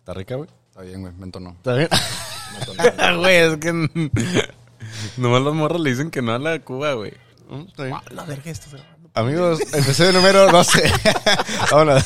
¿Está 0.00 0.14
rica, 0.14 0.34
güey? 0.34 0.48
Está 0.70 0.82
bien, 0.82 1.02
güey, 1.02 1.12
me 1.14 1.24
entonó. 1.24 1.50
¿Está 1.50 1.74
bien? 1.74 1.88
Güey, 3.18 3.36
es 3.36 3.56
que... 3.58 3.72
Nomás 5.16 5.42
los 5.42 5.54
morros 5.54 5.80
le 5.80 5.90
dicen 5.90 6.10
que 6.10 6.20
no 6.20 6.32
a 6.32 6.38
la 6.38 6.58
Cuba, 6.58 6.94
güey. 6.94 7.12
Mm, 7.48 7.60
está 7.68 7.84
bien. 7.84 7.96
La 8.10 8.24
verga, 8.24 8.50
esto 8.50 8.70
se. 8.70 8.82
Amigos, 9.14 9.60
episodio 9.72 10.12
número 10.12 10.50
12. 10.50 10.92
Vámonos. 11.70 12.04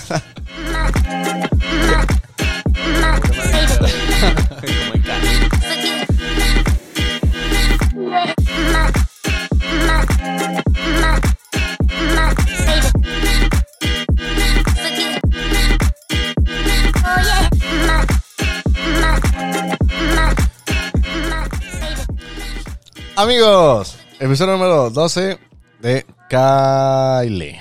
Amigos, 23.25 23.97
episodio 24.21 24.53
número 24.53 24.91
12 24.91 25.39
de 25.81 26.05
Kyle. 26.29 27.59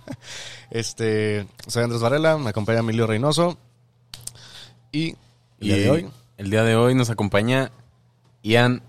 este, 0.70 1.46
soy 1.66 1.84
Andrés 1.84 2.00
Varela, 2.00 2.38
me 2.38 2.48
acompaña 2.48 2.78
Emilio 2.78 3.06
Reynoso. 3.06 3.58
Y 4.92 5.10
el 5.60 5.68
día 5.68 5.76
de 5.76 5.90
hoy, 5.90 6.10
El 6.38 6.48
día 6.48 6.64
de 6.64 6.76
hoy 6.76 6.94
nos 6.94 7.10
acompaña 7.10 7.70
Ian 8.42 8.82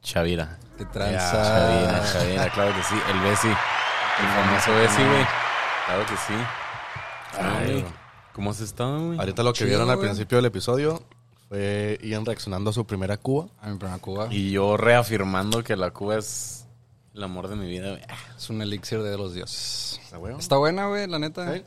Chavira. 0.00 0.60
¿Qué 0.76 0.84
Chavira, 0.84 1.28
tranza? 1.28 2.12
Chavira, 2.12 2.50
claro 2.50 2.76
que 2.76 2.82
sí. 2.84 2.94
El 3.10 3.20
Bessi. 3.28 3.48
El 3.48 4.28
famoso 4.28 4.74
Bessi, 4.76 5.02
güey. 5.02 5.26
Claro 5.86 6.06
que 6.06 6.16
sí. 6.18 6.34
Ay. 7.36 7.84
¿Cómo 8.32 8.52
has 8.52 8.60
estado, 8.60 9.06
güey? 9.06 9.18
ahorita 9.18 9.42
lo 9.42 9.52
que 9.52 9.58
Chido, 9.58 9.70
vieron 9.70 9.90
al 9.90 9.98
principio 9.98 10.38
del 10.38 10.44
episodio 10.44 11.02
fue 11.48 11.98
Ian 12.02 12.24
reaccionando 12.26 12.70
a 12.70 12.72
su 12.72 12.84
primera 12.86 13.16
Cuba. 13.16 13.48
A 13.60 13.68
mi 13.70 13.78
primera 13.78 13.98
Cuba. 13.98 14.28
Y 14.30 14.50
yo 14.50 14.76
reafirmando 14.76 15.62
que 15.64 15.76
la 15.76 15.90
Cuba 15.90 16.16
es 16.18 16.66
el 17.14 17.22
amor 17.24 17.48
de 17.48 17.56
mi 17.56 17.66
vida, 17.66 17.90
güey. 17.90 18.02
Es 18.36 18.50
un 18.50 18.60
elixir 18.62 19.02
de 19.02 19.16
los 19.16 19.34
dioses. 19.34 20.00
¿Está 20.04 20.18
bueno? 20.18 20.38
Está 20.38 20.56
buena, 20.56 20.86
güey, 20.88 21.06
la 21.06 21.18
neta. 21.18 21.54
¿Sí? 21.54 21.62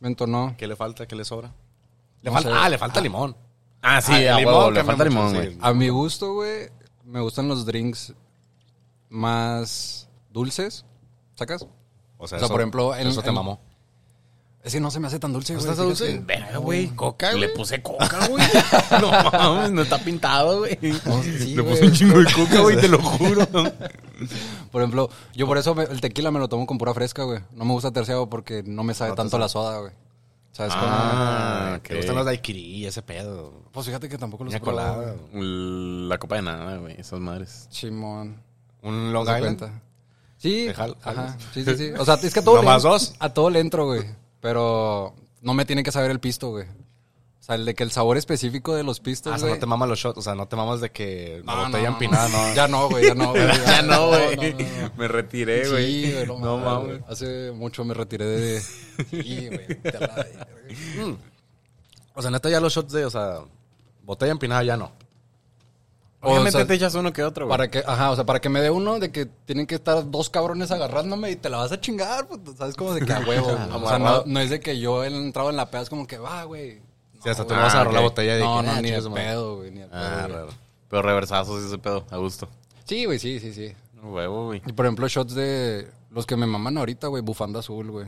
Me 0.00 0.08
entonó. 0.08 0.54
¿Qué 0.58 0.66
le 0.66 0.76
falta? 0.76 1.06
¿Qué 1.06 1.16
le 1.16 1.24
sobra? 1.24 1.52
Le 2.22 2.30
No 2.30 2.34
falta, 2.34 2.50
sé. 2.50 2.56
ah, 2.58 2.68
le 2.68 2.78
falta 2.78 3.00
limón. 3.00 3.36
Ah, 3.82 4.00
sí, 4.00 4.12
Ah, 4.26 4.36
a 4.36 4.38
limón, 4.38 4.54
huevo, 4.54 4.70
le 4.70 4.84
falta 4.84 5.04
limón, 5.04 5.30
sí. 5.42 5.58
A 5.60 5.72
mi 5.74 5.88
gusto, 5.90 6.34
güey, 6.34 6.68
me 7.04 7.20
gustan 7.20 7.48
los 7.48 7.66
drinks 7.66 8.14
más 9.10 10.08
dulces. 10.30 10.84
¿Sacas? 11.34 11.66
O 12.18 12.26
sea, 12.28 12.36
O 12.38 12.40
sea, 12.40 12.48
por 12.48 12.60
ejemplo, 12.60 12.94
en- 12.96 13.08
eso 13.08 13.22
te 13.22 13.28
en- 13.28 13.34
mamó. 13.34 13.60
Es 14.64 14.72
que 14.72 14.80
no 14.80 14.90
se 14.90 14.98
me 14.98 15.08
hace 15.08 15.18
tan 15.18 15.30
dulce, 15.32 15.52
¿No 15.52 15.58
güey. 15.60 15.70
estás 15.70 15.84
dulce? 15.86 16.22
Verga, 16.24 16.56
güey. 16.56 16.86
¿Coca, 16.96 17.32
Le 17.32 17.46
güey? 17.48 17.54
puse 17.54 17.82
coca, 17.82 18.26
güey. 18.28 18.42
no 18.98 19.10
mames, 19.10 19.70
no 19.72 19.82
está 19.82 19.98
pintado, 19.98 20.60
güey. 20.60 20.78
No, 21.04 21.22
sí, 21.22 21.54
Le 21.54 21.60
güey. 21.62 21.74
puse 21.74 21.86
un 21.86 21.92
chingo 21.92 22.18
de 22.18 22.32
coca, 22.32 22.60
güey, 22.60 22.80
te 22.80 22.88
lo 22.88 22.98
juro. 23.02 23.46
Por 24.70 24.80
ejemplo, 24.82 25.10
yo 25.34 25.46
por 25.46 25.58
eso 25.58 25.74
me- 25.74 25.84
el 25.84 26.00
tequila 26.00 26.30
me 26.30 26.38
lo 26.38 26.48
tomo 26.48 26.66
con 26.66 26.78
pura 26.78 26.94
fresca, 26.94 27.24
güey. 27.24 27.40
No 27.52 27.64
me 27.66 27.72
gusta 27.72 27.90
terciado 27.92 28.30
porque 28.30 28.62
no 28.64 28.82
me 28.84 28.94
sabe 28.94 29.10
te 29.10 29.16
tanto 29.16 29.38
la 29.38 29.48
soda, 29.50 29.80
güey. 29.80 29.92
¿Sabes 30.52 30.72
Ah, 30.76 31.78
¿Te 31.82 31.92
ok. 31.94 31.96
gustan 31.98 32.16
los 32.16 32.24
daiquiri 32.24 32.60
y 32.60 32.86
ese 32.86 33.02
pedo? 33.02 33.50
cómo? 33.50 33.64
Pues 33.72 33.86
fíjate 33.86 34.08
que 34.08 34.16
tampoco 34.16 34.44
los 34.44 34.52
Piña 34.54 34.58
he 34.62 34.64
probado, 34.64 34.94
colada. 34.94 35.16
güey. 35.32 36.08
La 36.08 36.18
copa 36.18 36.36
de 36.36 36.42
nada, 36.42 36.76
güey, 36.78 36.94
esas 36.98 37.20
madres. 37.20 37.66
Chimón. 37.70 38.40
¿Un 38.82 39.12
Long 39.12 39.26
¿Te 39.26 39.30
das 39.32 39.40
Island? 39.40 39.58
cuenta? 39.58 39.82
Sí, 40.38 40.66
¿De 40.66 40.74
jal- 40.74 40.96
ajá, 41.02 41.14
jalas? 41.14 41.36
sí, 41.52 41.64
sí, 41.64 41.76
sí. 41.76 41.90
O 41.98 42.04
sea, 42.04 42.14
es 42.14 42.32
que 42.32 42.40
a 42.40 42.44
todo 42.44 42.56
¿No 42.62 42.62
le 42.62 42.82
dos? 42.82 43.14
A 43.18 43.28
todo 43.30 43.50
le 43.50 43.60
entro, 43.60 43.86
güey. 43.86 44.04
Pero 44.44 45.14
no 45.40 45.54
me 45.54 45.64
tiene 45.64 45.82
que 45.82 45.90
saber 45.90 46.10
el 46.10 46.20
pisto, 46.20 46.50
güey. 46.50 46.66
O 46.66 47.42
sea, 47.42 47.54
el 47.54 47.64
de 47.64 47.74
que 47.74 47.82
el 47.82 47.90
sabor 47.90 48.18
específico 48.18 48.74
de 48.74 48.82
los 48.84 49.00
pistos, 49.00 49.32
Ah, 49.32 49.36
o 49.36 49.38
sea, 49.38 49.48
no 49.48 49.58
te 49.58 49.64
mamas 49.64 49.88
los 49.88 49.98
shots, 49.98 50.18
o 50.18 50.20
sea, 50.20 50.34
no 50.34 50.46
te 50.46 50.54
mamas 50.54 50.82
de 50.82 50.90
que 50.90 51.42
la 51.46 51.54
botella 51.54 51.84
no, 51.88 51.92
empinada, 51.94 52.28
no. 52.28 52.54
Ya 52.54 52.68
no, 52.68 52.90
güey, 52.90 53.06
ya 53.06 53.14
no, 53.14 53.30
güey. 53.30 53.42
Ya 53.66 53.80
no, 53.80 54.08
güey. 54.08 54.54
Me 54.98 55.08
retiré, 55.08 55.66
güey. 55.70 55.86
Sí, 56.04 56.12
güey, 56.12 56.26
no, 56.26 56.38
No 56.40 56.58
mames. 56.58 57.00
Hace 57.08 57.52
mucho 57.52 57.86
me 57.86 57.94
retiré 57.94 58.26
de... 58.26 58.60
Sí, 58.60 59.48
güey. 59.48 59.66
verga. 59.82 60.26
O 62.12 62.20
sea, 62.20 62.30
neta 62.30 62.50
ya 62.50 62.60
los 62.60 62.74
shots 62.74 62.92
de, 62.92 63.06
o 63.06 63.10
sea, 63.10 63.38
botella 64.02 64.32
empinada 64.32 64.62
ya 64.62 64.76
no. 64.76 64.92
Obviamente 66.24 66.56
O 66.56 66.60
sea, 66.60 66.66
te 66.66 66.74
echas 66.74 66.94
uno 66.94 67.12
que 67.12 67.22
otro, 67.22 67.46
güey. 67.46 67.56
Para 67.56 67.70
que, 67.70 67.78
ajá, 67.86 68.10
o 68.10 68.14
sea, 68.16 68.24
para 68.24 68.40
que 68.40 68.48
me 68.48 68.60
dé 68.60 68.70
uno 68.70 68.98
de 68.98 69.12
que 69.12 69.26
tienen 69.26 69.66
que 69.66 69.74
estar 69.76 70.10
dos 70.10 70.30
cabrones 70.30 70.70
agarrándome 70.70 71.30
y 71.30 71.36
te 71.36 71.48
la 71.50 71.58
vas 71.58 71.72
a 71.72 71.80
chingar, 71.80 72.26
pues, 72.26 72.40
¿sabes? 72.56 72.74
Como 72.76 72.94
de 72.94 73.04
que 73.04 73.12
a 73.12 73.20
huevo. 73.20 73.48
o 73.82 73.88
sea, 73.88 73.98
no, 73.98 74.22
no 74.26 74.40
es 74.40 74.50
de 74.50 74.60
que 74.60 74.78
yo 74.78 75.04
he 75.04 75.08
entrado 75.08 75.50
en 75.50 75.56
la 75.56 75.70
peda, 75.70 75.82
es 75.82 75.90
como 75.90 76.06
que 76.06 76.18
va, 76.18 76.44
güey. 76.44 76.80
Sí, 77.22 77.30
hasta 77.30 77.46
tú 77.46 77.54
no 77.54 77.60
vas 77.60 77.72
a 77.74 77.78
Ah, 77.78 77.80
agarrar 77.80 77.94
la 77.94 78.00
botella 78.00 78.34
de 78.36 78.40
No, 78.42 78.60
que, 78.60 78.66
no, 78.66 78.72
ah, 78.72 78.80
ni 78.82 78.90
madre. 78.90 79.10
pedo, 79.14 79.56
güey, 79.56 79.70
ni 79.70 79.80
de 79.80 79.86
pedo. 79.86 79.98
Ah, 80.00 80.26
güey. 80.28 80.56
Pero 80.90 81.02
reversazos 81.02 81.62
y 81.62 81.66
ese 81.66 81.78
pedo, 81.78 82.04
a 82.10 82.16
gusto. 82.18 82.48
Sí, 82.84 83.04
güey, 83.06 83.18
sí, 83.18 83.40
sí, 83.40 83.52
sí. 83.54 83.72
Huevo, 84.02 84.46
güey. 84.46 84.62
Y 84.66 84.72
por 84.72 84.84
ejemplo, 84.84 85.08
shots 85.08 85.34
de 85.34 85.88
los 86.10 86.26
que 86.26 86.36
me 86.36 86.46
maman 86.46 86.76
ahorita, 86.76 87.06
güey, 87.06 87.22
bufanda 87.22 87.60
azul, 87.60 87.90
güey. 87.90 88.06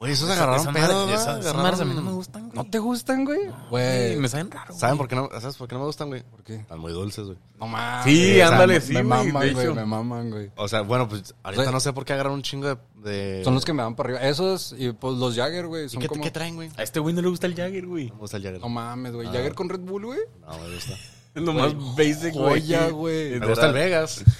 Oye, 0.00 0.12
esos 0.12 0.30
agarraron 0.30 0.60
Esas 0.60 0.72
pedo, 0.74 1.06
¿verdad? 1.06 1.14
esas- 1.22 1.44
Agarraron- 1.44 1.62
madres 1.62 1.80
a 1.80 1.84
mí 1.84 1.94
no 1.94 2.02
me 2.02 2.12
gustan, 2.12 2.42
güey. 2.44 2.54
¿No 2.54 2.70
te 2.70 2.78
gustan, 2.78 3.24
güey? 3.24 3.40
Güey, 3.68 4.08
Güey. 4.10 4.16
me 4.18 4.28
saben 4.28 4.48
raro, 4.48 4.72
¿Saben 4.72 4.96
por 4.96 5.08
qué 5.08 5.16
no, 5.16 5.28
¿sabes 5.40 5.56
por 5.56 5.66
qué 5.66 5.74
no 5.74 5.80
me 5.80 5.86
gustan, 5.86 6.06
güey? 6.08 6.22
¿Por 6.22 6.44
qué? 6.44 6.54
Están 6.54 6.78
muy 6.78 6.92
dulces, 6.92 7.24
güey. 7.26 7.36
No 7.58 7.66
mames. 7.66 8.04
Sí, 8.04 8.40
ándale, 8.40 8.80
sí, 8.80 8.92
Me 8.92 9.02
güey, 9.02 9.32
maman, 9.32 9.52
güey, 9.54 9.74
me 9.74 9.84
maman, 9.84 10.30
güey. 10.30 10.50
O 10.54 10.68
sea, 10.68 10.82
bueno, 10.82 11.08
pues 11.08 11.34
ahorita 11.42 11.62
O 11.62 11.64
sea, 11.64 11.72
no 11.72 11.80
sé 11.80 11.92
por 11.92 12.04
qué 12.04 12.12
agarraron 12.12 12.36
un 12.38 12.42
chingo 12.42 12.68
de... 12.68 12.76
de- 13.10 13.42
Son 13.44 13.54
los 13.54 13.64
que 13.64 13.72
me 13.72 13.82
van 13.82 13.96
para 13.96 14.10
arriba. 14.10 14.20
Esos 14.28 14.72
y 14.78 14.92
pues 14.92 15.14
los 15.16 15.34
Jagger, 15.34 15.66
güey. 15.66 15.86
¿Y 15.86 15.98
qué, 15.98 16.06
como... 16.06 16.22
qué 16.22 16.30
traen, 16.30 16.54
güey? 16.54 16.70
A 16.76 16.84
este 16.84 17.00
güey 17.00 17.12
no 17.12 17.20
le 17.20 17.28
gusta 17.28 17.48
el 17.48 17.56
Jagger, 17.56 17.84
güey. 17.86 18.10
Me 18.12 18.18
gusta 18.18 18.36
el 18.36 18.44
Jagger. 18.44 18.60
No 18.60 18.68
mames, 18.68 19.10
Ah. 19.10 19.14
güey. 19.16 19.26
Jagger 19.26 19.54
con 19.56 19.68
Red 19.68 19.80
Bull, 19.80 20.06
güey. 20.06 20.20
No, 20.46 20.58
me 20.60 20.74
gusta. 20.76 20.94
Es 21.34 21.42
lo 21.42 21.52
más 21.52 21.74
basic, 21.96 22.34
güey. 22.34 22.60
Joya, 22.60 22.88
güey. 22.90 23.40
Me 23.40 23.46
gusta 23.48 23.66
el 23.66 23.72
Vegas. 23.72 24.22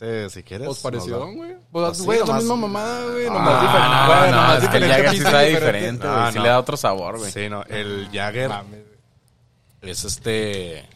Ese, 0.00 0.30
si 0.30 0.42
quieres. 0.42 0.66
Pues 0.66 0.78
pareció, 0.80 1.20
güey. 1.32 1.56
Pues 1.70 1.86
Pues, 1.86 1.98
sí, 1.98 2.04
güey, 2.04 2.18
es 2.20 2.26
la 2.28 2.34
nomás- 2.34 2.42
misma 2.42 2.56
mamada, 2.56 3.04
güey. 3.10 3.26
Ah, 3.30 3.60
diferente. 3.60 3.90
No, 3.90 4.06
güey, 4.20 4.30
no, 4.30 4.54
es 4.54 4.68
que 4.68 4.76
el 4.78 4.88
Jagger 4.88 5.10
sí 5.10 5.16
está 5.18 5.40
diferente. 5.42 6.06
No, 6.06 6.14
güey. 6.20 6.32
Sí 6.32 6.38
no. 6.38 6.42
le 6.44 6.48
da 6.48 6.58
otro 6.58 6.76
sabor, 6.76 7.18
güey. 7.18 7.30
Sí, 7.32 7.48
no, 7.50 7.62
el 7.64 8.08
Jagger 8.12 8.48
güey. 8.48 8.82
es 9.82 10.04
este... 10.04 10.88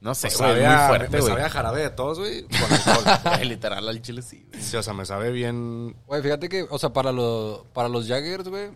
No 0.00 0.14
sé, 0.14 0.26
Pues 0.28 0.36
güey, 0.36 0.50
sabe 0.50 0.64
es 0.64 0.68
muy 0.68 0.86
fuerte, 0.88 1.08
me 1.08 1.20
güey. 1.20 1.30
sabe 1.32 1.42
a 1.44 1.48
jarabe 1.48 1.80
de 1.80 1.90
todos, 1.90 2.18
güey, 2.18 2.42
con 2.46 2.72
alcohol. 2.72 3.20
Güey, 3.36 3.44
Literal, 3.48 3.88
al 3.88 4.02
chile 4.02 4.20
sí, 4.20 4.44
güey. 4.50 4.62
sí, 4.62 4.76
o 4.76 4.82
sea, 4.82 4.92
me 4.92 5.06
sabe 5.06 5.30
bien... 5.32 5.96
Güey, 6.06 6.22
fíjate 6.22 6.50
que, 6.50 6.66
o 6.68 6.78
sea, 6.78 6.90
para, 6.92 7.10
lo, 7.10 7.64
para 7.72 7.88
los 7.88 8.06
Jaggers, 8.06 8.46
güey, 8.48 8.68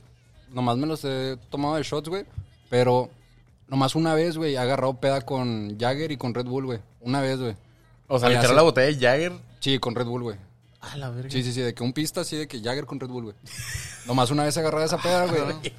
nomás 0.48 0.78
me 0.78 0.86
los 0.86 1.04
he 1.04 1.36
tomado 1.50 1.74
de 1.74 1.82
shots, 1.82 2.08
güey. 2.08 2.24
Pero 2.70 3.10
nomás 3.66 3.94
una 3.94 4.14
vez, 4.14 4.38
güey, 4.38 4.54
he 4.54 4.58
agarrado 4.58 4.94
peda 4.94 5.20
con 5.20 5.78
Jagger 5.78 6.10
y 6.12 6.16
con 6.16 6.32
Red 6.32 6.46
Bull, 6.46 6.64
güey. 6.64 6.78
Una 7.02 7.20
vez, 7.20 7.38
güey. 7.38 7.54
O 8.08 8.18
sea, 8.18 8.28
literal 8.28 8.56
la 8.56 8.62
botella 8.62 8.86
de 8.86 8.98
Jagger. 9.28 9.32
Sí, 9.60 9.78
con 9.78 9.94
Red 9.94 10.06
Bull, 10.06 10.22
güey. 10.22 10.36
A 10.80 10.96
la 10.96 11.10
verga. 11.10 11.28
Sí, 11.30 11.42
sí, 11.42 11.52
sí, 11.52 11.60
de 11.60 11.74
que 11.74 11.82
un 11.82 11.92
pista 11.92 12.20
así 12.20 12.36
de 12.36 12.46
que 12.46 12.60
Jagger 12.62 12.86
con 12.86 13.00
Red 13.00 13.08
Bull, 13.08 13.24
güey. 13.24 13.36
Nomás 14.06 14.30
una 14.30 14.44
vez 14.44 14.56
he 14.56 14.60
agarrado 14.60 14.84
esa 14.84 14.96
peda, 14.98 15.26
güey. 15.26 15.42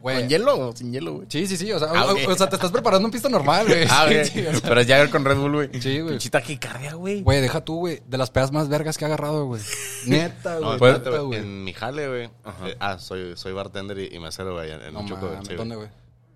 Güey. 0.00 0.20
¿Con 0.20 0.28
hielo 0.28 0.68
o 0.68 0.76
sin 0.76 0.92
hielo, 0.92 1.14
güey? 1.14 1.26
Sí, 1.30 1.46
sí, 1.46 1.56
sí, 1.56 1.72
o 1.72 1.78
sea, 1.78 1.88
Ah, 1.94 2.04
o, 2.12 2.34
sea, 2.36 2.48
te 2.48 2.56
estás 2.56 2.70
preparando 2.70 3.06
un 3.06 3.12
pista 3.12 3.28
normal, 3.30 3.66
güey. 3.66 3.86
Ah, 3.90 4.04
güey. 4.06 4.24
sí, 4.26 4.46
o 4.46 4.50
sea. 4.52 4.60
Pero 4.62 4.80
es 4.80 4.86
Jagger 4.86 5.10
con 5.10 5.24
Red 5.24 5.36
Bull, 5.36 5.52
güey. 5.52 5.80
Sí, 5.80 6.00
güey. 6.00 6.12
Pinchita 6.14 6.42
que 6.42 6.58
carga, 6.58 6.92
güey. 6.94 7.22
Güey, 7.22 7.40
deja 7.40 7.64
tú, 7.64 7.76
güey, 7.76 8.02
de 8.06 8.18
las 8.18 8.30
pedas 8.30 8.52
más 8.52 8.68
vergas 8.68 8.98
que 8.98 9.04
he 9.04 9.06
agarrado, 9.06 9.46
güey. 9.46 9.62
Neta, 10.06 10.58
No, 10.60 10.78
güey. 10.78 10.92
neta, 10.92 11.18
güey, 11.18 11.38
en 11.40 11.64
mi 11.64 11.72
jale, 11.72 12.08
güey. 12.08 12.24
eh, 12.66 12.76
ah, 12.80 12.98
soy, 12.98 13.36
soy 13.36 13.52
bartender 13.52 13.98
y, 13.98 14.14
y 14.14 14.18
mesero, 14.18 14.54
güey, 14.54 14.70
en, 14.70 14.82
en 14.82 14.92
No 14.94 15.00
un 15.00 15.08
Chuco, 15.08 15.30
sí, 15.46 15.54
¿dónde, 15.54 15.76
güey? 15.76 15.88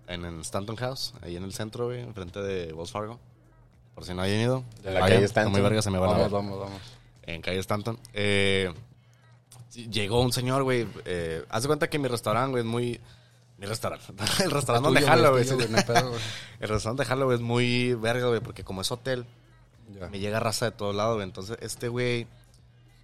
En 0.07 0.25
el 0.25 0.41
Stanton 0.41 0.75
House, 0.77 1.13
ahí 1.21 1.35
en 1.35 1.43
el 1.43 1.53
centro, 1.53 1.85
güey, 1.87 2.01
enfrente 2.01 2.39
de 2.41 2.73
Wells 2.73 2.91
Fargo. 2.91 3.19
Por 3.99 4.05
si 4.07 4.13
no 4.13 4.21
hayan 4.21 4.39
ido. 4.39 4.63
De 4.81 4.91
la 4.93 5.01
calle 5.01 5.25
Stanton. 5.25 5.51
Muy 5.51 5.59
verga, 5.61 5.81
se 5.81 5.91
me 5.91 5.97
van 5.99 6.11
a 6.11 6.13
Vamos, 6.13 6.23
ver. 6.23 6.31
vamos, 6.31 6.59
vamos. 6.61 6.81
En 7.23 7.41
calle 7.41 7.59
Stanton. 7.59 7.99
Eh, 8.13 8.73
llegó 9.91 10.21
un 10.21 10.31
señor, 10.31 10.63
güey. 10.63 10.87
Eh, 11.03 11.43
haz 11.49 11.63
de 11.63 11.67
cuenta 11.67 11.89
que 11.89 11.99
mi 11.99 12.07
restaurante, 12.07 12.51
güey, 12.51 12.61
es 12.63 12.65
muy... 12.65 13.01
Mi 13.57 13.65
restaurante. 13.65 14.05
el 14.41 14.51
restaurante 14.51 14.85
donde 14.87 15.01
jalo, 15.01 15.31
güey. 15.31 15.43
El 16.61 16.69
restaurante 16.69 17.03
de 17.05 17.23
güey, 17.25 17.35
es 17.35 17.41
muy 17.41 17.93
verga, 17.95 18.27
güey, 18.29 18.39
porque 18.39 18.63
como 18.63 18.79
es 18.79 18.89
hotel, 18.89 19.25
Ya. 19.99 20.07
me 20.07 20.19
llega 20.19 20.39
raza 20.39 20.63
de 20.67 20.71
todos 20.71 20.95
lados, 20.95 21.15
güey. 21.15 21.25
Entonces, 21.27 21.57
este 21.59 21.89
güey... 21.89 22.25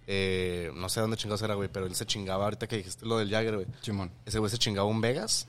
eh, 0.06 0.72
no 0.74 0.88
sé 0.88 1.00
dónde 1.02 1.18
chingados 1.18 1.42
era, 1.42 1.56
güey, 1.56 1.68
pero 1.70 1.84
él 1.84 1.94
se 1.94 2.06
chingaba 2.06 2.44
ahorita 2.44 2.66
que 2.68 2.78
dijiste 2.78 3.04
lo 3.04 3.18
del 3.18 3.28
Jagger, 3.28 3.54
güey. 3.56 3.66
Chimón. 3.82 4.10
Ese 4.24 4.38
güey 4.38 4.50
se 4.50 4.56
chingaba 4.56 4.86
un 4.88 5.02
Vegas, 5.02 5.46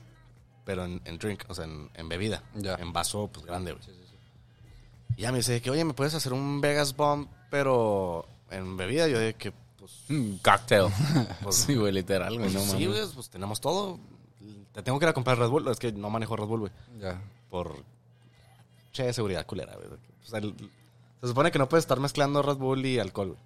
pero 0.66 0.84
en, 0.84 1.00
en 1.06 1.16
drink, 1.16 1.44
o 1.48 1.54
sea, 1.54 1.64
en, 1.64 1.88
en 1.94 2.06
bebida. 2.10 2.42
Ya. 2.54 2.74
En 2.74 2.92
vaso, 2.92 3.30
pues, 3.32 3.46
grande, 3.46 3.72
güey. 3.72 3.97
Y 5.18 5.22
ya 5.22 5.32
me 5.32 5.38
dice 5.38 5.60
que, 5.60 5.68
oye, 5.72 5.84
¿me 5.84 5.94
puedes 5.94 6.14
hacer 6.14 6.32
un 6.32 6.60
Vegas 6.60 6.94
Bomb, 6.94 7.26
pero 7.50 8.24
en 8.52 8.76
bebida? 8.76 9.08
Yo 9.08 9.18
dije 9.18 9.34
que, 9.34 9.52
pues... 9.76 10.04
Mm, 10.06 10.34
Cocktail. 10.44 10.92
Pues, 11.42 11.56
sí, 11.56 11.74
güey, 11.74 11.92
literal, 11.92 12.38
güey. 12.38 12.52
No 12.52 12.60
sí, 12.60 12.86
güey, 12.86 13.00
pues 13.12 13.28
tenemos 13.28 13.60
todo. 13.60 13.98
Te 14.72 14.80
tengo 14.84 14.96
que 15.00 15.06
ir 15.06 15.08
a 15.08 15.12
comprar 15.14 15.36
Red 15.36 15.48
Bull. 15.48 15.66
Es 15.66 15.80
que 15.80 15.90
no 15.90 16.08
manejo 16.08 16.36
Red 16.36 16.44
Bull, 16.46 16.60
güey. 16.60 16.72
Ya. 17.00 17.20
Por... 17.50 17.82
Che, 18.92 19.12
seguridad 19.12 19.44
culera, 19.44 19.74
güey. 19.74 19.88
O 19.88 20.24
sea, 20.24 20.38
el- 20.38 20.54
se 21.20 21.26
supone 21.26 21.50
que 21.50 21.58
no 21.58 21.68
puedes 21.68 21.82
estar 21.82 21.98
mezclando 21.98 22.40
Red 22.40 22.58
Bull 22.58 22.86
y 22.86 23.00
alcohol, 23.00 23.30
güey. 23.30 23.40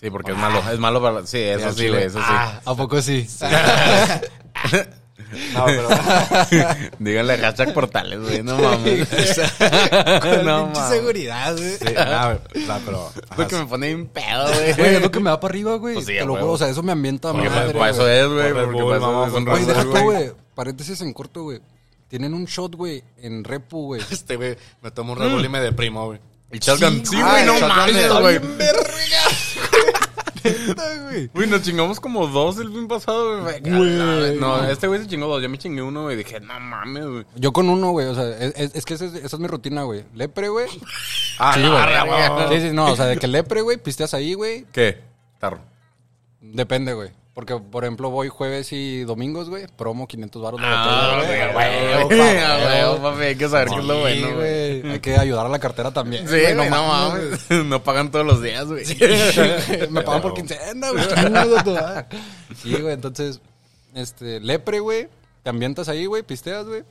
Sí, 0.00 0.10
porque 0.10 0.30
es 0.30 0.38
malo. 0.38 0.60
Es 0.70 0.78
malo 0.78 1.02
para. 1.02 1.26
Sí, 1.26 1.38
eso 1.38 1.72
sí, 1.72 1.88
güey, 1.88 2.04
eso 2.04 2.20
sí. 2.20 2.24
Ah, 2.28 2.60
¿a 2.64 2.74
poco 2.76 3.02
sí? 3.02 3.26
No, 5.54 5.66
pero... 5.66 5.88
Díganle 6.98 7.38
hashtag 7.38 7.74
portales, 7.74 8.20
güey. 8.20 8.42
No 8.42 8.56
mames. 8.56 9.08
no 9.10 10.18
Pinche 10.22 10.42
mames. 10.44 10.88
seguridad, 10.88 11.56
güey. 11.56 11.76
Sí, 11.76 11.84
no, 11.94 12.24
güey, 12.26 12.62
o 12.62 12.66
sea, 12.66 12.80
pero... 12.84 13.12
Es 13.32 13.38
lo 13.38 13.48
que 13.48 13.56
me 13.56 13.66
pone 13.66 13.86
bien 13.88 14.06
pedo, 14.06 14.46
Güey, 14.76 14.94
es 14.96 15.02
lo 15.02 15.10
que 15.10 15.20
me 15.20 15.30
da 15.30 15.38
para 15.40 15.52
arriba, 15.52 15.76
güey. 15.76 15.94
Pues 15.94 16.06
sí, 16.06 16.14
Te 16.14 16.24
lo 16.24 16.36
juro, 16.36 16.52
o 16.52 16.58
sea, 16.58 16.68
eso 16.68 16.82
me 16.82 16.92
ambienta 16.92 17.32
para 17.32 17.90
eso 17.90 18.08
es, 18.08 18.28
güey. 18.28 18.52
Porque 18.52 18.96
eso 18.96 19.26
es 19.26 19.34
un 19.34 19.44
deja. 19.92 20.34
Paréntesis 20.54 21.00
en 21.02 21.12
corto, 21.12 21.42
güey. 21.42 21.60
Tienen 22.08 22.32
un 22.32 22.46
shot, 22.46 22.74
güey, 22.74 23.04
en 23.18 23.44
Repu, 23.44 23.86
güey. 23.86 24.02
Este, 24.10 24.36
güey, 24.36 24.56
me 24.80 24.90
tomo 24.90 25.12
un 25.12 25.18
Red 25.18 25.30
Bull 25.30 25.44
y 25.44 25.48
me 25.48 25.60
deprimo, 25.60 26.06
güey. 26.06 26.18
El 26.50 26.58
shotgun. 26.60 27.04
Sí, 27.04 27.16
Ah, 27.22 27.30
güey, 27.30 27.42
el 27.42 27.46
no 27.46 27.68
mames, 27.68 28.08
güey. 28.20 28.40
Neta, 30.44 31.02
güey. 31.04 31.30
Uy, 31.34 31.46
nos 31.46 31.62
chingamos 31.62 32.00
como 32.00 32.26
dos 32.26 32.58
el 32.58 32.68
fin 32.70 32.88
pasado, 32.88 33.42
güey. 33.42 33.60
Güey. 33.60 34.38
No, 34.38 34.64
este 34.64 34.86
güey 34.86 35.00
se 35.02 35.06
chingó 35.08 35.26
dos. 35.26 35.42
Yo 35.42 35.48
me 35.48 35.58
chingué 35.58 35.82
uno, 35.82 36.02
güey. 36.04 36.16
Dije, 36.16 36.40
no 36.40 36.58
mames, 36.60 37.06
güey. 37.06 37.26
Yo 37.36 37.52
con 37.52 37.68
uno, 37.68 37.90
güey. 37.90 38.06
O 38.06 38.14
sea, 38.14 38.24
es, 38.38 38.84
que 38.84 38.94
esa 38.94 39.06
es, 39.06 39.14
esa 39.14 39.36
es 39.36 39.38
mi 39.40 39.46
rutina, 39.48 39.82
güey. 39.84 40.04
Lepre, 40.14 40.48
güey. 40.48 40.66
Ah, 41.40 41.52
Sí, 41.54 41.60
güey. 41.60 41.70
güey. 42.48 42.60
Sí, 42.60 42.68
sí, 42.68 42.74
no. 42.74 42.86
O 42.86 42.96
sea, 42.96 43.06
de 43.06 43.16
que 43.16 43.28
lepre, 43.28 43.60
güey, 43.60 43.76
pisteas 43.76 44.12
ahí, 44.12 44.34
güey. 44.34 44.66
¿Qué? 44.72 45.00
Tarro. 45.38 45.60
Depende, 46.40 46.94
güey. 46.94 47.10
Porque, 47.38 47.56
por 47.56 47.84
ejemplo, 47.84 48.10
voy 48.10 48.26
jueves 48.26 48.72
y 48.72 49.04
domingos, 49.04 49.48
güey. 49.48 49.68
Promo 49.68 50.08
500 50.08 50.42
baros 50.42 50.60
la 50.60 50.66
Ah, 50.72 51.16
botella, 51.20 51.52
güey, 51.52 52.04
güey. 52.06 52.36
Ah, 52.36 52.98
papi, 53.00 53.22
hay 53.22 53.36
que 53.36 53.48
saber 53.48 53.68
qué 53.68 53.78
es 53.78 53.84
lo 53.84 53.94
Sí, 53.94 54.00
bueno, 54.00 54.34
güey. 54.34 54.90
Hay 54.90 54.98
que 54.98 55.16
ayudar 55.16 55.46
a 55.46 55.48
la 55.48 55.60
cartera 55.60 55.92
también. 55.92 56.26
Sí, 56.26 56.34
güey, 56.34 56.56
no 56.56 56.64
mames. 56.64 57.48
No 57.66 57.80
pagan 57.84 58.10
todos 58.10 58.26
los 58.26 58.42
días, 58.42 58.64
güey. 58.66 58.84
Me 59.88 60.02
pagan 60.02 60.20
por 60.20 60.34
quincena, 60.34 60.90
güey. 60.90 61.04
Ah. 61.78 62.06
Sí, 62.56 62.72
güey, 62.72 62.94
entonces, 62.94 63.40
este, 63.94 64.40
lepre, 64.40 64.80
güey. 64.80 65.06
Te 65.44 65.50
ambientas 65.50 65.88
ahí, 65.88 66.06
güey, 66.06 66.24
pisteas, 66.24 66.66
güey. 66.66 66.82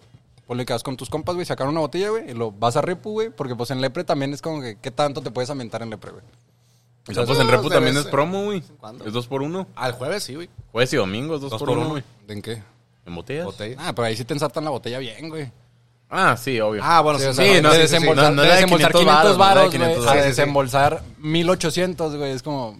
Ponle 0.45 0.65
que 0.65 0.71
vas 0.71 0.81
con 0.81 0.95
tus 0.95 1.09
compas, 1.09 1.35
güey, 1.35 1.45
sacar 1.45 1.67
una 1.67 1.81
botella, 1.81 2.07
güey, 2.11 2.31
y 2.31 2.33
lo 2.33 2.53
vas 2.53 2.77
a 2.77 2.81
repu, 2.81 3.11
güey. 3.11 3.31
Porque, 3.31 3.57
pues, 3.57 3.69
en 3.71 3.81
lepre 3.81 4.05
también 4.05 4.33
es 4.33 4.41
como 4.41 4.61
que, 4.61 4.77
¿qué 4.81 4.91
tanto 4.91 5.19
te 5.19 5.29
puedes 5.29 5.49
ambientar 5.49 5.81
en 5.81 5.89
lepre, 5.89 6.11
güey? 6.11 6.23
O 7.09 7.13
sea, 7.13 7.25
pues 7.25 7.39
en 7.39 7.47
Repu 7.47 7.69
también 7.69 7.95
es 7.97 8.05
promo, 8.05 8.45
güey. 8.45 8.61
cuando. 8.79 9.05
Es 9.05 9.13
dos 9.13 9.27
por 9.27 9.41
uno. 9.41 9.67
Al 9.75 9.93
jueves, 9.93 10.23
sí, 10.23 10.35
güey. 10.35 10.49
Jueves 10.71 10.93
y 10.93 10.97
domingos, 10.97 11.41
dos, 11.41 11.51
Dos 11.51 11.59
por 11.59 11.69
por 11.69 11.77
uno, 11.77 11.89
güey. 11.89 12.03
¿En 12.27 12.41
qué? 12.41 12.61
¿En 13.05 13.15
botellas? 13.15 13.45
Botella. 13.45 13.77
Ah, 13.79 13.93
pero 13.95 14.07
ahí 14.07 14.17
sí 14.17 14.25
te 14.25 14.33
ensartan 14.33 14.65
la 14.65 14.69
botella 14.69 14.99
bien, 14.99 15.29
güey. 15.29 15.49
Ah, 16.09 16.37
sí, 16.37 16.59
obvio. 16.59 16.81
Ah, 16.83 17.01
bueno, 17.01 17.19
sí, 17.19 17.25
o 17.25 17.33
sea, 17.33 17.45
sí, 17.45 17.61
no, 17.61 17.69
de 17.69 17.75
sí, 17.75 17.81
sí, 17.81 17.87
sí. 17.87 17.93
desembolsar, 17.93 18.29
No, 18.29 18.35
no 18.35 18.41
de 18.43 18.47
desembolsar 18.49 18.91
500 18.91 19.01
500 19.01 19.37
varos, 19.37 19.57
no 19.57 19.75
era 19.75 19.87
de 19.87 19.97
varos, 19.97 20.05
güey, 20.05 20.05
500 20.05 20.07
a 20.07 20.27
desembolsar 20.27 21.03
1800, 21.19 22.15
güey, 22.15 22.31
es 22.31 22.43
como... 22.43 22.77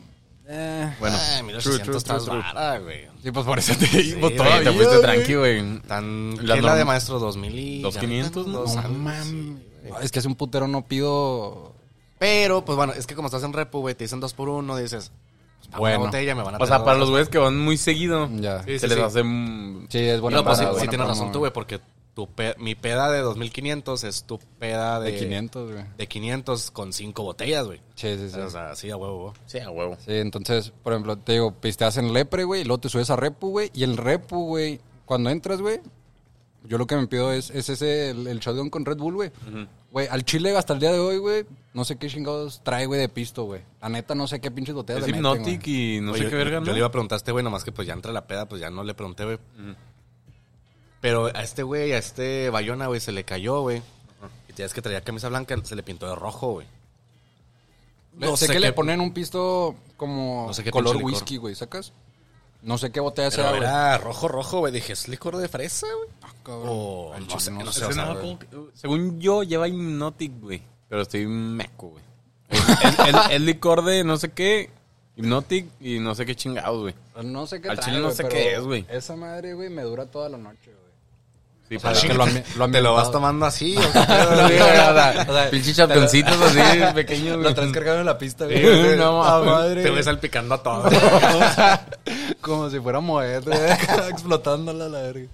Eh. 0.50 0.96
Bueno, 1.00 1.18
Ay, 1.20 1.40
true, 1.40 1.44
1800 1.44 1.84
true, 1.84 1.98
estás 1.98 2.26
vara, 2.26 2.80
güey. 2.80 3.08
Sí, 3.22 3.32
pues 3.32 3.46
por 3.46 3.60
eso 3.60 3.74
te 3.78 3.86
digo 3.86 4.22
güey, 4.22 4.38
todavía, 4.38 4.64
te 4.64 4.72
fuiste 4.72 5.00
tranqui, 5.00 5.36
güey. 5.36 5.80
Tan... 5.82 6.48
La 6.48 6.54
¿Qué 6.54 6.60
es 6.60 6.66
la 6.66 6.76
de 6.76 6.86
maestro? 6.86 7.20
2000 7.20 7.60
y... 7.60 7.82
2500, 7.82 8.48
¿no? 8.48 8.66
Mames. 8.66 9.26
sí, 9.26 9.58
Es 10.02 10.12
que 10.12 10.20
hace 10.20 10.28
un 10.28 10.36
putero 10.36 10.68
no 10.68 10.86
pido... 10.86 11.74
Pero, 12.20 12.66
pues 12.66 12.76
bueno, 12.76 12.94
es 12.94 13.06
que 13.08 13.16
como 13.16 13.28
estás 13.28 13.44
en 13.44 13.54
repu, 13.54 13.80
güey, 13.80 13.96
te 13.96 14.04
dicen 14.04 14.20
dos 14.20 14.34
por 14.34 14.50
uno, 14.50 14.76
dices... 14.78 15.12
Pues, 15.70 15.80
Bueno. 15.80 15.98
una 15.98 16.06
botella, 16.08 16.34
me 16.36 16.44
van 16.44 16.56
a 16.56 16.58
O 16.60 16.66
sea, 16.66 16.80
para 16.80 16.92
dos. 16.94 17.02
los 17.02 17.10
güeyes 17.10 17.30
que 17.30 17.38
van 17.40 17.60
muy 17.60 17.78
seguido, 17.78 18.30
Ya. 18.36 18.64
Sí, 18.64 18.80
se 18.80 18.80
sí, 18.80 18.88
les 18.88 18.98
sí. 18.98 19.02
hace... 19.04 19.24
mm, 19.24 19.88
Sí, 19.90 20.00
es 20.00 20.22
buena 20.22 20.38
No, 20.38 20.44
pues 20.46 20.58
sí, 20.60 20.66
tienes 20.66 20.90
promo, 20.90 21.08
razón 21.10 21.32
tú, 21.34 21.40
güey, 21.40 21.52
porque 21.52 21.82
tu 22.14 22.26
pe- 22.28 22.56
mi 22.58 22.74
peda 22.76 23.12
de 23.12 23.20
2500 23.20 24.04
es 24.06 24.24
tu 24.24 24.40
peda 24.60 25.00
de... 25.02 25.12
De 25.12 25.20
500, 25.20 25.72
güey. 25.74 25.84
De 25.98 26.08
500 26.08 26.72
con 26.72 26.94
cinco 26.94 27.24
botellas, 27.24 27.66
güey. 27.66 27.80
Sí, 27.96 28.16
sí, 28.18 28.30
sí. 28.30 28.40
O 28.40 28.50
sea, 28.50 28.76
sí, 28.76 28.90
a 28.90 28.96
huevo, 28.98 29.22
güey. 29.24 29.34
Sí, 29.46 29.60
a 29.60 29.70
huevo. 29.70 29.98
Sí, 30.06 30.14
entonces, 30.14 30.72
por 30.84 30.94
ejemplo, 30.94 31.18
te 31.18 31.34
digo, 31.34 31.52
pisteas 31.52 31.98
en 31.98 32.14
lepre, 32.14 32.46
güey, 32.46 32.62
y 32.62 32.64
luego 32.64 32.80
te 32.80 32.90
subes 32.90 33.10
a 33.10 33.16
repu, 33.18 33.50
güey, 33.50 33.70
y 33.74 33.84
el 33.84 33.98
repu, 33.98 34.46
güey, 34.48 34.80
cuando 35.06 35.30
entras, 35.30 35.60
güey, 35.62 35.82
yo 36.64 36.78
lo 36.78 36.88
que 36.88 36.96
me 36.96 37.08
pido 37.08 37.32
es, 37.34 37.50
es 37.50 37.68
ese, 37.70 38.12
el, 38.12 38.28
el 38.28 38.40
shotgun 38.40 38.70
con 38.70 38.86
Red 38.86 38.98
Bull, 38.98 39.16
güey. 39.16 39.32
Güey, 39.92 40.08
al 40.08 40.24
chile 40.26 40.56
hasta 40.58 40.74
el 40.74 40.80
día 40.80 40.92
de 40.92 41.00
hoy, 41.00 41.18
güey, 41.18 41.46
no 41.78 41.86
sé 41.86 41.96
qué 41.98 42.08
chingados 42.10 42.62
trae, 42.64 42.88
güey, 42.88 43.00
de 43.00 43.08
pisto, 43.08 43.44
güey. 43.44 43.62
La 43.80 43.88
neta, 43.90 44.16
no 44.16 44.26
sé 44.28 44.42
qué 44.42 44.50
pinches 44.50 44.74
botellas 44.74 45.04
Es 45.04 45.08
le 45.08 45.14
meten, 45.22 45.32
Hypnotic 45.44 45.62
güey. 45.64 45.98
y 45.98 46.02
no 46.02 46.12
Oye, 46.14 46.24
sé 46.24 46.26
qué 46.26 46.32
yo- 46.32 46.38
verga, 46.40 46.56
Yo 46.58 46.66
¿no? 46.66 46.72
le 46.72 46.78
iba 46.80 46.88
a 46.88 46.92
preguntar 46.92 47.16
a 47.16 47.18
este 47.18 47.32
güey, 47.32 47.44
nomás 47.44 47.64
que 47.64 47.72
pues 47.72 47.88
ya 47.88 47.94
entre 47.94 48.12
la 48.12 48.26
peda, 48.26 48.48
pues 48.48 48.60
ya 48.60 48.70
no 48.72 48.84
le 48.84 48.96
pregunté, 48.96 49.26
güey. 49.26 49.38
Pero 51.02 51.28
a 51.28 51.44
este 51.44 51.62
güey, 51.64 51.94
a 51.94 52.00
este 52.00 52.50
Bayona, 52.50 52.88
güey, 52.88 53.00
se 53.00 53.12
le 53.12 53.24
cayó, 53.24 53.62
güey. 53.62 53.82
Y 54.50 54.54
tienes 54.54 54.74
que 54.74 54.82
traía 54.82 55.02
camisa 55.02 55.30
blanca, 55.30 55.56
se 55.64 55.76
le 55.76 55.84
pintó 55.84 56.08
de 56.10 56.16
rojo, 56.16 56.54
güey. 56.54 56.68
Le- 58.18 58.36
sé, 58.36 58.48
que 58.48 58.60
le 58.60 58.74
ponen 58.74 59.00
un 59.00 59.14
pisto 59.14 59.76
como 59.96 60.46
No 60.48 60.54
sé 60.56 60.64
qué 60.64 60.72
color 60.72 60.94
pinche 60.94 61.06
licor. 61.08 61.14
whisky, 61.22 61.38
güey, 61.38 61.54
¿sacas? 61.54 61.94
No 62.64 62.80
sé 62.80 62.92
qué 62.92 63.00
botella 63.00 63.30
Pero 63.30 63.44
sea, 63.44 63.50
güey. 63.52 63.62
era 63.62 63.98
rojo, 64.00 64.28
rojo, 64.28 64.60
güey. 64.60 64.74
Dije, 64.74 64.94
¿es 64.94 65.08
licor 65.08 65.38
de 65.38 65.48
fresa, 65.48 65.86
güey? 65.96 66.10
cabrón. 66.44 66.66
O 66.68 67.14
Al 67.14 67.22
no 67.22 67.28
chile 67.28 67.40
sé, 67.42 67.52
no 67.52 67.64
no 67.66 67.72
sé, 67.72 67.86
Ese 67.86 67.96
no, 67.96 68.06
güey. 68.16 68.20
como 68.22 68.40
que- 68.40 68.48
según 68.74 69.20
yo, 69.22 69.44
lleva 69.44 69.68
Hypnotic, 69.68 70.40
güey. 70.42 70.64
Pero 70.90 71.02
estoy 71.02 71.26
meco, 71.28 71.90
güey. 71.90 72.04
Es, 73.32 73.42
licor 73.42 73.84
de 73.84 74.04
no 74.04 74.18
sé 74.18 74.32
qué, 74.32 74.70
Hypnotic 75.16 75.68
y 75.82 76.00
no 76.00 76.16
sé 76.16 76.26
qué 76.26 76.36
chingados, 76.36 76.82
güey. 76.82 76.96
No 77.24 77.46
sé 77.48 77.62
qué 77.62 77.70
Al 77.70 77.76
trae, 77.76 77.86
chile 77.86 77.98
no 78.00 78.06
güey, 78.06 78.16
sé 78.16 78.24
pero 78.24 78.36
qué 78.36 78.54
es, 78.56 78.62
güey. 78.64 78.86
Esa 78.90 79.16
madre, 79.16 79.54
güey, 79.54 79.70
me 79.70 79.82
dura 79.84 80.06
toda 80.06 80.30
la 80.30 80.38
noche, 80.38 80.72
güey. 80.72 80.78
Sí, 81.68 81.76
O 81.76 81.80
sea, 81.82 81.92
para 81.92 82.02
que 82.02 82.14
lo, 82.14 82.26
ambi- 82.26 82.56
lo 82.56 82.72
¿Te 82.72 82.82
lo 82.82 82.94
vas 82.94 83.12
tomando 83.12 83.46
así? 83.46 83.76
o 83.78 83.82
sea, 83.92 85.26
O 85.28 85.34
sea, 85.34 85.50
pinches 85.52 85.76
chaptoncitos 85.76 86.42
así 86.42 86.60
pequeños, 86.96 87.36
güey. 87.36 87.44
Lo 87.50 87.54
traes 87.54 87.74
cargado 87.74 88.00
en 88.00 88.06
la 88.06 88.18
pista, 88.18 88.46
güey. 88.46 88.62
Sí, 88.62 88.96
no 88.98 89.22
Ah, 89.22 89.42
madre. 89.44 89.84
Te 89.84 89.90
voy 89.90 90.02
salpicando 90.02 90.56
a 90.56 90.64
todo. 90.64 90.90
Como 92.42 92.70
si 92.70 92.80
fuera 92.80 93.02
moed, 93.02 93.44
güey. 93.44 93.58
Explotándola 94.10 94.88
la 94.88 95.02
verga. 95.02 95.28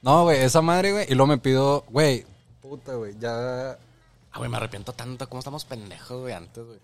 No, 0.00 0.22
güey, 0.22 0.42
esa 0.42 0.62
madre, 0.62 0.92
güey. 0.92 1.06
Y 1.08 1.14
luego 1.14 1.26
me 1.26 1.38
pido, 1.38 1.84
güey, 1.90 2.24
puta, 2.62 2.94
güey, 2.94 3.14
ya. 3.18 3.76
Ah, 4.38 4.40
güey, 4.40 4.50
me 4.50 4.56
arrepiento 4.56 4.92
tanto. 4.92 5.28
¿Cómo 5.28 5.40
estamos 5.40 5.64
pendejos, 5.64 6.20
güey, 6.20 6.32
antes, 6.34 6.64
güey? 6.64 6.78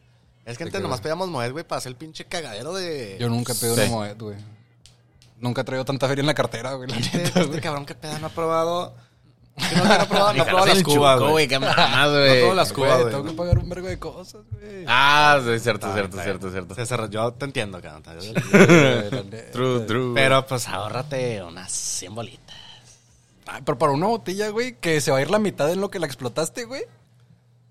Es 0.44 0.58
que 0.58 0.64
¿De 0.64 0.68
antes 0.68 0.82
nomás 0.82 0.98
güey? 0.98 1.02
pedíamos 1.04 1.28
moed, 1.28 1.52
güey, 1.52 1.64
para 1.64 1.78
hacer 1.78 1.90
el 1.90 1.96
pinche 1.96 2.26
cagadero 2.26 2.74
de... 2.74 3.16
Yo 3.18 3.28
nunca 3.28 3.52
he 3.52 3.56
pedido 3.56 3.76
Sí. 3.76 3.82
una 3.82 3.90
moed, 3.90 4.16
güey. 4.18 4.36
Nunca 5.38 5.60
he 5.62 5.64
traído 5.64 5.84
tanta 5.84 6.06
feria 6.08 6.20
en 6.20 6.26
la 6.26 6.34
cartera, 6.34 6.74
güey. 6.74 6.88
la 6.90 6.96
Este, 6.96 7.16
neta, 7.18 7.28
este 7.40 7.44
güey. 7.46 7.60
cabrón 7.60 7.86
que 7.86 7.94
peda 7.94 8.18
no 8.18 8.26
ha 8.26 8.30
probado... 8.30 8.94
Que 9.56 9.76
no, 9.76 9.82
que 9.82 9.88
no 9.88 9.94
ha 9.94 10.04
probado, 10.08 10.32
no 10.34 10.42
ha 10.42 10.46
probado 10.46 10.66
las 10.66 10.82
cubas, 10.82 11.20
güey. 11.20 11.46
qué 11.48 11.58
mamas, 11.60 12.08
No 12.08 12.10
güey. 12.10 12.40
todas 12.40 12.56
las 12.56 12.72
cubas, 12.72 12.90
Güey, 12.90 13.02
güey. 13.02 13.14
tengo 13.14 13.24
que 13.30 13.32
pagar 13.36 13.58
un 13.58 13.68
vergo 13.68 13.86
de 13.88 13.98
cosas, 14.00 14.42
güey. 14.50 14.84
Ah, 14.88 15.40
sí, 15.44 15.60
cierto, 15.60 15.92
cierto, 15.94 16.20
cierto, 16.20 16.50
cierto. 16.50 16.74
César, 16.74 17.08
yo 17.08 17.32
te 17.34 17.44
entiendo, 17.44 17.80
cabrón. 17.80 18.02
Güey. 18.52 19.50
True, 19.52 19.80
true. 19.86 20.12
Pero, 20.14 20.44
pues, 20.46 20.66
ahórrate 20.68 21.40
unas 21.44 21.70
100 21.70 22.14
bolitas. 22.16 22.56
Ay, 23.46 23.62
pero 23.64 23.78
para 23.78 23.92
una 23.92 24.06
botella, 24.08 24.48
güey, 24.48 24.76
que 24.80 25.00
se 25.00 25.10
va 25.12 25.18
a 25.18 25.22
ir 25.22 25.30
la 25.30 25.38
mitad 25.38 25.70
en 25.70 25.80
lo 25.80 25.88
que 25.90 26.00
la 26.00 26.06
explotaste, 26.06 26.64
güey. 26.64 26.82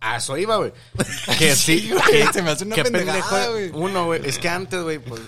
A 0.05 0.17
eso 0.17 0.37
iba, 0.37 0.57
güey. 0.57 0.73
Que 1.39 1.55
sí, 1.55 1.89
güey, 1.91 2.25
que- 2.27 2.33
se 2.33 2.41
me 2.41 2.51
hace 2.51 2.65
una 2.65 2.75
que 2.75 2.83
pendejada, 2.83 3.47
güey. 3.49 3.69
Uno, 3.73 4.05
güey. 4.05 4.21
Es 4.27 4.37
que 4.37 4.49
antes, 4.49 4.81
güey, 4.81 4.99
pues... 4.99 5.21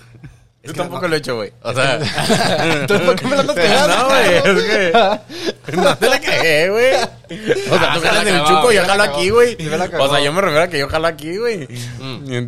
es 0.62 0.72
Yo 0.72 0.74
tampoco 0.74 1.02
no- 1.02 1.08
lo 1.08 1.14
he 1.14 1.18
hecho, 1.18 1.36
güey. 1.36 1.52
O 1.62 1.72
sea. 1.72 1.94
Entonces, 2.80 3.06
¿por 3.06 3.16
qué 3.16 3.26
me 3.26 3.36
la 3.36 3.40
andas 3.40 3.56
cagando? 3.56 3.96
No, 3.96 4.06
güey, 4.08 4.34
es 4.34 4.64
que. 4.64 5.76
No 5.76 5.96
te 5.96 6.08
la 6.10 6.20
cagué, 6.20 6.68
güey. 6.70 6.94
O 6.94 7.78
sea, 7.78 7.90
Ah, 7.90 7.94
tú 7.94 8.00
se 8.00 8.04
la 8.06 8.12
jalas 8.12 8.26
en 8.26 8.34
el 8.36 8.44
chuco 8.44 8.72
y 8.72 8.74
se 8.76 8.82
yo 8.82 8.86
jalo 8.86 9.02
aquí, 9.02 9.30
güey. 9.30 9.56
O 9.98 10.08
sea, 10.10 10.20
yo 10.20 10.32
me 10.32 10.40
refiero 10.42 10.62
a 10.64 10.68
que 10.68 10.78
yo 10.78 10.88
jalo 10.88 11.06
aquí, 11.08 11.36
güey. 11.38 11.66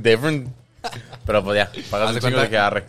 Different. 0.02 0.49
Pero 1.25 1.44
pues 1.44 1.56
ya, 1.56 1.70
pagas 1.90 2.14
un 2.14 2.20
cuenta- 2.20 2.42
de 2.42 2.49
que 2.50 2.58
arre. 2.58 2.85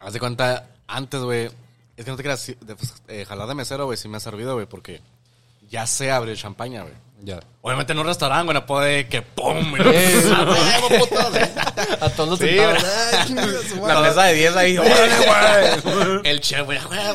Haz 0.00 0.12
de 0.12 0.20
cuenta, 0.20 0.66
antes, 0.86 1.20
güey. 1.20 1.50
Es 1.96 2.04
que 2.04 2.10
no 2.10 2.16
te 2.16 2.22
creas, 2.24 2.52
pues, 2.66 2.94
eh, 3.08 3.24
jalar 3.24 3.46
de 3.48 3.54
mesero, 3.54 3.84
güey, 3.86 3.96
sí 3.96 4.08
me 4.08 4.16
ha 4.16 4.20
servido, 4.20 4.54
güey, 4.54 4.66
porque 4.66 5.00
ya 5.70 5.86
sé 5.86 6.10
abrir 6.10 6.36
champaña, 6.36 6.82
güey. 6.82 6.94
Ya. 7.20 7.40
Obviamente 7.62 7.92
en 7.92 7.98
un 8.00 8.06
restaurante, 8.06 8.44
güey, 8.44 8.54
no 8.54 8.66
puede 8.66 9.08
que 9.08 9.22
¡pum! 9.22 9.56
Y 9.76 9.78
no, 9.78 9.84
¡Ah, 10.34 10.78
huevo, 10.90 11.06
puto! 11.06 11.20
A 12.00 12.10
todos 12.10 12.28
los 12.30 12.38
Sí, 12.38 12.48
sentados. 12.48 12.84
Ay, 12.84 13.68
su 13.68 13.86
La 13.86 14.00
mesa 14.00 14.24
de 14.24 14.34
10 14.34 14.56
ahí, 14.56 14.76
órale, 14.78 15.80
güey. 15.80 16.20
El 16.24 16.40
chef, 16.40 16.64
güey, 16.66 16.78
¡Ah! 16.78 17.14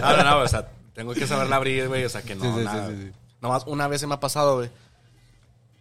No, 0.00 0.16
no, 0.16 0.24
no, 0.24 0.38
o 0.38 0.48
sea, 0.48 0.68
tengo 0.94 1.12
que 1.14 1.26
saberla 1.26 1.56
abrir, 1.56 1.88
güey, 1.88 2.04
o 2.04 2.08
sea, 2.08 2.22
que 2.22 2.34
no, 2.34 2.42
Sí, 2.58 2.64
nada. 2.64 2.88
sí, 2.88 2.94
sí. 3.02 3.12
Nomás 3.42 3.64
una 3.66 3.88
vez 3.88 4.00
se 4.00 4.06
me 4.06 4.14
ha 4.14 4.20
pasado, 4.20 4.56
güey. 4.58 4.70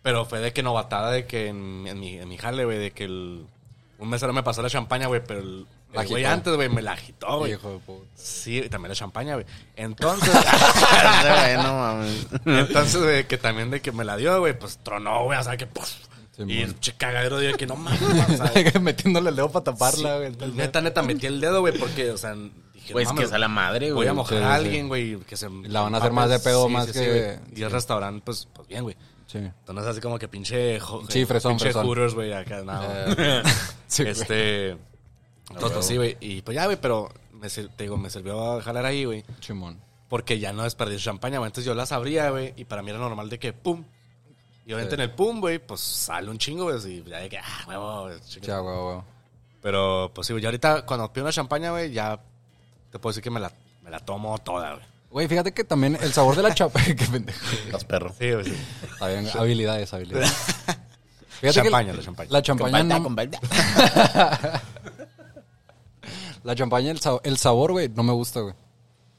Pero 0.01 0.25
fue 0.25 0.39
de 0.39 0.51
que 0.51 0.63
novatada 0.63 1.11
de 1.11 1.25
que 1.25 1.47
en, 1.47 1.85
en 1.87 1.99
mi, 1.99 2.17
en 2.17 2.27
mi 2.27 2.37
jale, 2.37 2.65
güey, 2.65 2.79
de 2.79 2.91
que 2.91 3.03
el, 3.05 3.45
un 3.99 4.09
mesero 4.09 4.33
me 4.33 4.41
pasó 4.43 4.61
la 4.63 4.69
champaña, 4.69 5.05
güey, 5.07 5.21
pero 5.25 5.39
el, 5.41 5.67
el 5.93 6.07
güey 6.07 6.25
antes, 6.25 6.55
güey, 6.55 6.69
me 6.69 6.81
la 6.81 6.93
agitó, 6.93 7.39
güey. 7.39 7.53
Hijo 7.53 7.71
de 7.73 7.79
puta. 7.79 8.05
Sí, 8.15 8.59
y 8.59 8.69
también 8.69 8.89
la 8.89 8.95
champaña, 8.95 9.33
güey. 9.35 9.45
Entonces, 9.75 10.33
no 11.63 11.73
mames. 11.77 12.27
entonces, 12.45 13.01
güey, 13.01 13.27
que 13.27 13.37
también 13.37 13.69
de 13.71 13.81
que 13.81 13.91
me 13.91 14.03
la 14.03 14.17
dio, 14.17 14.39
güey, 14.39 14.57
pues 14.57 14.79
tronó, 14.83 15.23
güey, 15.25 15.39
o 15.39 15.43
sea, 15.43 15.57
que 15.57 15.67
pues. 15.67 15.97
Sí, 16.35 16.43
y 16.47 16.61
el 16.61 16.79
che 16.79 16.93
cagadero 16.93 17.37
de 17.37 17.53
que 17.55 17.67
no 17.67 17.75
mames, 17.75 18.01
o 18.41 18.47
sea, 18.47 18.79
Metiéndole 18.79 19.29
el 19.31 19.35
dedo 19.35 19.51
para 19.51 19.65
taparla, 19.65 20.17
güey. 20.17 20.31
sí, 20.31 20.51
neta, 20.55 20.79
neta, 20.81 21.01
metí 21.03 21.27
el 21.27 21.41
dedo, 21.41 21.59
güey, 21.59 21.77
porque, 21.77 22.09
o 22.11 22.17
sea, 22.17 22.33
dije, 22.73 22.93
Güey, 22.93 23.03
es 23.05 23.11
no 23.11 23.17
que 23.17 23.23
es 23.25 23.33
a 23.33 23.37
la 23.37 23.49
madre, 23.49 23.87
Voy 23.91 23.95
güey. 23.97 24.07
a 24.07 24.13
mojar 24.13 24.37
sí, 24.37 24.43
a 24.43 24.53
alguien, 24.53 24.87
güey, 24.87 25.17
que 25.19 25.35
se... 25.35 25.49
La 25.49 25.81
van 25.81 25.93
a 25.93 25.97
hacer 25.97 26.11
más 26.13 26.29
de 26.29 26.39
pedo, 26.39 26.69
más 26.69 26.87
que-. 26.91 27.37
Y 27.53 27.61
el 27.63 27.69
restaurante, 27.71 28.21
pues, 28.25 28.47
pues 28.53 28.67
bien, 28.67 28.83
güey. 28.83 28.95
Sí. 29.27 29.37
Entonces, 29.39 29.85
así 29.87 29.99
como 30.01 30.17
que 30.17 30.27
pinche... 30.29 30.79
jo- 30.79 31.03
Sí, 31.09 31.25
fresón, 31.25 31.51
pinche 31.53 31.65
fresón. 31.65 31.85
Hooters, 31.85 32.13
güey, 32.15 32.33
acá, 32.33 32.61
no. 32.63 32.81
Güey. 33.15 34.09
este... 34.09 34.77
Entonces, 35.53 35.73
pues, 35.77 35.85
sí, 35.85 35.97
güey. 35.97 36.17
Y 36.19 36.41
pues 36.41 36.55
ya, 36.55 36.65
güey, 36.65 36.77
pero 36.79 37.09
me, 37.33 37.49
te 37.49 37.83
digo, 37.83 37.97
me 37.97 38.09
sirvió 38.09 38.57
a 38.57 38.61
jalar 38.61 38.85
ahí, 38.85 39.05
güey. 39.05 39.23
Chimón. 39.39 39.79
Porque 40.09 40.39
ya 40.39 40.51
no 40.53 40.63
desperdicio 40.63 40.99
champaña, 41.11 41.37
güey. 41.39 41.47
Entonces 41.49 41.65
yo 41.65 41.73
las 41.73 41.91
abría, 41.91 42.29
güey. 42.29 42.53
Y 42.57 42.65
para 42.65 42.81
mí 42.81 42.89
era 42.89 42.99
normal 42.99 43.29
de 43.29 43.39
que 43.39 43.53
pum. 43.53 43.83
Y 44.65 44.73
obviamente 44.73 44.95
en 44.95 45.01
el 45.01 45.11
pum, 45.11 45.39
güey, 45.39 45.59
pues 45.59 45.79
sale 45.79 46.29
un 46.29 46.37
chingo, 46.37 46.65
güey. 46.65 46.77
Y 46.85 47.03
ya 47.03 47.19
de 47.19 47.29
que, 47.29 47.37
ah, 47.37 47.63
huevo. 47.67 48.09
Ya, 48.41 48.59
güey. 48.59 49.01
Pero, 49.61 50.11
pues 50.13 50.27
sí, 50.27 50.33
güey. 50.33 50.41
Yo 50.43 50.49
ahorita, 50.49 50.85
cuando 50.85 51.11
pido 51.11 51.25
una 51.25 51.33
champaña, 51.33 51.71
güey, 51.71 51.91
ya 51.91 52.19
te 52.91 52.99
puedo 52.99 53.11
decir 53.11 53.23
que 53.23 53.29
me 53.29 53.39
la, 53.39 53.51
me 53.83 53.89
la 53.89 53.99
tomo 53.99 54.37
toda, 54.39 54.73
güey. 54.73 54.85
Güey, 55.11 55.27
fíjate 55.27 55.53
que 55.53 55.63
también 55.65 55.97
el 56.01 56.13
sabor 56.13 56.35
de 56.35 56.43
la 56.43 56.53
champaña. 56.53 56.85
Qué 56.95 57.05
pendejo. 57.05 57.39
Los 57.71 57.83
perros. 57.83 58.13
Sí, 58.17 58.31
güey, 58.31 58.45
sí. 58.45 58.55
Habilidades, 59.37 59.93
habilidades. 59.93 60.31
Fíjate 61.41 61.61
que 61.61 61.63
Champaña, 61.69 61.93
la 61.93 62.01
champaña. 62.03 62.29
La 62.31 62.41
champaña, 62.43 62.83
no- 62.83 63.15
la 66.43 66.55
champaña, 66.55 66.91
el, 66.91 66.99
sa- 66.99 67.19
el 67.23 67.37
sabor, 67.37 67.71
güey, 67.71 67.89
no 67.89 68.03
me 68.03 68.13
gusta, 68.13 68.39
güey. 68.41 68.53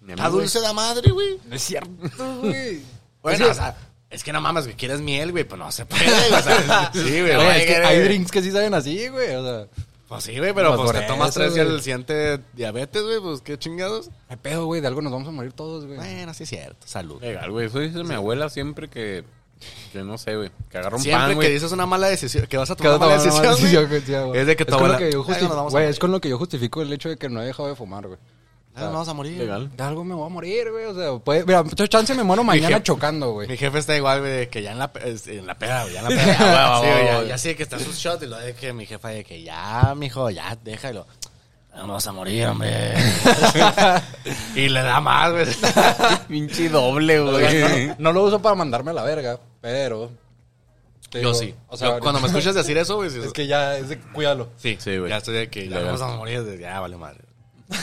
Está 0.09 0.29
dulce 0.29 0.61
de 0.61 0.73
madre, 0.73 1.11
güey. 1.13 1.39
No 1.49 1.55
es 1.55 1.63
cierto, 1.63 2.37
güey. 2.41 2.81
Bueno, 3.23 3.49
o 3.51 3.55
sea, 3.55 3.77
es 4.11 4.25
que 4.25 4.33
no 4.33 4.41
mames, 4.41 4.65
güey, 4.65 4.77
quieres 4.77 5.01
miel, 5.01 5.31
güey, 5.33 5.45
pues 5.45 5.59
no 5.59 5.71
se 5.71 5.87
puede, 5.87 6.05
güey. 6.05 6.33
O 6.33 6.43
sea, 6.43 6.91
sí, 6.95 7.01
güey. 7.21 7.35
Güey, 7.37 7.61
es 7.61 7.67
que 7.67 7.77
hay 7.77 8.01
drinks 8.01 8.31
que 8.31 8.43
sí 8.43 8.51
saben 8.51 8.75
así, 8.75 9.09
güey. 9.09 9.35
O 9.37 9.45
sea, 9.45 9.67
Pues 10.09 10.25
sí, 10.25 10.37
güey, 10.39 10.53
pero 10.53 10.71
Pues 10.71 10.81
pues 10.81 10.93
por 10.93 11.01
te 11.01 11.07
tomas 11.07 11.31
eso, 11.31 11.41
tres 11.41 11.57
y 11.57 11.61
al 11.61 11.81
siguiente 11.81 12.41
diabetes, 12.53 13.03
güey, 13.03 13.21
pues 13.21 13.41
qué 13.43 13.57
chingados. 13.59 14.11
hay 14.29 14.37
pedo, 14.37 14.67
güey. 14.67 14.81
De 14.81 14.89
algo 14.89 15.01
nos 15.03 15.13
vamos 15.13 15.29
a 15.29 15.31
morir 15.31 15.53
todos, 15.53 15.87
güey. 15.87 15.97
Bueno, 15.99 16.35
sí 16.35 16.43
es 16.43 16.49
cierto. 16.49 16.87
Salud. 16.87 17.21
Legal, 17.23 17.51
güey. 17.53 17.67
Eso 17.67 17.79
dice 17.79 18.03
mi 18.05 18.15
abuela 18.15 18.49
siempre 18.51 18.89
que... 18.91 19.25
Que 19.93 19.99
no 20.03 20.17
sé, 20.19 20.37
güey. 20.37 20.51
Que 20.71 20.79
agarra 20.79 20.97
un 20.97 21.03
Siempre 21.03 21.21
pan, 21.21 21.29
que 21.31 21.35
güey. 21.37 21.53
dices 21.53 21.71
una 21.73 21.87
mala 21.87 22.09
decisión, 22.09 22.47
que 22.47 22.57
vas 22.57 22.71
a 22.71 22.77
tomar 22.77 22.93
una 22.97 22.99
no, 22.99 23.11
mala 23.11 23.17
no, 23.19 23.25
no, 23.25 23.41
decisión, 23.57 23.89
güey, 24.29 24.41
es 24.41 24.47
de 24.47 24.57
que 24.57 24.65
tu 24.65 24.73
es 24.75 24.79
con 24.79 24.89
lo 24.89 24.95
abuela, 24.95 24.99
que 24.99 25.13
yo 25.13 25.19
"Ay, 25.19 25.19
nos 25.19 25.27
justifico, 25.27 25.55
vamos 25.57 25.71
a 25.73 25.73
güey, 25.73 25.83
morir". 25.85 25.91
es 25.91 25.99
con 25.99 26.11
lo 26.13 26.21
que 26.21 26.29
yo 26.29 26.39
justifico 26.39 26.83
el 26.83 26.93
hecho 26.93 27.09
de 27.09 27.17
que 27.17 27.29
no 27.29 27.43
he 27.43 27.47
dejado 27.47 27.69
de 27.69 27.75
fumar, 27.77 28.07
güey. 28.07 28.19
Ay, 28.75 28.85
nos 28.85 28.93
vamos 28.93 29.09
a 29.09 29.13
morir. 29.13 29.37
Legal. 29.37 29.71
De 29.77 29.83
algo 29.85 30.03
me 30.03 30.15
voy 30.15 30.25
a 30.25 30.31
morir, 30.31 30.71
güey. 30.71 30.87
O 30.87 30.95
sea, 30.95 31.19
puede, 31.23 31.45
mira, 31.45 31.63
mucho 31.63 31.87
chance 31.89 32.15
me 32.15 32.23
muero 32.23 32.43
mañana 32.43 32.79
jefe- 32.79 32.83
chocando, 32.85 33.33
güey. 33.33 33.47
Mi 33.47 33.59
jefe 33.59 33.79
está 33.79 33.95
igual, 33.95 34.21
güey, 34.21 34.33
de 34.33 34.49
que 34.49 34.63
ya 34.63 34.73
en 34.73 34.79
la, 34.79 34.91
pe- 34.91 35.11
es- 35.11 35.27
en 35.27 35.47
la 35.47 35.59
peda, 35.59 35.83
güey, 35.83 35.93
ya 35.93 36.01
en 36.01 36.05
la 36.05 36.11
peda. 36.25 36.81
sí, 36.81 36.87
güey, 36.87 37.05
ya, 37.05 37.25
ya 37.25 37.39
sí 37.39 37.55
que 37.55 37.65
está 37.65 37.79
sus 37.79 37.97
shots 37.99 38.23
y 38.23 38.27
lo 38.29 38.39
de 38.39 38.55
que 38.55 38.73
mi 38.73 38.87
jefa 38.87 39.11
de 39.11 39.25
que 39.25 39.43
ya, 39.43 39.95
mijo, 39.95 40.31
ya, 40.31 40.57
déjalo. 40.65 41.07
No 41.75 41.89
vas 41.95 42.07
a 42.07 42.13
morir, 42.13 42.47
hombre. 42.47 42.95
y 44.55 44.69
le 44.69 44.83
da 44.83 45.01
más, 45.01 45.33
güey. 45.33 45.47
Pinche 46.29 46.69
doble, 46.69 47.19
O 47.21 47.31
güey. 47.33 47.51
sea, 47.51 47.87
no, 47.87 47.95
no 47.99 48.13
lo 48.13 48.25
uso 48.25 48.41
para 48.43 48.55
mandarme 48.55 48.91
a 48.91 48.95
la 48.95 49.03
verga, 49.05 49.39
pero... 49.61 50.11
Yo 51.11 51.19
digo, 51.19 51.35
sí. 51.35 51.55
O 51.69 51.77
sea, 51.77 51.89
Yo 51.97 52.01
cuando 52.01 52.21
me 52.21 52.27
escuchas 52.29 52.55
decir 52.55 52.77
eso, 52.79 52.97
güey, 52.97 53.09
Es 53.09 53.33
que 53.33 53.47
ya, 53.47 53.77
es 53.77 53.89
de, 53.91 53.99
cuídalo. 53.99 54.51
sí, 54.57 54.77
Sí, 54.81 54.97
güey. 54.99 55.11
Ya 55.11 55.19
estoy 55.19 55.35
de 55.35 55.51
que 55.51 55.65
ya 55.69 55.77
Legal. 55.79 55.85
vamos 55.99 56.03
a 56.03 56.17
morir, 56.17 56.59
ya 56.61 56.81
vale 56.81 56.97
madre. 56.97 57.21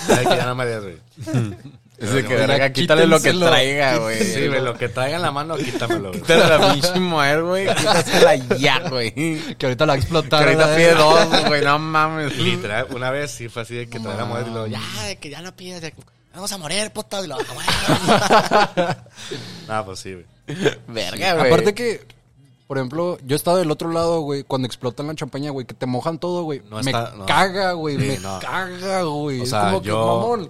Ya 0.08 0.18
que 0.20 0.36
ya 0.38 0.46
no 0.46 0.56
me 0.56 0.66
des, 0.66 0.82
güey. 0.84 0.98
Es 2.00 2.14
de 2.14 2.24
que, 2.26 2.36
verga, 2.36 2.72
quítale 2.72 3.06
lo 3.08 3.22
que 3.22 3.34
traiga, 3.34 3.98
güey. 3.98 4.24
Sí, 4.24 4.48
güey, 4.48 4.62
lo 4.62 4.74
que 4.78 4.88
traiga 4.90 5.18
en 5.18 5.22
la 5.22 5.32
mano, 5.32 5.58
quítamelo, 5.58 6.10
güey. 6.10 6.22
Quítale 6.22 6.48
la 6.48 6.72
pinche 6.74 7.00
mujer, 7.00 7.44
güey. 7.44 7.68
Quítasela 7.76 8.36
ya, 8.36 8.80
güey. 8.90 9.14
Que 9.14 9.56
Que 9.58 9.66
ahorita 9.66 9.86
la 9.86 9.92
va 9.94 9.96
a 9.96 10.00
explotar. 10.00 10.44
ahorita 10.44 10.66
¿verdad? 10.68 10.78
pide 10.78 10.94
dos, 10.96 11.48
güey. 11.48 11.62
No 11.64 11.78
mames. 11.80 12.38
Literal, 12.38 12.88
una 12.92 13.12
vez 13.12 13.32
sí 13.32 13.50
fue 13.50 13.64
así 13.64 13.76
de 13.76 13.90
que 13.90 14.00
traía 14.00 14.18
la 14.18 14.26
mujer 14.26 14.46
y 14.48 14.52
luego, 14.52 14.68
ya, 14.68 14.82
de 15.08 15.18
que 15.18 15.30
ya 15.30 15.42
no 15.42 15.54
pides, 15.56 15.82
de 15.82 15.92
que 15.92 16.02
vamos 16.34 16.52
a 16.54 16.58
morir, 16.58 16.90
puto. 16.92 17.24
Y 17.24 17.28
lo, 17.28 17.38
"Ah, 19.68 19.84
pues 19.86 20.00
sí, 20.00 20.14
güey. 20.14 20.26
Verga, 20.88 21.34
güey. 21.36 21.48
Aparte 21.48 21.74
que, 21.74 22.06
por 22.68 22.78
ejemplo, 22.78 23.18
yo 23.26 23.36
he 23.36 23.38
estado 23.38 23.58
del 23.58 23.72
otro 23.72 23.92
lado, 23.92 24.22
güey, 24.22 24.44
cuando 24.44 24.66
explotan 24.68 25.08
la 25.08 25.16
champaña, 25.16 25.52
güey, 25.52 25.66
que 25.66 25.74
te 25.74 25.86
mojan 25.86 26.18
todo, 26.20 26.44
güey. 26.44 26.62
No 26.70 26.78
me 26.82 26.92
está- 26.92 27.14
no. 27.16 27.26
caga, 27.26 27.74
güey, 27.74 27.98
Sí, 27.98 28.08
me 28.08 28.18
no. 28.20 28.40
caga, 28.40 29.04
güey. 29.04 29.42
O 29.42 29.44
Es 29.44 29.50
sea, 29.50 29.62
como 29.66 29.82
que, 29.82 29.88
yo- 29.90 30.06
mamón. 30.06 30.50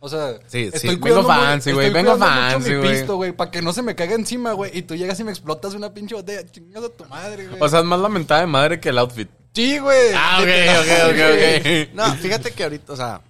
O 0.00 0.08
sea, 0.08 0.34
Sí, 0.46 0.64
sí, 0.64 0.70
estoy 0.74 0.90
vengo 0.90 1.00
cuidando, 1.00 1.22
mu- 1.22 1.28
fancy, 1.28 1.72
güey, 1.72 1.90
vengo 1.90 2.16
fancy, 2.16 2.70
mi 2.70 2.76
güey. 2.76 2.90
pisto, 2.92 3.16
güey, 3.16 3.32
para 3.32 3.50
que 3.50 3.60
no 3.62 3.72
se 3.72 3.82
me 3.82 3.94
caiga 3.96 4.14
encima, 4.14 4.52
güey, 4.52 4.76
y 4.78 4.82
tú 4.82 4.94
llegas 4.94 5.18
y 5.18 5.24
me 5.24 5.30
explotas 5.32 5.74
una 5.74 5.92
pinche 5.92 6.14
botella, 6.14 6.48
chingas 6.50 6.84
a 6.84 6.88
tu 6.88 7.04
madre, 7.06 7.48
güey. 7.48 7.60
O 7.60 7.68
sea, 7.68 7.80
es 7.80 7.84
más 7.84 7.98
la 7.98 8.08
mentada 8.08 8.42
de 8.42 8.46
madre 8.46 8.78
que 8.78 8.90
el 8.90 8.98
outfit. 8.98 9.28
sí, 9.52 9.78
güey. 9.78 10.12
Ah, 10.14 10.38
ok, 10.40 10.48
ok, 10.80 11.10
ok, 11.10 11.88
ok. 11.88 11.94
No, 11.94 12.14
fíjate 12.14 12.52
que 12.52 12.62
ahorita, 12.62 12.92
o 12.92 12.96
sea, 12.96 13.20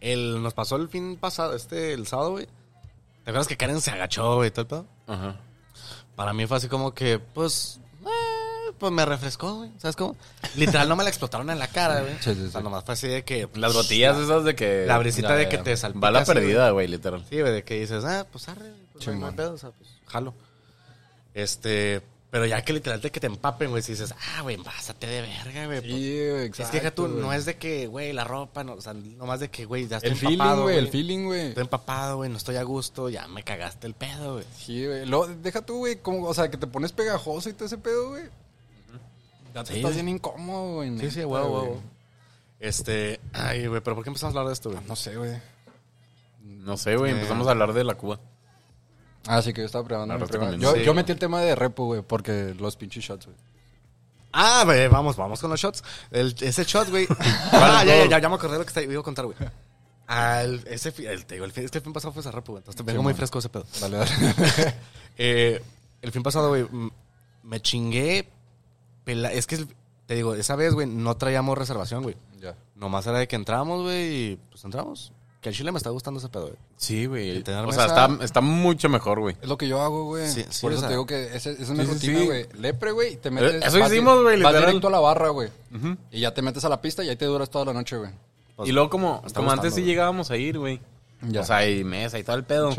el, 0.00 0.40
nos 0.40 0.54
pasó 0.54 0.76
el 0.76 0.88
fin 0.88 1.16
pasado, 1.16 1.56
este, 1.56 1.92
el 1.94 2.06
sábado, 2.06 2.30
güey. 2.32 2.46
¿Te 3.24 3.30
acuerdas 3.30 3.48
que 3.48 3.56
Karen 3.56 3.80
se 3.80 3.90
agachó, 3.90 4.36
güey, 4.36 4.50
todo 4.52 4.60
el 4.62 4.66
pedo? 4.68 4.86
Ajá. 5.08 5.36
Para 6.14 6.32
mí 6.32 6.46
fue 6.46 6.58
así 6.58 6.68
como 6.68 6.94
que, 6.94 7.18
pues, 7.18 7.80
pues 8.78 8.92
me 8.92 9.04
refrescó, 9.04 9.54
güey. 9.56 9.70
¿Sabes 9.78 9.96
cómo? 9.96 10.16
Literal, 10.56 10.88
no 10.88 10.96
me 10.96 11.04
la 11.04 11.10
explotaron 11.10 11.48
en 11.50 11.58
la 11.58 11.68
cara, 11.68 12.00
güey. 12.02 12.14
Sí, 12.20 12.34
sí, 12.34 12.42
O 12.46 12.50
sea, 12.50 12.60
nomás 12.60 12.84
fue 12.84 12.94
así 12.94 13.08
de 13.08 13.24
que... 13.24 13.48
Las 13.54 13.74
botellas 13.74 14.16
esas 14.18 14.44
de 14.44 14.54
que... 14.54 14.84
La 14.86 14.98
brisita 14.98 15.28
Ya, 15.30 15.34
de 15.36 15.48
que 15.48 15.58
te 15.58 15.76
salpica. 15.76 16.00
Va 16.06 16.10
la 16.10 16.20
así, 16.20 16.32
güey. 16.32 16.44
perdida, 16.44 16.70
güey, 16.70 16.88
literal. 16.88 17.24
Sí, 17.28 17.40
güey, 17.40 17.52
de 17.52 17.64
que 17.64 17.80
dices, 17.80 18.04
ah, 18.04 18.26
pues 18.30 18.48
arre, 18.48 18.72
pues 18.92 19.06
no 19.08 19.26
hay- 19.26 19.32
pedo, 19.34 19.54
o 19.54 19.58
sea, 19.58 19.70
pues 19.70 19.88
jalo. 20.06 20.34
Este, 21.34 22.00
pero 22.30 22.46
ya 22.46 22.62
que 22.62 22.72
literal 22.72 23.00
de 23.00 23.10
que 23.10 23.20
te 23.20 23.26
empapen, 23.26 23.70
güey, 23.70 23.82
si 23.82 23.92
dices, 23.92 24.12
ah, 24.36 24.42
güey, 24.42 24.56
pásate 24.56 25.06
de 25.06 25.20
verga, 25.22 25.66
güey. 25.66 25.80
pues, 25.80 25.92
Sí, 25.92 26.28
güey, 26.28 26.36
es 26.42 26.44
exacto. 26.46 26.72
que 26.72 26.78
deja 26.78 26.94
tú, 26.94 27.08
no 27.08 27.32
es 27.32 27.44
de 27.44 27.56
que, 27.56 27.86
güey, 27.86 28.12
la 28.12 28.24
ropa, 28.24 28.62
no, 28.64 28.74
o 28.74 28.80
sea, 28.80 28.92
nomás 28.94 29.40
de 29.40 29.48
que, 29.50 29.64
güey, 29.64 29.86
ya 29.88 29.96
estoy 29.96 30.12
El 30.12 30.16
feeling, 30.16 30.34
empapado, 30.34 30.62
güey, 30.62 30.78
el 30.78 30.88
feeling, 30.88 31.24
güey. 31.26 31.48
Estoy 31.48 31.62
empapado, 31.62 32.16
güey, 32.18 32.30
no 32.30 32.36
estoy 32.36 32.56
a 32.56 32.62
gusto, 32.62 33.08
ya 33.08 33.26
me 33.28 33.42
cagaste 33.42 33.86
el 33.86 33.94
pedo, 33.94 34.34
güey. 34.34 34.44
Sí, 34.58 34.86
güey. 34.86 35.06
Luego, 35.06 35.26
deja 35.28 35.62
tú, 35.62 35.78
güey, 35.78 35.96
como, 35.96 36.26
o 36.28 36.34
sea, 36.34 36.50
que 36.50 36.56
te 36.56 36.66
pones 36.66 36.92
pegajoso 36.92 37.48
y 37.48 37.52
todo 37.52 37.66
ese 37.66 37.78
pedo, 37.78 38.10
güey. 38.10 38.24
Ya 39.54 39.64
te 39.64 39.72
Sí, 39.72 39.78
estás 39.78 39.94
bien 39.94 40.08
incómodo, 40.08 40.74
güey. 40.74 40.98
Sí, 40.98 41.10
sí, 41.10 41.24
huevo, 41.24 41.60
huevo. 41.62 41.82
Este, 42.60 43.20
ay, 43.32 43.66
güey, 43.66 43.80
pero 43.82 43.94
¿por 43.96 44.04
qué 44.04 44.10
empezamos 44.10 44.34
a 44.34 44.38
hablar 44.38 44.48
de 44.48 44.54
esto, 44.54 44.70
güey? 44.70 44.82
No 44.86 44.96
sé, 44.96 45.16
güey. 45.16 45.40
No 46.42 46.76
sé, 46.76 46.96
güey. 46.96 47.12
Eh. 47.12 47.14
Empezamos 47.14 47.46
a 47.46 47.50
hablar 47.52 47.72
de 47.72 47.84
la 47.84 47.94
Cuba. 47.94 48.18
Ah, 49.26 49.40
sí, 49.42 49.52
que 49.52 49.60
yo 49.62 49.66
estaba 49.66 49.84
probando. 49.84 50.18
Mi 50.18 50.26
con 50.26 50.60
Yo, 50.60 50.74
sí. 50.74 50.82
yo 50.84 50.92
metí 50.92 51.12
el 51.12 51.18
tema 51.18 51.40
de 51.40 51.54
repo, 51.54 51.86
güey, 51.86 52.02
porque 52.02 52.54
los 52.58 52.76
pinches 52.76 53.04
shots, 53.04 53.26
güey. 53.26 53.36
Ah, 54.32 54.62
güey, 54.64 54.88
vamos, 54.88 55.16
vamos 55.16 55.40
con 55.40 55.48
los 55.50 55.60
shots. 55.60 55.82
El, 56.10 56.34
ese 56.40 56.64
shot, 56.64 56.90
güey. 56.90 57.06
ah, 57.52 57.84
ya, 57.86 57.96
ya, 57.96 58.06
ya, 58.06 58.18
ya 58.18 58.28
me 58.28 58.34
acordé 58.34 58.54
de 58.54 58.58
lo 58.58 58.66
que 58.66 58.72
te 58.72 58.82
iba 58.84 59.00
a 59.00 59.04
contar, 59.04 59.24
güey. 59.26 59.36
Ah, 60.08 60.42
el- 60.42 60.62
ese, 60.66 60.90
fi- 60.92 61.06
el, 61.06 61.24
te 61.24 61.34
digo, 61.36 61.46
el 61.46 61.52
fin, 61.52 61.68
fin 61.68 61.92
pasado 61.92 62.12
fue 62.12 62.20
ese 62.20 62.30
repo, 62.30 62.52
güey. 62.52 62.60
Entonces 62.60 62.84
vengo 62.84 62.98
Sí, 63.00 63.02
muy 63.04 63.12
man. 63.12 63.16
fresco 63.16 63.38
ese 63.38 63.48
pedo. 63.48 63.64
Dale, 63.80 63.96
dale. 63.98 64.10
Eh, 65.16 65.62
el 66.02 66.10
fin 66.12 66.22
pasado, 66.24 66.48
güey, 66.48 66.62
m- 66.70 66.90
me 67.44 67.60
chingué. 67.62 68.28
Pela- 69.04 69.32
es 69.32 69.46
que, 69.46 69.66
te 70.06 70.14
digo, 70.14 70.34
esa 70.34 70.56
vez, 70.56 70.74
güey, 70.74 70.86
no 70.86 71.16
traíamos 71.16 71.56
reservación, 71.58 72.02
güey. 72.02 72.16
ya. 72.40 72.56
Nomás 72.74 73.06
era 73.06 73.18
de 73.18 73.28
que 73.28 73.36
entramos, 73.36 73.82
güey, 73.82 74.32
y 74.32 74.36
pues 74.50 74.64
entramos. 74.64 75.12
Que 75.40 75.50
al 75.50 75.54
chile 75.54 75.72
me 75.72 75.76
está 75.78 75.90
gustando 75.90 76.18
ese 76.20 76.28
pedo, 76.30 76.44
güey. 76.46 76.56
Sí, 76.78 77.04
güey. 77.06 77.28
El 77.30 77.42
O 77.42 77.44
sea, 77.44 77.62
mesa- 77.66 77.84
está, 77.86 78.24
está 78.24 78.40
mucho 78.40 78.88
mejor, 78.88 79.20
güey. 79.20 79.36
Es 79.42 79.48
lo 79.48 79.58
que 79.58 79.68
yo 79.68 79.82
hago, 79.82 80.06
güey. 80.06 80.26
Sí, 80.28 80.42
sí, 80.48 80.62
Por 80.62 80.70
o 80.70 80.74
eso 80.74 80.80
sea- 80.80 80.88
te 80.88 80.94
digo 80.94 81.04
que 81.06 81.26
ese- 81.36 81.52
esa 81.52 81.62
es 81.62 81.70
mi 81.70 81.84
Sí, 81.84 81.92
rutina, 81.92 82.24
güey. 82.24 82.46
Lepre, 82.54 82.92
güey, 82.92 83.12
y 83.12 83.16
te 83.16 83.30
metes... 83.30 83.62
eso 83.62 83.78
vas 83.78 83.92
hicimos, 83.92 84.22
güey, 84.22 84.40
Vas 84.40 84.52
literal. 84.52 84.66
directo 84.70 84.88
a 84.88 84.90
la 84.90 85.00
barra, 85.00 85.28
güey. 85.28 85.50
Y 86.10 86.20
ya 86.20 86.32
te 86.32 86.40
metes 86.42 86.64
a 86.64 86.68
la 86.70 86.80
pista 86.80 87.04
y 87.04 87.10
ahí 87.10 87.16
te 87.16 87.26
duras 87.26 87.50
toda 87.50 87.66
la 87.66 87.72
noche, 87.74 87.96
güey. 87.98 88.10
Pues, 88.56 88.68
y 88.68 88.72
luego 88.72 88.88
como, 88.88 89.22
como 89.34 89.50
antes 89.50 89.74
sí 89.74 89.82
llegábamos 89.82 90.30
a 90.30 90.36
ir, 90.38 90.58
güey. 90.58 90.80
Ya. 91.28 91.40
O 91.40 91.44
sea, 91.44 91.68
y 91.68 91.84
mesa 91.84 92.18
y 92.18 92.24
todo 92.24 92.36
el 92.36 92.44
pedo. 92.44 92.70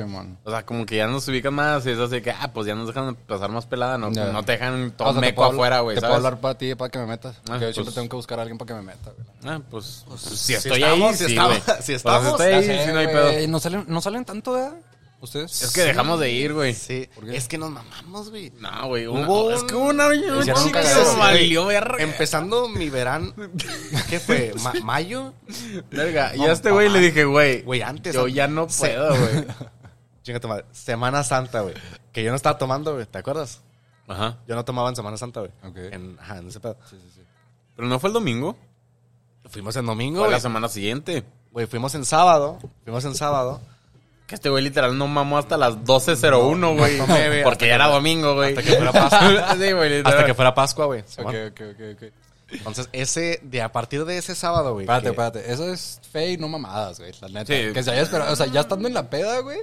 O 0.43 0.49
sea, 0.51 0.65
como 0.65 0.85
que 0.85 0.97
ya 0.97 1.07
nos 1.07 1.27
ubican 1.27 1.53
más 1.53 1.85
y 1.85 1.91
es 1.91 1.99
así 1.99 2.21
que, 2.21 2.31
ah, 2.31 2.51
pues 2.53 2.67
ya 2.67 2.75
nos 2.75 2.87
dejan 2.87 3.15
pasar 3.15 3.49
más 3.51 3.65
pelada, 3.65 3.97
no, 3.97 4.11
Ya. 4.11 4.31
no 4.31 4.43
te 4.43 4.53
dejan 4.53 4.91
todo 4.91 5.09
O 5.09 5.11
sea, 5.13 5.21
te 5.21 5.27
meco 5.27 5.35
puedo 5.41 5.51
afuera, 5.51 5.79
güey, 5.81 5.95
Te 5.95 6.01
puedo 6.01 6.13
¿sabes? 6.13 6.25
hablar 6.25 6.41
para 6.41 6.57
ti, 6.57 6.75
para 6.75 6.89
que 6.89 6.99
me 6.99 7.05
metas. 7.05 7.35
Ah, 7.37 7.41
Porque 7.45 7.59
yo 7.59 7.65
pues- 7.67 7.75
siempre 7.75 7.93
tengo 7.95 8.09
que 8.09 8.15
buscar 8.15 8.39
a 8.39 8.41
alguien 8.43 8.57
para 8.57 8.67
que 8.67 8.73
me 8.73 8.81
meta, 8.81 9.11
güey. 9.11 9.55
Ah, 9.55 9.61
pues, 9.69 10.05
pues, 10.07 10.21
si 10.21 10.37
si 10.37 10.53
estoy 10.53 10.83
estamos, 10.83 11.09
ahí, 11.11 11.17
si 11.17 11.25
sí, 11.25 11.31
estamos, 11.31 11.57
si 11.65 11.71
O 11.71 11.83
sea, 11.85 11.95
estamos, 11.95 12.27
estoy 12.27 12.45
ahí, 12.47 12.67
Ya 12.67 12.73
sé, 12.77 12.85
sí, 12.85 12.91
no 12.93 12.99
hay 12.99 13.07
pedo. 13.07 13.47
No 13.47 13.59
salen, 13.59 13.85
no 13.87 14.01
salen 14.01 14.25
tanto, 14.25 14.53
¿verdad? 14.53 14.73
¿Ustedes? 15.21 15.61
Es 15.63 15.73
que 15.73 15.81
dejamos 15.83 16.19
de 16.19 16.29
ir, 16.31 16.53
güey. 16.53 16.73
Sí, 16.73 17.09
es 17.31 17.47
que 17.47 17.57
nos 17.57 17.71
mamamos, 17.71 18.29
güey. 18.29 18.51
No, 18.59 18.87
güey. 18.87 19.07
una- 19.07 19.27
Hubo 19.27 19.51
Es 19.51 19.63
que 19.63 19.73
hubo 19.73 19.85
una... 19.89 20.07
Un. 20.07 21.99
Empezando 21.99 22.67
mi 22.69 22.89
verano, 22.89 23.33
¿qué 24.09 24.19
fue? 24.19 24.53
Ma- 24.63 24.73
¿Mayo? 24.83 25.33
Verga, 25.89 26.35
y 26.35 26.41
a 26.41 26.51
este 26.51 26.69
güey 26.71 26.89
le 26.89 26.99
dije, 26.99 27.25
güey, 27.25 27.61
Güey, 27.63 27.81
antes. 27.81 28.13
yo 28.13 28.21
antes. 28.21 28.35
ya 28.35 28.47
no 28.47 28.67
puedo, 28.67 29.09
güey. 29.15 29.45
Chinga 30.23 30.39
tu 30.39 30.47
madre. 30.47 30.65
Semana 30.71 31.23
Santa, 31.23 31.61
güey. 31.61 31.73
Que 32.11 32.23
yo 32.23 32.29
no 32.29 32.35
estaba 32.35 32.57
tomando, 32.57 32.93
güey. 32.93 33.05
¿Te 33.05 33.17
acuerdas? 33.19 33.61
Ajá. 34.07 34.37
Yo 34.47 34.55
no 34.55 34.65
tomaba 34.65 34.89
en 34.89 34.95
Semana 34.95 35.17
Santa, 35.17 35.39
güey. 35.41 35.51
Ok. 35.63 35.77
En, 35.93 36.17
ajá, 36.19 36.37
en 36.37 36.47
ese 36.49 36.59
pedo. 36.59 36.77
Sí, 36.89 36.97
sí, 37.01 37.11
sí. 37.15 37.21
Pero 37.75 37.87
no 37.87 37.99
fue 37.99 38.09
el 38.09 38.13
domingo. 38.13 38.57
Fuimos 39.49 39.75
en 39.75 39.85
domingo, 39.85 40.19
Fue 40.19 40.27
la 40.27 40.35
güey. 40.37 40.41
semana 40.41 40.67
siguiente. 40.69 41.23
Güey, 41.51 41.67
fuimos 41.67 41.93
en 41.95 42.05
sábado. 42.05 42.59
Fuimos 42.83 43.05
en 43.05 43.13
sábado. 43.15 43.61
Que 44.27 44.35
este 44.35 44.49
güey 44.49 44.63
literal 44.63 44.97
no 44.97 45.07
mamó 45.07 45.37
hasta 45.37 45.55
las 45.57 45.75
12.01, 45.77 46.77
güey. 46.77 46.97
güey, 46.97 46.99
hasta 46.99 47.43
porque 47.43 47.67
ya 47.67 47.75
era 47.75 47.87
domingo, 47.87 48.33
güey. 48.35 48.49
hasta 48.57 48.63
que 48.63 48.75
fuera 48.75 48.91
Pascua. 48.91 49.55
sí, 49.59 49.71
güey. 49.71 49.99
Hasta 50.03 50.25
que 50.25 50.33
fuera 50.33 50.55
Pascua, 50.55 50.85
güey. 50.87 51.01
Ok, 51.01 51.33
ok, 51.51 51.61
ok, 51.71 51.81
ok. 51.95 52.03
Entonces, 52.51 52.89
ese, 52.91 53.39
de 53.43 53.61
a 53.61 53.71
partir 53.71 54.05
de 54.05 54.17
ese 54.17 54.33
sábado, 54.35 54.73
güey. 54.73 54.85
Espérate, 54.85 55.03
que- 55.05 55.09
espérate. 55.09 55.51
Eso 55.51 55.71
es 55.71 55.99
fe 56.11 56.31
y 56.31 56.37
no 56.37 56.47
mamadas, 56.47 56.99
güey. 56.99 57.11
La 57.21 57.27
neta. 57.29 57.53
Sí. 57.53 57.73
Que 57.73 57.83
se 57.83 57.91
haya 57.91 58.01
esperado. 58.01 58.31
O 58.31 58.35
sea, 58.35 58.45
ya 58.47 58.61
estando 58.61 58.87
en 58.87 58.93
la 58.93 59.09
peda, 59.09 59.39
güey. 59.39 59.59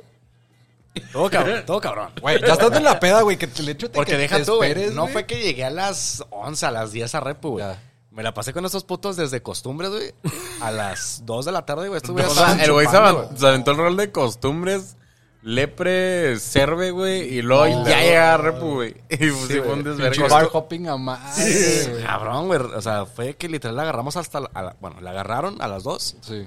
Todo 1.12 1.30
cabrón, 1.30 1.62
todo 1.64 1.80
cabrón. 1.80 2.10
Güey, 2.20 2.40
ya 2.40 2.52
estando 2.52 2.76
en 2.76 2.84
la 2.84 3.00
peda, 3.00 3.22
güey. 3.22 3.36
Que 3.38 3.46
el 3.58 3.68
hecho 3.68 3.88
de 3.88 3.94
Porque 3.94 4.12
que 4.12 4.18
deja 4.18 4.36
te 4.38 4.44
tú, 4.44 4.62
esperes, 4.62 4.92
No 4.92 5.02
güey. 5.02 5.12
fue 5.12 5.26
que 5.26 5.40
llegué 5.40 5.64
a 5.64 5.70
las 5.70 6.22
11, 6.30 6.66
a 6.66 6.70
las 6.70 6.92
10 6.92 7.14
a 7.14 7.20
repu, 7.20 7.50
güey. 7.52 7.64
Ya. 7.64 7.80
Me 8.12 8.22
la 8.22 8.34
pasé 8.34 8.52
con 8.52 8.64
esos 8.66 8.84
putos 8.84 9.16
desde 9.16 9.42
costumbres, 9.42 9.90
güey. 9.90 10.14
A 10.60 10.70
las 10.70 11.22
2 11.24 11.46
de 11.46 11.52
la 11.52 11.64
tarde, 11.64 11.88
güey. 11.88 11.96
Estos 11.96 12.10
güeyes 12.12 12.30
O 12.30 12.34
sea, 12.34 12.62
el 12.62 12.72
güey 12.72 12.86
se, 12.86 12.96
aventó 13.46 13.70
el 13.70 13.76
rol 13.78 13.96
de 13.96 14.12
costumbres, 14.12 14.96
lepre, 15.40 16.38
cerve, 16.38 16.90
güey, 16.90 17.22
y 17.38 17.42
luego 17.42 17.86
ya 17.86 18.00
llega 18.02 18.36
Repu, 18.36 18.74
güey. 18.74 18.94
Y 19.10 19.16
pues 19.16 19.34
sí, 19.48 19.60
fue 19.60 19.72
un 19.72 19.82
desvergue. 19.82 20.10
Pinche 20.18 20.28
bar 20.28 20.48
hopping 20.52 20.88
a 20.88 20.94
güey. 20.94 22.02
Cabrón, 22.04 22.46
güey. 22.48 22.60
O 22.60 22.82
sea, 22.82 23.06
fue 23.06 23.34
que 23.34 23.48
literal 23.48 23.76
la 23.76 23.82
agarramos 23.82 24.16
hasta. 24.16 24.40
la- 24.40 24.50
a 24.52 24.62
la- 24.62 24.76
bueno, 24.80 25.00
la 25.00 25.10
agarraron 25.10 25.60
a 25.62 25.68
las 25.68 25.82
2. 25.82 26.16
Sí. 26.20 26.44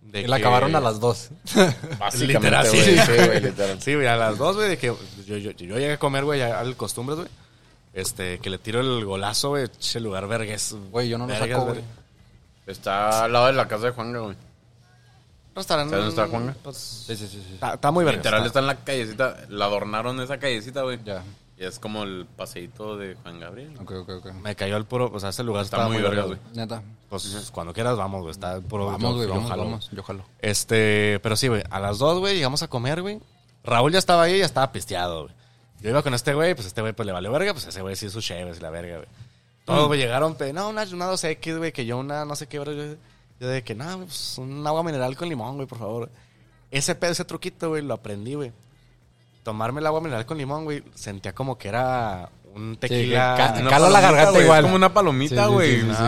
De 0.00 0.20
Y 0.22 0.26
la 0.28 0.36
acabaron 0.36 0.74
a 0.76 0.80
las 0.80 1.00
dos. 1.00 1.30
Básicamente, 1.98 2.26
Literal, 2.26 2.66
sí. 2.68 2.76
güey. 2.76 2.98
Sí, 2.98 3.26
güey, 3.26 3.40
literal. 3.40 3.82
Sí, 3.82 3.94
güey, 3.96 4.06
a 4.06 4.16
las 4.16 4.38
2, 4.38 4.56
güey, 4.56 4.68
de 4.68 4.78
que 4.78 4.86
yo, 4.86 4.96
yo, 5.36 5.50
yo 5.50 5.74
llegué 5.78 5.94
a 5.94 5.98
comer, 5.98 6.24
güey, 6.24 6.38
ya 6.38 6.60
al 6.60 6.76
costumbres, 6.76 7.18
güey. 7.18 7.28
Este, 7.96 8.38
que 8.40 8.50
le 8.50 8.58
tiro 8.58 8.80
el 8.80 9.04
golazo, 9.06 9.48
güey. 9.48 9.68
Ese 9.80 10.00
lugar 10.00 10.28
vergues. 10.28 10.76
Güey, 10.92 11.08
yo 11.08 11.16
no 11.16 11.26
lo 11.26 11.32
vergas, 11.32 11.48
saco, 11.48 11.64
güey. 11.72 11.80
Está 12.66 13.24
al 13.24 13.32
lado 13.32 13.46
de 13.46 13.54
la 13.54 13.66
casa 13.66 13.86
de 13.86 13.92
Juanga, 13.92 14.20
güey. 14.20 14.36
Restaurante. 15.54 15.96
¿Sabes 15.96 16.14
dónde 16.14 16.22
está 16.22 16.30
Juanga? 16.30 16.56
Pues, 16.62 16.76
Sí, 16.76 17.16
sí, 17.16 17.26
sí. 17.26 17.42
sí. 17.42 17.54
está, 17.54 17.74
está 17.74 17.90
muy 17.90 18.04
vergas. 18.04 18.22
Literal 18.22 18.44
está 18.46 18.58
en 18.58 18.66
la 18.66 18.74
callecita. 18.76 19.36
La 19.48 19.64
adornaron 19.64 20.20
esa 20.20 20.38
callecita, 20.38 20.82
güey. 20.82 21.00
Ya. 21.04 21.24
Y 21.58 21.64
es 21.64 21.78
como 21.78 22.02
el 22.02 22.26
paseíto 22.36 22.98
de 22.98 23.14
Juan 23.22 23.40
Gabriel. 23.40 23.72
Ok, 23.80 23.90
ok, 23.92 24.10
ok. 24.10 24.32
Me 24.42 24.54
cayó 24.54 24.76
el 24.76 24.84
puro, 24.84 25.10
o 25.10 25.18
sea, 25.18 25.30
ese 25.30 25.42
lugar 25.42 25.64
Está 25.64 25.78
está, 25.78 25.88
muy 25.88 26.02
vergas, 26.02 26.26
güey. 26.26 26.38
Neta. 26.52 26.82
Pues 27.08 27.50
cuando 27.50 27.72
quieras 27.72 27.96
vamos, 27.96 28.20
güey, 28.20 28.32
está 28.32 28.56
el 28.56 28.62
puro. 28.62 28.86
Vamos, 28.86 29.14
güey, 29.14 29.26
yo 29.26 29.32
vamos, 29.34 29.48
jalo, 29.50 29.64
vamos. 29.64 29.90
Yo 29.90 30.02
jalo. 30.02 30.22
Este, 30.40 31.18
pero 31.22 31.34
sí, 31.34 31.48
güey, 31.48 31.62
a 31.70 31.80
las 31.80 31.96
dos, 31.96 32.18
güey, 32.18 32.34
llegamos 32.34 32.62
a 32.62 32.68
comer, 32.68 33.00
güey. 33.00 33.20
Raúl 33.64 33.90
ya 33.90 33.98
estaba 33.98 34.24
ahí 34.24 34.34
y 34.34 34.38
ya 34.40 34.44
estaba 34.44 34.70
pisteado, 34.70 35.22
güey. 35.22 35.34
Yo 35.80 35.90
iba 35.90 36.02
con 36.02 36.14
este 36.14 36.34
güey, 36.34 36.54
pues 36.54 36.66
este 36.66 36.80
güey 36.80 36.92
pues 36.92 37.06
le 37.06 37.12
valió 37.12 37.30
verga, 37.32 37.52
pues 37.52 37.66
ese 37.66 37.82
güey 37.82 37.96
sí 37.96 38.08
sus 38.10 38.24
chéves 38.24 38.58
y 38.58 38.60
la 38.60 38.70
verga, 38.70 38.96
güey. 38.96 39.08
Todos, 39.64 39.86
güey, 39.88 39.98
llegaron, 40.00 40.36
no, 40.54 40.68
una, 40.68 40.82
una 40.84 41.10
2X, 41.10 41.58
güey, 41.58 41.72
que 41.72 41.84
yo 41.86 41.98
una, 41.98 42.24
no 42.24 42.36
sé 42.36 42.46
qué, 42.46 42.58
verga, 42.58 42.96
yo, 43.40 43.48
de 43.48 43.62
que, 43.64 43.74
no, 43.74 43.84
güey, 43.96 44.06
pues 44.06 44.38
un 44.38 44.64
agua 44.66 44.82
mineral 44.82 45.16
con 45.16 45.28
limón, 45.28 45.56
güey, 45.56 45.66
por 45.66 45.78
favor. 45.78 46.08
Ese 46.70 46.94
pedo, 46.94 47.12
ese 47.12 47.24
truquito, 47.24 47.68
güey, 47.70 47.82
lo 47.82 47.94
aprendí, 47.94 48.34
güey. 48.34 48.52
Tomarme 49.42 49.80
el 49.80 49.86
agua 49.86 50.00
mineral 50.00 50.24
con 50.26 50.38
limón, 50.38 50.64
güey, 50.64 50.82
sentía 50.94 51.32
como 51.34 51.58
que 51.58 51.68
era 51.68 52.28
un 52.54 52.76
tequila. 52.76 53.34
ca- 53.36 53.60
Una 53.60 53.70
Cala 53.70 53.90
la 53.90 54.00
garganta 54.00 54.30
güey, 54.30 54.44
igual. 54.44 54.58
Es 54.60 54.62
como 54.64 54.76
una 54.76 54.88
Sí, 54.88 54.94
palomita, 54.94 55.46
sí, 55.46 55.52
güey. 55.52 55.80
sí, 55.80 55.88
sí. 55.94 56.04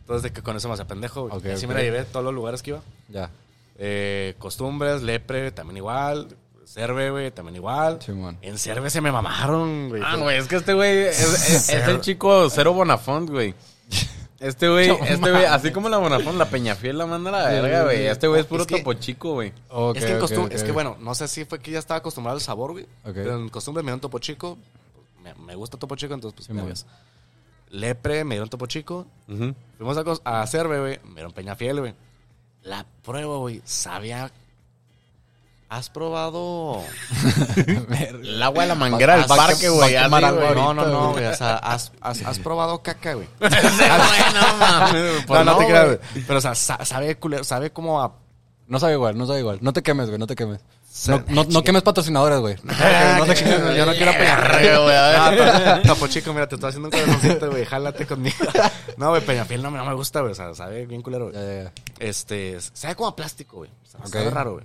Entonces, 0.00 0.22
de 0.22 0.32
que 0.32 0.42
con 0.42 0.56
eso 0.56 0.68
me 0.68 0.74
hacía 0.74 0.86
pendejo, 0.86 1.28
güey. 1.28 1.52
Así 1.52 1.66
me 1.66 1.74
la 1.74 1.80
llevé 1.82 2.00
a 2.00 2.04
todos 2.04 2.24
los 2.24 2.34
lugares 2.34 2.62
que 2.62 2.70
iba. 2.70 2.80
Ya. 3.08 3.30
Eh, 3.78 4.34
costumbres, 4.38 5.02
lepre, 5.02 5.52
también 5.52 5.78
igual. 5.78 6.28
Cerve, 6.72 7.10
güey, 7.10 7.30
también 7.32 7.56
igual. 7.56 8.00
Simón. 8.00 8.38
En 8.42 8.56
Cerve 8.58 8.90
se 8.90 9.00
me 9.00 9.10
mamaron, 9.10 9.88
güey. 9.88 10.02
Ah, 10.04 10.16
güey, 10.16 10.36
es 10.38 10.46
que 10.46 10.56
este 10.56 10.72
güey 10.74 10.98
es, 11.06 11.20
es- 11.20 11.68
es 11.68 11.88
el 11.88 12.00
chico 12.00 12.48
Cero 12.50 12.72
Bonafont, 12.72 13.28
güey. 13.28 13.54
Este 14.38 14.68
güey, 14.70 14.88
este 14.88 15.30
güey, 15.30 15.44
así 15.44 15.70
como 15.72 15.88
la 15.90 15.98
Bonafont, 15.98 16.38
la 16.38 16.46
Peñafiel 16.46 16.96
la 16.96 17.04
manda 17.06 17.28
a 17.28 17.32
la 17.32 17.48
verga, 17.60 17.82
güey. 17.84 18.06
Este 18.06 18.26
güey 18.28 18.40
es 18.40 18.46
puro 18.46 18.62
Es 18.62 18.66
que- 18.68 18.78
topo 18.78 18.94
chico, 18.94 19.32
güey. 19.34 19.52
Ok, 19.68 19.96
es 19.96 20.04
que 20.04 20.10
en 20.12 20.16
ok, 20.16 20.22
costum- 20.30 20.46
ok. 20.46 20.52
es 20.52 20.62
que 20.62 20.72
bueno, 20.72 20.96
no 21.00 21.14
sé 21.14 21.28
si 21.28 21.44
fue 21.44 21.58
que 21.58 21.72
ya 21.72 21.78
estaba 21.78 21.98
acostumbrado 21.98 22.36
al 22.36 22.40
sabor, 22.40 22.72
güey. 22.72 22.84
Ok. 23.04 23.12
Pero 23.14 23.36
en 23.36 23.48
costumbre 23.50 23.82
me 23.82 23.88
dieron 23.88 24.00
topo 24.00 24.18
chico. 24.18 24.56
Me, 25.22 25.34
me 25.34 25.54
gusta 25.56 25.76
topo 25.76 25.94
chico, 25.96 26.14
entonces 26.14 26.34
pues 26.36 26.46
Sí, 26.46 26.52
me 26.54 26.62
ves. 26.62 26.86
Lepre, 27.70 28.24
me 28.24 28.36
dieron 28.36 28.48
topo 28.48 28.66
chico. 28.66 29.06
Fuimos 29.76 29.96
a, 30.24 30.40
a 30.42 30.46
Cerve, 30.46 30.80
güey. 30.80 31.00
Me 31.04 31.14
dieron 31.16 31.32
Peñafiel, 31.32 31.80
güey. 31.80 31.94
La 32.62 32.86
prueba, 33.02 33.36
güey, 33.38 33.60
sabía... 33.64 34.30
¿Has 35.70 35.88
probado...? 35.88 36.82
El 37.96 38.42
agua 38.42 38.64
de 38.64 38.68
la 38.70 38.74
manguera 38.74 39.16
del 39.16 39.26
parque, 39.26 39.68
güey. 39.68 39.94
No, 39.94 40.74
no, 40.74 40.84
no, 40.86 41.12
güey. 41.12 41.26
O 41.26 41.34
sea, 41.34 41.56
has, 41.58 41.92
has, 42.00 42.22
has 42.22 42.38
probado 42.40 42.82
caca, 42.82 43.14
güey. 43.14 43.28
No 43.40 44.56
mames. 44.58 45.28
No, 45.28 45.44
no, 45.44 45.56
te 45.58 45.66
creas, 45.66 45.86
güey. 45.86 45.98
Pero, 46.26 46.38
o 46.38 46.42
sea, 46.42 46.54
sa- 46.56 46.84
sabe 46.84 47.14
culero, 47.18 47.44
sabe 47.44 47.70
como 47.70 48.02
a... 48.02 48.12
No 48.66 48.78
sabe 48.80 48.94
igual, 48.94 49.16
no 49.16 49.26
sabe 49.26 49.40
igual. 49.40 49.58
No 49.62 49.72
te 49.72 49.82
quemes, 49.82 50.06
güey, 50.08 50.18
no 50.18 50.26
te 50.26 50.34
quemes. 50.34 50.60
No, 51.06 51.22
no, 51.28 51.44
no 51.44 51.62
quemes 51.62 51.82
patrocinadores, 51.82 52.40
güey. 52.40 52.56
No 52.64 52.72
te 53.26 53.34
creas, 53.34 53.76
yo 53.76 53.86
no 53.86 53.92
quiero 53.92 54.12
pegar. 54.12 54.60
güey, 54.82 55.82
Topo 55.84 56.08
chico, 56.08 56.32
mira, 56.32 56.48
te 56.48 56.56
estoy 56.56 56.70
haciendo 56.70 56.88
un 56.88 56.92
corazoncito, 56.92 57.48
güey. 57.50 57.64
Jálate 57.64 58.06
conmigo. 58.06 58.36
No, 58.96 59.10
güey, 59.10 59.24
Peñafiel 59.24 59.62
no, 59.62 59.70
me- 59.70 59.78
no 59.78 59.84
me 59.84 59.94
gusta, 59.94 60.20
güey. 60.20 60.32
O 60.32 60.34
sea, 60.34 60.52
sabe 60.54 60.84
bien 60.86 61.00
culero, 61.02 61.30
güey. 61.30 61.68
Este, 62.00 62.58
sabe 62.72 62.96
como 62.96 63.08
a 63.08 63.14
plástico, 63.16 63.58
güey. 63.58 63.70
O 63.70 63.86
sea, 63.88 64.00
Ok. 64.00 64.08
sabe 64.08 64.30
raro, 64.30 64.52
güey. 64.54 64.64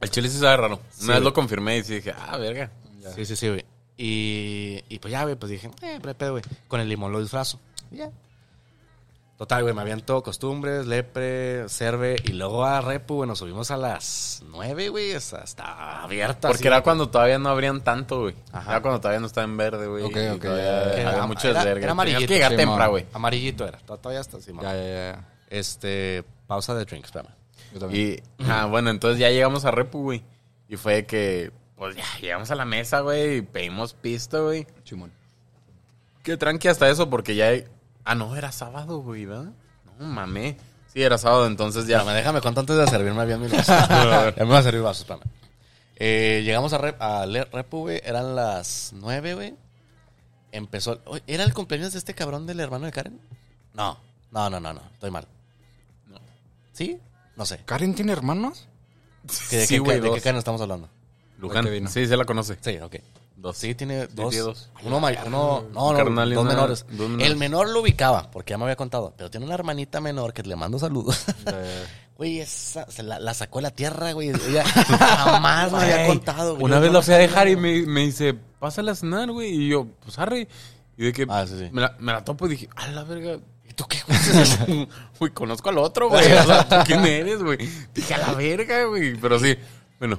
El 0.00 0.10
chile 0.10 0.28
sí 0.28 0.38
sabe 0.38 0.56
raro. 0.56 0.76
Una 0.76 0.84
Sí, 0.90 1.06
vez 1.06 1.16
güey. 1.16 1.20
lo 1.24 1.32
confirmé 1.34 1.78
y 1.78 1.84
sí 1.84 1.94
dije, 1.96 2.14
ah, 2.18 2.36
verga. 2.38 2.70
Sí, 3.14 3.24
sí, 3.26 3.36
sí, 3.36 3.48
güey. 3.48 3.64
Y, 3.96 4.82
y 4.88 4.98
pues 4.98 5.12
ya, 5.12 5.24
güey, 5.24 5.34
pues 5.36 5.50
dije, 5.50 5.68
eh, 5.82 5.98
pero 5.98 6.08
hay 6.08 6.14
pedo, 6.14 6.30
güey. 6.32 6.42
Con 6.68 6.80
el 6.80 6.88
limón 6.88 7.12
lo 7.12 7.20
disfrazo. 7.20 7.60
Y 7.90 7.96
ya. 7.98 8.10
Total, 9.36 9.62
güey, 9.62 9.74
me 9.74 9.80
aviento 9.80 10.22
costumbres, 10.22 10.86
lepre, 10.86 11.66
cerve. 11.70 12.16
Y 12.24 12.32
luego 12.32 12.64
a 12.64 12.82
Repu, 12.82 13.16
güey, 13.16 13.26
nos 13.28 13.38
subimos 13.38 13.70
a 13.70 13.78
las 13.78 14.42
nueve, 14.50 14.90
güey. 14.90 15.12
Está 15.12 16.02
abierta. 16.02 16.48
Porque 16.48 16.58
así, 16.60 16.66
era 16.66 16.76
güey. 16.76 16.84
cuando 16.84 17.08
todavía 17.08 17.38
no 17.38 17.48
abrían 17.48 17.82
tanto, 17.82 18.20
güey. 18.22 18.34
Ajá. 18.52 18.70
Era 18.72 18.82
cuando 18.82 19.00
todavía 19.00 19.20
no 19.20 19.26
estaba 19.26 19.46
en 19.46 19.56
verde, 19.56 19.86
güey. 19.86 20.04
Ok, 20.04 20.16
ok, 20.34 20.42
todavía 20.42 20.64
ya, 20.64 20.70
ya, 20.72 20.84
ya. 20.84 20.90
Había 20.92 21.10
Era- 21.12 21.26
mucho 21.26 21.48
era- 21.48 21.58
desvergue. 21.60 21.70
era 21.70 21.74
Tenías 21.80 21.90
amarillito. 21.92 22.26
que 22.28 22.34
llegar 22.34 22.50
Sí, 22.50 22.56
temprano, 22.58 22.78
man. 22.82 22.90
güey. 22.90 23.06
Amarillito 23.14 23.66
era. 23.66 23.78
to- 23.78 23.96
Todavía 23.96 24.20
está 24.20 24.36
así, 24.36 24.52
man. 24.52 24.62
Ya, 24.64 24.74
ya, 24.76 24.84
ya. 25.12 25.28
Este, 25.48 26.24
pausa 26.46 26.74
de 26.74 26.84
drinks, 26.84 27.06
espérame. 27.08 27.34
Yo 27.72 27.78
también. 27.80 28.22
Y, 28.38 28.44
ah, 28.44 28.66
bueno, 28.66 28.90
entonces 28.90 29.18
ya 29.18 29.30
llegamos 29.30 29.64
a 29.64 29.70
Repu, 29.70 30.02
güey. 30.02 30.22
Y 30.68 30.76
fue 30.76 31.04
que, 31.06 31.52
pues 31.76 31.96
ya, 31.96 32.04
llegamos 32.20 32.50
a 32.50 32.54
la 32.54 32.64
mesa, 32.64 33.00
güey, 33.00 33.38
y 33.38 33.42
pedimos 33.42 33.94
pisto, 33.94 34.44
güey. 34.46 34.66
Chimón. 34.84 35.12
Qué 36.22 36.36
tranqui 36.36 36.68
hasta 36.68 36.88
eso, 36.90 37.08
porque 37.10 37.34
ya... 37.34 37.50
Ah, 38.04 38.14
no, 38.14 38.36
era 38.36 38.52
sábado, 38.52 38.98
güey, 38.98 39.24
¿verdad? 39.26 39.52
No, 39.98 40.06
mamé. 40.06 40.56
Sí, 40.92 41.02
era 41.02 41.18
sábado, 41.18 41.46
entonces 41.46 41.86
ya... 41.86 41.98
Espérame, 41.98 42.16
déjame 42.18 42.40
cuánto 42.40 42.60
antes 42.60 42.76
de 42.76 42.86
servirme 42.86 43.24
bien 43.26 43.40
mi 43.40 43.46
vaso. 43.48 43.72
ya 43.88 44.34
me 44.38 44.44
voy 44.44 44.56
a 44.56 44.62
servir 44.62 44.82
vasos, 44.82 45.02
espérame. 45.02 45.22
Eh, 45.96 46.42
llegamos 46.44 46.72
a, 46.72 46.78
Rep, 46.78 47.00
a 47.00 47.26
Le- 47.26 47.44
Repu, 47.44 47.80
güey. 47.80 48.00
Eran 48.04 48.34
las 48.34 48.92
nueve, 48.94 49.34
güey. 49.34 49.54
Empezó... 50.52 51.00
Oye, 51.04 51.22
¿Era 51.26 51.44
el 51.44 51.54
cumpleaños 51.54 51.92
de 51.92 51.98
este 51.98 52.14
cabrón 52.14 52.46
del 52.46 52.60
hermano 52.60 52.86
de 52.86 52.92
Karen? 52.92 53.20
No. 53.74 53.98
No, 54.30 54.50
no, 54.50 54.60
no, 54.60 54.72
no. 54.72 54.82
Estoy 54.94 55.10
mal. 55.10 55.26
No. 56.08 56.18
¿Sí? 56.72 56.98
No 57.36 57.46
sé. 57.46 57.60
¿Karen 57.64 57.94
tiene 57.94 58.12
hermanos? 58.12 58.66
¿Que 59.50 59.58
¿De, 59.58 59.66
Sí, 59.66 59.74
qué, 59.74 59.78
güey, 59.80 59.96
de 59.96 60.02
qué 60.02 60.08
dos. 60.08 60.20
Karen 60.22 60.38
estamos 60.38 60.60
hablando? 60.60 60.88
Luján. 61.38 61.64
que 61.64 61.70
vino. 61.70 61.88
Sí, 61.90 62.06
se 62.06 62.16
la 62.16 62.24
conoce. 62.24 62.58
Sí, 62.60 62.78
ok. 62.78 62.96
Dos. 63.36 63.56
Sí, 63.56 63.74
tiene 63.74 64.06
dos. 64.08 64.30
tiene 64.30 64.44
dos. 64.44 64.68
Uno 64.84 65.00
mayor, 65.00 65.26
uno, 65.28 65.64
no, 65.72 65.92
no, 65.92 65.96
carnal 65.96 66.30
y 66.30 66.34
dos 66.34 66.42
una- 66.44 66.52
menores. 66.54 66.84
dos 66.90 67.08
menores. 67.08 67.26
El 67.30 67.36
menor 67.38 67.68
lo 67.70 67.80
ubicaba, 67.80 68.30
porque 68.30 68.50
ya 68.52 68.58
me 68.58 68.64
había 68.64 68.76
contado, 68.76 69.14
pero 69.16 69.30
tiene 69.30 69.46
una 69.46 69.54
hermanita 69.54 70.00
menor 70.02 70.34
que 70.34 70.42
le 70.42 70.56
mando 70.56 70.78
saludos. 70.78 71.24
Güey, 72.16 72.38
esa, 72.40 72.84
se 72.90 73.02
la, 73.02 73.18
la 73.18 73.32
sacó 73.32 73.60
de 73.60 73.62
la 73.62 73.70
tierra, 73.70 74.12
güey. 74.12 74.28
Ella 74.28 74.62
jamás 74.66 75.72
me 75.72 75.78
había 75.78 75.94
Güey, 75.96 76.06
contado, 76.08 76.52
güey. 76.52 76.64
Una 76.66 76.76
Yo 76.76 76.82
vez 76.82 76.92
no 76.92 76.98
la 76.98 77.02
fui 77.02 77.14
a 77.14 77.16
dejar 77.16 77.48
y 77.48 77.54
güey. 77.54 77.80
me, 77.80 77.86
me 77.86 78.00
dice, 78.02 78.34
pásala 78.34 78.92
a 78.92 78.94
cenar, 78.94 79.30
güey. 79.30 79.48
Y 79.54 79.68
yo, 79.70 79.86
pues 80.04 80.18
arre. 80.18 80.46
Y 80.98 81.04
de 81.06 81.12
que 81.14 81.24
Ah, 81.30 81.46
sí, 81.48 81.54
sí. 81.58 81.70
Me, 81.72 81.80
la, 81.80 81.96
me 81.98 82.12
la 82.12 82.22
topo 82.22 82.44
y 82.44 82.50
dije, 82.50 82.68
a 82.76 82.88
la 82.88 83.04
verga. 83.04 83.38
¿Y 83.80 83.82
tú 83.82 83.86
qué, 83.88 83.98
güey? 84.06 84.88
Güey, 85.18 85.32
conozco 85.32 85.68
al 85.68 85.78
otro, 85.78 86.08
güey. 86.08 86.24
O 86.32 86.44
sea, 86.44 86.68
¿tú 86.68 86.76
quién 86.86 87.04
eres, 87.06 87.42
güey? 87.42 87.58
Dije, 87.94 88.14
a 88.14 88.18
la 88.18 88.32
verga, 88.34 88.84
güey. 88.84 89.14
Pero 89.16 89.38
sí, 89.38 89.56
bueno. 89.98 90.18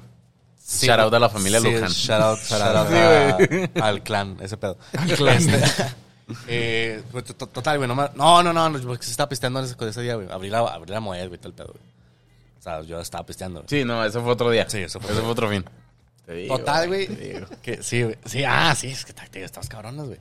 Sí, 0.57 0.87
shout 0.87 0.99
out 0.99 1.13
a 1.13 1.19
la 1.19 1.29
familia 1.29 1.59
sí, 1.59 1.71
Luján. 1.71 1.91
Shout 1.91 2.21
out, 2.21 2.39
shout 2.39 2.61
out 2.61 2.87
Sí, 2.89 3.69
a- 3.79 3.85
al 3.87 4.03
clan, 4.03 4.37
ese 4.41 4.57
pedo. 4.57 4.77
Al 4.97 5.15
clan. 5.15 5.39
eh, 6.47 7.03
pues, 7.11 7.25
to- 7.25 7.47
total, 7.47 7.77
güey, 7.77 7.87
no, 7.89 8.43
no, 8.43 8.53
no, 8.53 8.79
porque 8.83 9.03
se 9.05 9.11
estaba 9.11 9.27
pisteando 9.29 9.59
ese, 9.59 9.75
ese 9.79 10.01
día, 10.01 10.15
güey. 10.15 10.31
Abrí 10.31 10.49
la, 10.49 10.59
abrí 10.59 10.91
la 10.91 10.99
moed, 10.99 11.27
güey, 11.27 11.37
todo 11.39 11.49
el 11.49 11.55
pedo, 11.55 11.67
güey. 11.73 11.83
O 12.59 12.61
sea, 12.61 12.81
yo 12.83 12.99
estaba 12.99 13.25
pisteando, 13.25 13.61
güey. 13.61 13.69
Sí, 13.69 13.85
no, 13.85 14.03
eso 14.05 14.21
fue 14.21 14.31
otro 14.31 14.49
día. 14.49 14.69
Sí, 14.69 14.79
eso 14.79 14.99
fue 14.99 15.11
Eso 15.11 15.19
otro 15.19 15.23
fue 15.23 15.31
otro 15.31 15.49
fin. 15.49 15.65
Te 16.25 16.33
digo, 16.35 16.57
Total, 16.57 16.87
güey. 16.87 17.07
Que, 17.61 17.83
sí, 17.83 18.03
güey. 18.03 18.17
Sí, 18.25 18.43
ah, 18.43 18.73
sí, 18.75 18.87
es 18.87 19.03
que 19.03 19.13
te 19.13 19.43
estabas 19.43 19.67
cabrones, 19.67 20.05
güey. 20.05 20.19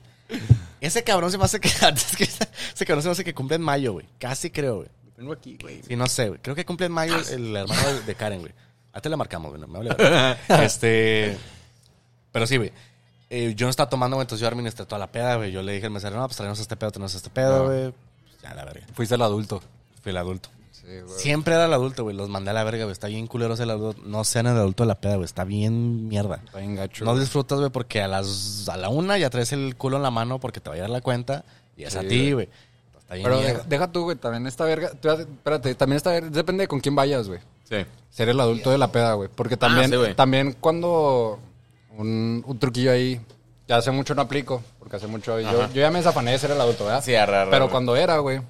Ese 0.81 1.03
cabrón 1.03 1.31
se 1.31 1.37
me 1.37 1.45
hace 1.45 1.59
que. 1.59 1.69
antes 1.85 2.17
que 2.17 2.23
ese 2.23 2.85
cabrón 2.85 3.03
se 3.03 3.07
me 3.07 3.11
hace 3.13 3.23
que 3.23 3.33
cumple 3.33 3.55
en 3.55 3.61
mayo, 3.61 3.93
güey. 3.93 4.07
Casi 4.19 4.49
creo, 4.49 4.77
güey. 4.77 4.89
Tengo 5.15 5.31
aquí, 5.31 5.57
güey. 5.61 5.81
Sí, 5.83 5.95
no 5.95 6.07
sé, 6.07 6.29
güey. 6.29 6.41
Creo 6.41 6.55
que 6.55 6.65
cumple 6.65 6.87
en 6.87 6.91
mayo 6.91 7.15
el 7.29 7.55
hermano 7.55 8.01
de, 8.05 8.15
Karen, 8.15 8.41
güey. 8.41 8.53
Te 9.01 9.07
la 9.07 9.15
marcamos, 9.15 9.51
güey. 9.51 9.61
No 9.61 9.67
me 9.67 9.77
hable, 9.77 9.93
güey. 9.93 10.65
Este. 10.65 11.37
Pero 12.31 12.47
sí, 12.47 12.57
güey. 12.57 12.73
Eh, 13.29 13.53
yo 13.55 13.65
no 13.65 13.69
estaba 13.69 13.89
tomando, 13.89 14.17
güey, 14.17 14.25
entonces 14.25 14.41
yo 14.41 14.47
administré 14.47 14.85
toda 14.85 14.99
la 14.99 15.11
peda, 15.11 15.35
güey. 15.35 15.51
Yo 15.51 15.61
le 15.61 15.71
dije 15.73 15.85
al 15.85 15.91
mesero, 15.91 16.17
no, 16.17 16.27
pues 16.27 16.35
traemos 16.35 16.59
este 16.59 16.75
pedo, 16.75 16.91
tenemos 16.91 17.13
este 17.13 17.29
pedo, 17.29 17.65
güey. 17.65 17.91
Pues, 17.91 18.41
ya, 18.41 18.53
la 18.55 18.65
verga. 18.65 18.85
Fuiste 18.93 19.15
el 19.15 19.21
adulto. 19.21 19.61
Fui 20.01 20.09
el 20.09 20.17
adulto. 20.17 20.49
Sí. 21.07 21.13
Siempre 21.17 21.55
era 21.55 21.65
el 21.65 21.73
adulto, 21.73 22.03
güey. 22.03 22.15
Los 22.15 22.29
mandé 22.29 22.51
a 22.51 22.53
la 22.53 22.63
verga, 22.63 22.83
güey. 22.83 22.91
Está 22.91 23.07
bien 23.07 23.27
culero 23.27 23.55
ser 23.55 23.63
el 23.63 23.71
adulto. 23.71 24.01
No 24.05 24.23
sean 24.23 24.47
el 24.47 24.57
adulto 24.57 24.83
de 24.83 24.87
la 24.87 24.99
peda, 24.99 25.15
güey. 25.15 25.25
Está 25.25 25.43
bien 25.43 26.07
mierda. 26.07 26.41
Está 26.45 26.59
bien 26.59 26.75
gacho. 26.75 27.05
No 27.05 27.17
disfrutas, 27.17 27.59
güey, 27.59 27.69
porque 27.71 28.01
a 28.01 28.07
las 28.07 28.67
a 28.69 28.77
la 28.77 28.89
una 28.89 29.17
ya 29.17 29.29
traes 29.29 29.51
el 29.53 29.75
culo 29.75 29.97
en 29.97 30.03
la 30.03 30.11
mano 30.11 30.39
porque 30.39 30.59
te 30.59 30.69
va 30.69 30.73
a 30.73 30.77
llegar 30.77 30.89
la 30.89 31.01
cuenta 31.01 31.43
y 31.77 31.83
es 31.83 31.93
Sí, 31.93 31.99
a 31.99 32.07
ti, 32.07 32.31
güey. 32.33 32.49
Está 32.99 33.15
bien 33.15 33.23
Pero 33.25 33.37
mierda. 33.37 33.53
deja, 33.57 33.65
deja 33.67 33.91
tú, 33.91 34.03
güey, 34.03 34.17
también 34.17 34.47
esta 34.47 34.63
verga. 34.65 34.91
tú- 34.91 35.09
Espérate, 35.09 35.75
también 35.75 35.97
esta 35.97 36.11
verga. 36.11 36.29
Depende 36.29 36.63
de 36.63 36.67
con 36.67 36.79
quién 36.79 36.95
vayas, 36.95 37.27
güey. 37.27 37.39
Sí. 37.69 37.77
Ser 38.09 38.29
el 38.29 38.39
adulto 38.39 38.69
de 38.71 38.77
la 38.77 38.91
peda, 38.91 39.13
güey. 39.13 39.29
Porque 39.33 39.57
también, 39.57 39.89
sí, 39.89 39.95
güey. 39.95 40.13
también 40.15 40.55
cuando 40.59 41.39
un, 41.97 42.43
un 42.45 42.59
truquillo 42.59 42.91
ahí, 42.91 43.19
Ya 43.67 43.77
hace 43.77 43.91
mucho 43.91 44.13
no 44.15 44.21
aplico, 44.23 44.61
porque 44.79 44.97
hace 44.97 45.07
mucho... 45.07 45.39
Yo, 45.39 45.67
yo 45.69 45.81
ya 45.81 45.89
me 45.91 45.99
desafané 45.99 46.31
de 46.31 46.39
ser 46.39 46.51
el 46.51 46.59
adulto, 46.59 46.83
¿verdad? 46.85 47.01
Sí, 47.03 47.15
arre, 47.15 47.37
arre, 47.37 47.51
Pero 47.51 47.69
cuando 47.69 47.95
era, 47.95 48.17
güey, 48.17 48.41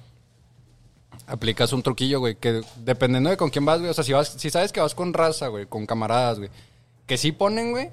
aplicas 1.26 1.72
un 1.72 1.82
truquillo, 1.82 2.20
güey, 2.20 2.36
que 2.36 2.62
dependiendo 2.76 3.30
de 3.30 3.36
con 3.36 3.50
quién 3.50 3.64
vas, 3.64 3.78
güey, 3.78 3.90
o 3.90 3.94
sea, 3.94 4.04
si, 4.04 4.12
vas, 4.12 4.28
si 4.28 4.50
sabes 4.50 4.72
que 4.72 4.80
vas 4.80 4.94
con 4.94 5.12
raza, 5.12 5.48
güey, 5.48 5.66
con 5.66 5.86
camaradas, 5.86 6.38
güey, 6.38 6.50
que 7.06 7.16
sí 7.16 7.32
ponen, 7.32 7.70
güey, 7.72 7.90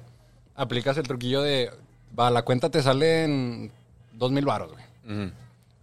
aplicas 0.54 0.96
el 0.98 1.04
truquillo 1.04 1.42
de, 1.42 1.70
va, 2.18 2.30
la 2.30 2.42
cuenta 2.42 2.70
te 2.70 2.82
sale 2.82 3.24
en 3.24 3.72
dos 4.12 4.30
mil 4.32 4.44
baros, 4.44 4.72
güey. 4.72 5.32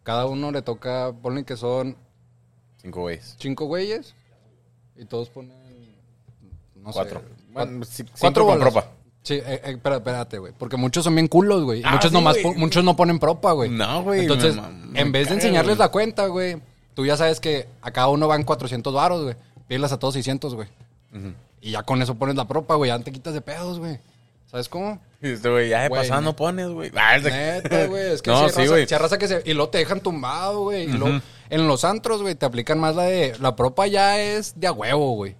Cada 0.04 0.26
uno 0.26 0.52
le 0.52 0.62
toca, 0.62 1.12
ponen 1.22 1.44
que 1.44 1.58
son 1.58 1.96
Cinco 2.82 3.02
güeyes. 3.02 3.36
cinco 3.40 3.66
güeyes 3.66 4.14
y 4.96 5.06
todos 5.06 5.30
ponen, 5.30 5.52
no 6.76 6.92
Cuatro. 6.92 7.20
sé, 7.20 7.26
Bueno, 7.52 7.80
cua- 7.80 7.86
sí, 7.86 8.04
cinco 8.04 8.12
cuatro 8.20 8.46
con 8.46 8.60
bolas. 8.60 8.74
propa. 8.74 8.92
Sí, 9.24 9.34
eh, 9.34 9.62
eh, 9.66 9.78
espérate, 9.84 10.38
güey, 10.38 10.54
porque 10.58 10.78
muchos 10.78 11.04
son 11.04 11.14
bien 11.16 11.28
culos, 11.28 11.64
güey. 11.66 11.82
Ah, 11.84 11.94
muchos 11.94 12.12
sí, 12.12 12.16
nomás, 12.16 12.38
muchos 12.56 12.84
no 12.86 12.96
ponen 12.96 13.20
propa, 13.20 13.52
güey. 13.52 13.70
No, 13.70 14.04
güey, 14.04 14.22
Entonces, 14.22 14.56
me 14.56 14.62
ma- 14.62 14.70
me 14.70 15.02
en 15.02 15.12
vez 15.12 15.28
de 15.28 15.36
enseñarles 15.36 15.78
la 15.78 15.90
cuenta, 15.90 16.28
güey, 16.28 16.62
tú 16.98 17.06
ya 17.06 17.16
sabes 17.16 17.40
que 17.40 17.68
a 17.84 17.92
cada 17.92 18.08
uno 18.08 18.28
van 18.28 18.44
400 18.44 18.92
varos, 18.92 19.22
güey. 19.22 19.36
Pídelas 19.68 19.92
a 19.92 20.00
todos 20.00 20.16
600, 20.16 20.56
güey. 20.56 20.68
Y 21.62 21.70
ya 21.70 21.84
con 21.84 22.02
eso 22.02 22.16
pones 22.16 22.36
la 22.36 22.48
propa, 22.48 22.74
güey, 22.74 22.90
ya 22.90 22.98
te 22.98 23.12
quitas 23.12 23.36
de 23.36 23.42
pedos, 23.42 23.78
güey. 23.78 24.00
¿Sabes 24.50 24.68
cómo? 24.68 25.00
Y 25.22 25.30
este 25.30 25.48
güey, 25.48 25.70
ya 25.70 25.84
de 25.84 25.90
Güey, 25.90 26.02
pasada 26.02 26.22
no 26.22 26.36
pones, 26.36 26.70
güey. 26.70 26.92
Ah, 26.96 27.20
Neta, 27.20 27.86
güey. 27.86 28.14
Es 28.14 28.24
que 28.24 28.30
No, 28.32 28.50
si 28.50 28.56
sí, 28.66 28.96
raza- 28.96 29.20
que 29.20 29.28
se... 29.28 29.44
Y 29.46 29.54
luego 29.54 29.70
te 29.70 29.78
dejan 29.78 30.00
tumbado, 30.00 30.64
güey. 30.64 30.86
Y 30.86 30.94
luego 30.94 31.22
en 31.52 31.68
los 31.68 31.84
antros, 31.86 32.24
güey, 32.24 32.34
te 32.34 32.48
aplican 32.48 32.80
más 32.80 32.96
la 32.96 33.04
de... 33.04 33.36
La 33.40 33.56
propa 33.56 33.86
ya 33.86 34.20
es 34.20 34.60
de 34.60 34.66
a 34.66 34.72
huevo, 34.72 35.14
güey. 35.14 35.36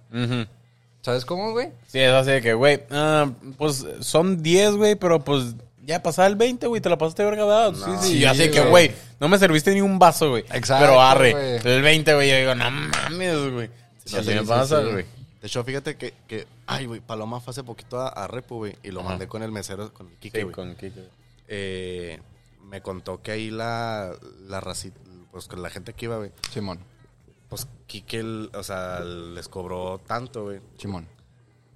¿Sabes 1.00 1.24
cómo, 1.24 1.50
güey? 1.50 1.70
Sí, 1.88 1.98
es 1.98 2.12
así 2.12 2.30
de 2.30 2.40
que, 2.40 2.54
güey, 2.54 2.84
ah, 2.92 3.30
pues 3.56 3.84
son 3.98 4.44
10, 4.44 4.76
güey, 4.76 4.94
pero 4.94 5.24
pues 5.24 5.56
ya 5.88 6.02
pasaba 6.02 6.28
el 6.28 6.36
20, 6.36 6.66
güey, 6.68 6.80
te 6.80 6.88
la 6.88 6.96
pasaste 6.98 7.24
verga, 7.24 7.44
¿verdad? 7.44 7.74
sí, 7.74 7.90
sí. 8.00 8.08
Sí, 8.12 8.18
Y 8.18 8.24
así 8.26 8.50
que, 8.50 8.60
güey. 8.60 8.92
no 9.18 9.28
me 9.28 9.38
serviste 9.38 9.74
ni 9.74 9.80
un 9.80 9.98
vaso, 9.98 10.30
güey. 10.30 10.44
Exacto, 10.52 10.84
Pero 10.86 11.00
arre, 11.00 11.32
güey. 11.32 11.74
el 11.76 11.82
20, 11.82 12.14
güey, 12.14 12.30
yo 12.30 12.36
digo, 12.36 12.54
no 12.54 12.70
mames, 12.70 13.52
güey. 13.52 13.70
Sí, 14.04 14.16
así 14.16 14.28
sí, 14.28 14.34
me 14.36 14.40
sí, 14.42 14.46
pasa, 14.46 14.82
sí. 14.84 14.90
güey. 14.92 15.04
De 15.40 15.46
hecho, 15.46 15.64
fíjate 15.64 15.96
que, 15.96 16.14
que 16.28 16.46
ay, 16.66 16.86
güey, 16.86 17.00
Paloma 17.00 17.40
fue 17.40 17.50
hace 17.52 17.62
poquito 17.64 18.00
a, 18.00 18.08
a 18.08 18.26
Repu, 18.28 18.56
güey, 18.58 18.76
y 18.82 18.90
lo 18.90 19.00
Ajá. 19.00 19.08
mandé 19.10 19.26
con 19.28 19.42
el 19.42 19.50
mesero, 19.50 19.92
con 19.92 20.08
el 20.08 20.14
Kike, 20.16 20.38
Sí, 20.38 20.42
güey. 20.44 20.54
con 20.54 20.74
Kike. 20.76 21.08
Eh, 21.48 22.20
me 22.64 22.82
contó 22.82 23.22
que 23.22 23.30
ahí 23.32 23.50
la, 23.50 24.12
la 24.46 24.60
racita, 24.60 24.98
pues 25.32 25.48
con 25.48 25.62
la 25.62 25.70
gente 25.70 25.94
que 25.94 26.04
iba, 26.06 26.16
güey, 26.18 26.30
Simón. 26.52 26.80
pues 27.48 27.66
Kike, 27.86 28.18
el- 28.18 28.50
o 28.52 28.62
sea, 28.62 29.00
les 29.00 29.48
cobró 29.48 30.00
tanto, 30.06 30.44
güey. 30.44 30.60
Simón. 30.76 31.06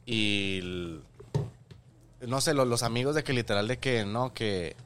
Y 0.04 0.58
el- 0.58 1.02
no 2.26 2.40
sé, 2.40 2.54
lo- 2.54 2.64
los 2.64 2.82
amigos 2.82 3.14
de 3.14 3.24
que 3.24 3.32
literal 3.32 3.68
de 3.68 3.78
que 3.78 4.04
no, 4.04 4.32
que 4.34 4.76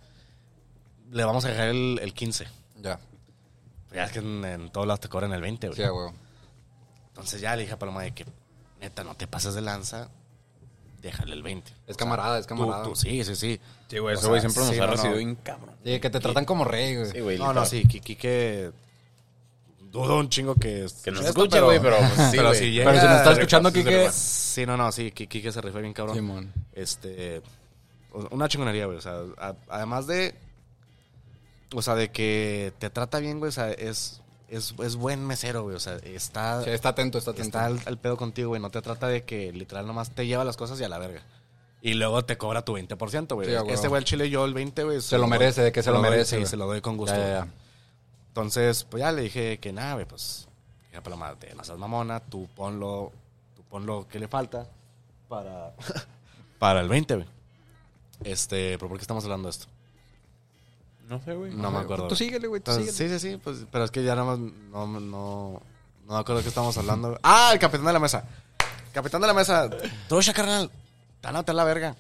le 1.10 1.24
vamos 1.24 1.44
a 1.44 1.48
dejar 1.48 1.68
el, 1.68 1.98
el 2.02 2.12
15. 2.14 2.46
Ya. 2.82 2.98
Ya 3.92 4.04
es 4.04 4.12
que 4.12 4.18
en, 4.18 4.44
en 4.44 4.70
todos 4.70 4.86
lados 4.86 5.00
te 5.00 5.08
cobran 5.08 5.32
el 5.32 5.40
20, 5.40 5.68
güey. 5.68 5.76
Sí, 5.76 5.82
huevo. 5.82 6.12
Entonces 7.08 7.40
ya 7.40 7.54
le 7.56 7.62
dije 7.62 7.74
a 7.74 7.78
Paloma 7.78 8.02
de 8.02 8.12
que, 8.12 8.26
neta, 8.80 9.04
no 9.04 9.14
te 9.14 9.26
pases 9.26 9.54
de 9.54 9.62
lanza, 9.62 10.10
déjale 11.00 11.32
el 11.34 11.42
20. 11.42 11.72
Es 11.86 11.96
camarada, 11.96 12.38
es 12.38 12.46
camarada. 12.46 12.82
tú- 12.84 12.94
sí, 12.96 13.24
sí, 13.24 13.34
sí. 13.36 13.60
Sí, 13.88 13.98
güey, 13.98 14.16
O 14.16 14.18
ese 14.18 14.28
güey 14.28 14.40
siempre 14.40 14.62
nos 14.64 14.72
sí, 14.74 14.78
ha 14.80 14.86
no, 14.86 14.92
recibido 14.92 15.12
no. 15.12 15.16
bien 15.18 15.34
cabrón. 15.36 15.76
Sí, 15.84 16.00
que 16.00 16.10
te 16.10 16.20
tratan 16.20 16.44
como 16.44 16.64
rey, 16.64 16.96
güey. 16.96 17.10
Sí, 17.10 17.20
güey. 17.20 17.38
No, 17.38 17.52
no, 17.54 17.64
sí, 17.64 17.86
Kiki 17.86 18.16
que 18.16 18.72
dudo 19.90 20.18
un 20.18 20.28
chingo 20.28 20.54
que... 20.54 20.86
Que 21.04 21.10
nos 21.10 21.24
escuche, 21.24 21.60
güey, 21.60 21.80
pero 21.80 21.96
pues, 21.98 22.30
sí, 22.30 22.36
pero 22.36 22.54
si 22.54 22.70
llega... 22.72 22.90
Pero 22.90 23.00
si 23.02 23.06
nos 23.06 23.16
está 23.18 23.32
escuchando, 23.32 23.72
Kike... 23.72 24.10
Sí, 24.12 24.64
no, 24.66 24.76
no, 24.76 24.90
sí, 24.92 25.10
Kiki 25.12 25.42
que 25.42 25.52
se 25.52 25.60
rifle 25.60 25.82
bien 25.82 25.92
cabrón. 25.92 26.14
Simón. 26.16 26.52
Este, 26.72 27.42
una 28.30 28.48
chingonería, 28.48 28.86
güey. 28.86 28.98
O 28.98 29.00
sea, 29.02 29.20
a- 29.38 29.54
además 29.68 30.06
de, 30.06 30.34
o 31.74 31.82
sea, 31.82 31.94
de 31.94 32.10
que 32.10 32.72
te 32.78 32.90
trata 32.90 33.18
bien, 33.18 33.38
güey. 33.38 33.50
O 33.50 33.52
sea, 33.52 33.70
es, 33.70 34.22
es, 34.48 34.74
es 34.82 34.96
buen 34.96 35.26
mesero, 35.26 35.62
güey. 35.64 35.76
O 35.76 35.80
sea, 35.80 35.96
está, 35.96 36.62
Sí, 36.64 36.70
está 36.70 36.90
atento, 36.90 37.18
está 37.18 37.32
atento. 37.32 37.46
está 37.48 37.66
al, 37.66 37.80
al 37.84 37.98
pedo 37.98 38.16
contigo, 38.16 38.48
güey. 38.48 38.60
No 38.62 38.70
te 38.70 38.80
trata 38.82 39.08
de 39.08 39.24
que 39.24 39.52
literal 39.52 39.86
nomás 39.86 40.10
te 40.14 40.26
lleva 40.26 40.44
las 40.44 40.56
cosas 40.56 40.80
y 40.80 40.84
a 40.84 40.88
la 40.88 40.98
verga. 40.98 41.22
Y 41.82 41.94
luego 41.94 42.24
te 42.24 42.38
cobra 42.38 42.62
tu 42.64 42.72
20%, 42.76 43.34
güey. 43.34 43.48
Sí, 43.48 43.54
este 43.68 43.88
güey, 43.88 43.98
el 44.00 44.04
chile, 44.06 44.30
yo 44.30 44.44
el 44.46 44.54
20, 44.54 44.84
güey. 44.84 45.00
Se 45.02 45.18
lo 45.18 45.26
merece, 45.26 45.62
de 45.62 45.70
que 45.72 45.82
se 45.82 45.90
lo 45.90 46.00
merece, 46.00 46.38
Sí, 46.38 46.46
se 46.46 46.56
lo 46.56 46.66
doy 46.66 46.80
con 46.80 46.96
gusto. 46.96 47.14
Ya, 47.14 47.20
ya, 47.22 47.38
güey. 47.40 47.50
ya. 47.50 47.65
Entonces, 48.36 48.84
pues 48.84 49.00
ya 49.00 49.12
le 49.12 49.22
dije 49.22 49.58
que 49.58 49.72
nada, 49.72 49.94
güey, 49.94 50.04
pues, 50.04 50.46
ya 50.92 51.02
Paloma, 51.02 51.34
te 51.36 51.54
no 51.54 51.64
seas 51.64 51.78
mamona, 51.78 52.20
tú 52.20 52.46
ponlo, 52.54 53.10
tú 53.54 53.62
ponlo 53.62 54.06
que 54.08 54.18
le 54.18 54.28
falta 54.28 54.68
para, 55.26 55.72
para 56.58 56.82
el 56.82 56.88
20, 56.90 57.14
güey. 57.14 57.26
Este, 58.24 58.76
pero 58.76 58.88
¿por 58.90 58.98
qué 58.98 59.02
estamos 59.02 59.24
hablando 59.24 59.46
de 59.48 59.52
esto? 59.52 59.66
No 61.08 61.18
sé, 61.22 61.32
güey. 61.34 61.54
No 61.54 61.70
me 61.70 61.78
acuerdo. 61.78 62.08
Tú 62.08 62.14
síguele, 62.16 62.46
güey, 62.46 62.60
tú 62.60 62.72
Entonces, 62.72 62.94
síguele. 62.94 63.18
sí, 63.18 63.26
sí, 63.26 63.32
sí, 63.36 63.40
pues, 63.42 63.64
pero 63.72 63.84
es 63.84 63.90
que 63.90 64.04
ya 64.04 64.14
nada 64.14 64.26
más 64.26 64.38
no, 64.38 64.86
no, 64.86 65.00
no 65.00 65.62
me 66.12 66.18
acuerdo 66.18 66.36
de 66.36 66.42
qué 66.42 66.50
estamos 66.50 66.76
hablando. 66.76 67.08
güey. 67.08 67.20
Ah, 67.22 67.50
el 67.54 67.58
capitán 67.58 67.86
de 67.86 67.92
la 67.94 68.00
mesa. 68.00 68.22
Capitán 68.92 69.22
de 69.22 69.26
la 69.28 69.34
mesa, 69.34 69.70
trucha, 70.10 70.34
carnal, 70.34 70.70
tánate 71.22 71.52
a 71.52 71.54
la 71.54 71.64
verga. 71.64 71.96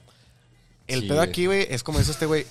El 0.86 1.00
Sí, 1.00 1.06
pedo 1.08 1.18
güey. 1.18 1.28
aquí, 1.30 1.46
güey, 1.46 1.66
es 1.70 1.82
como 1.82 1.98
dice 1.98 2.10
este 2.10 2.26
güey, 2.26 2.46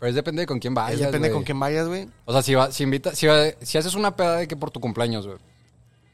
Pero 0.00 0.08
es 0.10 0.16
depende 0.16 0.40
de 0.42 0.46
con 0.46 0.58
quién 0.58 0.74
vayas, 0.74 0.94
es 0.98 1.06
depende 1.06 1.28
güey. 1.28 1.36
con 1.36 1.44
quién 1.44 1.60
vayas, 1.60 1.86
güey. 1.86 2.08
O 2.24 2.32
sea, 2.32 2.42
si, 2.42 2.54
va, 2.54 2.72
si, 2.72 2.82
invita, 2.82 3.14
si, 3.14 3.26
va- 3.26 3.52
si 3.60 3.78
haces 3.78 3.94
una 3.94 4.16
peda 4.16 4.36
de 4.38 4.48
que 4.48 4.56
por 4.56 4.70
tu 4.72 4.80
cumpleaños, 4.80 5.26
güey, 5.26 5.38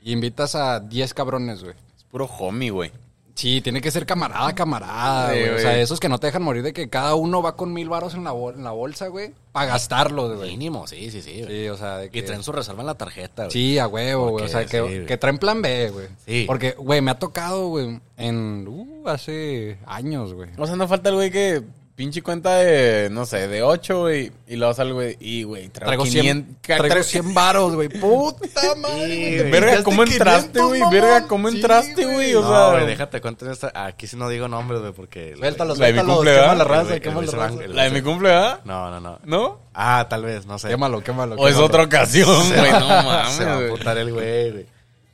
y 0.03 0.13
invitas 0.13 0.55
a 0.55 0.81
10 0.81 1.15
cabrones, 1.15 1.63
güey. 1.63 1.75
Es 1.97 2.05
puro 2.05 2.27
homie, 2.27 2.71
güey. 2.71 2.91
Sí, 3.37 3.61
tiene 3.61 3.83
que 3.83 3.91
ser 3.91 4.07
camarada, 4.07 4.55
camarada, 4.55 5.31
Sí, 5.35 5.41
güey. 5.41 5.51
O 5.51 5.59
sea, 5.59 5.79
esos 5.79 6.01
que 6.01 6.09
no 6.09 6.19
te 6.19 6.27
dejan 6.29 6.43
morir 6.43 6.63
de 6.63 6.73
que 6.73 6.89
cada 6.89 7.15
uno 7.17 7.43
va 7.43 7.55
con 7.55 7.71
mil 7.71 7.87
varos 7.87 8.15
en 8.15 8.25
la, 8.25 8.33
bol- 8.33 8.55
en 8.55 8.65
la 8.65 8.71
bolsa, 8.71 9.09
güey, 9.09 9.35
para 9.53 9.67
gastarlos, 9.67 10.37
güey. 10.39 10.51
Mínimo, 10.53 10.87
sí, 10.87 11.11
sí, 11.11 11.21
sí. 11.21 11.43
güey. 11.43 11.65
Sí, 11.65 11.69
o 11.69 11.77
sea, 11.77 11.99
de 11.99 12.09
que... 12.11 12.21
Y 12.21 12.23
traen 12.23 12.43
su 12.43 12.51
reserva 12.51 12.81
en 12.81 12.87
la 12.87 12.95
tarjeta, 12.95 13.43
güey. 13.45 13.53
Sí, 13.53 13.79
a 13.79 13.87
huevo, 13.89 14.31
güey. 14.31 14.47
O 14.47 14.49
sea, 14.49 14.65
que, 14.65 15.05
que 15.07 15.17
traen 15.19 15.37
plan 15.37 15.61
B, 15.61 15.91
güey. 15.91 16.07
Sí. 16.25 16.45
Porque, 16.47 16.71
güey, 16.79 17.03
me 17.03 17.11
ha 17.11 17.19
tocado, 17.19 17.69
güey, 17.69 18.01
en... 18.17 18.67
Uh, 18.67 19.07
hace 19.07 19.77
años, 19.87 20.33
güey. 20.33 20.49
O 20.57 20.67
sea, 20.67 20.75
no 20.77 20.89
falta 20.89 21.11
el 21.11 21.17
güey 21.17 21.31
que 21.31 21.63
pinche 21.97 22.23
cuenta 22.23 22.57
de, 22.57 23.09
no 23.11 23.25
sé, 23.27 23.49
de 23.49 23.63
8, 23.63 24.01
güey. 24.01 24.31
Y 24.47 24.57
luego 24.57 24.75
sale 24.75 24.91
el 24.91 24.95
güey, 24.95 25.17
y 25.19 25.43
güey, 25.45 25.69
traigo, 25.71 26.05
Traigo 26.05 26.07
100, 26.07 26.23
500. 26.23 26.77
traigo 26.79 26.95
tra- 26.97 27.03
100 27.03 27.35
varos, 27.35 27.75
güey. 27.75 27.89
Puta 27.89 28.75
madre. 28.77 29.43
Sí. 29.45 29.51
Verga, 29.51 29.83
¿cómo 29.83 30.03
entraste, 30.05 30.53
500, 30.61 30.69
güey? 30.69 30.83
Verga, 30.91 31.27
¿cómo 31.27 31.49
Sí, 31.51 31.57
entraste, 31.57 32.05
güey? 32.05 32.35
O 32.35 32.43
No, 32.43 32.49
sea, 32.49 32.71
güey, 32.75 32.87
déjate 32.87 33.21
cuento 33.21 33.47
en 33.47 33.53
esta. 33.53 33.73
Aquí 33.75 34.07
sí 34.07 34.17
no 34.17 34.29
digo 34.29 34.47
nombres, 34.47 34.81
güey, 34.83 34.93
porque. 34.93 35.35
Suéltalo, 35.39 35.75
La 35.75 35.87
de 35.87 35.93
mi 35.95 36.03
cumple, 36.03 36.37
la 36.37 36.65
raza, 36.65 37.01
quema 37.01 37.23
la 37.23 37.33
raza. 37.33 37.57
la 37.67 37.83
de 37.85 37.91
mi 37.91 38.03
cumple. 38.03 38.31
No, 38.65 38.91
no, 38.91 39.01
no. 39.01 39.19
¿No? 39.25 39.61
Ah, 39.75 40.07
tal 40.09 40.23
vez, 40.25 40.47
no 40.47 40.59
sé. 40.59 40.69
Quémalo, 40.69 41.03
quémalo. 41.03 41.37
O 41.37 41.49
es 41.49 41.57
otra 41.57 41.83
ocasión, 41.85 42.49
güey. 42.55 42.73
No 42.73 42.89
mames, 42.89 43.33
Se 43.37 43.45
va 43.45 43.57
a 43.57 43.69
putar 43.69 43.97
el 43.99 44.13
güey, 44.13 44.51
güey. 44.53 44.67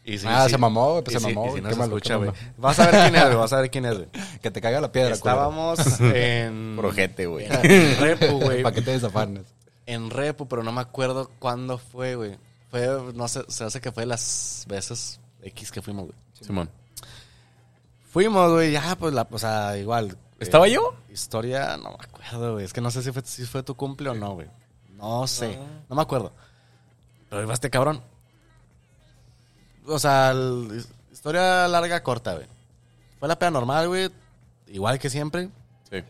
Y 0.05 0.19
sí, 0.19 0.27
Ah, 0.29 0.45
sí. 0.47 0.51
se 0.51 0.59
mamó, 0.59 0.93
güey, 0.93 1.05
pues 1.05 1.17
Y 1.17 1.21
se 1.21 1.27
mamó, 1.29 1.47
y 1.47 1.51
güey, 1.51 1.62
no 1.62 1.69
se 1.69 1.75
quémalo, 1.75 1.97
escucha, 1.97 2.17
güey. 2.17 2.31
Vas 2.57 2.79
a 2.81 2.91
ver 2.91 3.01
quién 3.03 3.15
es, 3.17 3.25
güey. 3.25 3.37
Vas 3.37 3.53
a 3.53 3.61
ver 3.61 3.71
quién 3.71 3.85
es, 3.85 3.95
güey. 3.95 4.09
Que 4.43 4.51
te 4.51 4.61
caiga 4.61 4.81
la 4.81 4.91
piedra, 4.91 5.15
Estábamos 5.15 6.01
en. 6.01 6.75
Projete, 6.79 7.27
güey. 7.27 7.47
en 7.62 8.01
Repu, 8.01 8.41
güey. 8.41 8.62
Para 8.62 8.75
que 8.75 8.83
te 8.83 8.91
desafanes. 8.93 9.45
En 9.87 10.11
Repu, 10.11 10.49
pero 10.49 10.62
no 10.62 10.73
me 10.73 10.81
acuerdo 10.81 11.31
cuándo 11.38 11.79
fue, 11.79 12.17
güey. 12.17 12.37
Fue, 12.71 12.88
no 13.15 13.29
sé, 13.29 13.45
se 13.49 13.65
hace 13.65 13.81
que 13.81 13.93
fue 13.93 14.07
las 14.07 14.65
veces 14.69 15.21
X 15.43 15.71
que 15.71 15.83
fuimos, 15.83 16.07
güey. 16.07 16.19
Simón. 16.41 16.71
Fuimos, 18.11 18.53
güey, 18.53 18.73
ya, 18.73 18.97
pues, 18.97 19.15
la, 19.15 19.27
o 19.31 19.38
sea, 19.38 19.77
igual. 19.79 20.17
¿Estaba 20.41 20.67
eh, 20.67 20.73
yo? 20.73 20.95
Historia, 21.11 21.77
no 21.77 21.91
me 21.91 22.05
acuerdo, 22.05 22.55
güey. 22.55 22.65
Es 22.65 22.73
que 22.73 22.81
no 22.81 22.91
sé 22.91 23.03
si 23.03 23.12
fue, 23.12 23.23
si 23.25 23.45
fue 23.47 23.62
tu 23.62 23.75
cumple 23.77 24.09
o 24.11 24.15
no, 24.15 24.35
güey. 24.35 24.49
No 24.97 25.27
sé, 25.27 25.59
no 25.88 25.97
me 25.97 26.03
acuerdo. 26.03 26.33
Pero 27.31 27.43
iba 27.43 27.55
este 27.55 27.71
cabrón. 27.71 28.03
O 29.87 29.99
sea, 29.99 30.31
el- 30.31 30.85
historia 31.12 31.66
larga, 31.68 32.03
corta, 32.03 32.35
güey. 32.35 32.47
Fue 33.18 33.29
la 33.29 33.38
peda 33.38 33.51
normal, 33.51 33.88
güey. 33.88 34.11
Igual 34.68 34.99
que 34.99 35.11
siempre. 35.11 35.49
Sí. 35.90 36.03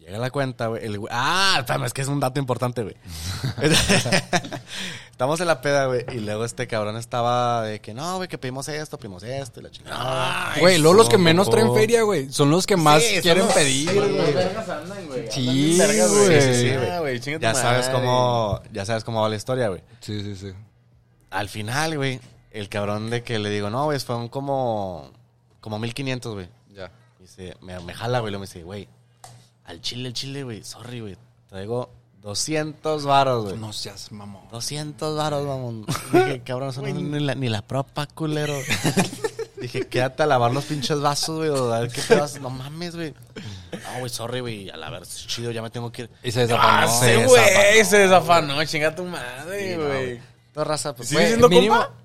Llega 0.00 0.18
la 0.18 0.30
cuenta, 0.30 0.66
güey. 0.68 0.84
el 0.84 1.00
Ah, 1.10 1.56
espérame, 1.60 1.84
es 1.86 1.92
que 1.92 2.02
es 2.02 2.08
un 2.08 2.20
dato 2.20 2.38
importante, 2.40 2.82
güey. 2.82 2.94
Estamos 5.10 5.38
en 5.40 5.46
la 5.48 5.60
peda, 5.60 5.86
güey. 5.86 6.04
Y 6.14 6.20
luego 6.20 6.44
este 6.44 6.66
cabrón 6.66 6.96
estaba 6.96 7.62
de 7.62 7.80
que 7.80 7.92
no, 7.92 8.16
güey, 8.16 8.28
que 8.28 8.38
pedimos 8.38 8.68
esto, 8.68 8.96
pedimos 8.98 9.22
esto 9.22 9.60
y 9.60 9.62
la 9.64 9.70
chingada. 9.70 10.54
Güey, 10.58 10.78
luego 10.78 10.96
los 10.96 11.08
que 11.08 11.18
menos 11.18 11.46
no. 11.48 11.50
traen 11.52 11.74
feria, 11.74 12.02
güey, 12.02 12.32
son 12.32 12.50
los 12.50 12.66
que 12.66 12.76
más 12.76 13.02
Sí, 13.02 13.20
quieren 13.20 13.44
los- 13.44 13.52
pedir, 13.54 13.92
güey. 13.92 15.30
Sí, 15.30 15.78
güey. 15.78 16.40
Sí, 16.40 16.54
sí, 16.54 16.70
Ah, 16.70 17.00
güey. 17.00 17.20
Ya 17.38 17.54
sabes 17.54 17.88
cómo, 17.90 18.60
ya 18.72 18.84
sabes 18.86 19.04
cómo 19.04 19.20
va 19.22 19.28
la 19.28 19.36
historia, 19.36 19.68
güey. 19.68 19.82
Sí, 20.00 20.22
sí, 20.22 20.36
sí. 20.36 20.52
Al 21.30 21.48
final, 21.48 21.96
güey, 21.96 22.18
el 22.50 22.68
cabrón 22.68 23.10
de 23.10 23.22
que 23.22 23.38
le 23.38 23.50
digo, 23.50 23.70
no, 23.70 23.84
güey, 23.84 23.98
fueron 24.00 24.28
como, 24.28 25.10
como 25.60 25.78
1500, 25.78 26.34
güey. 26.34 26.48
Ya. 26.74 26.90
Y 27.18 27.22
dice, 27.22 27.56
me, 27.60 27.78
me 27.80 27.94
jala, 27.94 28.20
güey, 28.20 28.30
luego 28.32 28.40
me 28.42 28.46
dice, 28.46 28.62
güey, 28.62 28.88
al 29.64 29.80
chile, 29.80 30.08
el 30.08 30.14
chile, 30.14 30.42
güey, 30.44 30.64
sorry, 30.64 31.00
güey, 31.00 31.16
traigo 31.48 31.90
200 32.22 33.04
varos, 33.04 33.44
güey. 33.44 33.56
No 33.56 33.72
seas 33.72 34.12
mamón. 34.12 34.42
200 34.50 35.16
varos, 35.16 35.46
mamón. 35.46 35.86
Dije, 36.12 36.42
cabrón, 36.44 36.70
eso 36.70 36.82
no 36.82 36.88
ni 36.88 37.20
la, 37.20 37.34
ni 37.34 37.48
la 37.48 37.62
propa, 37.62 38.06
culero. 38.06 38.54
Dije, 39.60 39.86
quédate 39.88 40.22
a 40.22 40.26
lavar 40.26 40.52
los 40.52 40.64
pinches 40.64 41.00
vasos, 41.00 41.36
güey, 41.36 41.50
o 41.50 41.72
a 41.72 41.80
ver 41.80 41.92
qué 41.92 42.00
te 42.00 42.14
vas. 42.16 42.40
No 42.40 42.48
mames, 42.48 42.96
güey. 42.96 43.14
No, 43.72 43.98
güey, 43.98 44.08
sorry, 44.10 44.40
güey. 44.40 44.70
A 44.70 44.76
la 44.78 44.88
ver, 44.88 45.02
es 45.02 45.26
chido, 45.26 45.50
ya 45.50 45.60
me 45.60 45.68
tengo 45.68 45.92
que 45.92 46.02
ir. 46.02 46.10
Y 46.22 46.32
se 46.32 46.40
desafanó. 46.40 46.88
Ah, 46.88 46.88
sí, 46.88 47.14
güey. 47.26 47.84
Se 47.84 47.98
desafanó. 47.98 48.64
Chinga 48.64 48.94
tu 48.94 49.04
madre, 49.04 49.72
Sí, 49.72 49.76
no, 49.78 49.86
güey. 49.86 50.20
Toda 50.54 50.64
raza, 50.64 50.94
pues. 50.94 51.08
¿Sigue 51.10 51.20
güey, 51.20 51.28
siendo 51.28 51.48
mínimo- 51.50 51.76
compa? 51.76 51.99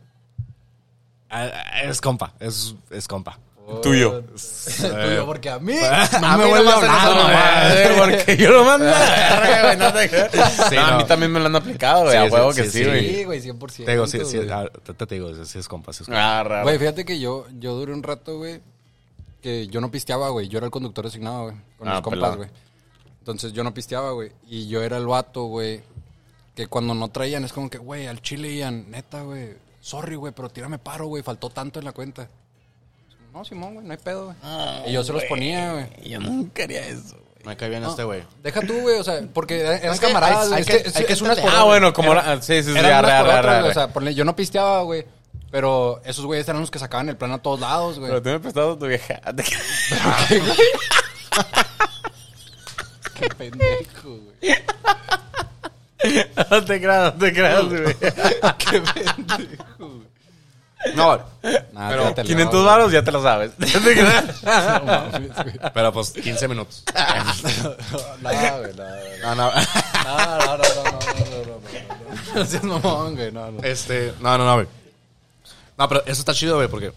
Ah, 1.35 1.51
ah, 1.53 1.81
Es 1.83 1.99
compa, 2.01 2.33
es, 2.39 2.75
es 2.89 3.07
compa. 3.07 3.39
Tuyo. 3.81 4.21
Tuyo, 4.21 5.25
porque 5.25 5.49
a 5.49 5.57
mí 5.57 5.73
no 6.21 6.37
me 6.37 6.45
vuelve 6.45 6.69
a 6.69 6.75
hablar, 6.75 7.97
porque 7.97 8.37
yo 8.37 8.51
lo 8.51 8.63
mando 8.63 8.85
a. 8.87 9.75
No 9.75 9.91
No, 10.91 10.97
mí 10.97 11.03
también 11.05 11.31
me 11.31 11.39
lo 11.39 11.47
han 11.47 11.55
aplicado, 11.55 12.03
güey. 12.03 12.11
Sí, 12.11 12.17
A 12.17 12.23
huevo 12.25 12.53
sí, 12.53 12.61
que 12.61 12.69
sí, 12.69 12.79
sí. 12.79 12.85
güey. 12.85 13.15
Sí, 13.15 13.23
güey, 13.23 13.41
100%. 13.41 13.85
Te 13.85 13.91
digo, 13.91 14.07
sí, 14.07 14.19
sí, 14.25 14.39
ah, 14.51 14.65
te, 14.83 14.93
te 14.93 15.15
digo, 15.15 15.45
sí 15.45 15.57
es 15.57 15.67
compa, 15.67 15.93
sí 15.93 16.03
es 16.03 16.07
compa. 16.07 16.39
Ah, 16.39 16.43
raro. 16.43 16.63
Güey, 16.63 16.77
fíjate 16.77 17.05
que 17.05 17.19
yo, 17.19 17.47
yo 17.59 17.73
duré 17.73 17.91
un 17.91 18.03
rato, 18.03 18.37
güey, 18.37 18.61
que 19.41 19.65
yo 19.67 19.81
no 19.81 19.89
pisteaba, 19.89 20.29
güey. 20.29 20.47
Yo 20.47 20.59
era 20.59 20.65
el 20.65 20.71
conductor 20.71 21.07
asignado, 21.07 21.45
güey, 21.45 21.55
con 21.79 21.87
Ah, 21.87 21.93
mis 21.95 22.01
compas, 22.01 22.35
güey. 22.37 22.49
Entonces 23.19 23.51
yo 23.51 23.63
no 23.63 23.73
pisteaba, 23.73 24.11
güey. 24.11 24.31
Y 24.47 24.67
yo 24.67 24.83
era 24.83 24.97
el 24.97 25.07
vato, 25.07 25.45
güey, 25.45 25.81
que 26.55 26.67
cuando 26.67 26.93
no 26.93 27.09
traían 27.09 27.43
es 27.43 27.51
como 27.51 27.71
que, 27.71 27.79
güey, 27.79 28.05
al 28.05 28.21
chile 28.21 28.49
iban, 28.51 28.91
neta, 28.91 29.23
güey, 29.23 29.55
sorry, 29.85 30.15
güey, 30.15 30.33
pero 30.33 30.49
tírame 30.49 30.79
paro, 30.79 31.05
güey, 31.05 31.21
faltó 31.21 31.49
tanto 31.49 31.77
en 31.79 31.85
la 31.85 31.91
cuenta. 31.91 32.27
No, 33.31 33.45
Simón, 33.45 33.75
güey, 33.75 33.85
no 33.85 33.91
hay 33.91 33.97
pedo, 33.99 34.25
güey. 34.25 34.37
y 34.89 34.93
yo 34.93 35.03
se 35.03 35.13
los 35.13 35.23
ponía, 35.25 35.73
güey. 35.73 36.09
Yo 36.09 36.19
no 36.19 36.51
quería 36.53 36.87
eso, 36.87 37.11
güey. 37.17 37.25
Me 37.45 37.55
cae 37.57 37.69
bien 37.69 37.83
este 37.83 38.03
güey. 38.03 38.23
Deja 38.41 38.61
tú, 38.61 38.73
güey, 38.81 38.97
o 38.97 39.03
sea, 39.03 39.21
porque 39.33 39.59
eran 39.59 39.93
Es 39.93 39.99
que 39.99 40.07
camaradas, 40.07 40.45
hay- 40.45 40.47
güey. 40.47 40.55
hay 40.55 40.61
Es 40.61 40.67
que- 40.67 40.81
que 40.83 40.89
es, 40.89 40.95
hay 40.95 41.05
que 41.05 41.13
es 41.13 41.21
unas 41.21 41.35
por 41.35 41.39
entender. 41.45 41.59
Ah, 41.61 41.63
bueno, 41.65 41.93
como 41.93 42.13
Era- 42.13 42.35
la... 42.35 42.41
Sí, 42.41 42.63
sí, 42.63 42.71
sí. 42.73 42.79
Otras, 42.79 43.03
arre, 43.03 43.59
güey. 43.59 43.69
O 43.69 43.73
sea, 43.73 43.87
ponle, 43.89 44.15
yo 44.15 44.25
no 44.25 44.35
pisteaba, 44.35 44.81
güey. 44.81 45.05
Pero 45.51 46.01
esos 46.05 46.25
güeyes 46.25 46.47
eran 46.49 46.61
los 46.61 46.71
que 46.71 46.79
sacaban 46.79 47.07
el 47.09 47.17
plan 47.17 47.31
a 47.33 47.37
todos 47.37 47.59
lados, 47.59 47.99
güey. 47.99 48.09
Pero 48.09 48.21
te 48.23 48.29
me 48.31 48.35
he 48.37 48.39
prestado 48.39 48.77
tu 48.77 48.87
vieja. 48.87 49.21
Qué 53.13 53.29
pendejo, 53.37 54.09
güey. 54.09 54.55
No 56.51 56.63
te 56.65 56.81
creas, 56.81 57.13
no 57.13 57.19
te 57.19 57.33
creas, 57.33 57.63
güey. 57.69 57.95
Qué 58.57 58.81
pendejo. 58.81 59.65
No, 60.93 61.17
Nah, 61.73 61.89
Pero 61.89 62.07
el 62.09 62.13
500 62.15 62.53
lado, 62.53 62.65
varos 62.65 62.91
ya 62.91 63.03
te 63.03 63.11
lo 63.11 63.21
sabes. 63.23 63.51
Te 63.55 63.79
güey. 63.79 63.95
Güey. 63.95 65.59
pero 65.73 65.91
pues 65.93 66.11
15 66.11 66.47
minutos. 66.47 66.83
No, 68.21 68.29
güey, 68.29 68.73
no, 68.75 68.83
No, 69.23 69.35
no, 69.35 69.51
no. 69.51 69.61
no, 70.03 70.37
no, 70.37 70.57
no, 70.57 70.57
no, 70.57 70.57
no, 70.57 70.57
no, 70.57 71.45
no, 71.45 72.35
no 72.35 72.45
seas 72.45 72.63
mamón, 72.63 73.15
güey, 73.15 73.31
no, 73.31 73.51
no. 73.51 73.63
Este, 73.63 74.13
no, 74.19 74.37
no, 74.37 74.45
no, 74.45 74.55
güey. 74.55 74.67
No, 75.77 75.87
pero 75.89 76.01
eso 76.05 76.19
está 76.21 76.33
chido, 76.33 76.55
güey, 76.57 76.67
porque 76.67 76.91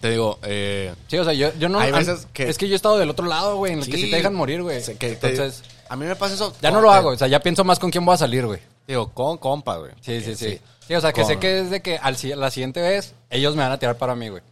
te 0.00 0.10
digo, 0.10 0.38
eh, 0.42 0.94
Sí, 1.08 1.18
o 1.18 1.24
sea, 1.24 1.32
yo, 1.32 1.52
yo 1.58 1.68
no... 1.68 1.78
Hay 1.80 1.92
veces 1.92 2.26
que- 2.32 2.48
Es 2.48 2.56
que 2.56 2.68
yo 2.68 2.74
he 2.74 2.76
estado 2.76 2.98
del 2.98 3.10
otro 3.10 3.26
lado, 3.26 3.56
güey, 3.56 3.72
en 3.74 3.80
el 3.80 3.84
que 3.86 3.92
Sí. 3.96 4.02
sí 4.04 4.10
te 4.10 4.16
dejan 4.16 4.34
morir, 4.34 4.62
güey. 4.62 4.82
sé 4.82 4.96
que 4.96 5.14
te- 5.16 5.30
Entonces, 5.30 5.62
a 5.88 5.96
mí 5.96 6.06
me 6.06 6.16
pasa 6.16 6.34
eso. 6.34 6.54
ya 6.62 6.70
no 6.70 6.80
lo 6.80 6.90
hago. 6.90 7.10
O 7.10 7.16
sea, 7.18 7.28
ya 7.28 7.40
pienso 7.40 7.64
más 7.64 7.78
con 7.78 7.90
quién 7.90 8.04
voy 8.04 8.14
a 8.14 8.18
salir, 8.18 8.46
güey. 8.46 8.60
Digo, 8.86 9.08
con 9.12 9.36
compa, 9.38 9.76
güey. 9.76 9.92
Sí, 10.00 10.20
sí, 10.22 10.34
sí. 10.34 10.60
Sí, 10.90 10.96
o 10.96 11.00
sea, 11.00 11.12
que 11.12 11.20
Con- 11.22 11.28
sé 11.30 11.38
que 11.38 11.60
es 11.60 11.70
de 11.70 11.82
que 11.82 11.98
al, 11.98 12.16
la 12.34 12.50
siguiente 12.50 12.80
vez 12.82 13.14
ellos 13.30 13.54
me 13.54 13.62
van 13.62 13.70
a 13.70 13.78
tirar 13.78 13.96
para 13.96 14.16
mí, 14.16 14.28
güey. 14.28 14.42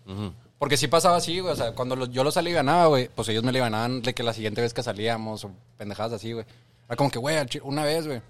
Porque 0.61 0.77
sí 0.77 0.87
pasaba 0.87 1.17
así, 1.17 1.41
güey. 1.41 1.53
O 1.53 1.57
sea, 1.57 1.73
cuando 1.73 1.97
los- 1.97 2.11
yo 2.13 2.23
los 2.23 2.35
salí 2.35 2.51
y 2.51 2.55
ganaba, 2.55 2.87
güey, 2.87 3.09
pues 3.13 3.29
ellos 3.29 3.43
me 3.43 3.51
le 3.51 3.59
ganaban 3.59 4.03
de 4.03 4.15
que 4.15 4.23
la 4.23 4.33
siguiente 4.33 4.61
vez 4.61 4.73
que 4.73 4.85
salíamos 4.85 5.45
o 5.45 5.51
pendejadas 5.77 6.13
así, 6.13 6.33
güey. 6.33 6.47
Era 6.87 6.95
como 6.95 7.11
que, 7.11 7.19
güey, 7.19 7.37
una 7.65 7.83
vez, 7.85 8.07
güey. 8.07 8.23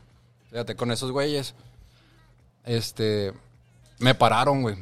Fíjate, 0.51 0.75
con 0.75 0.91
esos 0.91 1.13
güeyes, 1.13 1.55
este, 2.65 3.35
me 3.99 4.15
pararon, 4.15 4.63
güey. 4.63 4.77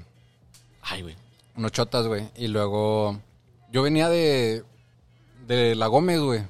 Ay, 0.82 1.02
güey. 1.02 1.16
Unos 1.56 1.72
chotas, 1.72 2.06
güey. 2.06 2.28
Y 2.36 2.46
luego, 2.46 3.18
yo 3.72 3.82
venía 3.82 4.08
de, 4.08 4.62
de 5.48 5.74
La 5.74 5.88
Gómez, 5.88 6.20
güey. 6.20 6.42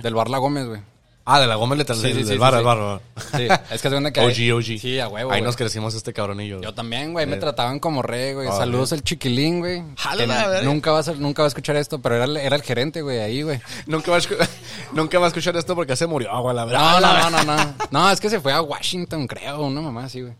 Del 0.00 0.14
bar 0.14 0.30
La 0.30 0.38
Gómez, 0.38 0.66
güey. 0.68 0.80
Ah, 1.26 1.40
de 1.40 1.46
la 1.46 1.54
Gómez 1.54 1.78
le 1.78 1.84
Sí, 1.94 2.02
del 2.02 2.12
sí, 2.12 2.18
del 2.18 2.26
sí. 2.26 2.36
bar, 2.36 2.54
del 2.54 2.64
bar. 2.64 3.00
Sí, 3.34 3.48
es 3.70 3.80
que 3.80 3.88
es 3.88 3.92
donde 3.94 4.12
que... 4.12 4.20
hay- 4.20 4.50
OG, 4.50 4.56
OG. 4.58 4.78
Sí, 4.78 5.00
a 5.00 5.08
huevo, 5.08 5.30
Ahí 5.30 5.38
güey. 5.38 5.42
nos 5.42 5.56
crecimos 5.56 5.94
este 5.94 6.12
cabronillo. 6.12 6.60
Yo 6.60 6.74
también, 6.74 7.12
güey. 7.14 7.26
Me 7.26 7.38
trataban 7.38 7.78
como 7.78 8.02
rey, 8.02 8.34
güey. 8.34 8.46
Ah, 8.48 8.52
Saludos 8.58 8.92
al 8.92 9.02
chiquilín, 9.02 9.60
güey. 9.60 9.82
Jala 9.96 10.20
Que 10.20 10.26
la 10.26 10.48
verga. 10.48 10.62
Nunca 10.68 10.92
va, 10.92 10.98
a 10.98 11.02
ser- 11.02 11.18
nunca 11.18 11.40
va 11.42 11.46
a 11.46 11.48
escuchar 11.48 11.76
esto, 11.76 11.98
pero 12.02 12.16
era, 12.16 12.24
el- 12.26 12.36
era 12.36 12.56
el 12.56 12.62
gerente, 12.62 13.00
güey, 13.00 13.20
ahí, 13.20 13.40
güey. 13.42 13.58
Nunca 13.86 14.10
va, 14.10 14.18
a 14.18 14.20
escu- 14.20 14.48
nunca 14.92 15.18
va 15.18 15.24
a 15.24 15.28
escuchar 15.28 15.56
esto 15.56 15.74
porque 15.74 15.96
se 15.96 16.06
murió, 16.06 16.38
güey, 16.42 16.54
la 16.54 16.64
verdad. 16.66 17.00
No, 17.00 17.00
no, 17.00 17.30
no, 17.30 17.44
no, 17.44 17.56
no. 17.56 17.74
No, 17.90 18.10
es 18.10 18.20
que 18.20 18.28
se 18.28 18.40
fue 18.40 18.52
a 18.52 18.60
Washington, 18.60 19.26
creo, 19.26 19.62
una 19.62 19.80
mamá 19.80 20.04
así, 20.04 20.20
güey. 20.20 20.34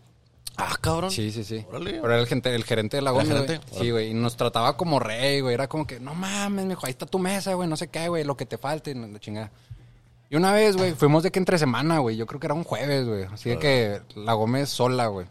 Ah, 0.57 0.77
cabrón. 0.79 1.09
Sí, 1.11 1.31
sí, 1.31 1.43
sí. 1.43 1.65
Órale. 1.67 1.93
Pero 1.93 2.13
era 2.13 2.19
el, 2.21 2.27
gente, 2.27 2.53
el 2.53 2.63
gerente 2.63 2.95
de 2.97 3.01
la 3.01 3.09
¿Era 3.09 3.19
Gómez, 3.23 3.45
güey. 3.45 3.59
Sí, 3.77 3.89
güey. 3.91 4.11
Y 4.11 4.13
nos 4.13 4.37
trataba 4.37 4.77
como 4.77 4.99
rey, 4.99 5.41
güey. 5.41 5.53
Era 5.55 5.67
como 5.67 5.85
que, 5.87 5.99
no 5.99 6.13
mames, 6.15 6.63
mijo, 6.65 6.85
ahí 6.85 6.91
está 6.91 7.05
tu 7.07 7.19
mesa, 7.19 7.55
güey. 7.55 7.67
No 7.67 7.75
sé 7.75 7.87
qué, 7.89 8.07
güey. 8.07 8.23
Lo 8.23 8.37
que 8.37 8.45
te 8.45 8.57
falte, 8.57 8.93
la 8.95 9.19
chingada. 9.19 9.51
Y 10.29 10.35
una 10.35 10.51
vez, 10.51 10.75
güey, 10.75 10.93
fuimos 10.93 11.23
de 11.23 11.31
que 11.31 11.39
entre 11.39 11.57
semana, 11.57 11.99
güey. 11.99 12.17
Yo 12.17 12.25
creo 12.25 12.39
que 12.39 12.47
era 12.47 12.53
un 12.53 12.63
jueves, 12.63 13.07
güey. 13.07 13.23
Así 13.25 13.49
de 13.49 13.59
que 13.59 14.01
la 14.15 14.33
Gómez 14.33 14.69
sola, 14.69 15.07
güey. 15.07 15.27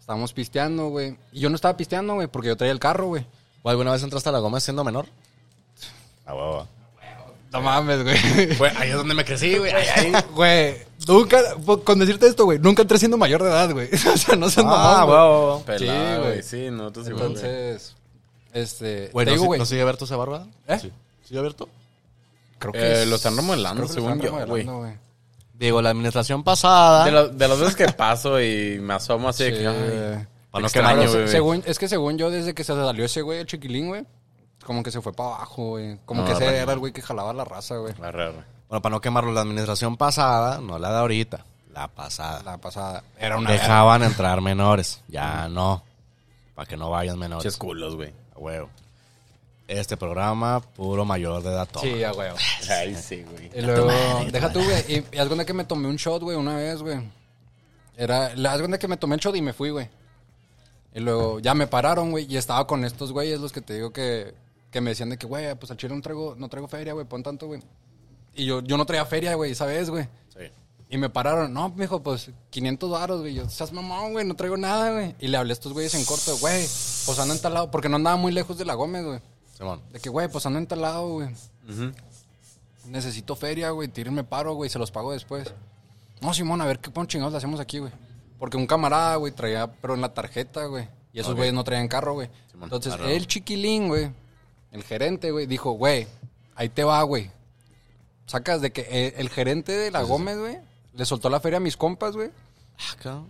Estábamos 0.00 0.32
pisteando, 0.32 0.88
güey. 0.88 1.16
Y 1.32 1.40
yo 1.40 1.50
no 1.50 1.56
estaba 1.56 1.76
pisteando, 1.76 2.14
güey, 2.14 2.26
porque 2.26 2.48
yo 2.48 2.56
traía 2.56 2.72
el 2.72 2.78
carro, 2.80 3.06
güey. 3.06 3.26
¿O 3.62 3.70
alguna 3.70 3.92
vez 3.92 4.02
entraste 4.02 4.28
a 4.28 4.32
la 4.32 4.38
Gómez 4.38 4.62
siendo 4.62 4.84
menor? 4.84 5.06
Ah, 6.26 6.34
huevo. 6.34 6.68
No 7.52 7.60
mames, 7.60 8.02
güey. 8.02 8.16
Fue 8.56 8.68
ahí 8.76 8.90
es 8.90 8.96
donde 8.96 9.14
me 9.14 9.24
crecí, 9.24 9.56
güey. 9.56 9.72
Ahí, 9.72 9.86
ahí. 9.94 10.12
Güey, 10.34 10.74
nunca, 11.06 11.40
con 11.84 12.00
decirte 12.00 12.26
esto, 12.26 12.46
güey, 12.46 12.58
nunca 12.58 12.82
entré 12.82 12.98
siendo 12.98 13.16
mayor 13.16 13.42
de 13.44 13.48
edad, 13.50 13.70
güey. 13.70 13.88
O 14.12 14.16
sea, 14.16 14.34
no 14.34 14.50
seas 14.50 14.66
Ah, 14.68 15.04
mamón, 15.06 15.62
güey. 15.62 15.78
Pelada, 15.78 16.18
güey. 16.18 16.30
güey. 16.30 16.42
Sí, 16.42 16.68
nosotros 16.70 17.08
igual, 17.08 17.28
güey. 17.34 17.36
Entonces, 17.44 17.94
este, 18.52 19.10
Güey, 19.12 19.24
te 19.24 19.30
¿no, 19.30 19.34
digo, 19.36 19.46
güey, 19.46 19.60
¿no 19.60 19.66
sigue 19.66 19.82
abierto 19.82 20.04
ese 20.04 20.16
bar, 20.16 20.30
verdad? 20.30 20.46
¿Eh? 20.66 20.78
Sí. 20.80 20.92
¿Sigue 21.26 21.38
abierto? 21.38 21.68
Creo 22.72 22.84
Eh, 22.84 23.02
es- 23.02 23.08
lo 23.08 23.16
están 23.16 23.36
remodelando, 23.36 23.86
según 23.88 24.20
yo, 24.20 24.46
güey. 24.46 24.66
Digo, 25.54 25.80
la 25.80 25.90
administración 25.90 26.42
pasada. 26.42 27.04
De, 27.04 27.12
lo- 27.12 27.28
de 27.28 27.48
las 27.48 27.58
veces 27.58 27.76
que 27.76 27.86
paso 27.92 28.40
y 28.40 28.78
me 28.80 28.94
asomo 28.94 29.28
así 29.28 29.44
de 29.44 29.50
Sí. 29.50 29.56
que... 29.58 29.68
ay, 29.68 30.26
Para 30.50 30.60
no 30.62 30.66
extraño, 30.66 31.28
según, 31.28 31.62
es 31.66 31.78
que 31.78 31.88
según 31.88 32.18
yo, 32.18 32.30
desde 32.30 32.54
que 32.54 32.64
se 32.64 32.74
salió 32.74 33.04
ese 33.04 33.22
güey, 33.22 33.38
el 33.40 33.46
chiquilín, 33.46 33.88
güey, 33.88 34.04
como 34.64 34.82
que 34.82 34.90
se 34.90 35.00
fue 35.00 35.12
para 35.12 35.36
abajo, 35.36 35.70
güey. 35.70 35.98
Como 36.04 36.22
No, 36.22 36.26
que 36.26 36.32
ese 36.32 36.56
era 36.58 36.72
el 36.72 36.78
güey 36.78 36.92
que 36.92 37.02
jalaba 37.02 37.32
la 37.32 37.44
raza, 37.44 37.76
güey. 37.76 37.94
Bueno, 37.94 38.82
para 38.82 38.90
no 38.90 39.00
quemarlo, 39.00 39.32
la 39.32 39.42
administración 39.42 39.96
pasada, 39.96 40.60
no 40.60 40.78
la 40.78 40.90
de 40.90 40.98
ahorita, 40.98 41.44
la 41.72 41.86
pasada. 41.88 42.42
La 42.44 42.58
pasada. 42.58 43.04
Era 43.18 43.36
una 43.36 43.50
Dejaban 43.52 44.02
entrar 44.02 44.40
menores. 44.40 45.02
Ya 45.08 45.48
no. 45.48 45.82
Para 46.54 46.66
que 46.66 46.76
no 46.76 46.90
vayan 46.90 47.18
menores. 47.18 47.42
Ches 47.44 47.56
culos, 47.56 47.94
güey. 47.96 48.12
A 48.34 48.38
huevo. 48.38 48.70
Este 49.66 49.96
programa, 49.96 50.60
puro 50.60 51.04
mayor 51.04 51.42
de 51.42 51.48
edad. 51.50 51.66
toma. 51.70 51.84
Sí, 51.86 52.02
a 52.04 52.12
güey. 52.12 52.30
Ay, 52.70 52.94
sí, 52.94 53.22
güey. 53.22 53.50
Y 53.54 53.62
luego, 53.62 53.88
deja 54.30 54.52
tú, 54.52 54.62
güey. 54.62 54.84
Y, 54.88 55.16
y 55.16 55.18
haz 55.18 55.26
cuenta 55.26 55.44
que 55.46 55.54
me 55.54 55.64
tomé 55.64 55.88
un 55.88 55.96
shot, 55.96 56.22
güey, 56.22 56.36
una 56.36 56.56
vez, 56.56 56.82
güey. 56.82 56.98
Era, 57.96 58.34
la- 58.36 58.52
haz 58.52 58.58
cuenta 58.58 58.78
que 58.78 58.88
me 58.88 58.96
tomé 58.96 59.14
el 59.14 59.20
shot 59.20 59.34
y 59.36 59.42
me 59.42 59.52
fui, 59.54 59.70
güey. 59.70 59.88
Y 60.94 61.00
luego 61.00 61.40
ya 61.40 61.54
me 61.54 61.66
pararon, 61.66 62.10
güey, 62.10 62.26
y 62.30 62.36
estaba 62.36 62.66
con 62.66 62.84
estos 62.84 63.10
güeyes, 63.12 63.40
los 63.40 63.52
que 63.52 63.60
te 63.60 63.74
digo 63.74 63.90
que, 63.92 64.34
que 64.70 64.80
me 64.80 64.90
decían 64.90 65.10
de 65.10 65.16
que, 65.16 65.26
güey, 65.26 65.54
pues 65.56 65.70
al 65.70 65.76
chile 65.76 65.94
no 65.94 66.02
traigo, 66.02 66.34
no 66.36 66.48
traigo 66.48 66.68
feria, 66.68 66.92
güey, 66.92 67.06
pon 67.06 67.22
tanto, 67.22 67.46
güey. 67.46 67.62
Y 68.34 68.44
yo, 68.46 68.60
yo 68.62 68.76
no 68.76 68.84
traía 68.84 69.04
feria, 69.06 69.34
güey, 69.34 69.54
¿sabes, 69.54 69.88
güey? 69.90 70.04
Sí. 70.36 70.44
Y 70.90 70.98
me 70.98 71.08
pararon, 71.08 71.52
no, 71.52 71.70
mijo, 71.70 72.00
pues 72.02 72.30
500 72.50 72.90
baros, 72.90 73.20
güey. 73.22 73.34
Yo, 73.34 73.48
seas 73.48 73.72
mamón, 73.72 74.12
güey, 74.12 74.24
no 74.26 74.36
traigo 74.36 74.56
nada, 74.56 74.92
güey. 74.92 75.14
Y 75.20 75.28
le 75.28 75.36
hablé 75.36 75.52
a 75.52 75.54
estos 75.54 75.72
güeyes 75.72 75.94
en 75.94 76.04
corto, 76.04 76.36
güey, 76.38 76.64
pues 77.06 77.18
ando 77.18 77.34
en 77.34 77.40
tal 77.40 77.54
lado, 77.54 77.70
porque 77.70 77.88
no 77.88 77.96
andaba 77.96 78.16
muy 78.16 78.30
lejos 78.32 78.58
de 78.58 78.64
la 78.66 78.74
Gómez, 78.74 79.04
güey. 79.04 79.20
Simón. 79.56 79.80
De 79.92 80.00
que, 80.00 80.08
güey, 80.08 80.28
pues 80.28 80.44
ando 80.46 80.58
en 80.58 80.66
tal 80.66 80.82
lado, 80.82 81.08
güey. 81.08 81.28
Necesito 82.86 83.36
feria, 83.36 83.70
güey. 83.70 83.88
Tírenme 83.88 84.24
paro, 84.24 84.54
güey. 84.54 84.68
Se 84.68 84.78
los 84.78 84.90
pago 84.90 85.12
después. 85.12 85.52
No, 86.20 86.34
Simón, 86.34 86.60
a 86.60 86.66
ver 86.66 86.78
qué 86.78 86.90
pon 86.90 87.06
chingados 87.06 87.32
le 87.32 87.38
hacemos 87.38 87.60
aquí, 87.60 87.78
güey. 87.78 87.92
Porque 88.38 88.56
un 88.56 88.66
camarada, 88.66 89.16
güey, 89.16 89.32
traía, 89.32 89.70
pero 89.72 89.94
en 89.94 90.00
la 90.00 90.12
tarjeta, 90.12 90.66
güey. 90.66 90.88
Y 91.12 91.20
esos 91.20 91.34
güeyes 91.34 91.54
no 91.54 91.62
traían 91.64 91.88
carro, 91.88 92.14
güey. 92.14 92.28
Simón, 92.50 92.64
Entonces, 92.64 92.94
el 93.00 93.26
chiquilín, 93.26 93.88
güey, 93.88 94.10
el 94.72 94.82
gerente, 94.82 95.30
güey, 95.30 95.46
dijo, 95.46 95.72
güey, 95.72 96.08
ahí 96.56 96.68
te 96.68 96.82
va, 96.82 97.02
güey. 97.04 97.30
Sacas 98.26 98.60
de 98.60 98.72
que 98.72 98.86
eh, 98.90 99.14
el 99.18 99.28
gerente 99.28 99.72
de 99.72 99.90
la 99.90 100.02
Gómez, 100.02 100.38
güey, 100.38 100.58
le 100.94 101.04
soltó 101.04 101.30
la 101.30 101.40
feria 101.40 101.58
a 101.58 101.60
mis 101.60 101.76
compas, 101.76 102.16
güey. 102.16 102.30
Ah, 102.78 102.96
cabrón. 103.00 103.28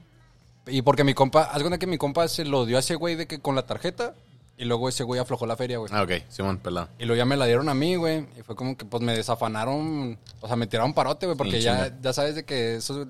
Y 0.67 0.83
porque 0.83 1.05
mi 1.05 1.13
compa, 1.13 1.43
algo 1.45 1.69
de 1.69 1.79
que 1.79 1.87
mi 1.87 1.99
compa 1.99 2.27
se 2.29 2.45
lo 2.45 2.65
dio 2.65 2.79
a 2.79 2.81
ese 2.81 2.95
güey 2.95 3.17
de 3.17 3.27
que 3.27 3.41
con 3.41 3.55
la 3.55 3.67
tarjeta. 3.67 4.15
Y 4.57 4.64
luego 4.67 4.88
ese 4.88 5.03
güey 5.03 5.21
aflojó 5.21 5.47
la 5.47 5.57
feria, 5.57 5.79
güey. 5.79 5.90
Ah, 5.93 6.03
ok. 6.03 6.12
Simón, 6.29 6.59
pelado. 6.59 6.88
Y 6.99 7.05
luego 7.07 7.19
ya 7.19 7.25
me 7.25 7.37
la 7.37 7.47
dieron 7.47 7.69
a 7.69 7.75
mí, 7.75 7.97
güey. 7.97 8.27
Y 8.38 8.43
fue 8.43 8.55
como 8.55 8.77
que 8.77 8.85
pues 8.85 9.03
me 9.03 9.17
desafanaron. 9.17 10.19
O 10.40 10.47
sea, 10.47 10.57
me 10.57 10.67
tiraron 10.67 10.95
parote, 10.95 11.27
güey. 11.27 11.37
Porque 11.37 11.61
ya, 11.61 11.93
ya 12.01 12.12
sabes 12.12 12.37
de 12.37 12.45
que 12.45 12.77
esos, 12.77 13.09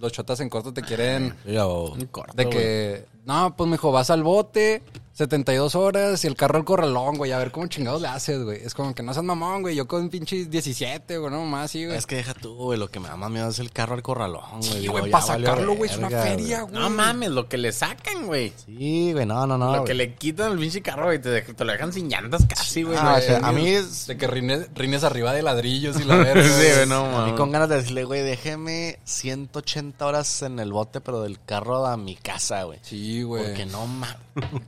los, 0.00 0.12
chotas 0.12 0.40
en 0.40 0.48
corto 0.48 0.72
te 0.72 0.82
quieren... 0.82 1.34
Yo, 1.46 1.94
corto, 2.10 2.32
De 2.34 2.48
que, 2.48 3.06
no, 3.26 3.54
pues 3.56 3.68
mijo, 3.70 3.92
vas 3.92 4.10
al 4.10 4.22
bote, 4.22 4.82
72 5.12 5.74
horas 5.74 6.24
y 6.24 6.26
el 6.26 6.34
carro 6.34 6.56
al 6.56 6.64
corralón, 6.64 7.16
güey, 7.18 7.32
a 7.32 7.38
ver 7.38 7.50
cómo 7.50 7.66
chingados 7.66 8.00
le 8.00 8.08
haces, 8.08 8.42
güey. 8.42 8.58
Es 8.64 8.72
como 8.74 8.94
que 8.94 9.02
no 9.02 9.12
seas 9.12 9.24
mamón, 9.24 9.60
güey, 9.60 9.74
yo 9.76 9.86
con 9.86 10.08
pinches 10.08 10.48
17, 10.50 11.18
güey, 11.18 11.30
no 11.30 11.44
más, 11.44 11.70
sí, 11.72 11.84
güey. 11.84 11.98
Es 11.98 12.06
que 12.06 12.16
deja 12.16 12.32
tú, 12.32 12.54
güey. 12.54 12.78
Lo 12.78 12.88
que 12.88 13.00
me 13.00 13.08
da 13.08 13.16
más 13.16 13.30
miedo 13.30 13.48
es 13.50 13.58
el 13.58 13.70
carro 13.70 13.94
al 13.94 14.02
corralón, 14.02 14.42
güey. 14.60 14.62
Sí, 14.80 14.86
güey, 14.86 15.10
para 15.10 15.24
sacarlo, 15.24 15.74
güey, 15.76 15.90
es 15.90 15.96
una 15.98 16.08
feria, 16.08 16.62
güey. 16.62 16.72
No 16.74 16.88
mames, 16.88 17.30
lo 17.30 17.48
que 17.48 17.58
le 17.58 17.70
sacan, 17.72 18.26
güey. 18.26 18.52
Sí, 18.64 19.12
güey, 19.12 19.26
no, 19.26 19.46
no, 19.46 19.58
no. 19.58 19.66
lo 19.66 19.72
güey. 19.80 19.84
que 19.84 19.94
le 19.94 20.14
quitan 20.14 20.52
al 20.52 20.58
pinche 20.58 20.80
carro, 20.80 21.04
güey. 21.06 21.20
Te, 21.20 21.42
te 21.42 21.64
lo 21.64 21.72
dejan 21.72 21.92
sin 21.92 22.08
llantas 22.08 22.46
casi, 22.46 22.82
güey. 22.84 22.96
Ah, 22.98 23.10
güey. 23.12 23.22
o 23.22 23.26
sea, 23.26 23.38
a 23.46 23.52
mí 23.52 23.68
es- 23.68 24.06
De 24.06 24.16
que 24.16 24.26
rines, 24.26 24.68
rines 24.74 25.04
arriba 25.04 25.34
de 25.34 25.42
ladrillos 25.42 26.00
y 26.00 26.04
la 26.04 26.16
verga. 26.24 26.42
sí, 26.44 26.66
güey. 26.74 26.86
no 26.86 27.04
A 27.04 27.08
mí 27.08 27.14
mames. 27.14 27.34
con 27.34 27.52
ganas 27.52 27.68
de 27.68 27.76
decirle, 27.76 28.04
güey, 28.04 28.22
déjeme 28.22 28.98
180 29.04 29.89
horas 30.00 30.42
en 30.42 30.58
el 30.58 30.72
bote, 30.72 31.00
pero 31.00 31.22
del 31.22 31.42
carro 31.42 31.86
a 31.86 31.96
mi 31.96 32.16
casa, 32.16 32.64
güey. 32.64 32.78
Sí, 32.82 33.22
güey. 33.22 33.44
Porque 33.44 33.66
no 33.66 33.86
mames. 33.86 34.16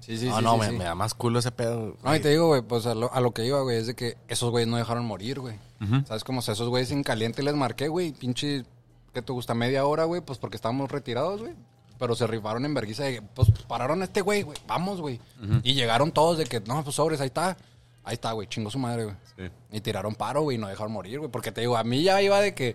Sí, 0.00 0.18
sí, 0.18 0.26
no, 0.28 0.38
sí, 0.38 0.44
no, 0.44 0.54
sí, 0.54 0.60
me, 0.60 0.66
sí. 0.68 0.76
me 0.76 0.84
da 0.84 0.94
más 0.94 1.14
culo 1.14 1.38
ese 1.38 1.52
pedo. 1.52 1.96
No, 2.02 2.16
y 2.16 2.20
te 2.20 2.28
digo, 2.30 2.48
güey, 2.48 2.62
pues 2.62 2.86
a 2.86 2.94
lo, 2.94 3.12
a 3.12 3.20
lo 3.20 3.32
que 3.32 3.44
iba, 3.44 3.60
güey, 3.60 3.78
es 3.78 3.86
de 3.86 3.94
que 3.94 4.16
esos 4.28 4.50
güeyes 4.50 4.68
no 4.68 4.76
dejaron 4.76 5.04
morir, 5.04 5.40
güey. 5.40 5.58
¿Sabes 6.06 6.22
cómo? 6.22 6.38
O 6.38 6.42
sea, 6.42 6.54
esos 6.54 6.68
güeyes 6.68 6.92
en 6.92 7.02
caliente 7.02 7.42
les 7.42 7.54
marqué, 7.54 7.88
güey, 7.88 8.12
pinche, 8.12 8.64
¿qué 9.12 9.20
te 9.22 9.32
gusta? 9.32 9.54
Media 9.54 9.84
hora, 9.84 10.04
güey, 10.04 10.20
pues 10.20 10.38
porque 10.38 10.56
estábamos 10.56 10.90
retirados, 10.90 11.40
güey. 11.40 11.54
Pero 11.98 12.14
se 12.14 12.26
rifaron 12.26 12.64
en 12.64 12.74
vergüenza 12.74 13.04
de, 13.04 13.14
que, 13.14 13.22
pues 13.22 13.50
pararon 13.66 14.00
a 14.02 14.04
este 14.04 14.20
güey, 14.20 14.42
güey, 14.42 14.58
vamos, 14.66 15.00
güey. 15.00 15.20
Y 15.62 15.74
llegaron 15.74 16.12
todos 16.12 16.38
de 16.38 16.44
que, 16.44 16.60
no, 16.60 16.82
pues 16.84 16.96
sobres, 16.96 17.20
ahí 17.20 17.26
está. 17.26 17.56
Ahí 18.04 18.14
está, 18.14 18.32
güey, 18.32 18.48
chingó 18.48 18.70
su 18.70 18.78
madre, 18.78 19.04
güey. 19.04 19.16
Sí. 19.36 19.44
Y 19.70 19.80
tiraron 19.80 20.14
paro, 20.14 20.42
güey, 20.42 20.56
y 20.56 20.60
no 20.60 20.66
dejaron 20.66 20.92
morir, 20.92 21.18
güey. 21.20 21.30
Porque 21.30 21.52
te 21.52 21.60
digo, 21.60 21.76
a 21.76 21.84
mí 21.84 22.02
ya 22.02 22.20
iba 22.20 22.40
de 22.40 22.54
que... 22.54 22.74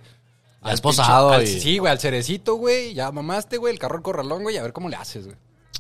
Ya 0.64 0.72
es 0.74 0.80
pinche- 0.80 0.84
posado 0.84 1.30
al- 1.32 1.44
y- 1.48 1.60
Sí, 1.62 1.78
güey, 1.78 1.92
al 1.92 2.00
cerecito, 2.00 2.56
güey, 2.56 2.94
ya 2.94 3.12
mamaste, 3.12 3.58
güey, 3.58 3.74
el 3.74 3.80
carro 3.80 3.98
al 3.98 4.02
corralón, 4.04 4.44
güey, 4.44 4.58
a 4.58 4.64
ver 4.64 4.74
cómo 4.74 4.90
le 4.90 4.96
haces, 4.96 5.26
güey. 5.26 5.38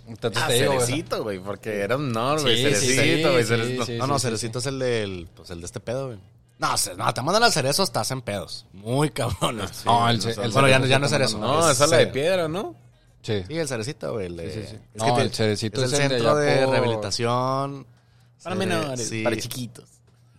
Entonces 0.08 0.42
Ah, 0.42 0.48
te 0.48 0.54
digo, 0.54 0.74
güey, 0.74 0.86
cerecito, 0.86 1.24
güey, 1.24 1.40
porque 1.40 1.82
era 1.82 1.98
un 1.98 2.10
honor, 2.16 2.42
güey. 2.42 2.56
Sí, 2.58 2.64
sí, 2.76 2.96
cerecito, 2.96 3.28
sí, 3.28 3.32
güey. 3.34 3.44
sí, 3.44 3.48
cerecito. 3.50 3.86
sí. 3.86 3.98
no, 3.98 4.08
no, 4.08 4.20
Cerecito 4.20 4.60
es 4.60 4.66
el 4.68 4.80
del, 4.80 5.28
pues 5.36 5.50
el 5.50 5.60
de 5.60 5.66
este 5.66 5.80
pedo, 5.80 6.08
güey. 6.08 6.20
No, 6.60 6.70
no, 6.98 7.14
te 7.14 7.22
mandan 7.22 7.44
al 7.44 7.52
cerezo, 7.52 7.84
estás 7.84 8.10
en 8.12 8.22
pedos. 8.22 8.66
Muy 8.74 9.10
cabrones. 9.12 9.82
No, 9.86 10.10
el, 10.10 10.18
no 10.20 10.30
el 10.44 10.52
Bueno, 10.52 10.68
ya, 10.70 10.84
ya 10.86 10.98
no 11.00 11.06
es 11.06 11.12
cerezo. 11.12 11.38
No, 11.38 11.70
es 11.70 11.80
la 11.80 11.98
de 11.98 12.08
piedra, 12.08 12.48
¿no? 12.48 12.76
Sí. 13.22 13.44
Sí, 13.46 13.58
el 13.58 13.68
cerecito, 13.68 14.14
güey. 14.14 14.28
el 14.28 14.38
de- 14.38 14.54
Sí, 14.54 14.62
sí, 14.62 14.68
sí. 14.72 14.78
Es 14.94 15.02
No, 15.04 15.16
que 15.16 15.22
el 15.24 15.34
cerecito 15.34 15.84
es 15.84 15.92
es 15.92 16.00
el 16.00 16.10
centro 16.10 16.36
de 16.36 16.58
por- 16.66 16.70
rehabilitación. 16.74 17.86
Para 18.44 18.56
Sí, 18.56 18.60
menores, 18.60 19.08
sí, 19.10 19.24
para 19.24 19.36
chiquitos. 19.38 19.86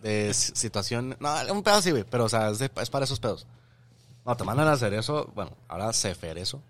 De 0.01 0.33
si- 0.33 0.53
situación. 0.55 1.15
No, 1.19 1.35
un 1.53 1.61
pedo 1.61 1.81
sí, 1.81 1.91
güey. 1.91 2.03
Pero, 2.09 2.25
o 2.25 2.29
sea, 2.29 2.49
es, 2.49 2.59
de- 2.59 2.71
es 2.81 2.89
para 2.89 3.05
esos 3.05 3.19
pedos. 3.19 3.45
No, 4.29 4.37
te 4.37 4.43
mandan 4.43 4.67
a 4.67 4.73
hacer 4.73 4.93
eso. 4.93 5.27
Bueno, 5.33 5.51
ahora 5.67 5.91
ceferezo. 5.91 6.61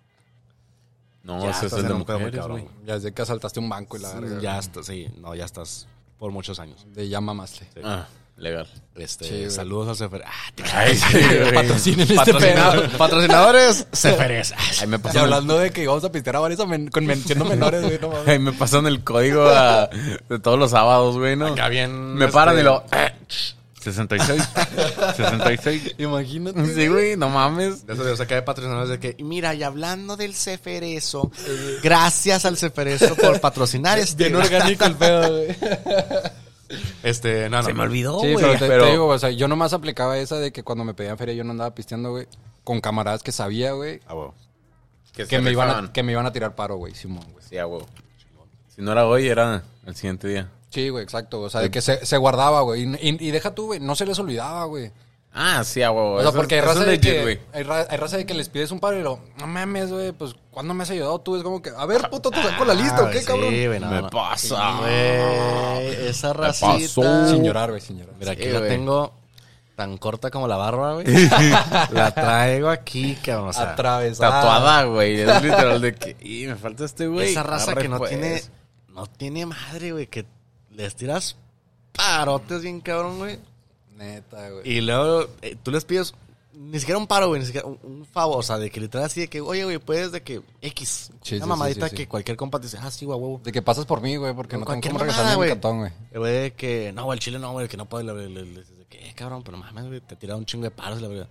No, 1.23 1.43
Ya 1.43 1.51
ese 1.51 1.65
es 1.65 1.73
el 1.73 1.83
de 1.83 1.93
pedo 2.05 2.31
cabrón. 2.31 2.69
Ya 2.85 2.93
desde 2.95 3.13
que 3.13 3.21
asaltaste 3.21 3.59
un 3.59 3.67
banco 3.67 3.97
y 3.97 3.99
la 3.99 4.13
verga. 4.13 4.39
Ya 4.41 4.57
estás, 4.57 4.85
sí. 4.85 5.07
No, 5.17 5.35
ya 5.35 5.43
estás 5.43 5.87
por 6.17 6.31
muchos 6.31 6.57
años. 6.59 6.87
De 6.93 7.09
ya 7.09 7.19
mamaste. 7.19 7.67
Ah, 7.83 8.07
legal. 8.37 8.65
Este, 8.95 9.25
Sí, 9.49 9.51
saludos 9.53 9.89
al 9.89 9.95
cefer. 9.97 10.23
Ah, 10.25 10.51
te 10.55 10.63
Ay, 10.73 10.95
sí. 10.95 11.17
Patrocinen 11.53 11.99
este 12.09 12.15
Patrocinado- 12.15 12.81
pedo. 12.87 12.97
patrocinadores, 12.97 13.87
ceferes. 13.91 14.53
Ahí 14.81 14.87
me 14.87 14.95
Y 14.95 14.99
pasan, 14.99 15.23
hablando 15.23 15.57
de 15.59 15.71
que 15.71 15.83
íbamos 15.83 16.05
a 16.05 16.11
pistear 16.13 16.37
a 16.37 16.39
varios 16.39 16.61
a 16.61 16.65
men- 16.65 16.87
con 16.89 17.05
men- 17.05 17.21
siendo 17.21 17.43
menores, 17.43 17.83
güey, 17.83 17.99
no 17.99 18.13
ahí 18.25 18.39
me 18.39 18.53
pasan 18.53 18.87
el 18.87 19.03
código 19.03 19.43
a- 19.49 19.87
de 19.87 20.39
todos 20.39 20.57
los 20.57 20.71
sábados, 20.71 21.17
güey, 21.17 21.35
¿no? 21.35 21.47
Acá 21.47 21.67
bien, 21.67 22.13
Me 22.15 22.29
paran 22.29 22.57
este, 22.57 22.61
y 22.61 22.63
lo... 22.63 22.83
eh, 23.79 23.91
66. 23.91 24.43
66. 25.15 25.95
Imagínate. 25.97 26.65
Sí, 26.73 26.87
güey, 26.87 27.15
no 27.17 27.29
mames. 27.29 27.85
De 27.85 27.93
eso 27.93 28.03
de, 28.03 28.11
o 28.11 28.15
sea, 28.17 28.25
que 28.27 28.35
hay 28.35 28.41
patrocinadores 28.41 28.89
de 28.89 28.99
que, 28.99 29.15
y 29.17 29.23
mira, 29.23 29.53
y 29.55 29.63
hablando 29.63 30.17
del 30.17 30.33
ceferezo, 30.35 31.31
gracias 31.81 32.45
al 32.45 32.57
ceferezo 32.57 33.15
por 33.15 33.39
patrocinar 33.39 33.97
este. 33.99 34.25
Bien 34.29 34.35
orgánico 34.35 34.85
el 34.85 34.95
pedo, 34.95 35.29
güey. 35.37 35.55
Este, 37.01 37.49
no, 37.49 37.57
no. 37.57 37.63
Se 37.63 37.73
me 37.73 37.81
olvidó, 37.81 38.19
Sí, 38.21 38.33
güey. 38.33 38.45
pero 38.45 38.59
te, 38.59 38.67
pero- 38.67 38.85
te 38.85 38.91
digo, 38.91 39.07
o 39.07 39.17
sea, 39.17 39.31
yo 39.31 39.47
nomás 39.47 39.73
aplicaba 39.73 40.19
esa 40.19 40.37
de 40.37 40.51
que 40.51 40.61
cuando 40.63 40.83
me 40.83 40.93
pedían 40.93 41.17
feria 41.17 41.33
yo 41.33 41.43
no 41.43 41.49
andaba 41.51 41.73
pisteando, 41.73 42.11
güey. 42.11 42.27
Con 42.63 42.79
camaradas 42.79 43.23
que 43.23 43.31
sabía, 43.31 43.71
güey, 43.71 43.99
Ah, 44.05 44.13
huevo. 44.13 44.35
que, 45.13 45.39
me, 45.39 45.49
iban 45.51 45.85
a, 45.85 45.91
que 45.91 46.03
me 46.03 46.11
iban 46.11 46.27
a 46.27 46.31
tirar 46.31 46.53
paro, 46.53 46.75
güey, 46.75 46.93
Simón, 46.93 47.25
güey. 47.31 47.43
Sí, 47.49 47.57
a 47.57 47.65
huevo. 47.65 47.87
Si 48.75 48.83
no 48.83 48.91
era 48.91 49.07
hoy, 49.07 49.27
era 49.27 49.63
el 49.87 49.95
siguiente 49.95 50.27
día. 50.27 50.51
Sí, 50.69 50.89
güey, 50.89 51.03
exacto. 51.03 51.41
O 51.41 51.49
sea, 51.49 51.61
de 51.61 51.71
que 51.71 51.81
se, 51.81 52.05
se 52.05 52.17
guardaba, 52.17 52.61
güey. 52.61 52.83
Y, 52.83 53.09
y- 53.09 53.27
y 53.27 53.31
deja 53.31 53.53
tú, 53.55 53.67
güey, 53.67 53.79
no 53.79 53.95
se 53.95 54.05
les 54.05 54.17
olvidaba, 54.19 54.65
güey. 54.65 54.91
Ah, 55.31 55.63
sí, 55.63 55.83
a 55.83 55.91
huevo. 55.91 56.13
O 56.15 56.21
sea, 56.23 56.31
porque 56.31 56.55
hay 56.55 56.61
raza, 56.61 56.79
de 56.81 56.85
legit, 56.87 57.01
que, 57.03 57.21
güey. 57.21 57.39
hay, 57.53 57.61
ra- 57.63 57.85
hay 57.87 57.97
raza 57.97 58.17
de 58.17 58.25
que 58.25 58.33
les 58.33 58.49
pides 58.49 58.71
un 58.71 58.79
paro 58.79 58.97
y 58.99 59.03
lo, 59.03 59.19
no 59.37 59.45
mames, 59.45 59.91
güey, 59.91 60.11
pues, 60.11 60.35
¿cuándo 60.49 60.73
me 60.73 60.81
has 60.83 60.89
ayudado 60.89 61.19
tú? 61.21 61.35
Es 61.35 61.43
como 61.43 61.61
que, 61.61 61.69
a 61.75 61.85
ver, 61.85 62.09
puto, 62.09 62.31
¿te 62.31 62.41
saco 62.41 62.65
la 62.65 62.73
lista 62.73 63.03
o 63.03 63.09
qué, 63.11 63.19
Ah, 63.19 63.23
cabrón? 63.27 63.49
Sí, 63.49 63.67
güey, 63.67 63.79
no, 63.79 63.89
Me 63.91 64.01
no. 64.01 64.09
pasa. 64.09 64.77
Güey, 64.79 66.07
esa 66.07 66.33
racita. 66.33 66.73
pasó. 66.73 67.27
Sin 67.29 67.43
llorar, 67.43 67.69
güey, 67.69 67.79
sin 67.81 67.99
llorar. 67.99 68.15
Mira, 68.19 68.31
aquí 68.31 68.43
Sí, 68.43 68.49
la 68.49 68.61
tengo 68.67 69.13
tan 69.75 69.97
corta 69.97 70.29
como 70.31 70.47
la 70.47 70.57
barba, 70.57 70.95
güey. 70.95 71.05
la 71.91 72.11
traigo 72.13 72.69
aquí, 72.69 73.15
cabrón. 73.23 73.49
O 73.49 73.53
sea, 73.53 73.71
Atravesada. 73.71 74.41
Tatuada, 74.41 74.83
güey. 74.85 75.21
Es 75.21 75.41
literal 75.43 75.79
de 75.79 75.95
que... 75.95 76.17
Y 76.21 76.47
me 76.47 76.55
falta 76.55 76.85
este 76.85 77.07
güey. 77.07 77.29
esa 77.31 77.43
raza 77.43 77.71
Arre, 77.71 77.83
que 77.83 77.87
no 77.87 77.97
pues. 77.99 78.09
tiene, 78.09 78.41
no 78.89 79.05
tiene 79.05 79.45
madre, 79.45 79.91
güey, 79.93 80.07
que 80.07 80.25
les 80.83 80.95
tiras 80.95 81.35
parotes 81.93 82.61
bien 82.61 82.81
cabrón, 82.81 83.17
güey. 83.17 83.39
Neta, 83.97 84.49
güey. 84.49 84.69
Y 84.69 84.81
luego 84.81 85.27
eh, 85.41 85.55
tú 85.61 85.71
les 85.71 85.83
pides 85.85 86.13
ni 86.53 86.79
siquiera 86.79 86.97
un 86.97 87.07
paro, 87.07 87.27
güey, 87.29 87.39
ni 87.41 87.45
siquiera 87.45 87.67
un, 87.67 87.77
un 87.83 88.05
favor, 88.05 88.39
o 88.39 88.43
sea, 88.43 88.57
de 88.57 88.69
que 88.69 88.79
literal 88.81 89.05
así 89.05 89.21
de 89.21 89.27
que, 89.29 89.39
oye, 89.41 89.63
güey, 89.63 89.77
puedes 89.77 90.11
de 90.11 90.21
que 90.23 90.41
X, 90.61 91.11
Sí, 91.21 91.35
una 91.35 91.45
sí, 91.45 91.49
mamadita 91.49 91.89
sí, 91.89 91.95
que 91.95 92.07
cualquier 92.07 92.35
compa 92.37 92.59
te 92.59 92.65
dice, 92.67 92.77
ah, 92.81 92.91
sí, 92.91 93.05
güey, 93.05 93.17
huevo. 93.19 93.39
De 93.43 93.51
que 93.51 93.61
pasas 93.61 93.85
por 93.85 94.01
mí, 94.01 94.15
güey, 94.17 94.33
porque 94.33 94.55
no 94.55 94.61
tengo 94.61 94.65
Cualquier 94.65 94.91
cómo 94.93 94.99
regresarme 95.03 95.35
güey. 95.35 95.49
mi 95.49 95.55
catón, 95.55 95.77
güey. 95.79 95.91
El 96.11 96.19
güey 96.19 96.33
de 96.33 96.53
que, 96.53 96.91
no, 96.93 97.05
güey, 97.05 97.17
el 97.17 97.19
chile 97.23 97.39
no, 97.39 97.51
güey, 97.53 97.67
que 97.67 97.77
no 97.77 97.85
puede, 97.87 98.03
le, 98.05 98.13
le, 98.13 98.29
le- 98.29 98.45
le- 98.45 98.63
de 98.63 98.85
que, 98.89 99.09
eh, 99.09 99.13
cabrón, 99.15 99.43
pero 99.43 99.57
mames, 99.57 99.85
güey, 99.87 100.01
te 100.01 100.15
tira 100.15 100.35
un 100.35 100.45
chingo 100.45 100.63
de 100.63 100.71
paros, 100.71 101.01
la 101.01 101.07
verdad. 101.07 101.27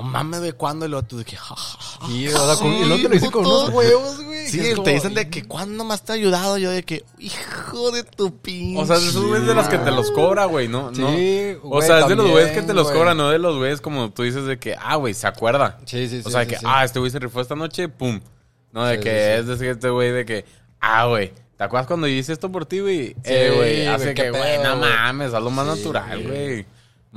No 0.00 0.04
mames, 0.08 0.38
güey, 0.40 0.52
¿cuándo? 0.52 0.86
Y 0.86 0.88
luego 0.88 1.04
tú 1.06 1.18
de 1.18 1.24
que, 1.24 1.36
ja, 1.36 1.56
ja, 1.56 1.78
ja. 1.80 2.06
Sí, 2.06 2.28
o 2.28 2.30
sea, 2.46 2.56
con- 2.56 2.72
y 2.72 2.84
luego 2.84 2.96
te 3.02 3.08
lo 3.08 3.14
dicen 3.14 3.30
con 3.32 3.44
unos 3.44 3.70
huevos, 3.70 4.22
güey. 4.22 4.46
Sí, 4.46 4.70
como- 4.72 4.82
te 4.84 4.90
dicen 4.92 5.14
de 5.14 5.28
que, 5.28 5.44
¿cuándo 5.44 5.82
más 5.84 6.02
te 6.04 6.12
ha 6.12 6.14
ayudado? 6.14 6.56
Yo 6.56 6.70
de 6.70 6.84
que, 6.84 7.04
hijo 7.18 7.90
de 7.90 8.04
tu 8.04 8.36
pinche. 8.38 8.80
O 8.80 8.86
sea, 8.86 8.96
esos 8.96 9.24
güeyes 9.26 9.46
de 9.46 9.54
las 9.54 9.68
que 9.68 9.78
te 9.78 9.90
los 9.90 10.10
cobra, 10.12 10.44
güey, 10.44 10.68
¿no? 10.68 10.94
Sí, 10.94 11.00
no. 11.00 11.08
O 11.64 11.68
güey, 11.70 11.86
sea, 11.86 12.00
es 12.00 12.08
de 12.08 12.14
los 12.16 12.30
güeyes 12.30 12.52
que 12.52 12.62
te 12.62 12.74
los 12.74 12.84
güey. 12.84 12.96
cobra, 12.96 13.14
no 13.14 13.28
de 13.30 13.38
los 13.40 13.56
güeyes 13.56 13.80
como 13.80 14.10
tú 14.12 14.22
dices 14.22 14.44
de 14.46 14.58
que, 14.58 14.76
ah, 14.80 14.94
güey, 14.96 15.14
se 15.14 15.26
acuerda. 15.26 15.78
Sí, 15.84 16.08
sí, 16.08 16.20
O 16.20 16.28
sí, 16.28 16.30
sea, 16.30 16.42
sí, 16.42 16.48
que, 16.50 16.56
sí. 16.58 16.64
ah, 16.66 16.84
este 16.84 16.98
güey 17.00 17.10
se 17.10 17.18
rifó 17.18 17.40
esta 17.40 17.56
noche, 17.56 17.88
pum. 17.88 18.20
No, 18.72 18.84
de 18.84 18.98
Sí, 18.98 19.02
que 19.02 19.36
es 19.38 19.46
decir, 19.46 19.68
este 19.68 19.90
güey 19.90 20.12
de 20.12 20.24
que, 20.24 20.44
ah, 20.80 21.06
güey, 21.06 21.32
¿te 21.56 21.64
acuerdas 21.64 21.86
cuando 21.88 22.06
yo 22.06 22.14
hice 22.14 22.32
esto 22.32 22.52
por 22.52 22.66
ti, 22.66 22.80
güey? 22.80 23.16
eh, 23.24 23.48
Sí, 23.50 23.56
güey, 23.56 23.86
hace 23.86 24.04
güey, 24.04 24.14
que, 24.14 24.30
güey, 24.30 24.58
no 24.62 24.76
güey. 24.78 24.90
mames, 24.90 25.34
algo 25.34 25.50
más 25.50 25.66
natural, 25.66 26.22
güey. 26.22 26.66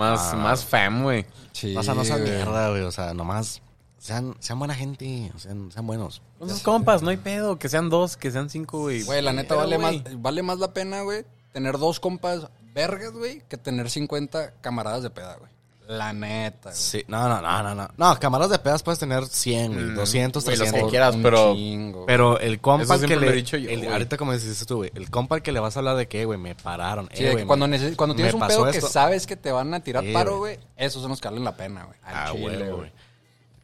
Más, 0.01 0.33
Ah. 0.33 0.35
más 0.37 0.65
fam, 0.65 1.03
güey. 1.03 1.25
Sí, 1.51 1.75
O 1.77 1.83
sea, 1.83 1.93
no 1.93 2.03
sean 2.03 2.23
mierda, 2.23 2.69
güey, 2.69 2.81
o 2.81 2.91
sea, 2.91 3.13
nomás, 3.13 3.61
sean, 3.97 4.35
sean 4.39 4.57
buena 4.57 4.73
gente, 4.73 5.31
sean, 5.37 5.71
sean 5.71 5.85
buenos. 5.85 6.21
Entonces, 6.33 6.63
compas, 6.63 7.01
no 7.03 7.09
hay 7.09 7.17
pedo, 7.17 7.59
que 7.59 7.69
sean 7.69 7.89
dos, 7.89 8.17
que 8.17 8.31
sean 8.31 8.49
cinco, 8.49 8.79
güey. 8.79 9.03
Güey, 9.03 9.21
la 9.21 9.31
neta 9.33 9.55
vale 9.55 9.77
más, 9.77 9.95
vale 10.17 10.41
más 10.43 10.57
la 10.59 10.73
pena, 10.73 11.01
güey, 11.01 11.23
tener 11.53 11.77
dos 11.77 11.99
compas 11.99 12.47
vergas, 12.73 13.11
güey, 13.11 13.41
que 13.49 13.57
tener 13.57 13.89
50 13.89 14.53
camaradas 14.61 15.03
de 15.03 15.09
peda, 15.09 15.35
güey. 15.37 15.51
La 15.91 16.13
neta, 16.13 16.69
güey. 16.69 16.75
Sí, 16.75 17.03
no, 17.09 17.27
no, 17.27 17.41
no, 17.41 17.63
no, 17.63 17.75
no. 17.75 17.89
No, 17.97 18.17
camaras 18.19 18.49
de 18.49 18.59
pedas 18.59 18.81
puedes 18.81 18.97
tener 18.99 19.25
100, 19.25 19.73
güey, 19.73 19.93
200, 19.93 20.43
güey, 20.45 20.55
los 20.55 20.65
300. 20.69 20.85
que 20.85 20.89
quieras, 20.89 21.15
Un 21.15 21.21
pero- 21.23 21.53
chingo. 21.53 22.05
Pero 22.05 22.39
el 22.39 22.61
compa 22.61 22.83
Eso 22.83 22.93
al 22.93 22.99
que 23.01 23.07
siempre 23.07 23.25
le... 23.27 23.31
lo 23.33 23.33
he 23.33 23.41
dicho 23.41 23.57
yo, 23.57 23.69
el- 23.69 23.79
güey. 23.79 23.91
ahorita 23.91 24.15
como 24.17 24.31
dices 24.31 24.65
tú, 24.65 24.77
güey. 24.77 24.91
El 24.95 25.09
compa 25.09 25.35
al 25.35 25.41
que 25.41 25.51
le 25.51 25.59
vas 25.59 25.75
a 25.75 25.79
hablar 25.79 25.97
de 25.97 26.07
que, 26.07 26.23
güey, 26.23 26.39
me 26.39 26.55
pararon. 26.55 27.09
Sí, 27.13 27.23
eh, 27.23 27.27
de 27.27 27.31
güey, 27.33 27.45
cuando, 27.45 27.67
me- 27.67 27.77
neces- 27.77 27.95
cuando 27.97 28.13
me 28.13 28.17
tienes 28.19 28.33
un 28.33 28.39
pasó 28.39 28.61
pedo 28.61 28.71
que 28.71 28.77
esto. 28.77 28.89
sabes 28.89 29.27
que 29.27 29.35
te 29.35 29.51
van 29.51 29.73
a 29.73 29.81
tirar 29.81 30.03
Sí, 30.05 30.13
paro, 30.13 30.37
güey. 30.37 30.59
esos 30.77 31.01
son 31.01 31.09
los 31.11 31.19
que 31.19 31.27
valen 31.27 31.43
la 31.43 31.57
pena, 31.57 31.83
güey. 31.83 31.97
Al 32.03 32.15
Ah, 32.15 32.31
chile, 32.31 32.57
güey. 32.57 32.71
güey. 32.71 32.91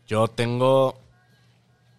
Yo 0.08 0.28
tengo 0.28 0.98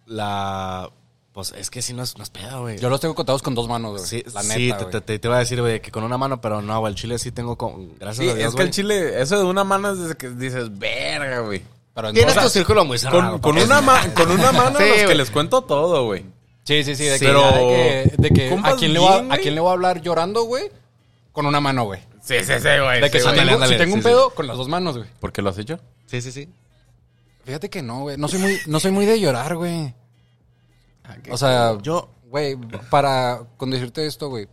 la... 0.05 0.89
Pues 1.33 1.53
es 1.55 1.69
que 1.69 1.81
si 1.81 1.93
no 1.93 2.03
es, 2.03 2.17
no 2.17 2.23
es 2.23 2.29
peda, 2.31 2.57
güey. 2.57 2.79
Yo 2.79 2.89
los 2.89 2.99
tengo 2.99 3.13
contados 3.15 3.41
con 3.43 3.53
dos 3.55 3.67
manos, 3.67 3.91
güey. 3.91 4.03
Sí, 4.05 4.23
la 4.33 4.41
sí, 4.41 4.47
neta, 4.67 4.77
te, 4.79 4.83
güey. 4.85 4.91
te, 4.93 5.01
te, 5.01 5.19
te 5.19 5.27
iba 5.27 5.35
a 5.37 5.39
decir, 5.39 5.61
güey, 5.61 5.79
que 5.81 5.91
con 5.91 6.03
una 6.03 6.17
mano, 6.17 6.41
pero 6.41 6.61
no, 6.61 6.79
güey, 6.79 6.91
el 6.93 6.99
chile 6.99 7.19
sí 7.19 7.31
tengo 7.31 7.55
con... 7.57 7.97
Gracias 7.99 8.25
Sí, 8.25 8.31
a 8.31 8.35
Dios, 8.35 8.49
es 8.49 8.55
que 8.55 8.61
el 8.63 8.71
chile, 8.71 9.21
eso 9.21 9.37
de 9.37 9.43
una 9.45 9.63
mano 9.63 9.91
es 10.09 10.15
que 10.15 10.29
dices, 10.29 10.77
verga, 10.77 11.39
güey. 11.41 11.61
Pero 11.93 12.11
Tienes 12.13 12.35
tu 12.35 12.49
círculo 12.49 12.83
muy 12.83 12.97
cerrado. 12.97 13.39
Con, 13.41 13.57
una 13.57 13.79
ma- 13.81 14.11
con 14.13 14.31
una 14.31 14.51
mano 14.51 14.79
Sí, 14.79 14.85
los 14.87 14.97
que 14.97 15.05
güey. 15.05 15.17
les 15.17 15.29
cuento 15.31 15.61
todo, 15.61 16.05
güey. 16.05 16.25
Sí, 16.63 16.83
sí, 16.83 16.95
sí, 16.95 17.05
de 17.05 17.17
Sí, 17.19 17.25
que, 17.25 17.31
pero- 17.31 17.51
de 17.51 17.51
que, 17.51 18.13
de 18.17 18.29
que 18.31 18.49
compas 18.49 18.73
¿a, 18.73 18.77
quién 18.77 18.93
le 18.93 18.99
voy 18.99 19.09
a, 19.09 19.15
bien, 19.17 19.25
¿a 19.25 19.27
güey. 19.35 19.41
quién 19.41 19.55
le 19.55 19.61
voy 19.61 19.69
a 19.69 19.73
hablar 19.73 20.01
llorando, 20.01 20.43
güey? 20.43 20.71
Con 21.31 21.45
una 21.45 21.59
mano, 21.59 21.85
güey. 21.85 21.99
Sí, 22.23 22.35
sí, 22.39 22.53
sí, 22.59 22.69
güey. 22.83 23.01
De 23.01 23.11
que 23.11 23.19
sí, 23.19 23.25
si 23.25 23.31
güey. 23.31 23.35
tengo, 23.39 23.53
ándale, 23.55 23.73
si 23.73 23.77
tengo 23.79 23.93
un 23.95 24.01
sí, 24.01 24.07
sí. 24.07 24.09
pedo, 24.09 24.29
con 24.31 24.47
las 24.47 24.57
dos 24.57 24.67
manos, 24.67 24.97
güey. 24.97 25.09
¿Por 25.19 25.31
qué 25.31 25.41
lo 25.41 25.49
has 25.51 25.57
hecho? 25.57 25.79
Sí, 26.07 26.21
sí, 26.21 26.31
sí. 26.31 26.49
Fíjate 27.45 27.69
que 27.69 27.81
no, 27.81 28.01
güey. 28.01 28.17
No 28.17 28.27
soy 28.27 28.39
muy, 28.39 28.57
no 28.67 28.79
soy 28.79 28.91
muy 28.91 29.05
de 29.05 29.19
llorar, 29.19 29.55
güey. 29.55 29.93
O 31.31 31.37
sea, 31.37 31.77
Yo- 31.81 32.09
güey, 32.29 32.55
para 32.89 33.41
con 33.57 33.71
decirte 33.71 34.05
esto, 34.05 34.29
güey. 34.29 34.47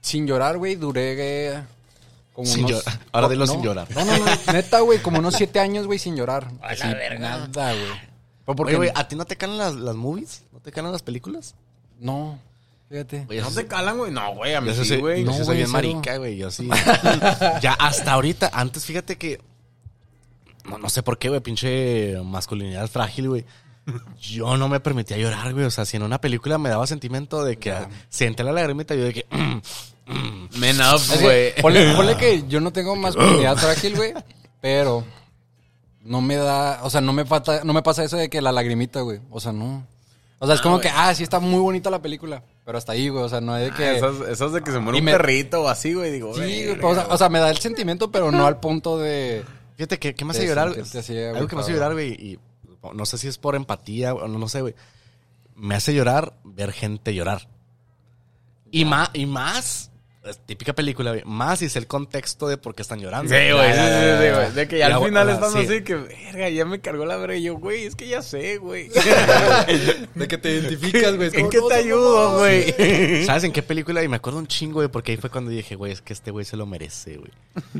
Sin 0.00 0.26
llorar, 0.26 0.58
güey, 0.58 0.76
duré 0.76 1.54
eh, 1.54 1.62
como 2.32 2.46
Sin 2.46 2.64
unos... 2.64 2.84
llorar. 2.84 3.00
Ahora 3.12 3.28
dilo 3.28 3.46
no, 3.46 3.52
sin 3.52 3.62
llorar. 3.62 3.88
No, 3.94 4.04
no, 4.04 4.16
no. 4.16 4.52
Neta, 4.52 4.80
güey, 4.80 5.00
como 5.00 5.18
unos 5.18 5.34
siete 5.34 5.60
años, 5.60 5.86
güey, 5.86 5.98
sin 5.98 6.16
llorar. 6.16 6.48
Así, 6.62 6.82
nada, 7.18 7.72
güey. 7.72 8.08
Porque... 8.44 8.62
Oye, 8.62 8.76
güey, 8.76 8.90
¿a 8.94 9.06
ti 9.08 9.16
no 9.16 9.24
te 9.26 9.36
calan 9.36 9.58
las, 9.58 9.74
las 9.74 9.94
movies? 9.94 10.44
¿No 10.52 10.60
te 10.60 10.72
calan 10.72 10.92
las 10.92 11.02
películas? 11.02 11.54
No, 11.98 12.38
fíjate. 12.88 13.26
Oye, 13.28 13.40
¿No 13.42 13.50
te 13.50 13.66
calan, 13.66 13.98
güey? 13.98 14.10
No, 14.10 14.34
güey, 14.34 14.54
a 14.54 14.60
mí 14.60 14.68
Yo 14.72 14.84
sí 14.84 14.96
güey. 14.96 15.24
yo 15.24 15.26
No, 15.26 15.32
sí 15.32 15.38
soy 15.38 15.46
güey, 15.46 15.56
bien 15.58 15.70
marica, 15.70 16.16
güey. 16.16 16.36
Yo 16.36 16.50
sí. 16.50 16.68
ya 17.60 17.72
hasta 17.74 18.12
ahorita, 18.12 18.50
antes 18.52 18.84
fíjate 18.86 19.18
que. 19.18 19.40
No, 20.64 20.78
no 20.78 20.88
sé 20.88 21.02
por 21.02 21.18
qué, 21.18 21.28
güey, 21.28 21.40
pinche 21.40 22.16
masculinidad 22.24 22.88
frágil, 22.88 23.28
güey. 23.28 23.44
Yo 24.20 24.56
no 24.56 24.68
me 24.68 24.80
permitía 24.80 25.16
llorar, 25.16 25.52
güey. 25.52 25.64
O 25.66 25.70
sea, 25.70 25.84
si 25.84 25.96
en 25.96 26.02
una 26.02 26.20
película 26.20 26.58
me 26.58 26.68
daba 26.68 26.86
sentimiento 26.86 27.44
de 27.44 27.56
que 27.56 27.74
senté 28.08 28.44
la 28.44 28.52
lagrimita, 28.52 28.94
yo 28.94 29.04
de 29.04 29.14
que. 29.14 29.26
Men 30.58 30.78
up, 30.80 31.00
que, 31.12 31.22
güey. 31.22 31.54
ponle, 31.60 31.92
ponle 31.96 32.16
que 32.16 32.44
yo 32.48 32.60
no 32.60 32.72
tengo 32.72 32.96
masculinidad 32.96 33.56
frágil, 33.56 33.94
güey, 33.96 34.14
pero 34.60 35.04
no 36.02 36.20
me 36.22 36.36
da, 36.36 36.80
o 36.82 36.90
sea, 36.90 37.00
no 37.00 37.12
me 37.12 37.24
falta, 37.26 37.62
no 37.64 37.72
me 37.74 37.82
pasa 37.82 38.04
eso 38.04 38.16
de 38.16 38.30
que 38.30 38.40
la 38.40 38.52
lagrimita, 38.52 39.00
güey. 39.02 39.20
O 39.30 39.40
sea, 39.40 39.52
no. 39.52 39.86
O 40.40 40.46
sea, 40.46 40.54
es 40.54 40.60
como 40.60 40.78
que, 40.80 40.88
ah, 40.88 41.12
sí 41.14 41.24
está 41.24 41.40
muy 41.40 41.58
bonita 41.60 41.90
la 41.90 42.00
película, 42.00 42.42
pero 42.64 42.78
hasta 42.78 42.92
ahí, 42.92 43.08
güey. 43.08 43.24
O 43.24 43.28
sea, 43.28 43.40
no 43.40 43.56
es 43.56 43.66
de 43.70 43.76
que. 43.76 43.96
Esas, 43.96 44.20
esas 44.28 44.52
de 44.52 44.62
que 44.62 44.70
se 44.70 44.78
muere 44.78 44.98
un 45.00 45.04
me- 45.04 45.12
perrito 45.12 45.62
o 45.62 45.68
así, 45.68 45.94
güey. 45.94 46.12
Digo, 46.12 46.32
sí, 46.34 46.40
güey, 46.40 46.74
pero, 46.76 46.88
o, 46.90 46.94
sea, 46.94 47.06
o 47.10 47.18
sea, 47.18 47.28
me 47.28 47.40
da 47.40 47.50
el 47.50 47.58
sentimiento, 47.58 48.10
pero 48.10 48.30
no 48.30 48.46
al 48.46 48.60
punto 48.60 48.98
de. 48.98 49.44
Fíjate 49.76 49.98
que, 49.98 50.14
¿qué 50.14 50.24
me 50.24 50.32
De 50.32 50.38
hace 50.38 50.48
llorar? 50.48 50.68
Algo 50.68 51.46
que 51.48 51.56
me 51.56 51.62
hace 51.62 51.72
llorar, 51.72 51.92
güey. 51.92 52.12
Y 52.12 52.38
no 52.94 53.06
sé 53.06 53.18
si 53.18 53.28
es 53.28 53.38
por 53.38 53.54
empatía 53.54 54.14
o 54.14 54.28
no, 54.28 54.38
no 54.38 54.48
sé, 54.48 54.60
güey. 54.62 54.74
Me 55.54 55.74
hace 55.74 55.94
llorar 55.94 56.38
ver 56.44 56.72
gente 56.72 57.14
llorar. 57.14 57.48
Y 58.70 58.84
más, 58.84 59.10
y 59.14 59.26
más, 59.26 59.87
típica 60.46 60.72
película, 60.72 61.10
güey. 61.12 61.22
Más 61.24 61.58
si 61.60 61.66
es 61.66 61.76
el 61.76 61.86
contexto 61.86 62.48
de 62.48 62.56
por 62.56 62.74
qué 62.74 62.82
están 62.82 63.00
llorando. 63.00 63.28
Sí, 63.28 63.50
güey, 63.52 63.72
sí, 63.72 63.78
sí, 63.78 64.22
sí, 64.22 64.34
güey. 64.34 64.52
De 64.52 64.68
que 64.68 64.78
ya 64.78 64.86
al 64.86 65.04
final 65.04 65.28
están 65.30 65.52
sí. 65.52 65.58
así 65.60 65.82
que, 65.82 65.94
verga, 65.94 66.48
ya 66.48 66.64
me 66.64 66.80
cargó 66.80 67.04
la 67.06 67.16
verga. 67.16 67.36
Y 67.36 67.42
yo, 67.44 67.54
güey, 67.56 67.84
es 67.84 67.94
que 67.96 68.08
ya 68.08 68.22
sé, 68.22 68.58
güey. 68.58 68.88
De 70.14 70.28
que 70.28 70.38
te 70.38 70.50
identificas, 70.50 71.16
güey. 71.16 71.30
¿En 71.34 71.48
qué 71.50 71.58
te 71.68 71.74
ayudo, 71.74 72.38
güey? 72.38 73.24
¿Sabes 73.26 73.44
en 73.44 73.52
qué 73.52 73.62
película? 73.62 74.02
Y 74.02 74.08
me 74.08 74.16
acuerdo 74.16 74.38
un 74.38 74.46
chingo, 74.46 74.74
güey, 74.76 74.88
porque 74.88 75.12
ahí 75.12 75.18
fue 75.18 75.30
cuando 75.30 75.50
dije, 75.50 75.74
güey, 75.76 75.92
es 75.92 76.00
que 76.02 76.12
este 76.12 76.30
güey 76.30 76.44
se 76.44 76.56
lo 76.56 76.66
merece, 76.66 77.16
güey. 77.16 77.30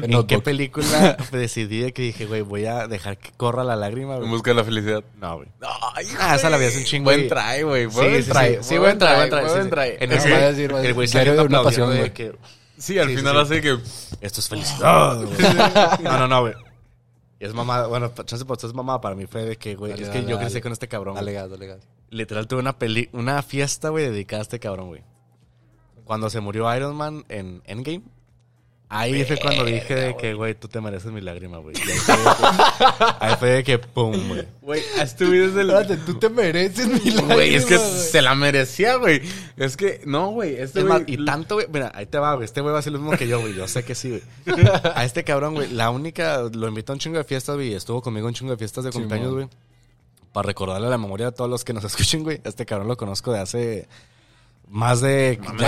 ¿En 0.03 0.27
qué 0.27 0.39
película 0.39 1.17
decidí 1.33 1.81
de 1.81 1.93
que 1.93 2.03
dije, 2.03 2.27
güey, 2.27 2.43
voy 2.43 2.67
a 2.67 2.87
dejar 2.89 3.19
que 3.19 3.31
corra 3.37 3.65
la 3.65 3.77
lágrima, 3.77 4.15
En 4.15 4.21
güey? 4.21 4.31
busca 4.31 4.51
de 4.51 4.57
la 4.57 4.65
felicidad. 4.65 5.05
No, 5.21 5.37
güey. 5.37 5.49
Ay, 5.95 6.07
Ah, 6.19 6.37
esa 6.37 6.51
la 6.51 6.57
vi 6.57 6.65
hace 6.67 6.79
un 6.79 6.85
chingo, 6.85 7.05
Buen 7.05 7.29
güey. 7.29 7.29
try, 7.29 7.63
güey. 7.63 7.91
Sí, 7.91 7.97
Buen 7.97 8.23
sí, 8.25 8.31
try. 8.31 8.59
sí. 8.61 8.79
Buen 8.79 8.99
try, 8.99 9.09
buen 9.31 9.71
try. 9.71 9.97
En 10.01 10.13
el 10.13 10.95
güey 10.95 11.09
salió 11.09 11.35
de 11.35 11.43
una 11.43 11.63
pasión, 11.63 11.97
güey. 11.97 12.13
que 12.13 12.33
Sí, 12.79 12.99
al 12.99 13.09
Sí, 13.09 13.17
final 13.17 13.35
sí. 13.35 13.41
hace 13.43 13.61
que... 13.61 13.79
esto 14.21 14.41
es 14.41 14.49
felicidad. 14.49 15.17
güey. 15.17 15.31
no, 16.03 16.19
no, 16.19 16.29
no, 16.29 16.41
güey. 16.43 16.55
Y 17.41 17.45
es 17.45 17.55
mamada, 17.55 17.87
bueno, 17.87 18.13
chance 18.25 18.45
por 18.45 18.57
esto 18.57 18.67
es 18.67 18.75
mamada 18.75 19.01
para 19.01 19.15
mí 19.15 19.27
fue 19.27 19.45
de 19.45 19.57
que, 19.57 19.77
güey, 19.77 19.93
Dale, 19.93 20.03
es 20.05 20.09
que 20.11 20.19
dale, 20.19 20.31
yo 20.31 20.37
dale. 20.37 20.49
crecí 20.49 20.61
con 20.63 20.73
este 20.73 20.89
cabrón. 20.89 21.15
dale 21.15 21.33
gas. 21.33 21.49
Literal 22.11 22.47
tuve 22.49 22.61
una 22.61 22.79
peli, 22.79 23.09
una 23.13 23.43
fiesta, 23.43 23.91
güey, 23.91 24.07
dedicada 24.07 24.41
a 24.41 24.43
este 24.43 24.59
cabrón, 24.59 24.89
güey. 24.89 25.03
Cuando 26.05 26.31
se 26.31 26.41
murió 26.41 26.75
Iron 26.75 26.97
Man 26.97 27.25
en 27.29 27.63
Endgame. 27.67 28.03
Ahí 28.91 29.23
fue 29.25 29.37
cuando 29.37 29.67
dije 29.67 29.95
de 29.95 30.17
que, 30.17 30.33
güey, 30.33 30.55
tú 30.55 30.67
te 30.67 30.81
mereces 30.81 31.13
mi 31.13 31.21
lágrima, 31.21 31.59
güey. 31.59 31.77
Ahí 33.21 33.35
fue 33.39 33.51
de 33.51 33.65
que, 33.65 33.79
pum, 33.79 34.29
güey. 34.29 34.49
Güey, 34.63 34.83
estuviste 34.99 35.63
desde 35.63 35.95
el... 35.95 36.05
Tú 36.07 36.19
te 36.19 36.31
mereces 36.31 36.87
mi 36.87 37.11
lágrima, 37.11 37.35
Güey, 37.35 37.55
es 37.55 37.67
que 37.67 37.77
se 37.77 38.23
la 38.23 38.35
merecía, 38.35 38.97
güey. 38.97 39.21
Es 39.59 39.77
que, 39.77 40.01
no, 40.07 40.31
güey. 40.31 40.57
Este 40.57 40.83
güey... 40.85 41.05
y 41.07 41.23
tanto, 41.23 41.57
güey, 41.57 41.67
mira, 41.71 41.93
ahí 41.95 42.07
te 42.07 42.19
va, 42.19 42.35
güey. 42.35 42.47
Este 42.47 42.63
güey 42.63 42.73
va 42.73 42.79
a 42.79 42.81
hacer 42.81 42.95
lo 42.95 42.99
mismo 42.99 43.15
que 43.19 43.29
yo, 43.29 43.41
güey. 43.41 43.55
Yo 43.55 43.69
sé 43.69 43.85
que 43.85 43.95
sí, 43.95 44.09
güey. 44.09 44.23
A 44.95 45.05
este 45.05 45.23
cabrón, 45.23 45.55
güey, 45.55 45.71
la 45.71 45.91
única, 45.91 46.41
lo 46.51 46.67
invitó 46.67 46.93
a 46.93 46.95
un 46.95 47.01
chingo 47.01 47.19
de 47.19 47.25
fiestas, 47.25 47.57
güey, 47.57 47.75
estuvo 47.75 48.01
conmigo 48.01 48.27
en 48.27 48.29
un 48.29 48.35
chingo 48.35 48.53
de 48.53 48.57
fiestas 48.59 48.85
de 48.85 48.93
Sí, 48.93 48.99
cumpleaños, 48.99 49.35
güey. 49.35 49.49
Para 50.33 50.47
recordarle 50.47 50.89
la 50.89 50.99
memoria 50.99 51.29
a 51.29 51.33
todos 51.33 51.51
los 51.51 51.63
que 51.63 51.75
nos 51.75 51.85
escuchen, 51.85 52.23
güey. 52.25 52.41
Este 52.43 52.65
cabrón 52.65 52.89
lo 52.89 52.97
conozco 52.97 53.33
de 53.33 53.41
hace 53.41 53.89
más 54.71 55.01
de. 55.01 55.39
Mames, 55.43 55.61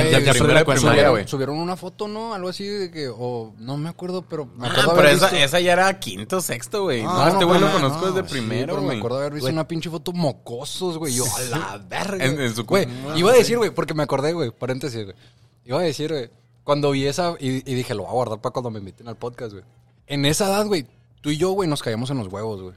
ya, 0.96 1.08
güey. 1.08 1.22
güey. 1.22 1.28
Subieron 1.28 1.56
una 1.58 1.76
foto, 1.76 2.06
¿no? 2.08 2.34
Algo 2.34 2.48
así 2.50 2.66
de 2.66 2.90
que, 2.90 3.08
o 3.08 3.54
no 3.58 3.76
me 3.76 3.88
acuerdo, 3.88 4.22
pero 4.28 4.46
me 4.46 4.66
Ah, 4.66 4.70
acuerdo 4.70 4.90
pero 4.94 5.08
haber 5.08 5.14
esa, 5.16 5.42
esa 5.44 5.60
ya 5.60 5.72
era 5.72 5.98
quinto, 6.00 6.40
sexto, 6.40 6.82
güey. 6.84 7.02
No, 7.02 7.12
No, 7.14 7.26
este 7.28 7.40
no, 7.40 7.46
güey 7.48 7.60
no, 7.60 7.66
lo 7.66 7.72
no, 7.72 7.78
conozco 7.80 8.06
no, 8.06 8.12
desde 8.12 8.28
sí, 8.28 8.34
primero, 8.34 8.74
pero 8.76 8.86
me 8.86 8.96
acuerdo 8.98 9.18
haber 9.18 9.32
visto 9.34 9.48
una 9.50 9.66
pinche 9.66 9.88
foto 9.90 10.12
mocosos, 10.12 10.98
güey. 10.98 11.14
Yo, 11.14 11.24
a 11.24 11.40
la 11.42 11.78
verga. 11.88 12.24
En- 12.24 12.40
en 12.40 12.54
su 12.54 12.64
Güey, 12.64 12.86
iba 13.16 13.30
a 13.30 13.34
decir, 13.34 13.56
güey, 13.58 13.70
porque 13.70 13.94
me 13.94 14.02
acordé, 14.02 14.32
güey, 14.32 14.50
paréntesis, 14.50 15.02
güey. 15.04 15.16
Iba 15.64 15.78
a 15.80 15.82
decir, 15.82 16.10
güey, 16.10 16.30
cuando 16.64 16.90
vi 16.90 17.06
esa, 17.06 17.34
y, 17.40 17.68
y 17.70 17.74
dije, 17.74 17.94
lo 17.94 18.02
voy 18.02 18.10
a 18.10 18.14
guardar 18.14 18.40
para 18.40 18.52
cuando 18.52 18.70
me 18.70 18.78
inviten 18.80 19.08
al 19.08 19.16
podcast, 19.16 19.52
güey. 19.52 19.64
En 20.06 20.24
esa 20.26 20.46
edad, 20.48 20.66
güey, 20.66 20.86
tú 21.20 21.30
y 21.30 21.36
yo, 21.36 21.50
güey, 21.50 21.68
nos 21.68 21.82
caíamos 21.82 22.10
en 22.10 22.18
los 22.18 22.28
huevos, 22.28 22.60
güey. 22.62 22.74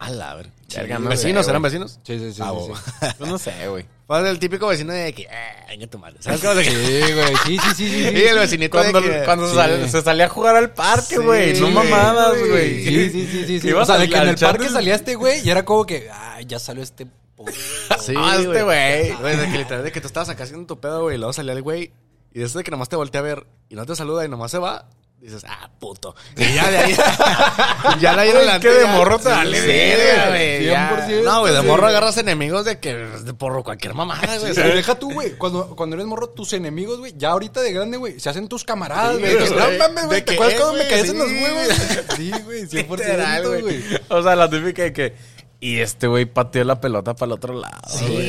A 0.00 0.10
la 0.10 0.34
ver. 0.34 0.50
Verga, 0.74 0.98
no 0.98 1.08
¿Vecinos? 1.10 1.44
sé, 1.44 1.50
¿Eran 1.50 1.62
güey. 1.62 1.70
vecinos? 1.72 2.00
Sí, 2.02 2.18
sí, 2.18 2.32
sí. 2.32 2.40
Ah, 2.42 2.52
sí, 2.58 2.72
sí. 3.00 3.06
Yo 3.20 3.26
no 3.26 3.38
sé, 3.38 3.68
güey. 3.68 3.84
Pues 4.06 4.24
el 4.24 4.38
típico 4.38 4.66
vecino 4.66 4.92
de 4.92 5.12
que, 5.12 5.22
eh, 5.22 5.28
venga 5.68 5.86
tu 5.86 5.98
madre. 5.98 6.16
¿Sabes 6.20 6.40
cómo 6.40 6.54
que? 6.54 6.64
Sí, 6.64 7.12
güey, 7.12 7.36
sí, 7.46 7.58
sí, 7.58 7.74
sí, 7.76 7.88
sí. 7.90 7.96
Y 8.16 8.22
el 8.22 8.38
vecinito 8.38 8.78
Cuando, 8.78 9.00
de 9.02 9.08
que. 9.20 9.24
cuando 9.24 9.48
sí. 9.48 9.54
sal- 9.54 9.88
se 9.90 10.02
salía 10.02 10.24
a 10.24 10.28
jugar 10.28 10.56
al 10.56 10.70
parque, 10.72 11.04
Sí, 11.04 11.16
güey. 11.16 11.60
no 11.60 11.70
mamadas, 11.70 12.36
güey. 12.48 12.82
Sí, 12.84 13.10
sí, 13.10 13.28
sí, 13.30 13.44
sí. 13.46 13.60
sí. 13.60 13.72
O 13.72 13.84
sea, 13.84 13.98
de 13.98 14.08
que 14.08 14.16
en 14.16 14.28
el 14.28 14.36
parque 14.36 14.64
del- 14.64 14.72
salía 14.72 14.94
este 14.96 15.14
güey 15.16 15.46
y 15.46 15.50
era 15.50 15.64
como 15.64 15.84
que, 15.86 16.08
ay, 16.10 16.46
ya 16.46 16.58
salió 16.58 16.82
este. 16.82 17.06
Sí, 18.00 18.14
Ah, 18.16 18.36
este 18.38 18.62
güey. 18.62 19.12
Güey, 19.12 19.36
de 19.36 19.50
que 19.50 19.58
literal 19.58 19.84
de 19.84 19.92
que 19.92 20.00
tú 20.00 20.06
estabas 20.06 20.28
acá 20.30 20.44
haciendo 20.44 20.66
tu 20.66 20.80
pedo, 20.80 21.02
güey, 21.02 21.16
y 21.16 21.18
luego 21.18 21.32
salía 21.32 21.52
el 21.52 21.62
güey, 21.62 21.92
y 22.32 22.38
desde 22.40 22.62
que 22.64 22.70
nomás 22.70 22.88
te 22.88 22.96
voltea 22.96 23.20
a 23.20 23.24
ver 23.24 23.46
y 23.68 23.74
no 23.74 23.84
te 23.86 23.94
saluda 23.96 24.24
y 24.24 24.28
nomás 24.28 24.50
se 24.50 24.58
va, 24.58 24.88
dices, 25.20 25.44
ah, 25.48 25.68
puto. 25.78 26.14
Y 26.36 26.54
ya 26.54 26.70
de 26.70 26.78
ahí. 26.78 26.96
ya 28.00 28.10
en 28.10 28.16
Güey, 28.16 28.30
adelante. 28.30 28.68
que 28.68 28.74
de 28.74 28.86
morro 28.86 29.18
te 29.18 29.28
vale 29.28 29.60
Sí, 29.60 29.66
güey, 29.66 30.28
güey, 30.28 30.64
ya. 30.64 31.06
100%, 31.08 31.22
No, 31.24 31.40
güey, 31.40 31.52
de 31.54 31.60
sí, 31.60 31.66
morro 31.66 31.86
agarras 31.88 32.16
enemigos 32.16 32.64
de 32.64 32.78
que 32.78 32.94
de 32.94 33.34
por 33.34 33.62
cualquier 33.62 33.94
mamada, 33.94 34.38
güey. 34.38 34.54
Sea, 34.54 34.66
deja 34.68 34.94
tú, 34.98 35.12
güey. 35.12 35.32
Cuando, 35.32 35.76
cuando 35.76 35.96
eres 35.96 36.06
morro, 36.06 36.28
tus 36.30 36.52
enemigos, 36.54 36.98
güey, 36.98 37.14
ya 37.16 37.30
ahorita 37.30 37.60
de 37.60 37.72
grande, 37.72 37.96
güey, 37.98 38.18
se 38.18 38.30
hacen 38.30 38.48
tus 38.48 38.64
camaradas, 38.64 39.16
Sí, 39.16 39.20
güey. 39.22 39.36
güey, 39.36 39.50
no 39.50 39.78
mames, 39.78 40.06
güey. 40.06 40.24
¿Te 40.24 40.32
acuerdas 40.34 40.54
eh, 40.54 40.56
cuando 40.58 40.72
me 40.74 40.78
güey, 40.84 40.90
caías 40.90 41.08
en 41.08 41.18
los 41.18 41.28
sí, 41.28 41.42
huevos? 41.42 41.68
Sí, 42.16 42.30
güey, 42.44 42.62
100%, 42.66 42.88
Literal, 42.98 43.60
güey. 43.62 43.84
O 44.08 44.22
sea, 44.22 44.36
la 44.36 44.48
típica 44.50 44.82
de 44.82 44.92
que. 44.92 45.14
Y 45.62 45.80
este 45.80 46.06
güey 46.06 46.24
pateó 46.24 46.64
la 46.64 46.80
pelota 46.80 47.12
para 47.14 47.26
el 47.26 47.32
otro 47.32 47.52
lado. 47.52 47.76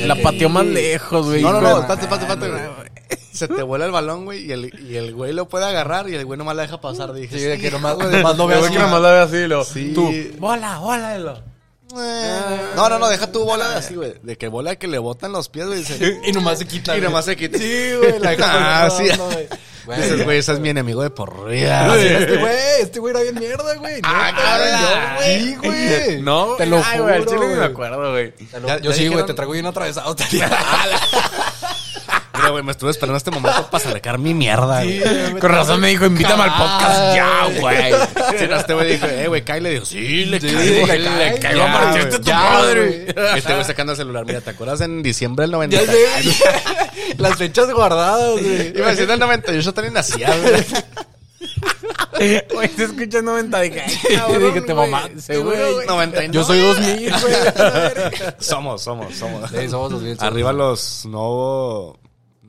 La 0.06 0.16
Sí. 0.16 0.22
pateó 0.22 0.50
más 0.50 0.66
lejos, 0.66 1.26
güey. 1.28 1.42
No, 1.42 1.54
no, 1.54 1.62
no, 1.62 1.80
espérate, 1.80 2.02
espérate, 2.06 2.46
espérate. 2.46 3.21
Se 3.42 3.48
te 3.48 3.64
vuela 3.64 3.86
el 3.86 3.92
balón, 3.92 4.26
güey, 4.26 4.46
y 4.46 4.52
el, 4.52 4.72
y 4.90 4.96
el 4.98 5.14
güey 5.14 5.34
lo 5.34 5.48
puede 5.50 5.66
agarrar 5.66 6.08
y 6.10 6.16
el 6.16 6.26
güey 6.26 6.38
nomás 6.38 6.56
la 6.56 6.62
deja 6.62 6.80
pasar. 6.80 7.12
Dije, 7.14 7.38
Sí, 7.38 7.44
de 7.46 7.58
que 7.60 7.72
nomás, 7.72 7.98
de- 7.98 8.18
nomás 8.18 8.38
lo 8.38 8.44
güey 8.46 8.60
así. 8.60 8.72
que 8.74 8.80
nomás 8.80 9.02
la 9.02 9.12
ve 9.12 9.20
así 9.20 9.48
lo. 9.48 9.64
Sí. 9.66 9.92
Tú, 9.96 10.12
bola, 10.38 10.78
bola. 10.80 11.18
lo- 11.18 11.52
Eh, 12.00 12.62
No, 12.76 12.88
no, 12.88 13.00
no, 13.00 13.10
deja 13.10 13.32
tu 13.32 13.44
bola 13.44 13.76
así, 13.76 13.96
güey. 13.96 14.14
De 14.24 14.38
que 14.38 14.48
bola 14.48 14.76
que 14.78 14.88
le 14.88 14.98
botan 14.98 15.34
los 15.34 15.50
pies, 15.50 15.66
güey. 15.68 15.84
Y 16.26 16.32
nomás 16.34 16.60
se 16.60 16.66
quita. 16.66 16.94
y 16.96 17.00
güey. 17.00 17.10
nomás 17.10 17.26
se 17.26 17.36
quita. 17.36 17.58
Sí, 17.58 17.92
güey, 17.98 18.20
la 18.20 18.36
Ah, 18.86 18.90
sí. 18.90 19.04
güey. 19.18 19.48
Güey, 19.84 20.00
Dices, 20.00 20.24
güey, 20.24 20.38
ese 20.38 20.54
es 20.54 20.60
mi 20.60 20.70
enemigo 20.70 21.02
de 21.02 21.10
por 21.10 21.50
vida. 21.50 21.88
Güey, 21.88 22.08
Este 22.08 22.38
güey, 22.38 22.56
este 22.82 23.00
güey 23.00 23.12
era 23.16 23.24
bien 23.24 23.36
mierda, 23.40 23.74
güey. 23.78 24.00
No, 24.00 24.08
Ah, 24.10 24.32
cabrón. 24.36 25.26
Sí, 25.26 25.56
güey. 25.56 26.22
No, 26.22 26.54
te 26.56 26.66
lo 26.68 26.78
ay, 26.78 26.84
juro. 26.92 27.04
güey, 27.04 27.16
al 27.16 27.26
chile 27.26 27.40
ni 27.42 27.48
me 27.48 27.56
güey. 27.56 27.68
acuerdo, 27.68 28.12
güey. 28.12 28.34
Yo 28.40 28.68
ya 28.68 28.78
sí, 28.78 28.84
güey, 28.90 29.10
dijeron- 29.10 29.26
te 29.26 29.34
traigo 29.34 29.52
bien 29.54 29.66
atravesado. 29.66 30.16
Mira, 32.42 32.50
güey, 32.52 32.64
me 32.64 32.72
estuve 32.72 32.92
esperando 32.92 33.18
este 33.18 33.30
momento 33.32 33.70
para 33.70 33.84
sacar 33.84 34.18
mi 34.18 34.34
mierda, 34.34 34.84
güey. 34.84 35.02
Con 35.40 35.52
razón 35.52 35.80
me 35.80 35.90
dijo, 35.90 36.06
invítame 36.06 36.44
al 36.44 36.54
podcast 36.56 37.16
ya, 37.16 37.60
güey. 37.60 37.94
Sí, 38.40 38.48
no, 38.50 38.56
este 38.58 38.74
güey 38.74 38.92
dijo, 38.94 39.06
eh, 39.06 39.28
güey, 39.28 39.44
cae. 39.44 39.62
Le 39.62 39.70
dijo, 39.72 39.86
sí, 39.86 40.26
le 40.26 40.40
Sí, 40.42 40.48
caigo. 40.48 40.88
le 40.88 41.00
Le 41.34 41.40
caigo, 41.40 41.62
a 41.64 41.72
partirte 41.72 42.20
tu 42.20 42.32
madre. 42.32 43.08
Este 43.38 43.54
güey 43.54 43.66
sacando 43.66 43.92
el 43.94 43.98
celular. 43.98 44.26
Mira, 44.26 44.42
¿te 44.42 44.50
acuerdas 44.50 44.82
en 44.82 45.04
diciembre 45.04 45.44
del 45.44 45.52
Ya 45.52 45.58
90? 45.58 45.80
sé. 45.86 46.44
Las 47.18 47.36
fechas 47.38 47.72
guardadas, 47.72 48.32
güey. 48.42 48.76
Iba 48.76 48.88
a 48.88 48.92
decir 48.92 49.08
del 49.08 49.20
98 49.20 49.74
también 49.74 49.94
nacía, 49.94 50.36
güey. 50.38 50.64
Güey, 52.54 52.68
te 52.70 52.84
escuchas 52.84 53.24
90. 53.24 53.62
Dije, 53.62 53.84
Sí, 53.90 54.08
dije, 54.40 54.62
te 54.62 55.22
Seguro, 55.22 55.56
güey. 55.56 55.74
güey. 55.74 55.88
99. 55.88 56.30
Yo 56.34 56.44
soy 56.44 56.60
2000, 56.60 57.12
güey. 57.22 57.34
Somos, 58.40 58.84
somos, 58.84 59.16
somos. 59.16 59.50
Sí, 59.50 59.68
somos 59.70 59.92
2000. 59.92 60.18
somos 60.18 60.32
Arriba 60.32 60.52
2000. 60.52 60.58
los 60.58 61.06
nuevo, 61.06 62.00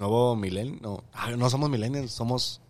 nuevo 0.03 0.37
milenio. 0.37 0.79
No, 0.83 1.05
ah, 1.15 1.31
no 1.31 1.49
somos 1.49 1.71
millennials, 1.71 2.13
somos 2.13 2.61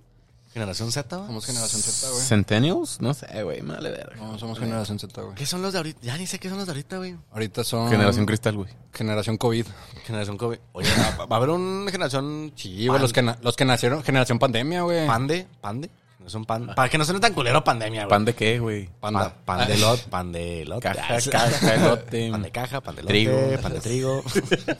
generación 0.53 0.93
Z. 0.93 1.27
Somos 1.27 1.47
generación 1.47 1.81
Z, 1.83 2.11
güey. 2.13 2.23
¿Centennials? 2.25 3.01
No 3.01 3.15
sé, 3.15 3.43
güey, 3.43 3.63
me 3.63 3.75
vale 3.75 3.91
verga. 3.91 4.17
No, 4.17 4.39
somos 4.39 4.59
generación 4.59 4.99
Z, 4.99 5.23
güey. 5.23 5.35
¿Qué 5.35 5.47
son 5.47 5.63
los 5.63 5.73
de 5.73 5.79
ahorita? 5.79 6.01
Ya 6.03 6.17
ni 6.19 6.27
sé 6.27 6.39
qué 6.39 6.49
son 6.51 6.59
los 6.59 6.67
de 6.67 6.73
ahorita, 6.73 6.99
güey. 6.99 7.17
Ahorita 7.33 7.65
son... 7.65 7.89
Generación 7.89 8.27
Cristal, 8.27 8.57
güey. 8.57 8.69
Generación 8.93 9.39
COVID. 9.39 9.67
Generación 10.05 10.37
COVID. 10.37 10.59
Oye, 10.73 10.89
va, 11.19 11.25
va 11.25 11.37
a 11.37 11.39
haber 11.39 11.51
una 11.51 11.91
generación. 11.91 12.53
Sí, 12.55 12.87
güey, 12.87 13.01
los 13.01 13.13
que, 13.15 13.23
na- 13.23 13.39
los 13.41 13.57
que 13.57 13.65
nacieron... 13.65 14.03
Generación 14.03 14.39
pandemia, 14.39 14.83
güey. 14.83 15.07
Pande, 15.07 15.47
pande. 15.63 15.91
Generación 16.23 16.45
pan. 16.45 16.75
Para 16.75 16.89
que 16.89 16.99
no 16.99 17.05
suene 17.05 17.21
tan 17.21 17.35
culero 17.35 17.65
pandemia, 17.65 18.03
güey. 18.03 18.11
¿Pan 18.11 18.25
de 18.25 18.35
qué, 18.35 18.59
güey? 18.59 18.89
Panda. 19.01 19.35
Pan, 19.45 19.59
pan 19.59 19.69
de 19.69 19.77
lot, 19.79 20.01
pan 20.09 20.33
de 20.33 20.65
lot. 20.65 20.81
Caja, 20.83 21.19
caja, 21.31 21.75
elote. 21.75 22.31
Pan 22.31 22.43
de 22.43 22.51
caja, 22.51 22.81
pan 22.81 22.97
de 22.97 23.03
Trigo. 23.03 23.33
lote, 23.33 23.59
pan 23.59 23.73
de 23.73 23.81
trigo. 23.81 24.23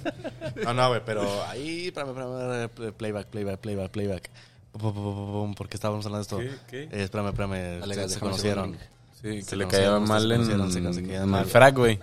no, 0.65 0.75
no, 0.75 0.89
güey, 0.89 1.03
pero 1.05 1.45
ahí, 1.49 1.89
espérame, 1.89 2.11
espérame, 2.11 2.93
playback, 2.95 3.27
playback, 3.27 3.59
playback, 3.61 3.91
playback. 3.91 4.31
¿Por 4.73 5.69
qué 5.69 5.77
estábamos 5.77 6.07
hablando 6.07 6.27
de 6.27 6.47
esto? 6.49 6.61
¿Qué? 6.71 6.85
Eh, 6.85 7.03
espérame, 7.03 7.29
espérame. 7.29 7.81
Dale, 7.81 7.95
se, 7.95 8.09
se 8.09 8.21
conocieron. 8.21 8.77
Sí, 9.21 9.29
que 9.37 9.43
Se 9.43 9.57
le 9.57 9.67
caía 9.69 9.95
se 9.95 10.01
mal 10.01 10.31
en 10.33 10.47
se- 10.47 10.73
se 10.73 11.15
el 11.17 11.45
frac, 11.47 11.77
güey. 11.77 11.99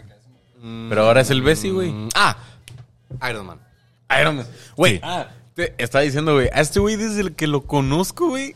Pero 0.62 1.04
ahora 1.06 1.22
es 1.22 1.30
el 1.30 1.42
Bessie, 1.42 1.72
güey. 1.72 1.92
Mm, 1.92 2.10
ah, 2.16 2.38
Iron 3.30 3.46
Man. 3.46 3.60
Iron 4.20 4.38
Man. 4.38 4.48
Güey, 4.76 5.00
ah, 5.04 5.28
te 5.56 5.74
estaba 5.78 6.04
diciendo, 6.04 6.34
güey, 6.34 6.50
a 6.54 6.62
este 6.62 6.80
güey 6.80 6.96
desde 6.96 7.22
el 7.22 7.36
que 7.36 7.48
lo 7.48 7.62
conozco, 7.66 8.30
güey. 8.30 8.56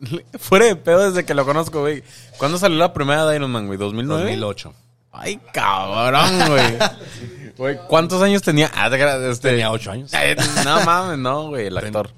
Fuera 0.38 0.66
de 0.66 0.76
pedo 0.76 1.08
desde 1.10 1.24
que 1.24 1.34
lo 1.34 1.44
conozco, 1.44 1.80
güey. 1.80 2.02
¿Cuándo 2.38 2.58
salió 2.58 2.78
la 2.78 2.92
primera 2.92 3.26
de 3.26 3.36
Iron 3.36 3.50
Man, 3.50 3.66
güey? 3.66 3.78
¿2009? 3.78 4.06
2008. 4.06 4.74
Ay, 5.12 5.40
cabrón, 5.52 6.48
güey. 6.48 6.78
Güey, 7.56 7.78
¿cuántos 7.88 8.22
años 8.22 8.42
tenía? 8.42 8.70
Ah, 8.74 8.88
este... 9.28 9.50
Tenía 9.50 9.70
ocho 9.70 9.90
años. 9.90 10.12
Eh, 10.14 10.36
No 10.64 10.80
mames, 10.84 11.18
no, 11.18 11.48
güey, 11.48 11.66
el 11.66 11.76
actor. 11.76 12.10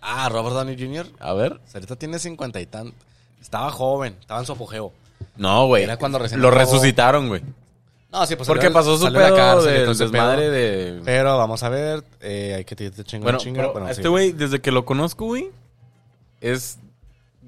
Ah, 0.00 0.28
Robert 0.28 0.54
Downey 0.54 0.76
Jr. 0.78 1.06
A 1.18 1.32
ver. 1.34 1.60
Ahorita 1.74 1.96
tiene 1.96 2.18
50 2.18 2.60
y 2.60 2.66
tantos. 2.66 2.94
Estaba 3.40 3.70
joven, 3.70 4.16
estaba 4.20 4.40
en 4.40 4.46
su 4.46 4.52
apogeo. 4.52 4.92
No, 5.36 5.66
güey. 5.66 5.82
Era 5.84 5.96
cuando 5.98 6.18
recién 6.18 6.40
Lo 6.40 6.48
acabó. 6.48 6.60
resucitaron, 6.64 7.28
güey. 7.28 7.42
No, 8.12 8.24
sí, 8.26 8.36
pues 8.36 8.46
Porque 8.46 8.66
salió- 8.66 8.74
pasó 8.74 8.96
su 8.96 9.04
de 9.06 9.10
pedo 9.10 9.30
la 9.30 9.36
cárcel 9.36 9.70
y 9.70 9.72
del 9.74 9.82
todo 9.82 9.92
ese 9.92 10.04
desmadre 10.04 10.50
de... 10.50 11.02
Pero 11.04 11.36
vamos 11.36 11.62
a 11.64 11.68
ver, 11.68 12.04
eh, 12.20 12.54
hay 12.58 12.64
que 12.64 12.76
te, 12.76 12.90
chingo 13.04 13.24
Bueno, 13.24 13.38
chinga. 13.38 13.60
pero 13.60 13.72
bueno, 13.72 13.88
este 13.88 14.06
güey, 14.08 14.30
desde 14.32 14.60
que 14.60 14.70
lo 14.70 14.84
conozco, 14.84 15.24
güey, 15.26 15.50
es 16.40 16.78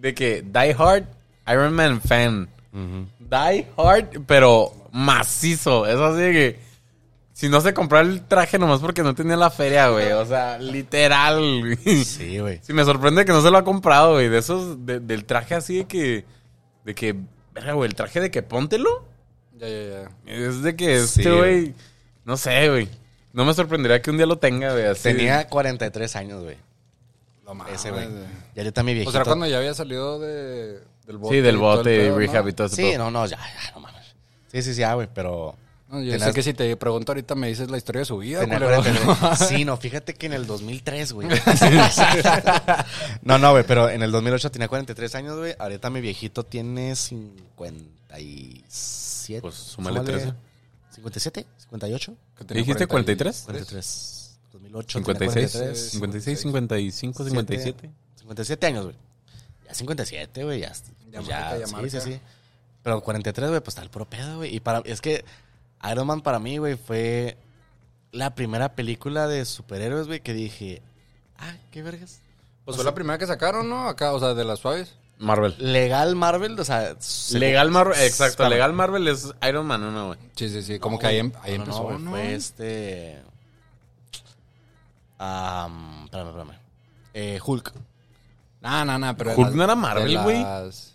de 0.00 0.14
que 0.14 0.42
Die 0.42 0.74
Hard 0.78 1.04
Iron 1.48 1.74
Man 1.74 2.00
fan. 2.00 2.48
Die 3.18 3.66
Hard, 3.76 4.22
pero 4.26 4.72
macizo. 4.92 5.86
Es 5.86 5.96
así 5.98 6.20
de 6.20 6.32
que 6.32 6.60
si 7.32 7.48
no 7.48 7.60
se 7.60 7.74
comprara 7.74 8.06
el 8.08 8.22
traje 8.22 8.58
nomás 8.58 8.80
porque 8.80 9.02
no 9.02 9.14
tenía 9.14 9.36
la 9.36 9.50
feria, 9.50 9.88
güey. 9.88 10.12
O 10.12 10.24
sea, 10.26 10.58
literal, 10.58 11.38
güey. 11.60 12.04
Sí, 12.04 12.38
güey. 12.38 12.60
Sí, 12.62 12.72
me 12.72 12.84
sorprende 12.84 13.24
que 13.24 13.32
no 13.32 13.42
se 13.42 13.50
lo 13.50 13.58
ha 13.58 13.64
comprado, 13.64 14.12
güey. 14.14 14.28
De 14.28 14.38
esos, 14.38 14.84
de- 14.86 15.00
del 15.00 15.24
traje 15.24 15.54
así 15.54 15.78
de 15.78 15.84
que, 15.86 16.24
de 16.84 16.94
que, 16.94 17.14
verga, 17.54 17.72
güey, 17.74 17.88
el 17.88 17.94
traje 17.94 18.20
de 18.20 18.30
que 18.30 18.42
póntelo. 18.42 19.04
Ya, 19.58 19.68
ya, 19.68 19.82
ya. 20.02 20.10
Es 20.26 20.62
de 20.62 20.76
que 20.76 20.98
Sí, 21.00 21.20
este, 21.20 21.30
güey, 21.32 21.74
no 22.24 22.36
sé, 22.36 22.68
güey. 22.68 22.88
No 23.32 23.44
me 23.44 23.52
sorprendería 23.54 24.00
que 24.02 24.10
un 24.10 24.16
día 24.16 24.26
lo 24.26 24.38
tenga, 24.38 24.72
güey. 24.72 24.84
así. 24.86 25.02
Tenía 25.02 25.46
43 25.48 26.16
años, 26.16 26.42
güey. 26.42 26.56
No 27.46 27.54
mames. 27.54 27.74
Ese, 27.74 27.92
güey. 27.92 28.08
Y 28.54 28.58
ahorita 28.58 28.82
mi 28.82 28.92
viejito. 28.92 29.10
O 29.10 29.12
sea, 29.12 29.24
cuando 29.24 29.46
ya 29.46 29.58
había 29.58 29.72
salido 29.72 30.18
de, 30.18 30.80
del 31.06 31.16
bote. 31.16 31.36
Sí, 31.36 31.40
del 31.40 31.54
y 31.54 31.58
bote, 31.58 31.84
pedo, 31.84 32.10
¿no? 32.10 32.18
rehab 32.18 32.48
y 32.48 32.52
todo 32.52 32.68
Sí, 32.68 32.94
no, 32.98 33.10
no, 33.10 33.24
ya, 33.26 33.38
ya, 33.38 33.72
no 33.72 33.80
mames. 33.80 34.04
Sí, 34.50 34.60
sí, 34.62 34.74
sí, 34.74 34.80
ya, 34.80 34.92
güey, 34.94 35.08
pero... 35.12 35.56
No, 35.88 36.02
yo 36.02 36.18
sé 36.18 36.32
que 36.32 36.42
si 36.42 36.52
te 36.52 36.76
pregunto 36.76 37.12
ahorita 37.12 37.36
me 37.36 37.46
dices 37.46 37.70
la 37.70 37.76
historia 37.76 38.00
de 38.00 38.06
su 38.06 38.18
vida. 38.18 38.44
43. 38.44 39.38
Sí, 39.48 39.64
no, 39.64 39.76
fíjate 39.76 40.14
que 40.14 40.26
en 40.26 40.32
el 40.32 40.44
2003, 40.44 41.12
güey. 41.12 41.28
no, 43.22 43.38
no, 43.38 43.52
güey, 43.52 43.62
pero 43.62 43.88
en 43.88 44.02
el 44.02 44.10
2008 44.10 44.50
tenía 44.50 44.66
43 44.66 45.14
años, 45.14 45.38
güey. 45.38 45.54
Ahorita 45.56 45.88
mi 45.88 46.00
viejito 46.00 46.42
tiene 46.42 46.96
57. 46.96 49.40
Pues, 49.40 49.54
súmale 49.54 50.00
13. 50.00 50.34
57, 50.96 51.46
58, 51.58 52.16
Que 52.36 52.44
tenía 52.44 52.62
¿Dijiste 52.64 52.88
43? 52.88 53.42
43. 53.44 54.15
2008. 54.72 54.98
56, 54.98 55.52
43, 55.52 55.90
56, 55.90 56.40
55, 56.40 57.24
57. 57.24 57.90
57 58.16 58.66
años, 58.66 58.84
güey. 58.84 58.96
Ya 59.66 59.74
57, 59.74 60.44
güey, 60.44 60.60
ya. 60.60 60.72
Ya 61.10 61.20
ya, 61.22 61.58
ya 61.58 61.66
sí, 61.66 61.72
marca. 61.72 61.88
sí, 61.90 62.00
sí. 62.00 62.20
Pero 62.82 63.00
43, 63.02 63.48
güey, 63.50 63.60
pues 63.60 63.68
está 63.72 63.82
el 63.82 63.90
puro 63.90 64.04
pedo, 64.04 64.36
güey. 64.38 64.54
Y 64.54 64.60
para, 64.60 64.80
es 64.84 65.00
que 65.00 65.24
Iron 65.90 66.06
Man 66.06 66.20
para 66.20 66.38
mí, 66.38 66.58
güey, 66.58 66.76
fue 66.76 67.36
la 68.12 68.34
primera 68.34 68.74
película 68.74 69.26
de 69.26 69.44
superhéroes, 69.44 70.06
güey, 70.06 70.20
que 70.20 70.34
dije, 70.34 70.82
ah, 71.36 71.54
qué 71.70 71.82
vergas. 71.82 72.20
Pues 72.64 72.76
fue 72.76 72.84
la 72.84 72.94
primera 72.94 73.18
que 73.18 73.26
sacaron, 73.26 73.68
¿no? 73.68 73.88
Acá, 73.88 74.12
o 74.12 74.20
sea, 74.20 74.34
de 74.34 74.44
las 74.44 74.60
suaves. 74.60 74.94
Marvel. 75.18 75.54
Legal 75.58 76.14
Marvel, 76.14 76.58
o 76.60 76.64
sea... 76.64 76.94
se- 76.98 77.38
Legal 77.38 77.70
Marvel, 77.70 77.98
exacto. 78.02 78.48
Legal 78.48 78.72
Marvel 78.74 79.08
es 79.08 79.32
Iron 79.48 79.64
Man 79.66 79.82
1, 79.82 80.06
güey. 80.08 80.18
Sí, 80.36 80.48
sí, 80.50 80.62
sí. 80.62 80.78
Como 80.78 80.96
No, 80.96 81.00
que 81.00 81.06
ahí, 81.06 81.18
em- 81.18 81.32
no, 81.32 81.40
ahí 81.42 81.56
no, 81.56 81.64
empezó, 81.64 81.82
güey, 81.84 81.98
¿no? 81.98 82.10
Fue 82.10 82.34
este... 82.34 83.22
Um, 85.18 86.04
espérame, 86.04 86.28
espérame. 86.28 86.54
Eh, 87.14 87.40
Hulk. 87.44 87.72
No, 88.60 88.84
no, 88.84 88.98
no, 88.98 89.16
pero... 89.16 89.30
Hulk 89.34 89.46
las- 89.48 89.54
no 89.54 89.64
era 89.64 89.74
Marvel, 89.74 90.18
güey. 90.22 90.42
las- 90.42 90.92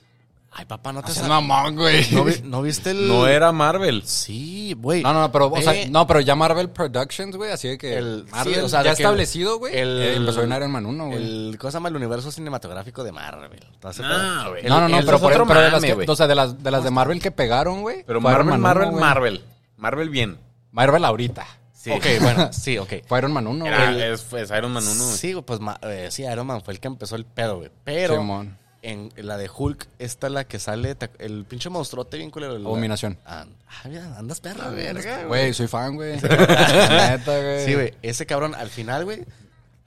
Ay, 0.54 0.66
papá, 0.66 0.92
no 0.92 1.02
te 1.02 1.14
sabes. 1.14 1.30
mamón, 1.30 1.78
güey. 1.78 2.06
¿No, 2.12 2.26
vi- 2.26 2.42
no 2.44 2.62
viste 2.62 2.92
el...? 2.92 3.08
No 3.08 3.26
era 3.26 3.54
Marvel. 3.54 4.04
Sí, 4.06 4.76
güey. 4.78 5.02
No, 5.02 5.14
no, 5.14 5.32
pero, 5.32 5.48
o 5.48 5.62
sea, 5.62 5.72
Ve- 5.72 5.88
no, 5.90 6.06
pero 6.06 6.20
ya 6.20 6.36
Marvel 6.36 6.70
Productions, 6.70 7.38
güey, 7.38 7.52
así 7.54 7.70
de 7.70 7.78
que 7.78 7.96
El- 7.98 8.26
Marvel 8.30 8.56
sí, 8.56 8.60
o 8.60 8.68
sea, 8.68 8.84
ya 8.84 8.92
establecido, 8.92 9.60
güey, 9.60 9.78
el- 9.78 10.02
eh, 10.02 10.16
empezó 10.18 10.44
en 10.44 10.52
Iron 10.52 10.70
Man 10.70 10.86
1, 10.86 11.06
güey. 11.08 11.18
El, 11.52 11.58
¿Cómo 11.58 11.72
se 11.72 11.78
llama? 11.78 11.88
El 11.88 11.96
universo 11.96 12.32
cinematográfico 12.34 13.02
de 13.06 13.14
Marvel. 13.14 13.64
¿Todo 13.80 13.92
ese 13.94 14.02
Ah, 14.04 14.10
pedo? 14.44 14.50
güey. 14.52 14.64
El- 14.64 14.70
No, 14.70 14.82
no, 14.82 14.90
no, 14.90 15.00
el- 15.00 15.06
pero, 15.06 15.20
por, 15.20 15.32
otro 15.32 15.48
pero 15.48 15.62
de 15.62 15.72
las 15.72 15.82
que, 15.82 16.06
o 16.06 16.16
sea, 16.18 16.28
de 16.28 16.36
las, 16.36 16.62
de 16.62 16.70
las 16.72 16.84
de 16.84 16.92
Marvel 16.92 17.22
que 17.22 17.32
pegaron, 17.32 17.82
güey. 17.82 18.04
Pero 18.06 18.20
Marvel, 18.20 18.58
Marvel, 18.60 18.84
1, 18.90 18.92
güey. 18.92 19.02
Marvel. 19.02 19.44
Marvel 19.78 20.10
bien. 20.10 20.38
Marvel 20.74 21.06
ahorita. 21.06 21.48
Sí. 21.82 21.90
Ok, 21.92 22.06
bueno, 22.22 22.50
sí, 22.54 22.78
ok. 22.78 22.94
Fue 23.08 23.18
Iron 23.18 23.32
Man 23.34 23.48
1, 23.48 23.66
Era- 23.66 23.92
güey. 23.92 24.04
es, 24.04 24.32
es 24.34 24.52
Iron 24.52 24.72
Man 24.72 24.84
1, 24.88 25.04
güey. 25.04 25.18
Sí, 25.18 25.34
güey, 25.34 25.44
pues 25.44 25.60
ma- 25.60 25.80
eh, 25.82 26.10
sí, 26.12 26.24
Iron 26.24 26.46
Man 26.46 26.62
fue 26.62 26.76
el 26.76 26.80
que 26.80 26.88
empezó 26.88 27.16
el 27.16 27.26
pedo, 27.26 27.58
güey. 27.58 27.72
Pero 27.84 28.18
Simón. 28.18 28.56
en 28.84 29.12
la 29.16 29.36
de 29.38 29.50
Hulk, 29.52 29.88
esta 29.98 30.28
es 30.28 30.34
la 30.34 30.44
que 30.44 30.60
sale, 30.60 30.94
te- 30.94 31.10
el 31.18 31.44
pinche 31.46 31.70
monstruote 31.70 32.18
bien 32.18 32.30
culero. 32.30 32.56
el- 32.56 32.66
Abominación. 32.66 33.18
Ah, 33.26 33.46
ah, 33.68 33.88
mira, 33.88 34.16
andas 34.18 34.40
perra, 34.42 34.70
verga, 34.70 35.24
Güey, 35.26 35.54
soy 35.56 35.66
fan, 35.68 35.96
güey. 35.96 36.14
Neta, 36.22 37.42
güey. 37.42 37.66
Sí, 37.66 37.74
güey, 37.74 37.94
ese 38.04 38.26
cabrón 38.28 38.54
al 38.54 38.70
final, 38.70 39.06
güey. 39.06 39.24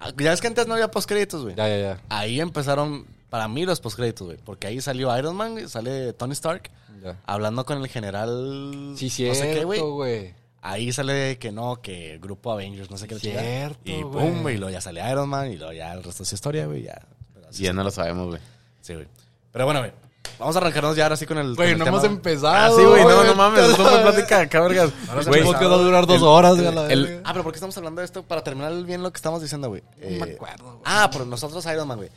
ah, 0.01 0.11
Ya 0.17 0.31
ves 0.31 0.41
que 0.41 0.49
antes 0.49 0.67
no 0.67 0.75
había 0.75 0.91
postcréditos, 0.91 1.43
güey. 1.43 1.55
Ya, 1.55 1.69
ya, 1.69 1.77
ya. 1.79 2.01
Ahí 2.09 2.41
empezaron, 2.41 3.07
para 3.31 3.47
mí, 3.47 3.65
los 3.67 3.81
postcréditos, 3.81 4.27
güey. 4.27 4.39
Porque 4.45 4.67
ahí 4.67 4.81
salió 4.81 5.17
Iron 5.17 5.37
Man, 5.37 5.53
güey, 5.53 5.69
sale 5.69 6.13
Tony 6.13 6.33
Stark. 6.33 6.71
Ya. 7.05 7.21
Hablando 7.27 7.65
con 7.67 7.79
el 7.79 7.87
general. 7.89 8.95
Sí, 8.97 9.05
no 9.29 9.35
sé 9.35 9.53
qué, 9.53 9.63
cierto, 9.65 9.93
güey. 9.93 10.35
Ahí 10.67 10.91
sale 10.93 11.37
que 11.39 11.53
no, 11.53 11.77
que 11.83 12.19
grupo 12.23 12.51
Avengers, 12.51 12.91
no 12.91 12.97
sé 12.97 13.07
qué. 13.07 13.19
Cierto, 13.19 13.79
Y 13.85 14.03
pum, 14.03 14.41
güey. 14.41 14.55
Y 14.55 14.59
luego 14.59 14.73
ya 14.73 14.81
sale 14.81 15.03
Iron 15.11 15.29
Man. 15.29 15.53
Y 15.53 15.57
luego 15.59 15.75
ya 15.75 15.93
el 15.93 16.03
resto 16.03 16.23
es 16.23 16.33
historia, 16.33 16.65
güey. 16.65 16.83
Ya. 16.85 17.03
Pero 17.35 17.47
Y 17.53 17.63
ya 17.65 17.73
no 17.75 17.85
lo 17.85 17.91
sabemos, 17.91 18.29
güey. 18.29 18.41
Sí, 18.81 18.95
güey. 18.95 19.07
Pero 19.53 19.67
bueno, 19.67 19.81
güey. 19.81 19.93
Vamos 20.39 20.57
a 20.57 20.59
arrancarnos 20.61 20.97
ya 20.97 21.03
ahora 21.05 21.17
sí 21.19 21.27
con 21.27 21.37
el. 21.37 21.49
con 21.49 21.57
Güey, 21.57 21.73
el 21.73 21.79
no 21.79 21.85
tema, 21.85 21.99
hemos 21.99 22.09
güey. 22.09 22.17
empezado. 22.17 22.55
Ah, 22.55 22.71
sí, 22.75 22.83
güey, 22.83 23.05
no, 23.05 23.25
no 23.25 23.35
mames. 23.35 23.61
Esto 23.71 23.85
fue 23.85 24.01
plática 24.01 24.41
acá, 24.41 24.61
vergas. 24.63 24.91
Ahora 25.09 25.23
Güey, 25.25 25.43
va 25.43 25.59
a 25.59 25.79
durar 25.79 26.07
dos 26.07 26.17
el- 26.17 26.23
horas, 26.25 26.55
güey. 26.57 26.93
el-. 26.93 27.21
Ah, 27.25 27.33
pero 27.33 27.45
¿por 27.45 27.53
qué 27.53 27.57
estamos 27.59 27.77
hablando 27.77 28.01
de 28.01 28.07
esto? 28.07 28.23
Para 28.23 28.43
terminar 28.43 28.73
bien 28.85 29.03
lo 29.03 29.13
que 29.13 29.17
estamos 29.19 29.43
diciendo, 29.43 29.69
güey. 29.69 29.83
Eh, 30.01 30.19
me 30.19 30.33
acuerdo, 30.33 30.65
güey. 30.65 30.79
Ah, 30.87 31.11
por 31.13 31.27
nosotros 31.27 31.65
Iron 31.67 31.87
Man, 31.87 31.99
güey. 31.99 32.09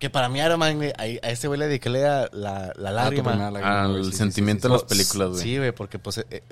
Que 0.00 0.10
para 0.10 0.28
mí 0.28 0.40
Iron 0.40 0.58
Man, 0.58 0.76
güey, 0.76 0.90
a, 0.90 1.02
a 1.02 1.30
ese 1.30 1.46
güey 1.46 1.60
le 1.60 1.68
dediqué 1.68 1.88
la, 1.88 2.28
la, 2.32 2.72
la 2.76 2.88
Ah, 2.90 2.92
lágrima. 2.92 3.94
sí, 4.02 4.10
sí, 4.10 4.16
sentimiento 4.16 4.66
sí, 4.68 4.74
en 4.74 4.78
sí. 4.78 4.82
las 4.82 4.88
películas, 4.90 5.28
güey. 5.30 5.40
Sí, 5.42 5.56
güey, 5.56 5.72
porque 5.72 5.98
pues 6.00 6.18
eh, 6.18 6.42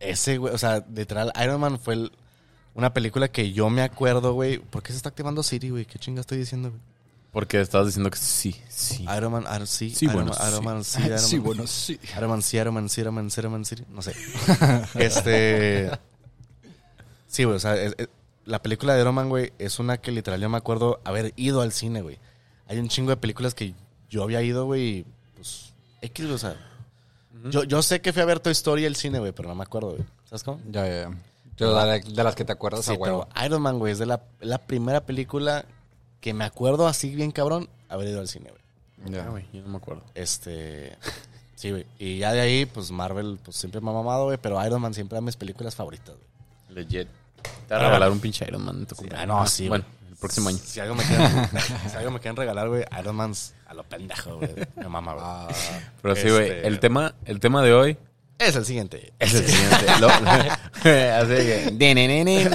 ese, 0.00 0.38
güey, 0.38 0.54
o 0.54 0.58
sea, 0.58 0.84
literal, 0.94 1.32
Iron 1.42 1.60
Man 1.60 1.78
fue 1.78 1.94
el- 1.94 2.12
una 2.74 2.92
película 2.94 3.28
que 3.28 3.52
yo 3.52 3.68
me 3.70 3.82
acuerdo, 3.82 4.34
güey. 4.34 4.58
¿Por 4.58 4.82
qué 4.82 4.92
se 4.92 4.96
está 4.98 5.08
activando 5.08 5.42
Siri, 5.42 5.70
güey? 5.70 5.84
¿Qué 5.84 5.98
chinga 5.98 6.20
estoy 6.20 6.38
diciendo, 6.38 6.70
güey? 6.70 6.80
Porque 7.32 7.60
estabas 7.60 7.88
diciendo 7.88 8.10
que 8.10 8.16
sí, 8.18 8.56
sí. 8.68 9.04
Iron 9.16 9.32
Man, 9.32 9.44
Iron, 9.54 9.66
sí, 9.66 9.90
Sí, 9.90 10.06
Iron, 10.06 10.14
bueno, 10.26 10.32
Man, 10.38 10.48
Iron 10.48 10.60
sí. 10.60 10.64
Man, 10.64 10.84
sí, 10.84 11.02
Iron 11.06 11.18
Sí, 11.28 11.36
Man. 11.36 11.44
bueno, 11.44 11.66
sí. 11.66 12.00
Iron 12.16 12.30
Man, 12.30 12.42
sí, 12.42 12.56
Iron 12.56 12.74
Man, 12.74 12.88
sí, 12.88 13.00
Iron 13.00 13.14
Man, 13.14 13.30
sí, 13.30 13.40
Iron 13.40 13.52
Man, 13.52 13.64
sí, 13.64 13.74
no 13.90 14.02
sé. 14.02 14.14
este... 14.94 15.90
Sí, 17.26 17.44
güey, 17.44 17.56
o 17.56 17.60
sea, 17.60 17.76
es- 17.76 17.94
es- 17.98 18.08
la 18.46 18.62
película 18.62 18.94
de 18.94 19.02
Iron 19.02 19.14
Man, 19.14 19.28
güey, 19.28 19.52
es 19.58 19.78
una 19.78 19.98
que 19.98 20.10
literal 20.10 20.40
yo 20.40 20.48
me 20.48 20.56
acuerdo 20.56 21.00
haber 21.04 21.34
ido 21.36 21.60
al 21.60 21.72
cine, 21.72 22.00
güey. 22.00 22.18
Hay 22.66 22.78
un 22.78 22.88
chingo 22.88 23.10
de 23.10 23.18
películas 23.18 23.54
que 23.54 23.74
yo 24.08 24.22
había 24.22 24.40
ido, 24.42 24.64
güey, 24.64 24.82
y 25.00 25.06
pues... 25.34 25.74
X, 26.00 26.24
o 26.30 26.38
sea... 26.38 26.56
yo, 27.50 27.64
yo 27.64 27.82
sé 27.82 28.00
que 28.00 28.12
fui 28.12 28.22
a 28.22 28.24
ver 28.24 28.40
Toy 28.40 28.52
Story 28.52 28.86
al 28.86 28.96
cine, 28.96 29.18
güey, 29.18 29.32
pero 29.32 29.48
no 29.48 29.54
me 29.54 29.62
acuerdo, 29.64 29.90
güey. 29.90 30.02
¿Sabes 30.24 30.42
cómo? 30.42 30.60
Ya, 30.70 30.86
ya, 30.86 30.94
ya. 31.10 31.18
Pero 31.56 31.74
de, 31.74 32.00
de 32.00 32.24
las 32.24 32.34
que 32.34 32.44
te 32.44 32.52
acuerdas 32.52 32.84
Sí, 32.84 32.92
a 32.92 32.94
huevo. 32.94 33.26
pero 33.34 33.46
Iron 33.46 33.62
Man, 33.62 33.78
güey, 33.78 33.92
es 33.92 33.98
de 33.98 34.06
la, 34.06 34.22
la 34.40 34.58
primera 34.58 35.00
película 35.04 35.64
que 36.20 36.32
me 36.34 36.44
acuerdo 36.44 36.86
así 36.86 37.14
bien 37.14 37.30
cabrón 37.32 37.68
haber 37.88 38.08
ido 38.08 38.20
al 38.20 38.28
cine, 38.28 38.50
güey. 38.50 39.12
Ya. 39.12 39.24
Ah, 39.26 39.30
güey, 39.30 39.44
yo 39.52 39.62
no 39.62 39.68
me 39.68 39.76
acuerdo. 39.78 40.02
Este. 40.14 40.96
Sí, 41.54 41.72
güey. 41.72 41.86
Y 41.98 42.18
ya 42.18 42.32
de 42.32 42.40
ahí, 42.40 42.66
pues 42.66 42.92
Marvel, 42.92 43.36
pues 43.44 43.56
siempre 43.56 43.80
me 43.80 43.90
ha 43.90 43.92
mamado, 43.92 44.26
güey. 44.26 44.38
Pero 44.40 44.64
Iron 44.64 44.80
Man 44.80 44.94
siempre 44.94 45.16
era 45.16 45.24
mis 45.24 45.34
películas 45.34 45.74
favoritas, 45.74 46.14
güey. 46.14 46.84
Legit. 46.84 47.08
Te 47.68 47.74
va 47.74 47.80
a 47.80 47.84
regalar 47.84 48.10
un 48.10 48.18
pinche 48.20 48.44
Iron 48.48 48.64
Man 48.64 48.78
en 48.78 48.86
tu 48.86 48.94
Sí, 48.94 49.06
ah, 49.14 49.26
no, 49.26 49.46
sí, 49.46 49.68
Bueno, 49.68 49.84
el 50.08 50.16
próximo 50.16 50.48
año. 50.48 50.58
Si 50.64 50.80
algo 50.80 50.94
me 50.94 51.04
quieren, 51.04 51.48
si 51.90 51.96
algo 51.96 52.10
me 52.10 52.18
quieren 52.18 52.36
regalar, 52.36 52.68
güey, 52.68 52.84
Iron 52.98 53.14
Man's 53.14 53.54
a 53.66 53.74
lo 53.74 53.84
pendejo, 53.84 54.38
güey. 54.38 54.50
Me 54.76 54.88
mama, 54.88 55.12
güey. 55.12 55.24
Ah, 55.26 55.48
Pero 56.02 56.16
sí, 56.16 56.30
güey, 56.30 56.48
Este- 56.50 56.66
el 56.66 56.80
tema, 56.80 57.14
el 57.26 57.38
tema 57.40 57.62
de 57.62 57.74
hoy 57.74 57.98
Es 58.38 58.56
el 58.56 58.64
siguiente. 58.64 59.12
es 59.18 59.34
el 59.34 59.46
siguiente. 59.46 59.86
Lo- 60.00 60.08
así 61.18 61.28
que, 61.28 61.72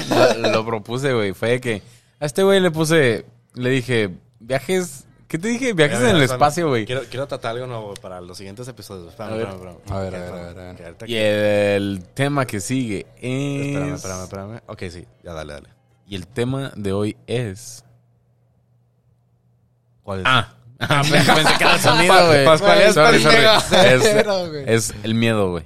lo, 0.09 0.49
lo 0.51 0.66
propuse, 0.66 1.14
güey. 1.14 1.34
Fue 1.34 1.49
de 1.51 1.61
que 1.61 1.82
a 2.20 2.26
este 2.26 2.41
güey 2.43 2.59
le 2.59 2.72
puse, 2.72 3.26
le 3.53 3.70
dije, 3.70 4.09
viajes, 4.39 5.05
¿qué 5.34 5.39
te 5.39 5.47
dije? 5.47 5.73
Viajes 5.73 5.99
en 5.99 6.15
el 6.15 6.21
espacio, 6.21 6.67
güey. 6.67 6.86
Quiero, 6.86 7.01
quiero 7.09 7.25
tratar 7.25 7.55
algo 7.55 7.65
nuevo 7.65 7.95
para 7.95 8.21
los 8.21 8.38
siguientes 8.38 8.67
episodios. 8.67 9.07
Espérame, 9.07 9.34
A 9.34 9.36
ver. 9.36 9.47
espérame, 9.47 9.77
espérame. 9.77 9.97
A 9.97 9.99
ver, 9.99 10.15
a 10.15 10.19
ver, 10.19 10.29
a 10.29 10.53
ver, 10.53 10.59
a 10.59 10.91
ver. 10.91 11.09
Y 11.09 11.15
el 11.15 12.05
tema 12.13 12.45
que 12.45 12.59
sigue 12.59 13.07
es... 13.19 13.65
Espérame, 13.65 13.95
espérame, 13.95 14.23
espérame. 14.25 14.61
Ok, 14.67 14.84
sí. 14.91 15.07
Ya, 15.23 15.34
dale, 15.34 15.53
dale. 15.53 15.69
Y 16.05 16.13
el 16.13 16.27
tema 16.27 16.71
de 16.75 16.93
hoy 16.93 17.17
es... 17.25 17.84
¿Cuál 20.03 20.19
es? 20.19 20.25
Ah, 20.27 20.53
pensé, 20.77 21.34
pensé 21.34 21.57
que 21.57 21.63
era 21.63 21.73
el 21.73 21.79
sonido, 21.81 22.27
güey. 22.27 22.45
Pascual 22.45 22.81
es 22.81 22.93
Sorry, 22.93 23.19
sorry. 23.23 24.63
Es, 24.67 24.91
es 24.91 24.95
el 25.01 25.15
miedo, 25.15 25.49
güey. 25.49 25.63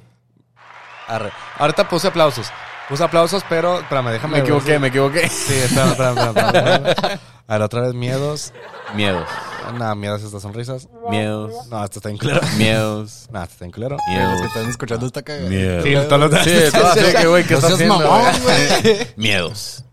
Arre. 1.07 1.33
Ahorita 1.57 1.89
puse 1.89 2.07
aplausos. 2.07 2.47
Puse 2.87 3.03
aplausos, 3.03 3.43
pero... 3.49 3.81
Espérame, 3.81 4.11
déjame... 4.11 4.37
Me 4.37 4.39
equivoqué, 4.43 4.79
me 4.79 4.87
equivoqué. 4.87 5.27
Sí, 5.27 5.55
espérame, 5.55 5.91
espérame. 5.91 6.17
espérame, 6.37 6.87
espérame. 6.87 7.19
A 7.49 7.53
ver, 7.53 7.61
otra 7.61 7.81
vez 7.81 7.93
miedos. 7.93 8.53
Miedos. 8.95 9.27
No, 9.73 9.95
miedos 9.95 10.23
estas 10.23 10.41
sonrisas. 10.41 10.87
Miedos. 11.09 11.67
No, 11.69 11.83
esto 11.83 11.99
está 11.99 12.09
en 12.09 12.17
culero. 12.17 12.41
Miedos. 12.57 13.27
No, 13.31 13.41
esto 13.43 13.53
está 13.53 13.65
en 13.65 13.71
culero. 13.71 13.97
Los 13.97 14.07
Miedos. 14.07 14.41
que 14.41 14.47
están 14.47 14.69
escuchando 14.69 15.05
esta 15.05 15.21
cagada. 15.21 15.49
Miedos. 15.49 15.83
Sí, 15.83 15.93
todos 16.09 16.31
los- 16.31 16.43
Sí, 16.43 16.59
todo 16.71 16.87
así 16.87 17.15
que, 17.15 17.27
güey, 17.27 17.43
¿qué 17.45 17.53
estás 17.55 17.73
haciendo? 17.73 17.99
Miedos. 19.15 19.83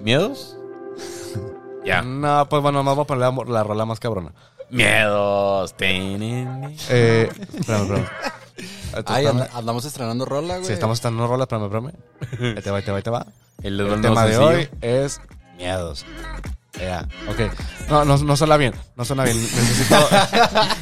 ¿Miedos? 0.00 0.56
Ya. 1.84 2.02
No, 2.02 2.48
pues 2.48 2.62
bueno, 2.62 2.82
vamos 2.82 3.04
a 3.04 3.06
poner 3.06 3.20
la, 3.32 3.44
la 3.52 3.62
rola 3.62 3.84
más 3.84 4.00
cabrona. 4.00 4.32
Miedos. 4.70 5.74
Eh, 5.78 7.28
espérame, 7.56 7.82
espérame. 7.82 8.06
Ay, 9.06 9.26
andamos 9.54 9.84
estrenando 9.84 10.24
rola, 10.24 10.54
güey. 10.54 10.66
Sí, 10.66 10.72
estamos 10.72 10.98
estando 10.98 11.26
rola, 11.26 11.44
espérame, 11.44 11.64
espérame. 11.66 11.92
Ahí 12.56 12.62
te 12.62 12.70
va, 12.70 12.78
ahí 12.78 12.82
te 12.82 12.90
va, 12.90 12.96
ahí 12.96 13.02
te 13.02 13.10
va. 13.10 13.26
El, 13.62 14.00
tema 14.02 14.26
de 14.26 14.38
hoy 14.38 14.68
es 14.80 15.20
miedos. 15.56 16.04
Ya, 16.78 17.08
ok. 17.28 17.40
No, 17.88 18.04
no, 18.04 18.18
no 18.18 18.36
suena 18.36 18.56
bien, 18.56 18.74
no 18.96 19.04
suena 19.04 19.24
bien. 19.24 19.36
Necesito, 19.40 19.96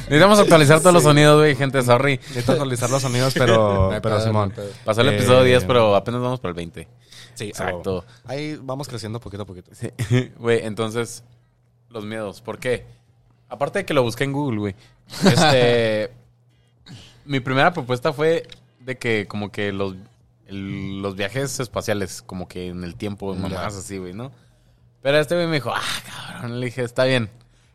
Necesitamos 0.09 0.39
actualizar 0.39 0.79
todos 0.79 0.93
los 0.93 1.03
sonidos, 1.03 1.37
güey, 1.39 1.55
gente, 1.55 1.81
sorry. 1.83 2.17
necesito 2.17 2.51
actualizar 2.53 2.89
los 2.89 3.01
sonidos, 3.01 3.33
pero, 3.33 3.83
No 3.93 4.01
pero 4.01 4.17
pedo, 4.17 4.21
Simón. 4.25 4.53
no. 4.57 4.63
Pasó 4.83 5.01
el 5.01 5.09
Eh, 5.09 5.15
episodio 5.15 5.43
10, 5.43 5.63
pero 5.65 5.95
apenas 5.95 6.21
vamos 6.21 6.39
por 6.39 6.49
el 6.49 6.55
20. 6.55 6.87
Sí, 7.35 7.45
Exacto. 7.45 8.03
ah, 8.25 8.31
Ahí 8.31 8.57
vamos 8.61 8.87
creciendo 8.87 9.19
poquito 9.19 9.43
a 9.43 9.45
poquito. 9.45 9.71
Sí. 9.73 9.89
Güey, 10.37 10.65
entonces, 10.65 11.23
los 11.89 12.03
miedos. 12.05 12.41
¿Por 12.41 12.59
qué? 12.59 12.85
Aparte 13.47 13.79
de 13.79 13.85
que 13.85 13.93
lo 13.93 14.03
busqué 14.03 14.23
en 14.25 14.33
Google, 14.33 14.59
güey. 14.59 14.75
Este. 15.23 16.11
mi 17.25 17.39
primera 17.39 17.71
propuesta 17.73 18.11
fue 18.11 18.47
de 18.79 18.97
que, 18.97 19.27
como 19.27 19.51
que 19.51 19.71
los, 19.71 19.95
el- 20.47 21.01
los 21.01 21.15
viajes 21.15 21.59
espaciales, 21.59 22.21
como 22.21 22.47
que 22.47 22.67
en 22.67 22.83
el 22.83 22.95
tiempo, 22.95 23.33
mamás 23.35 23.75
así, 23.75 23.97
güey, 23.97 24.13
¿no? 24.13 24.31
Pero 25.05 25.19
este 25.19 25.35
güey 25.35 25.45
me 25.45 25.53
dijo, 25.57 25.71
ah, 25.71 25.81
cabrón. 26.33 26.59
Le 26.59 26.65
dije, 26.65 26.81
está 26.81 27.03
bien. 27.03 27.29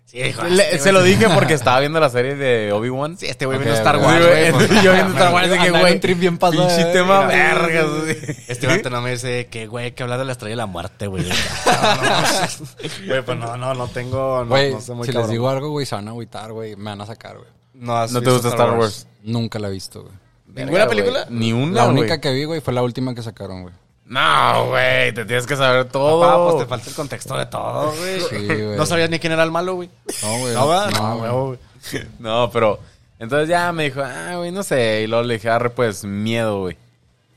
Sí, 0.05 0.19
hijo, 0.19 0.43
Le- 0.43 0.77
se 0.81 0.91
lo 0.91 1.01
dije 1.05 1.29
porque 1.33 1.55
estaba 1.61 1.79
viendo 1.79 2.01
la 2.01 2.11
serie 2.11 2.35
de 2.35 2.73
Obi-Wan. 2.73 3.17
Sí, 3.17 3.27
este 3.27 3.47
güey 3.47 3.61
vino 3.61 3.73
Star. 3.73 3.99
Wars, 3.99 4.27
güey. 4.27 4.83
yo 4.83 4.93
viendo 4.93 5.13
Star 5.13 5.33
Wars, 5.33 5.45
Andaba 5.45 5.63
dije, 5.63 5.67
en 5.69 5.81
güey, 5.81 6.01
trip 6.01 6.19
bien 6.19 6.39
pasado, 6.39 6.67
pinche 6.67 6.91
eh. 6.91 6.93
tema 6.93 7.27
vergas, 7.27 7.87
güey. 7.89 8.17
Este 8.49 8.67
vato 8.67 8.91
no 8.91 9.01
me 9.03 9.13
dice 9.13 9.47
que, 9.47 9.69
güey, 9.69 9.95
que 9.95 10.03
hablar 10.03 10.19
de 10.19 10.25
la 10.25 10.33
estrella 10.33 10.55
de 10.55 10.57
la 10.57 10.67
muerte, 10.67 11.07
güey. 11.07 11.25
Güey, 13.07 13.23
pues 13.25 13.39
no, 13.39 13.57
no, 13.57 13.75
no 13.75 13.87
tengo. 13.89 14.41
No, 14.45 14.49
Güey, 14.51 14.73
no 14.73 14.81
sé 14.81 14.93
muy 14.95 15.07
si 15.07 15.13
cabrón. 15.13 15.29
les 15.29 15.31
digo 15.31 15.49
algo, 15.49 15.71
güey, 15.71 15.87
se 15.87 15.95
van 15.95 16.09
a 16.09 16.11
agüitar, 16.11 16.51
güey. 16.53 16.75
Me 16.75 16.87
van 16.91 17.01
a 17.01 17.07
sacar, 17.07 17.37
güey. 17.39 17.49
No, 17.75 17.97
has 17.97 18.11
¿No 18.13 18.21
te 18.21 18.27
visto 18.31 18.43
gusta 18.43 18.49
Star 18.49 18.77
Wars? 18.77 19.07
Nunca 19.23 19.59
la 19.61 19.69
he 19.69 19.71
visto, 19.71 20.03
güey. 20.03 20.15
¿Ninguna 20.49 20.89
película? 20.89 21.27
Ni 21.31 21.53
una, 21.53 21.75
La 21.77 21.85
güey. 21.87 21.99
única 22.01 22.21
que 22.21 22.33
vi, 22.33 22.45
güey, 22.45 22.61
fue 22.61 22.75
la 22.75 22.83
última 22.83 23.15
que 23.15 23.23
sacaron, 23.23 23.63
güey. 23.63 23.75
No, 24.11 24.67
güey, 24.71 25.15
te 25.15 25.25
tienes 25.25 25.47
que 25.47 25.55
saber 25.55 25.85
todo. 25.85 26.21
Papá, 26.21 26.51
pues 26.51 26.65
te 26.65 26.69
falta 26.69 26.89
el 26.91 26.97
contexto 26.97 27.37
de 27.37 27.47
todo, 27.47 27.93
güey. 27.93 28.21
Sí, 28.21 28.45
güey. 28.45 28.77
No 28.77 28.85
sabías 28.85 29.09
ni 29.09 29.21
quién 29.21 29.33
era 29.33 29.45
el 29.45 29.53
malo, 29.53 29.77
güey. 29.77 29.89
No, 30.25 30.39
güey. 30.39 30.53
No, 30.53 30.67
va. 30.67 30.91
No, 30.91 31.25
No, 31.25 31.47
güey. 31.47 31.59
No, 32.19 32.51
pero. 32.51 32.81
Entonces 33.21 33.49
ya 33.49 33.71
me 33.71 33.85
dijo, 33.85 34.01
ah, 34.03 34.35
güey, 34.35 34.51
no 34.51 34.65
sé. 34.65 35.03
Y 35.03 35.07
luego 35.07 35.23
le 35.23 35.35
dije, 35.35 35.49
arre, 35.49 35.71
pues, 35.71 36.03
miedo, 36.03 36.63
güey. 36.63 36.77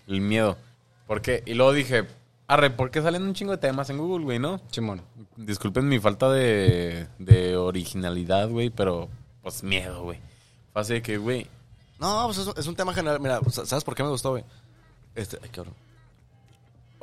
El 0.08 0.22
miedo. 0.22 0.58
¿Por 1.06 1.22
qué? 1.22 1.44
Y 1.46 1.54
luego 1.54 1.74
dije, 1.74 2.08
arre, 2.48 2.72
¿por 2.72 2.90
qué 2.90 3.04
salen 3.04 3.22
un 3.22 3.36
chingo 3.36 3.52
de 3.52 3.60
temas 3.60 3.92
en 3.92 4.00
Google, 4.00 4.26
güey, 4.26 4.40
no? 4.40 4.60
Simón. 4.72 5.04
Disculpen 5.36 5.88
mi 5.88 6.00
falta 6.00 6.32
de, 6.32 7.06
de 7.20 7.56
originalidad, 7.56 8.50
güey, 8.50 8.72
pero, 8.72 9.10
pues, 9.44 9.62
miedo, 9.62 10.02
güey. 10.02 10.18
Fue 10.72 10.82
así 10.82 10.94
de 10.94 11.02
que, 11.04 11.18
güey. 11.18 11.46
No, 12.00 12.24
pues 12.26 12.40
es, 12.40 12.48
es 12.58 12.66
un 12.66 12.76
tema 12.76 12.96
general. 12.96 13.20
Mira, 13.20 13.42
¿sabes 13.52 13.84
por 13.84 13.94
qué 13.94 14.02
me 14.02 14.10
gustó, 14.10 14.32
güey? 14.32 14.44
Este, 15.14 15.38
ay, 15.44 15.50
cabrón. 15.50 15.76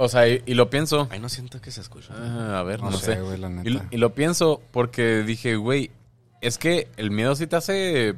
O 0.02 0.08
sea, 0.08 0.26
y, 0.28 0.42
y 0.46 0.54
lo 0.54 0.70
pienso. 0.70 1.08
Ay, 1.10 1.20
no 1.20 1.28
siento 1.28 1.60
que 1.60 1.70
se 1.70 1.80
escucha. 1.82 2.14
Ah, 2.16 2.58
a 2.60 2.62
ver, 2.62 2.80
no, 2.82 2.90
No 2.90 2.96
sé. 2.96 3.14
sé, 3.16 3.20
güey, 3.20 3.36
la 3.38 3.48
neta. 3.50 3.68
Y, 3.90 3.96
y 3.96 3.98
lo 3.98 4.14
pienso 4.14 4.62
porque 4.70 5.22
dije, 5.24 5.56
güey, 5.56 5.90
es 6.40 6.56
que 6.56 6.88
el 6.96 7.10
miedo 7.10 7.34
sí 7.36 7.46
te 7.46 7.56
hace. 7.56 8.14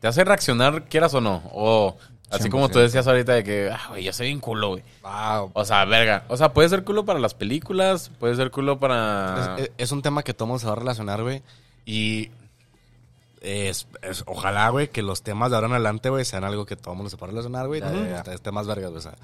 Te 0.00 0.06
hace 0.08 0.22
reaccionar, 0.24 0.84
quieras 0.84 1.12
o 1.14 1.20
no. 1.20 1.42
O 1.52 1.96
así 2.30 2.48
como 2.48 2.68
tú 2.68 2.78
100%. 2.78 2.82
decías 2.82 3.06
ahorita 3.08 3.32
de 3.34 3.42
que, 3.44 3.70
ah, 3.72 3.86
güey, 3.90 4.04
yo 4.04 4.12
soy 4.12 4.26
bien 4.28 4.38
culo, 4.40 4.68
güey. 4.70 4.82
Wow. 5.02 5.50
O 5.54 5.64
sea, 5.64 5.84
verga. 5.84 6.24
O 6.28 6.36
sea, 6.36 6.52
puede 6.52 6.68
ser 6.68 6.84
culo 6.84 7.04
para 7.04 7.18
las 7.18 7.34
películas, 7.34 8.10
puede 8.20 8.36
ser 8.36 8.50
culo 8.52 8.78
para. 8.78 9.56
Es, 9.58 9.62
es- 9.64 9.70
es 9.78 9.92
un 9.92 10.02
tema 10.02 10.22
que 10.22 10.34
todo 10.34 10.46
mundo 10.46 10.60
se 10.60 10.66
va 10.66 10.72
a 10.72 10.76
relacionar, 10.76 11.22
güey. 11.22 11.42
Y 11.84 12.30
es, 13.40 13.86
es- 14.02 14.22
ojalá, 14.26 14.68
güey, 14.70 14.88
que 14.88 15.02
los 15.02 15.22
temas 15.22 15.50
de 15.50 15.56
ahora 15.56 15.66
en 15.66 15.72
adelante, 15.74 16.10
güey, 16.10 16.24
sean 16.24 16.44
algo 16.44 16.64
que 16.64 16.76
todo 16.76 16.94
mundo 16.94 17.10
se 17.10 17.16
pueda 17.16 17.30
relacionar, 17.32 17.66
güey. 17.66 17.80
Ya, 17.80 17.92
ya, 17.92 18.08
ya. 18.08 18.16
Ustedes 18.18 18.40
temas 18.40 18.66
vergas, 18.66 18.90
güey. 18.90 18.98
O 18.98 19.02
sea, 19.02 19.14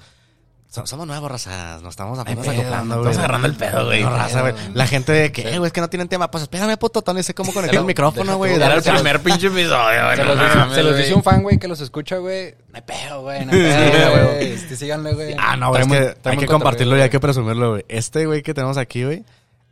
so- 0.69 0.85
somos 0.85 1.05
nuevos, 1.07 1.29
razas. 1.31 1.81
Nos 1.81 1.91
estamos 1.91 2.17
apenas 2.19 2.45
pedo, 2.45 2.59
acoplando, 2.61 2.95
no 2.95 3.01
güey. 3.01 3.11
estamos 3.11 3.17
agarrando 3.17 3.47
el 3.47 3.55
pedo, 3.55 3.85
güey. 3.85 4.03
No, 4.03 4.09
raza, 4.11 4.41
güey. 4.41 4.53
La 4.73 4.87
gente 4.87 5.11
de 5.11 5.31
que, 5.31 5.41
eh, 5.53 5.57
güey, 5.57 5.67
es 5.67 5.73
que 5.73 5.81
no 5.81 5.89
tienen 5.89 6.07
tema. 6.07 6.29
Pues 6.31 6.43
espérame, 6.43 6.77
puto, 6.77 7.03
no 7.13 7.23
sé 7.23 7.33
cómo 7.33 7.51
conectar 7.53 7.79
el 7.79 7.85
micrófono, 7.85 8.37
güey. 8.37 8.53
Era 8.53 8.75
el 8.75 8.81
primer 8.83 9.19
pinche 9.21 9.47
episodio, 9.47 10.05
güey. 10.05 10.15
Se 10.17 10.23
los, 10.23 10.39
dice, 10.39 10.55
mames, 10.55 10.75
se 10.75 10.83
los 10.83 10.91
güey. 10.93 11.03
dice 11.03 11.15
un 11.15 11.23
fan, 11.23 11.43
güey, 11.43 11.57
que 11.57 11.67
los 11.67 11.81
escucha, 11.81 12.17
güey. 12.17 12.55
No 12.69 12.75
hay 12.75 12.81
pedo, 12.83 13.21
güey. 13.21 13.45
No 13.45 13.51
hay 13.51 13.59
Sí, 13.59 13.91
pedo, 13.91 14.11
güey. 14.11 14.23
güey. 14.25 14.51
Este, 14.53 14.75
síganle, 14.75 15.13
güey. 15.13 15.35
Ah, 15.37 15.57
no, 15.57 15.69
güey, 15.69 15.81
es 15.81 15.87
Traemos- 15.87 16.15
que 16.21 16.29
hay 16.29 16.37
que 16.37 16.45
compartirlo 16.47 16.97
y 16.97 17.01
hay 17.01 17.09
que 17.09 17.19
presumirlo, 17.19 17.69
güey. 17.71 17.85
Este 17.89 18.25
güey 18.25 18.41
que 18.43 18.53
tenemos 18.53 18.77
aquí, 18.77 19.03
güey, 19.03 19.23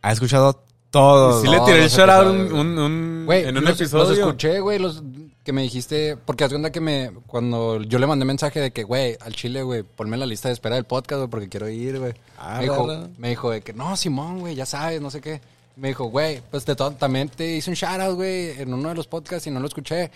ha 0.01 0.11
escuchado 0.11 0.63
todos. 0.89 1.41
Sí 1.43 1.47
le 1.49 1.59
tiré 1.61 1.83
el 1.83 1.89
shout 1.89 2.09
out 2.09 2.25
pasaba, 2.25 2.31
un, 2.31 2.53
un, 2.53 2.79
un- 2.79 3.23
Güey, 3.25 3.43
en 3.47 3.57
un 3.57 3.65
los, 3.65 3.79
episodio. 3.79 4.09
los 4.09 4.17
escuché, 4.17 4.59
güey, 4.61 4.79
los 4.79 5.03
que 5.47 5.53
me 5.53 5.61
dijiste, 5.61 6.17
porque 6.17 6.43
haz 6.43 6.49
cuenta 6.49 6.73
que 6.73 6.81
me, 6.81 7.09
cuando 7.25 7.81
yo 7.81 7.99
le 7.99 8.05
mandé 8.05 8.25
mensaje 8.25 8.59
de 8.59 8.71
que, 8.71 8.83
güey, 8.83 9.15
al 9.21 9.33
chile, 9.33 9.63
güey, 9.63 9.81
ponme 9.81 10.17
la 10.17 10.25
lista 10.25 10.49
de 10.49 10.53
espera 10.53 10.75
del 10.75 10.83
podcast, 10.83 11.19
güey, 11.19 11.29
porque 11.29 11.47
quiero 11.47 11.69
ir, 11.69 11.99
güey. 11.99 12.13
Ah, 12.37 12.57
me, 12.57 12.63
dijo, 12.63 13.07
me 13.17 13.29
dijo 13.29 13.51
de 13.51 13.61
que, 13.61 13.71
no, 13.71 13.95
Simón, 13.95 14.41
güey, 14.41 14.55
ya 14.55 14.65
sabes, 14.65 14.99
no 14.99 15.09
sé 15.09 15.21
qué. 15.21 15.39
Me 15.77 15.87
dijo, 15.87 16.03
güey, 16.07 16.41
pues 16.51 16.65
de 16.65 16.75
todo, 16.75 16.91
también 16.91 17.29
te 17.29 17.55
hice 17.55 17.69
un 17.69 17.77
shout 17.77 18.01
out, 18.01 18.15
güey, 18.15 18.59
en 18.59 18.73
uno 18.73 18.89
de 18.89 18.95
los 18.95 19.07
podcasts 19.07 19.47
y 19.47 19.51
no 19.51 19.61
lo 19.61 19.67
escuché. 19.67 20.11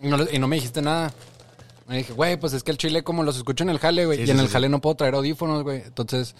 Y 0.00 0.08
no, 0.08 0.16
y 0.32 0.38
no 0.38 0.48
me 0.48 0.56
dijiste 0.56 0.80
nada. 0.80 1.12
Me 1.86 1.98
dije, 1.98 2.14
güey, 2.14 2.38
pues 2.38 2.54
es 2.54 2.62
que 2.62 2.70
el 2.70 2.78
chile 2.78 3.04
como 3.04 3.24
los 3.24 3.36
escucho 3.36 3.64
en 3.64 3.68
el 3.68 3.78
jale, 3.78 4.06
güey, 4.06 4.16
Sí, 4.16 4.22
y 4.22 4.26
sí, 4.28 4.32
en 4.32 4.38
el 4.40 4.46
sí. 4.46 4.52
jale 4.54 4.70
no 4.70 4.80
puedo 4.80 4.94
traer 4.96 5.12
audífonos, 5.16 5.64
güey. 5.64 5.82
Entonces, 5.84 6.34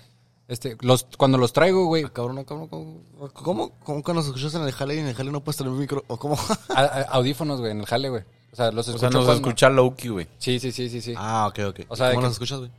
este, 0.49 0.77
los, 0.81 1.07
cuando 1.17 1.39
los 1.39 1.53
traigo, 1.53 1.87
güey, 1.87 2.05
Ah, 2.05 2.11
Cabrón, 2.13 2.45
¿cómo, 2.45 2.69
cómo, 2.69 3.01
cómo, 3.33 3.71
cómo 3.85 4.03
que 4.03 4.13
nos 4.13 4.27
escuchas 4.27 4.55
en 4.55 4.63
el 4.63 4.73
jale 4.73 4.97
y 4.97 4.99
en 4.99 5.07
el 5.07 5.15
jale 5.15 5.31
no 5.31 5.43
puedes 5.43 5.57
tener 5.57 5.73
un 5.73 5.79
micro? 5.79 6.05
¿O 6.09 6.19
cómo? 6.19 6.37
a- 6.75 6.81
a- 6.81 7.03
audífonos, 7.13 7.61
güey, 7.61 7.73
en 7.73 7.81
el 7.81 7.87
jale, 7.87 8.09
güey. 8.11 8.23
O 8.53 8.57
sea, 8.57 8.71
los 8.71 8.87
O 8.89 8.91
escucho 8.91 9.01
sea, 9.01 9.11
nos 9.11 9.25
cuando- 9.27 9.49
escucha 9.49 9.69
Loki, 9.71 10.09
güey. 10.09 10.29
Sí, 10.39 10.59
sí, 10.61 10.73
sí, 10.73 10.89
sí, 10.91 11.01
sí. 11.01 11.15
ah, 11.17 11.47
ok, 11.49 11.59
ok. 11.71 11.81
O 11.89 11.97
sea, 11.97 12.09
¿Cómo 12.11 12.21
que- 12.21 12.25
nos 12.27 12.33
escuchas, 12.35 12.59
güey? 12.59 12.71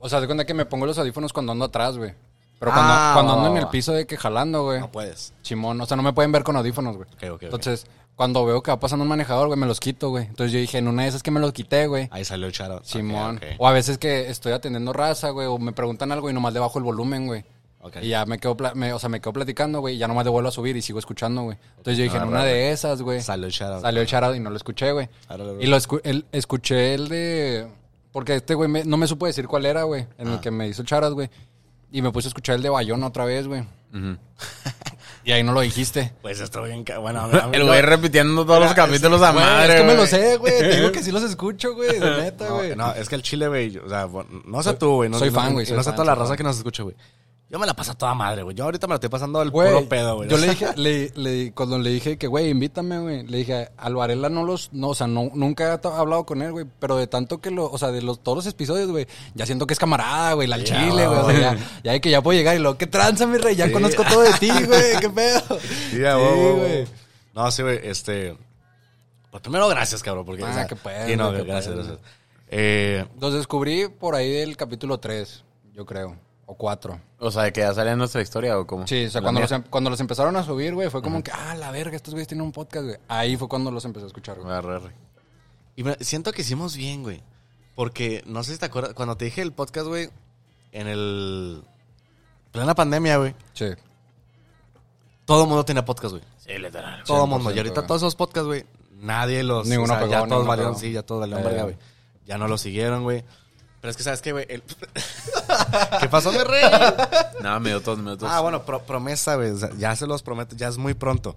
O 0.00 0.08
sea, 0.08 0.20
de 0.20 0.26
cuenta 0.26 0.44
que 0.44 0.54
me 0.54 0.64
pongo 0.66 0.86
los 0.86 0.98
audífonos 0.98 1.32
cuando 1.32 1.52
ando 1.52 1.66
atrás, 1.66 1.96
güey. 1.98 2.14
Pero 2.58 2.72
Ah, 2.74 2.74
cuando, 2.74 3.14
cuando 3.14 3.32
ando 3.46 3.56
en 3.58 3.62
el 3.64 3.68
piso 3.70 3.92
de 3.92 4.06
que 4.06 4.16
jalando, 4.18 4.64
güey. 4.64 4.80
No 4.80 4.90
puedes. 4.90 5.32
Chimón, 5.42 5.80
o 5.80 5.86
sea, 5.86 5.96
no 5.96 6.02
me 6.02 6.12
pueden 6.12 6.30
ver 6.32 6.42
con 6.42 6.56
audífonos, 6.56 6.96
güey. 6.96 7.08
Ok, 7.14 7.22
ok, 7.24 7.32
ok. 7.34 7.42
Entonces, 7.44 7.86
cuando 8.20 8.44
veo 8.44 8.62
que 8.62 8.70
va 8.70 8.78
pasando 8.78 9.02
un 9.04 9.08
manejador, 9.08 9.46
güey, 9.46 9.58
me 9.58 9.64
los 9.66 9.80
quito, 9.80 10.10
güey. 10.10 10.26
Entonces 10.26 10.52
yo 10.52 10.58
dije, 10.58 10.76
en 10.76 10.88
una 10.88 11.04
de 11.04 11.08
esas 11.08 11.22
que 11.22 11.30
me 11.30 11.40
los 11.40 11.54
quité, 11.54 11.86
güey. 11.86 12.06
Ahí 12.10 12.22
salió 12.22 12.48
el 12.48 12.52
charo. 12.52 12.82
Simón. 12.84 13.40
O 13.56 13.66
a 13.66 13.72
veces 13.72 13.96
que 13.96 14.28
estoy 14.28 14.52
atendiendo 14.52 14.92
raza, 14.92 15.30
güey, 15.30 15.46
o 15.46 15.56
me 15.56 15.72
preguntan 15.72 16.12
algo 16.12 16.28
y 16.28 16.34
nomás 16.34 16.52
le 16.52 16.60
bajo 16.60 16.78
el 16.78 16.84
volumen, 16.84 17.26
güey. 17.26 17.44
Y 18.02 18.08
ya 18.08 18.26
me 18.26 18.38
quedo, 18.38 18.58
me- 18.74 18.92
o 18.92 18.98
sea, 18.98 19.08
me 19.08 19.22
quedo 19.22 19.32
platicando, 19.32 19.80
güey, 19.80 19.94
y 19.94 19.98
ya 19.98 20.06
nomás 20.06 20.26
le 20.26 20.30
vuelvo 20.30 20.50
a 20.50 20.52
subir 20.52 20.76
y 20.76 20.82
sigo 20.82 20.98
escuchando, 20.98 21.44
güey. 21.44 21.56
Entonces 21.78 21.96
yo 21.96 22.04
dije, 22.04 22.18
en 22.18 22.24
una 22.24 22.44
de 22.44 22.72
esas, 22.72 23.00
güey. 23.00 23.22
Salió 23.22 23.46
el 23.46 23.52
charo. 23.54 23.80
Salió 23.80 24.02
el 24.02 24.06
charado 24.06 24.34
y 24.34 24.40
no 24.40 24.50
lo 24.50 24.56
escuché, 24.56 24.92
güey. 24.92 25.08
Y 25.62 25.66
lo 25.66 25.78
escu- 25.78 26.02
el- 26.04 26.26
escuché 26.30 26.92
el 26.92 27.08
de... 27.08 27.68
Porque 28.12 28.34
este 28.34 28.52
güey 28.54 28.68
me- 28.68 28.84
no 28.84 28.98
me 28.98 29.06
supo 29.06 29.24
decir 29.24 29.48
cuál 29.48 29.64
era, 29.64 29.84
güey. 29.84 30.06
En 30.18 30.28
el 30.28 30.40
que 30.40 30.50
me 30.50 30.68
hizo 30.68 30.82
el 30.82 30.88
charad, 30.88 31.12
güey. 31.12 31.30
Y 31.90 32.02
me 32.02 32.12
puse 32.12 32.26
a 32.26 32.28
escuchar 32.28 32.56
el 32.56 32.62
de 32.62 32.68
Bayona 32.68 33.06
otra 33.06 33.24
vez, 33.24 33.46
güey. 33.46 33.64
Y 35.24 35.32
ahí 35.32 35.42
no 35.42 35.52
lo 35.52 35.60
dijiste. 35.60 36.12
Pues 36.22 36.40
estoy 36.40 36.70
bien... 36.70 36.84
Bueno, 37.00 37.28
mí- 37.32 37.38
El 37.52 37.64
güey 37.64 37.82
repitiendo 37.82 38.44
todos 38.46 38.60
los 38.60 38.74
capítulos 38.74 39.20
a 39.22 39.32
madre, 39.32 39.74
es 39.74 39.80
que 39.80 39.86
me 39.86 39.94
lo 39.94 40.06
sé, 40.06 40.36
güey. 40.38 40.58
Te 40.58 40.76
digo 40.76 40.92
que 40.92 41.02
sí 41.02 41.10
los 41.12 41.22
escucho, 41.22 41.74
güey. 41.74 41.98
De 41.98 42.10
neta, 42.22 42.48
No, 42.48 42.54
güey. 42.56 42.74
no, 42.76 42.92
es 42.94 43.08
que 43.08 43.14
el 43.16 43.22
chile, 43.22 43.48
güey, 43.48 43.76
o 43.76 43.88
sea, 43.88 44.08
no 44.46 44.62
sé 44.62 44.74
tú, 44.74 44.94
güey. 44.96 45.10
No, 45.10 45.18
soy 45.18 45.30
no- 45.30 45.34
fan, 45.40 45.52
güey, 45.52 45.66
soy 45.66 45.76
No 45.76 45.82
sé 45.82 45.92
toda 45.92 46.04
la 46.04 46.14
raza 46.14 46.36
que 46.36 46.42
nos 46.42 46.56
escucha, 46.56 46.82
güey. 46.82 46.96
Yo 47.50 47.58
me 47.58 47.66
la 47.66 47.74
paso 47.74 47.90
a 47.90 47.94
toda 47.96 48.14
madre, 48.14 48.44
güey. 48.44 48.54
Yo 48.54 48.62
ahorita 48.62 48.86
me 48.86 48.92
la 48.92 48.94
estoy 48.94 49.10
pasando 49.10 49.40
al 49.40 49.50
Güey, 49.50 49.72
puro 49.74 49.88
pedo, 49.88 50.14
güey. 50.16 50.28
yo 50.28 50.36
le 50.38 50.48
dije, 50.50 50.68
le, 50.76 51.10
le- 51.16 51.52
cuando 51.52 51.80
le 51.80 51.90
dije 51.90 52.16
que, 52.16 52.28
güey, 52.28 52.48
invítame, 52.48 53.00
güey, 53.00 53.26
le 53.26 53.38
dije, 53.38 53.70
al 53.76 53.96
Varela 53.96 54.28
no 54.28 54.44
los, 54.44 54.72
no, 54.72 54.90
o 54.90 54.94
sea, 54.94 55.08
no, 55.08 55.32
nunca 55.34 55.64
he 55.82 55.88
hablado 55.88 56.24
con 56.24 56.42
él, 56.42 56.52
güey, 56.52 56.64
pero 56.78 56.96
de 56.96 57.08
tanto 57.08 57.40
que 57.40 57.50
lo, 57.50 57.68
o 57.68 57.76
sea, 57.76 57.90
de 57.90 58.02
los, 58.02 58.22
todos 58.22 58.36
los 58.36 58.46
episodios, 58.46 58.88
güey, 58.92 59.08
ya 59.34 59.46
siento 59.46 59.66
que 59.66 59.72
es 59.74 59.80
camarada, 59.80 60.34
güey, 60.34 60.46
la 60.46 60.54
al 60.54 60.62
chile, 60.64 61.06
güey, 61.08 61.18
o 61.18 61.30
sea, 61.30 61.56
ya, 61.82 61.98
que 61.98 62.08
ya 62.10 62.22
puedo 62.22 62.38
llegar 62.38 62.54
y 62.54 62.60
luego, 62.60 62.78
¿qué 62.78 62.86
tranza, 62.86 63.26
mi 63.26 63.36
rey? 63.38 63.56
Ya 63.56 63.66
Sí. 63.66 63.72
conozco 63.72 64.04
todo 64.04 64.20
de 64.22 64.32
ti, 64.34 64.48
güey, 64.66 65.00
qué 65.00 65.10
pedo. 65.10 65.42
Sí, 65.90 66.04
a 66.04 66.16
huevo, 66.16 66.56
güey. 66.58 66.86
No, 67.34 67.50
sí, 67.50 67.62
güey, 67.62 67.80
este... 67.82 68.36
Pues 69.32 69.42
primero, 69.42 69.66
gracias, 69.68 70.02
cabrón, 70.04 70.24
porque... 70.24 70.44
Ah, 70.44 70.50
o 70.50 70.52
sea, 70.54 71.06
Sí, 71.08 71.16
no, 71.16 71.32
qué 71.32 71.42
gracias, 71.42 71.74
gracias. 71.74 71.98
Eh, 72.48 73.04
Los 73.20 73.34
descubrí 73.34 73.88
por 73.88 74.14
ahí 74.14 74.30
del 74.30 74.56
capítulo 74.56 74.98
3, 74.98 75.42
yo 75.74 75.84
creo, 75.84 76.16
o 76.50 76.54
4. 76.54 77.00
O 77.20 77.30
sea, 77.30 77.44
de 77.44 77.52
que 77.52 77.60
ya 77.60 77.72
salía 77.72 77.94
nuestra 77.94 78.20
historia 78.22 78.58
o 78.58 78.66
cómo. 78.66 78.86
Sí, 78.86 79.04
o 79.06 79.10
sea, 79.10 79.22
cuando 79.22 79.40
los, 79.40 79.52
em- 79.52 79.62
cuando 79.70 79.88
los 79.90 80.00
empezaron 80.00 80.34
a 80.36 80.42
subir, 80.42 80.74
güey, 80.74 80.90
fue 80.90 81.00
como 81.00 81.22
que, 81.22 81.30
ah, 81.32 81.54
la 81.54 81.70
verga, 81.70 81.94
estos 81.94 82.12
güeyes 82.14 82.26
tienen 82.26 82.44
un 82.44 82.50
podcast, 82.52 82.84
güey. 82.86 82.96
Ahí 83.08 83.36
fue 83.36 83.48
cuando 83.48 83.70
los 83.70 83.84
empecé 83.84 84.04
a 84.04 84.08
escuchar, 84.08 84.38
güey. 84.40 84.52
Arre, 84.52 84.76
arre. 84.76 84.92
y 85.76 85.84
me- 85.84 85.96
siento 86.00 86.32
que 86.32 86.42
hicimos 86.42 86.76
bien, 86.76 87.02
güey. 87.04 87.22
Porque, 87.76 88.22
no 88.26 88.42
sé 88.42 88.52
si 88.54 88.58
te 88.58 88.66
acuerdas, 88.66 88.94
cuando 88.94 89.16
te 89.16 89.26
dije 89.26 89.42
el 89.42 89.52
podcast, 89.52 89.86
güey, 89.86 90.10
en 90.72 90.88
el... 90.88 91.62
Plena 92.52 92.74
pandemia, 92.74 93.16
güey, 93.18 93.34
Sí. 93.52 93.66
todo 95.24 95.42
el 95.44 95.48
mundo 95.48 95.64
tenía 95.64 95.84
podcast, 95.84 96.12
güey. 96.14 96.24
Sí, 96.38 96.58
literal. 96.58 97.04
Todo 97.04 97.24
el 97.24 97.30
mundo. 97.30 97.50
Y 97.50 97.54
100%, 97.54 97.58
ahorita 97.58 97.74
güey. 97.80 97.86
todos 97.86 98.02
esos 98.02 98.16
podcasts, 98.16 98.46
güey, 98.46 98.64
nadie 98.92 99.42
los... 99.44 99.66
Ninguno 99.68 99.92
o 99.94 99.96
sea, 99.96 100.00
pegó, 100.00 100.10
ya 100.10 100.26
todos 100.26 100.46
valieron, 100.46 100.76
sí, 100.76 100.90
ya 100.92 101.02
todos 101.02 101.20
valieron 101.20 101.42
Ya, 101.44 101.48
verga, 101.48 101.62
güey. 101.64 101.76
Ya 102.26 102.38
no 102.38 102.48
lo 102.48 102.58
siguieron, 102.58 103.02
güey. 103.04 103.24
Pero 103.80 103.90
es 103.90 103.96
que, 103.96 104.02
¿sabes 104.02 104.20
qué, 104.22 104.32
güey? 104.32 104.46
El- 104.48 104.62
¿Qué 106.00 106.08
pasó, 106.08 106.30
mi 106.32 106.38
rey? 106.38 106.62
Nada, 107.42 107.58
me 107.60 107.70
dio 107.70 107.80
tos, 107.80 107.98
me 107.98 108.04
dio 108.10 108.18
tos. 108.18 108.28
Ah, 108.30 108.40
bueno, 108.40 108.64
pro- 108.64 108.82
promesa, 108.82 109.36
güey. 109.36 109.50
o 109.50 109.58
sea, 109.58 109.70
ya 109.78 109.96
se 109.96 110.06
los 110.06 110.22
prometo, 110.22 110.54
ya 110.56 110.68
es 110.68 110.76
muy 110.78 110.94
pronto. 110.94 111.36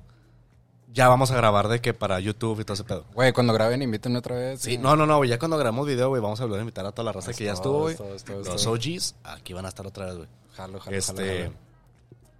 Ya 0.91 1.07
vamos 1.07 1.31
a 1.31 1.35
grabar 1.35 1.69
de 1.69 1.81
que 1.81 1.93
para 1.95 2.19
YouTube 2.19 2.59
y 2.59 2.65
todo 2.65 2.75
ese 2.75 2.83
pedo. 2.83 3.05
Güey, 3.15 3.33
cuando 3.33 3.51
graben, 3.53 3.81
invítenme 3.81 4.19
otra 4.19 4.35
vez. 4.35 4.61
Sí, 4.61 4.77
no, 4.77 4.95
no, 4.95 5.07
no, 5.07 5.17
güey. 5.17 5.29
Ya 5.29 5.39
cuando 5.39 5.57
grabamos 5.57 5.87
video, 5.87 6.09
güey, 6.09 6.21
vamos 6.21 6.39
a 6.39 6.43
volver 6.43 6.59
a 6.59 6.61
invitar 6.61 6.85
a 6.85 6.91
toda 6.91 7.05
la 7.05 7.11
raza 7.13 7.33
que 7.33 7.45
ya 7.45 7.53
estuvo, 7.53 7.79
güey. 7.81 7.97
Los. 8.45 8.67
OGs, 8.67 9.15
aquí 9.23 9.53
van 9.53 9.65
a 9.65 9.69
estar 9.69 9.87
otra 9.87 10.05
vez, 10.05 10.17
güey. 10.17 10.27
Jalo, 10.55 10.79
jalo, 10.79 10.95
Este. 10.97 11.39
jalo. 11.45 11.53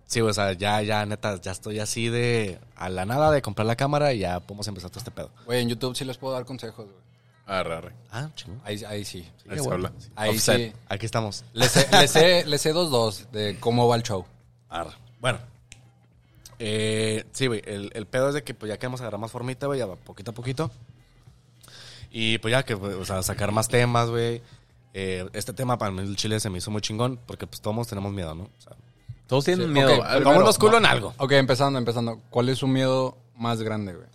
Sí, 0.06 0.20
güey, 0.20 0.30
o 0.30 0.34
sea, 0.36 0.52
ya, 0.54 0.82
ya, 0.84 1.04
neta, 1.08 1.42
ya 1.42 1.52
estoy 1.52 1.80
así 1.80 2.10
de 2.10 2.60
a 2.76 2.90
la 2.90 3.06
nada 3.06 3.32
de 3.32 3.42
comprar 3.42 3.66
la 3.66 3.76
cámara 3.76 4.14
y 4.14 4.20
ya 4.20 4.40
podemos 4.42 4.68
empezar 4.68 4.92
todo 4.92 5.00
este 5.00 5.10
pedo. 5.10 5.32
Güey, 5.48 5.62
en 5.62 5.70
YouTube 5.70 5.96
sí 5.96 6.06
les 6.06 6.18
puedo 6.18 6.36
dar 6.36 6.46
consejos, 6.46 6.86
güey. 6.86 7.03
Arre, 7.46 7.76
arre. 7.76 7.94
Ah, 8.12 8.30
chingón. 8.36 8.62
Ahí, 8.64 8.82
ahí 8.86 9.04
sí. 9.06 9.28
Ahí 9.50 9.58
se 9.58 9.62
bueno. 9.64 9.88
habla. 9.88 9.92
Ahí 10.16 10.30
Offset. 10.32 10.72
sí. 10.74 10.78
Aquí 10.88 11.06
estamos. 11.06 11.44
Le 11.54 11.68
sé, 11.68 11.88
le 11.92 12.08
sé, 12.08 12.46
le 12.46 12.58
sé 12.58 12.72
dos 12.74 12.90
dos 12.90 13.32
de 13.32 13.58
cómo 13.60 13.88
va 13.88 13.96
el 13.98 14.04
show. 14.04 14.26
Arre. 14.70 14.92
Bueno. 15.20 15.40
Eh, 16.60 17.26
sí, 17.34 17.48
güey. 17.48 17.62
El, 17.66 17.92
el 17.94 18.06
pedo 18.06 18.30
es 18.30 18.34
de 18.36 18.44
que 18.44 18.54
pues 18.54 18.70
ya 18.70 18.78
queremos 18.78 19.02
agarrar 19.02 19.20
más 19.20 19.32
formita, 19.32 19.68
güey, 19.68 19.80
ya 19.80 19.86
va 19.86 19.96
poquito 19.96 20.32
a 20.32 20.34
poquito. 20.34 20.72
Y 22.12 22.38
pues 22.38 22.52
ya 22.52 22.64
que, 22.64 22.78
pues, 22.78 22.96
o 22.96 23.06
sea, 23.06 23.24
sacar 23.24 23.52
más 23.52 23.68
temas, 23.68 24.10
güey. 24.10 24.42
Eh, 24.94 25.28
este 25.34 25.52
tema 25.54 25.78
para 25.78 25.92
mí 25.92 26.02
el 26.02 26.16
chile 26.16 26.40
se 26.40 26.50
me 26.52 26.60
hizo 26.60 26.70
muy 26.70 26.80
chingón 26.82 27.20
porque 27.26 27.48
pues 27.48 27.60
todos 27.62 27.88
tenemos 27.88 28.14
miedo, 28.14 28.36
¿no? 28.36 28.44
O 28.44 28.62
sea, 28.62 28.74
Todos 29.28 29.46
tienen 29.46 29.68
Sí, 29.68 29.74
miedo. 29.74 29.96
ok, 29.98 30.06
Al- 30.06 30.22
primero, 30.24 30.54
culo 30.60 30.78
en 30.78 30.86
algo. 30.86 31.14
Ok, 31.18 31.32
empezando, 31.32 31.80
empezando. 31.80 32.22
¿Cuál 32.30 32.50
es 32.50 32.60
su 32.60 32.68
miedo 32.68 33.18
más 33.36 33.62
grande, 33.62 33.94
güey? 33.96 34.08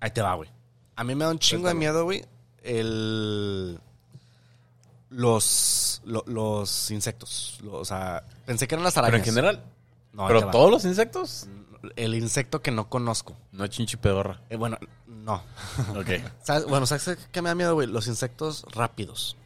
Ahí 0.00 0.10
te 0.10 0.20
va, 0.22 0.34
güey. 0.34 0.50
A 0.96 1.04
mí 1.04 1.14
me 1.14 1.24
da 1.24 1.30
un 1.30 1.38
chingo 1.38 1.68
de 1.68 1.74
miedo, 1.74 2.02
güey. 2.04 2.24
El. 2.66 3.78
Los. 5.10 6.02
lo- 6.04 6.24
los 6.26 6.90
insectos. 6.90 7.58
Lo- 7.62 7.74
o 7.74 7.84
sea, 7.84 8.24
pensé 8.44 8.66
que 8.66 8.74
eran 8.74 8.84
las 8.84 8.94
Pero 8.94 9.06
arañas. 9.06 9.26
en 9.28 9.34
general. 9.34 9.64
No, 10.12 10.22
ahí 10.22 10.28
te 10.28 10.34
Pero 10.34 10.46
va. 10.46 10.52
todos 10.52 10.70
los 10.70 10.84
insectos. 10.84 11.46
El 11.94 12.14
insecto 12.14 12.62
que 12.62 12.70
no 12.72 12.88
conozco. 12.88 13.36
No 13.52 13.66
chinchi 13.68 13.96
pedorra. 13.96 14.40
Eh, 14.50 14.56
bueno, 14.56 14.78
no. 15.06 15.42
Ok. 15.96 16.08
¿Sabes? 16.42 16.64
Bueno, 16.66 16.86
¿sabes 16.86 17.18
qué 17.30 17.42
me 17.42 17.48
da 17.50 17.54
miedo, 17.54 17.74
güey? 17.74 17.86
Los 17.86 18.08
insectos 18.08 18.64
rápidos. 18.72 19.36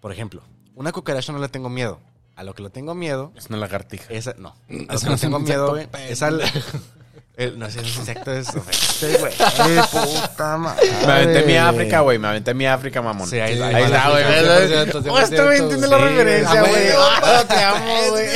Por 0.00 0.12
ejemplo, 0.12 0.42
una 0.74 0.92
cucaracha 0.92 1.32
no 1.32 1.38
le 1.38 1.48
tengo 1.48 1.68
miedo. 1.70 1.98
A 2.36 2.44
lo 2.44 2.54
que 2.54 2.62
le 2.62 2.70
tengo 2.70 2.94
miedo 2.94 3.32
Es 3.34 3.46
una 3.46 3.56
lagartija. 3.58 4.04
es... 4.10 4.28
a- 4.28 4.34
No. 4.34 4.54
A 4.88 4.94
lo 4.94 4.98
que 5.00 5.04
no 5.04 5.08
le 5.08 5.14
es 5.14 5.20
tengo 5.20 5.38
miedo, 5.40 5.70
güey, 5.70 5.88
es 6.08 6.22
al... 6.22 6.40
el- 7.38 7.58
no, 7.58 7.66
ese 7.66 7.80
insecto 7.80 8.32
es... 8.32 8.48
Sí, 8.48 9.06
güey. 9.18 9.32
Puta 9.90 10.56
madre. 10.58 10.90
Me 11.06 11.12
aventé 11.12 11.42
mi 11.44 11.56
África, 11.56 12.00
güey. 12.00 12.18
Me 12.18 12.28
aventé 12.28 12.52
mi 12.52 12.66
África, 12.66 13.00
mamón. 13.00 13.28
Sí, 13.28 13.38
ahí- 13.40 13.60
ahí, 13.62 13.74
ahí 13.76 13.84
está, 13.84 14.10
güey. 14.10 14.24
la 14.24 14.56
África, 14.56 14.84
100%, 15.00 15.10
Oh, 15.10 15.18
este 15.20 15.42
güey 15.42 15.58
entiende 15.60 15.86
sí, 15.86 15.90
la 15.90 15.98
güey. 15.98 16.08
referencia, 16.10 16.60
Ah, 16.60 16.62
güey. 16.68 16.72
güey. 16.72 16.96
Oh, 16.96 17.44
te 17.46 17.54
amo, 17.62 17.94
güey. 18.10 18.26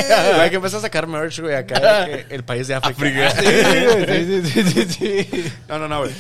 Hay 0.40 0.50
que 0.50 0.56
empezar 0.56 0.78
a 0.78 0.82
sacar 0.82 1.06
merch, 1.06 1.40
güey, 1.40 1.54
acá. 1.54 2.04
el 2.06 2.44
país 2.44 2.68
de 2.68 2.74
África. 2.76 3.32
Sí, 3.42 4.42
sí, 4.42 4.62
sí, 4.62 4.62
sí, 4.72 4.94
sí. 5.28 5.52
No, 5.68 5.78
no, 5.78 5.88
no, 5.88 6.00
güey. 6.00 6.12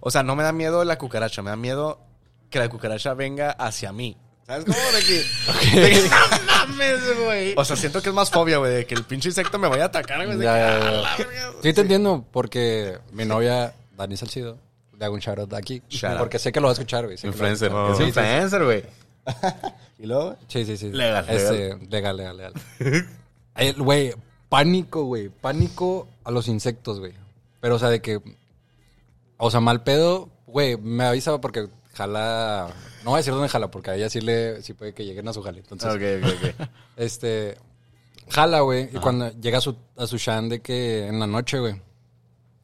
O 0.00 0.10
sea, 0.10 0.22
no 0.22 0.34
me 0.36 0.42
da 0.44 0.52
miedo 0.52 0.84
la 0.84 0.96
cucaracha, 0.98 1.42
me 1.42 1.50
da 1.50 1.56
miedo 1.56 2.00
que 2.48 2.58
la 2.58 2.68
cucaracha 2.68 3.12
venga 3.14 3.50
hacia 3.50 3.92
mí. 3.92 4.16
¿Sabes 4.46 4.64
cómo? 4.64 4.78
De 4.92 5.02
que, 5.04 5.80
de 5.80 5.90
que, 5.90 6.08
no 6.08 6.16
mames, 6.70 7.24
güey. 7.24 7.54
O 7.56 7.64
sea, 7.64 7.76
siento 7.76 8.02
que 8.02 8.08
es 8.08 8.14
más 8.14 8.30
fobia, 8.30 8.58
güey, 8.58 8.72
de 8.72 8.86
que 8.86 8.94
el 8.94 9.04
pinche 9.04 9.28
insecto 9.28 9.58
me 9.58 9.68
vaya 9.68 9.84
a 9.84 9.86
atacar, 9.86 10.24
güey. 10.24 10.38
Ya, 10.38 10.56
ya, 10.56 11.02
ah, 11.04 11.16
ya. 11.18 11.52
Sí, 11.62 11.72
te 11.72 11.80
entiendo, 11.82 12.24
porque 12.32 12.98
mi 13.12 13.24
novia, 13.24 13.74
Dani 13.96 14.16
Salcido, 14.16 14.58
le 14.98 15.04
hago 15.04 15.14
un 15.14 15.20
shout 15.20 15.38
out 15.38 15.54
aquí. 15.54 15.82
Shout 15.88 16.12
out. 16.12 16.18
porque 16.18 16.38
sé 16.38 16.52
que 16.52 16.60
lo 16.60 16.66
va 16.66 16.72
a 16.72 16.74
escuchar, 16.74 17.04
güey. 17.06 17.18
Influencer. 17.22 17.72
Es 17.90 17.98
Sí, 17.98 18.04
influencer, 18.04 18.64
güey. 18.64 18.84
Y 19.98 20.06
luego, 20.06 20.34
Sí, 20.48 20.64
sí, 20.64 20.78
sí. 20.78 20.90
Legal, 20.90 21.26
Este, 21.28 21.76
legal, 21.88 22.16
legal, 22.16 22.36
legal. 22.36 22.54
Güey, 23.76 24.14
pánico, 24.48 25.04
güey. 25.04 25.28
Pánico 25.28 26.08
a 26.24 26.30
los 26.30 26.48
insectos, 26.48 27.00
güey. 27.00 27.12
Pero, 27.60 27.74
o 27.74 27.78
sea, 27.78 27.90
de 27.90 28.00
que... 28.00 28.20
O 29.36 29.50
sea, 29.50 29.60
mal 29.60 29.82
pedo, 29.82 30.30
güey, 30.46 30.78
me 30.78 31.04
avisaba 31.04 31.42
porque 31.42 31.68
jala... 31.94 32.70
No 33.04 33.10
voy 33.10 33.14
a 33.14 33.16
decir 33.18 33.32
dónde 33.32 33.48
jala, 33.48 33.70
porque 33.70 33.90
a 33.90 33.96
ella 33.96 34.10
sí 34.10 34.20
le... 34.20 34.62
Sí 34.62 34.74
puede 34.74 34.92
que 34.92 35.04
lleguen 35.04 35.26
a 35.28 35.32
su 35.32 35.42
jale. 35.42 35.60
Entonces, 35.60 35.88
Ok, 35.88 36.24
ok, 36.24 36.60
ok. 36.60 36.68
este... 36.96 37.56
Jala, 38.28 38.60
güey. 38.60 38.88
Y 38.92 38.98
cuando 38.98 39.30
llega 39.40 39.58
a 39.58 39.60
su, 39.60 39.76
a 39.96 40.06
su 40.06 40.16
shan 40.16 40.48
de 40.48 40.60
que 40.60 41.06
en 41.06 41.18
la 41.18 41.26
noche, 41.26 41.58
güey. 41.58 41.80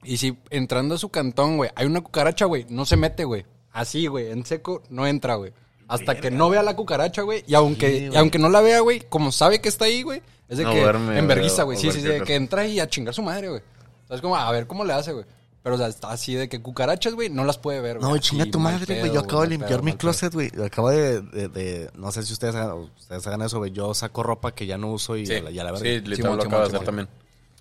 Y 0.05 0.19
si 0.19 0.39
entrando 0.51 0.95
a 0.95 0.99
su 0.99 1.09
cantón, 1.09 1.57
güey, 1.57 1.71
hay 1.75 1.87
una 1.87 2.01
cucaracha, 2.01 2.45
güey, 2.45 2.65
no 2.69 2.87
se 2.87 2.97
mete, 2.97 3.25
güey. 3.25 3.45
Así, 3.73 4.07
güey, 4.07 4.31
en 4.31 4.47
seco, 4.47 4.83
no 4.89 5.07
entra, 5.07 5.35
güey. 5.35 5.53
Hasta 5.89 6.19
que 6.21 6.31
no 6.31 6.49
vea 6.49 6.63
la 6.63 6.77
cucaracha, 6.77 7.23
güey. 7.23 7.45
Y 7.47 7.55
aunque, 7.55 8.09
y 8.13 8.17
aunque 8.17 8.39
no 8.39 8.49
la 8.49 8.61
vea, 8.61 8.81
güey, 8.81 9.01
como 9.09 9.33
sabe 9.33 9.61
que 9.61 9.69
está 9.69 9.85
ahí, 9.85 10.03
güey, 10.03 10.23
es 10.49 10.59
de 10.59 10.65
No 10.65 10.73
que 10.73 10.81
duerme, 10.81 11.19
en 11.19 11.27
vergüenza, 11.27 11.65
güey, 11.65 11.77
o 11.77 11.81
Sí, 11.81 11.91
sí, 11.91 12.01
sí, 12.01 12.09
que 12.25 12.35
entra 12.35 12.67
y 12.67 12.79
a 12.81 12.89
chingar 12.89 13.15
su 13.15 13.23
madre, 13.23 13.49
güey. 13.49 13.63
Entonces, 14.03 14.23
como, 14.23 14.37
a 14.37 14.51
ver 14.53 14.67
cómo 14.67 14.85
le 14.85 14.93
hace, 14.93 15.13
güey. 15.13 15.27
Pero, 15.67 15.75
o 15.75 15.79
sea, 15.79 15.89
está 15.89 16.13
así 16.13 16.33
de 16.33 16.49
que 16.49 16.63
cucarachas, 16.63 17.15
güey, 17.15 17.29
no 17.29 17.43
las 17.43 17.59
puede 17.59 17.81
ver, 17.81 17.99
güey. 17.99 18.09
No, 18.09 18.17
chinga 18.19 18.47
tu 18.49 18.61
madre, 18.61 19.01
güey. 19.01 19.13
Yo 19.13 19.19
acabo 19.19 19.43
de 19.43 19.49
limpiar 19.49 19.81
pedo, 19.81 19.83
mi 19.83 19.95
closet, 19.95 20.33
güey. 20.33 20.49
Acabo 20.65 20.91
de, 20.91 21.23
de, 21.23 21.49
de- 21.49 21.91
No 21.97 22.13
sé 22.13 22.23
si 22.23 22.33
ustedes 22.33 22.55
hagan, 22.55 22.89
ustedes 22.97 23.27
hagan 23.27 23.43
eso, 23.43 23.59
güey. 23.59 23.73
Yo 23.73 23.93
saco 23.93 24.23
ropa 24.23 24.55
que 24.55 24.65
ya 24.65 24.79
no 24.79 24.93
uso 24.93 25.17
y 25.17 25.27
Sí, 25.27 25.35
a 25.35 25.43
la, 25.43 25.51
y 25.51 25.59
a 25.59 25.65
la 25.65 25.73
verga. 25.73 25.85
sí, 25.85 25.95
literal 26.09 26.15
Simón, 26.17 26.37
lo 26.37 26.43
acabo 26.45 26.63
de 26.63 26.69
hacer 26.69 26.85
también. 26.87 27.09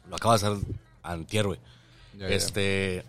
Lo 0.08 0.16
acabo 0.18 0.38
de 0.38 0.45
hacer 0.45 0.58
antier, 1.01 1.47
güey. 1.47 1.60
Ya, 2.16 2.30
ya. 2.30 2.36
Este, 2.36 3.03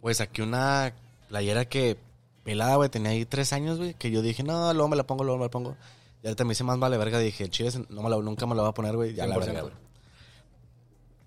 güey, 0.00 0.14
saqué 0.14 0.40
una 0.40 0.94
playera 1.28 1.66
que 1.66 1.98
pelada, 2.42 2.76
güey, 2.76 2.88
tenía 2.88 3.10
ahí 3.10 3.26
tres 3.26 3.52
años, 3.52 3.76
güey, 3.76 3.92
que 3.92 4.10
yo 4.10 4.22
dije, 4.22 4.42
no, 4.44 4.72
luego 4.72 4.88
me 4.88 4.96
la 4.96 5.06
pongo, 5.06 5.24
luego 5.24 5.36
me 5.40 5.44
la 5.44 5.50
pongo. 5.50 5.76
Y 6.22 6.26
ahorita 6.26 6.44
me 6.46 6.52
hice 6.54 6.64
más 6.64 6.78
vale 6.78 6.96
verga, 6.96 7.18
dije, 7.18 7.44
el 7.44 7.50
chile 7.50 7.70
no 7.90 8.02
me 8.02 8.08
la, 8.08 8.16
nunca 8.16 8.46
me 8.46 8.54
la 8.54 8.62
voy 8.62 8.70
a 8.70 8.72
poner, 8.72 8.96
güey, 8.96 9.12
ya 9.14 9.26
la 9.26 9.34
100%. 9.36 9.38
verga, 9.40 9.60
güey. 9.60 9.74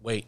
Güey, 0.01 0.25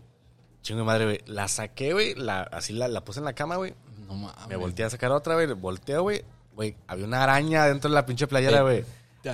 chingo 0.64 0.80
de 0.80 0.86
madre, 0.86 1.06
güey, 1.06 1.20
la 1.28 1.48
saqué, 1.48 1.94
güey, 1.94 2.16
la, 2.16 2.42
así 2.42 2.74
la, 2.74 2.88
la 2.88 3.04
puse 3.06 3.20
en 3.20 3.26
la 3.26 3.34
cama, 3.34 3.58
güey, 3.58 3.76
No 4.08 4.16
mames. 4.16 4.48
me 4.50 4.56
volteé 4.56 4.86
a 4.86 4.90
sacar 4.90 5.12
otra, 5.12 5.36
güey, 5.36 5.46
volteo, 5.54 6.02
güey, 6.02 6.24
güey, 6.56 6.76
había 6.88 7.06
una 7.06 7.22
araña 7.24 7.66
dentro 7.66 7.90
de 7.90 7.96
la 7.96 8.06
pinche 8.06 8.26
playera, 8.26 8.62
güey. 8.62 8.84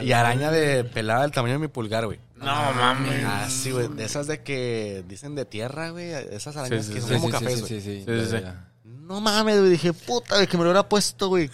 Y 0.01 0.11
araña 0.11 0.51
de 0.51 0.83
pelada 0.83 1.23
del 1.23 1.31
tamaño 1.31 1.53
de 1.53 1.59
mi 1.59 1.67
pulgar, 1.67 2.05
güey. 2.05 2.19
No 2.35 2.45
mames. 2.45 3.23
Ah, 3.25 3.47
sí, 3.49 3.71
güey. 3.71 3.87
De 3.87 4.03
esas 4.05 4.27
de 4.27 4.43
que 4.43 5.03
dicen 5.07 5.33
de 5.33 5.45
tierra, 5.45 5.89
güey. 5.89 6.11
Esas 6.11 6.55
arañas 6.57 6.85
Sí, 6.85 6.91
sí, 6.91 6.93
que 6.93 7.01
sí, 7.01 7.07
son 7.07 7.17
como 7.21 7.27
sí, 7.27 7.31
cafés, 7.31 7.53
sí, 7.55 7.59
güey. 7.61 7.81
sí, 7.81 8.03
sí, 8.05 8.25
Sí. 8.29 8.37
No 9.09 9.19
mames, 9.21 9.57
güey. 9.57 9.71
Dije, 9.71 9.91
puta, 9.91 10.35
güey, 10.35 10.45
que 10.45 10.55
me 10.55 10.63
lo 10.63 10.69
hubiera 10.69 10.87
puesto, 10.87 11.29
güey. 11.29 11.49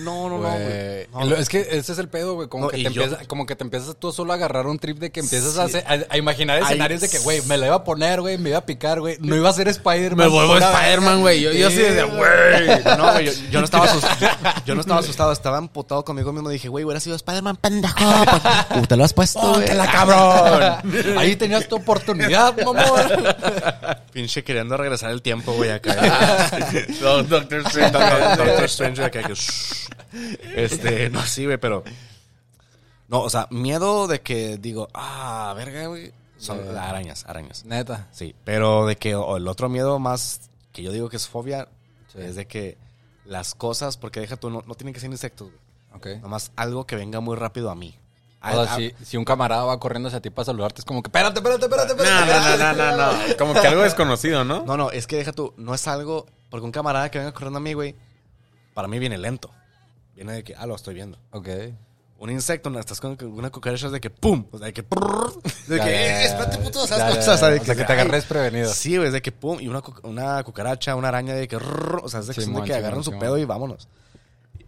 No, 0.00 0.28
no, 0.28 0.36
no, 0.36 0.50
güey. 0.50 0.58
Güey, 0.62 1.06
No, 1.10 1.24
lo- 1.24 1.36
es 1.36 1.48
que 1.48 1.62
ese 1.62 1.92
es 1.92 1.98
el 1.98 2.08
pedo, 2.10 2.34
güey. 2.34 2.48
Como, 2.48 2.64
No, 2.66 2.70
que 2.70 2.76
te 2.76 2.82
yo- 2.82 3.02
empieza- 3.02 3.24
como 3.26 3.46
que 3.46 3.56
te 3.56 3.64
empiezas 3.64 3.96
tú 3.98 4.12
solo 4.12 4.32
a 4.32 4.36
agarrar 4.36 4.66
un 4.66 4.78
trip 4.78 4.98
de 4.98 5.10
que 5.10 5.20
empiezas 5.20 5.54
Sí. 5.54 5.58
a, 5.58 5.62
hacer- 5.64 5.84
a- 5.88 6.12
a 6.14 6.18
imaginar 6.18 6.58
Ay, 6.58 6.64
escenarios 6.64 7.00
de 7.00 7.08
que, 7.08 7.18
güey, 7.20 7.40
me 7.46 7.56
la 7.56 7.64
iba 7.68 7.76
a 7.76 7.84
poner, 7.84 8.20
güey, 8.20 8.36
me 8.36 8.50
iba 8.50 8.58
a 8.58 8.66
picar, 8.66 9.00
güey. 9.00 9.16
No 9.20 9.34
iba 9.34 9.48
a 9.48 9.52
ser 9.54 9.68
Spider-Man. 9.68 10.26
Me 10.26 10.30
vuelvo 10.30 10.58
Spider-Man, 10.58 11.16
gügüey. 11.16 11.40
Yo, 11.40 11.50
yo 11.52 11.70
Sí, 11.70 11.76
así 11.82 11.94
de, 11.94 12.02
güey. 12.04 12.84
No, 12.98 13.12
güey, 13.12 13.24
yo, 13.24 13.32
yo 13.52 13.58
no 13.60 13.64
estaba 13.64 13.84
asustado. 13.90 14.16
Yo 14.66 14.74
no 14.74 14.82
estaba 14.82 15.00
asustado. 15.00 15.32
Estaba 15.32 15.56
emputado 15.56 16.04
conmigo 16.04 16.30
mismo. 16.34 16.50
Dije, 16.50 16.68
güey, 16.68 16.84
hubiera 16.84 17.00
sido 17.00 17.16
Spider-Man, 17.16 17.56
pendejo. 17.56 17.94
Uh, 18.76 18.86
te 18.86 18.96
lo 18.96 19.04
has 19.04 19.14
puesto, 19.14 19.40
güey. 19.40 19.52
¡Póntela, 19.60 19.90
cabrón! 19.90 21.18
Ahí 21.18 21.36
tenías 21.36 21.66
tu 21.68 21.76
oportunidad, 21.76 22.54
mamón. 22.62 22.84
Pinche 24.12 24.44
queriendo 24.44 24.76
regresar 24.76 25.10
el 25.10 25.22
tiempo, 25.22 25.54
güey, 25.54 25.70
acá. 25.70 26.50
No, 27.00 27.22
Doctor 27.22 27.60
Strange. 27.66 28.36
Doctor 28.36 28.64
Strange 28.64 29.04
acá 29.04 29.22
que... 29.22 29.34
Este, 30.54 31.10
no, 31.10 31.22
sí, 31.22 31.44
güey, 31.44 31.58
pero... 31.58 31.84
No, 33.08 33.20
o 33.20 33.30
sea, 33.30 33.46
miedo 33.50 34.06
de 34.06 34.20
que 34.20 34.58
digo, 34.58 34.88
ah, 34.94 35.54
verga, 35.56 35.86
güey. 35.86 36.12
Son 36.36 36.62
ya. 36.72 36.88
arañas, 36.88 37.24
arañas. 37.26 37.64
Neta. 37.64 38.08
Sí, 38.12 38.34
pero 38.44 38.86
de 38.86 38.96
que 38.96 39.14
o 39.14 39.36
el 39.36 39.48
otro 39.48 39.68
miedo 39.68 39.98
más 39.98 40.50
que 40.72 40.82
yo 40.82 40.92
digo 40.92 41.08
que 41.08 41.16
es 41.16 41.26
fobia 41.26 41.68
Sí. 42.12 42.18
es 42.20 42.36
de 42.36 42.46
que 42.46 42.78
las 43.26 43.54
cosas, 43.54 43.96
porque 43.98 44.20
deja 44.20 44.36
tú, 44.36 44.48
no, 44.48 44.62
no 44.66 44.74
tienen 44.74 44.94
que 44.94 45.00
ser 45.00 45.10
insectos, 45.10 45.48
güey. 45.48 46.16
Ok. 46.16 46.22
Nomás 46.22 46.52
algo 46.56 46.86
que 46.86 46.96
venga 46.96 47.20
muy 47.20 47.36
rápido 47.36 47.70
a 47.70 47.74
mí. 47.74 47.94
O 48.40 48.64
sea, 48.64 48.76
si, 48.76 48.94
si 49.02 49.16
un 49.16 49.24
camarada 49.24 49.64
va 49.64 49.80
corriendo 49.80 50.08
hacia 50.08 50.20
ti 50.20 50.30
para 50.30 50.46
saludarte, 50.46 50.80
es 50.80 50.84
como 50.84 51.02
que, 51.02 51.08
espérate, 51.08 51.38
espérate, 51.38 51.64
espérate, 51.64 51.94
No, 51.94 52.02
espérate. 52.02 52.58
no, 52.58 52.72
no, 52.72 52.72
no, 52.72 52.96
no, 52.96 53.12
no. 53.28 53.36
Como 53.38 53.54
que 53.54 53.66
algo 53.66 53.82
desconocido, 53.82 54.44
¿no? 54.44 54.64
No, 54.64 54.76
no, 54.76 54.90
es 54.92 55.06
que 55.08 55.16
deja 55.16 55.32
tú, 55.32 55.54
no 55.56 55.74
es 55.74 55.88
algo, 55.88 56.26
porque 56.48 56.64
un 56.64 56.70
camarada 56.70 57.10
que 57.10 57.18
venga 57.18 57.32
corriendo 57.32 57.58
a 57.58 57.60
mí, 57.60 57.72
güey, 57.72 57.96
para 58.74 58.86
mí 58.86 58.98
viene 59.00 59.18
lento. 59.18 59.50
Viene 60.14 60.34
de 60.34 60.44
que, 60.44 60.54
ah, 60.54 60.66
lo 60.66 60.76
estoy 60.76 60.94
viendo. 60.94 61.18
Ok. 61.32 61.48
Un 62.18 62.30
insecto, 62.30 62.70
no, 62.70 62.80
estás 62.80 63.00
con 63.00 63.16
una 63.22 63.50
cucaracha 63.50 63.86
es 63.86 63.92
de 63.92 64.00
que, 64.00 64.10
pum, 64.10 64.44
o 64.50 64.58
sea, 64.58 64.66
de 64.66 64.72
que, 64.72 64.82
prrr, 64.82 65.32
de 65.68 65.76
Ya, 65.76 65.84
que, 65.84 65.90
eh, 65.90 66.24
espérate, 66.24 66.58
puto, 66.58 66.84
ya, 66.86 66.94
o 66.96 67.22
sea, 67.36 67.50
de 67.50 67.58
O 67.60 67.64
sea, 67.64 67.76
que 67.76 67.84
te 67.84 67.92
agarres 67.92 68.24
prevenido. 68.24 68.72
Sí, 68.72 68.96
güey, 68.96 69.08
es 69.08 69.12
de 69.12 69.22
que, 69.22 69.30
pum, 69.30 69.58
y 69.60 69.68
una, 69.68 69.82
una 70.02 70.42
cucuaracha, 70.42 70.96
una 70.96 71.08
araña 71.08 71.34
de 71.34 71.46
que, 71.46 71.58
rrr, 71.58 72.00
o 72.02 72.08
sea, 72.08 72.20
es 72.20 72.26
de 72.26 72.34
que, 72.34 72.40
de 72.40 72.46
Simón, 72.46 72.64
que 72.64 72.74
agarran 72.74 73.04
su 73.04 73.16
pedo 73.18 73.38
y 73.38 73.44
vámonos. 73.44 73.88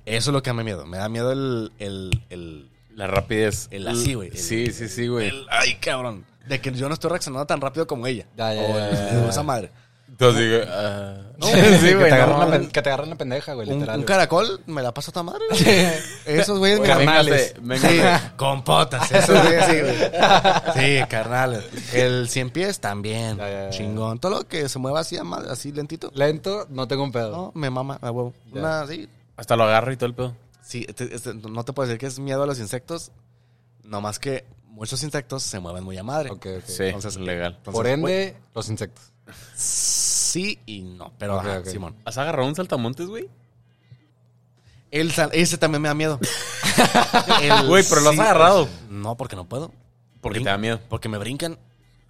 Eso 0.06 0.30
es 0.30 0.32
lo 0.32 0.42
que 0.42 0.52
me 0.52 0.58
da 0.58 0.64
miedo. 0.64 0.86
Me 0.86 0.98
da 0.98 1.08
miedo 1.08 1.32
el, 1.32 1.72
el, 1.78 2.24
el, 2.30 2.69
La 3.01 3.07
rapidez. 3.07 3.68
el 3.70 3.88
así, 3.88 4.14
güey. 4.14 4.30
Sí, 4.36 4.70
sí, 4.72 4.88
sí, 4.88 5.09
güey. 5.09 5.28
el- 5.28 5.46
ay, 5.51 5.74
cabrón. 5.76 6.24
De 6.46 6.61
que 6.61 6.72
yo 6.72 6.88
no 6.88 6.94
estoy 6.94 7.11
reaccionando 7.11 7.46
tan 7.46 7.61
rápido 7.61 7.86
como 7.86 8.07
ella. 8.07 8.26
Ya, 8.36 8.55
ya, 8.55 8.62
O 8.62 8.68
ya, 8.68 8.88
el- 8.88 8.94
ya, 8.96 9.12
ya. 9.22 9.28
esa 9.28 9.42
madre. 9.42 9.70
Entonces 10.09 10.51
digo, 10.51 10.64
ah, 10.68 11.14
Sí, 11.40 11.48
sí, 11.80 11.86
que, 11.86 11.94
güey. 11.94 12.11
te 12.11 12.18
no, 12.18 12.68
que 12.68 12.82
te 12.82 12.88
agarran 12.90 13.09
la 13.11 13.16
pendeja, 13.16 13.55
güey, 13.55 13.68
Un, 13.68 13.74
literal. 13.76 13.96
un 14.01 14.03
güey. 14.03 14.07
caracol 14.07 14.61
me 14.66 14.82
la 14.82 14.92
paso 14.92 15.12
a 15.18 15.22
madre. 15.22 15.40
güey. 15.48 16.38
Esos 16.38 16.59
güeyes 16.59 16.80
Véngase, 16.80 17.05
carnales. 17.05 17.55
véngase. 17.62 18.03
Sí, 18.18 18.24
con 18.36 18.62
potas. 18.64 19.11
Esos 19.12 19.42
güeyes 19.42 19.64
sí, 19.64 19.80
güey. 19.80 19.96
Sí, 21.01 21.07
carnales. 21.09 21.64
El 21.94 22.28
cien 22.28 22.51
pies 22.51 22.80
también. 22.80 23.38
Ya, 23.38 23.48
ya, 23.51 23.64
ya. 23.64 23.70
Chingón. 23.70 24.18
Todo 24.18 24.32
lo 24.40 24.46
que 24.48 24.68
se 24.68 24.78
mueva 24.78 25.01
así, 25.01 25.16
así 25.48 25.72
lentito. 25.72 26.11
Lento, 26.14 26.66
no 26.68 26.86
tengo 26.86 27.03
un 27.05 27.12
pedo. 27.12 27.30
No, 27.30 27.53
me 27.55 27.70
mama 27.70 27.98
a 28.03 28.11
huevo. 28.11 28.34
Una, 28.53 28.86
sí. 28.86 29.09
Hasta 29.36 29.57
lo 29.57 29.62
agarro 29.64 29.90
y 29.92 29.96
todo 29.96 30.07
el 30.07 30.14
pedo. 30.14 30.36
Sí, 30.70 30.84
te- 30.86 31.12
este, 31.12 31.34
no 31.34 31.64
te 31.64 31.72
puedo 31.72 31.88
decir 31.88 31.98
que 31.98 32.06
es 32.06 32.20
miedo 32.20 32.44
a 32.44 32.46
los 32.46 32.60
insectos. 32.60 33.10
No 33.82 34.00
más 34.00 34.20
que 34.20 34.44
muchos 34.68 35.02
insectos 35.02 35.42
se 35.42 35.58
mueven 35.58 35.82
muy 35.82 35.98
a 35.98 36.04
madre. 36.04 36.30
Ok, 36.30 36.46
ok. 36.58 36.64
Sí, 36.64 36.84
Entonces, 36.84 37.16
legal. 37.16 37.54
Entonces, 37.56 37.72
Por 37.76 37.86
ende, 37.88 38.36
los 38.54 38.68
insectos. 38.68 39.12
Sí 39.56 40.60
y 40.66 40.82
no. 40.82 41.12
Pero, 41.18 41.38
Ok, 41.38 41.44
ajá. 41.46 41.64
Simón. 41.64 41.96
¿Has 42.04 42.18
agarrado 42.18 42.46
un 42.46 42.54
saltamontes, 42.54 43.08
güey? 43.08 43.28
El 44.92 45.10
sal- 45.10 45.30
ese 45.32 45.58
también 45.58 45.82
me 45.82 45.88
da 45.88 45.94
miedo. 45.94 46.20
Güey, 47.66 47.84
pero 47.88 48.00
lo 48.02 48.10
has 48.10 48.18
agarrado. 48.18 48.68
No, 48.88 49.16
porque 49.16 49.34
no 49.36 49.44
puedo. 49.48 49.72
Porque 50.20 50.38
Brin- 50.38 50.44
te 50.44 50.50
da 50.50 50.58
miedo. 50.58 50.80
Porque 50.88 51.08
me 51.08 51.18
brincan. 51.18 51.58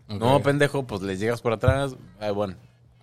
No, 0.08 0.42
pendejo, 0.42 0.86
pues 0.86 1.00
les 1.02 1.18
llegas 1.18 1.40
por 1.40 1.52
atrás. 1.54 1.94
Ah, 2.20 2.30
bueno. 2.32 2.56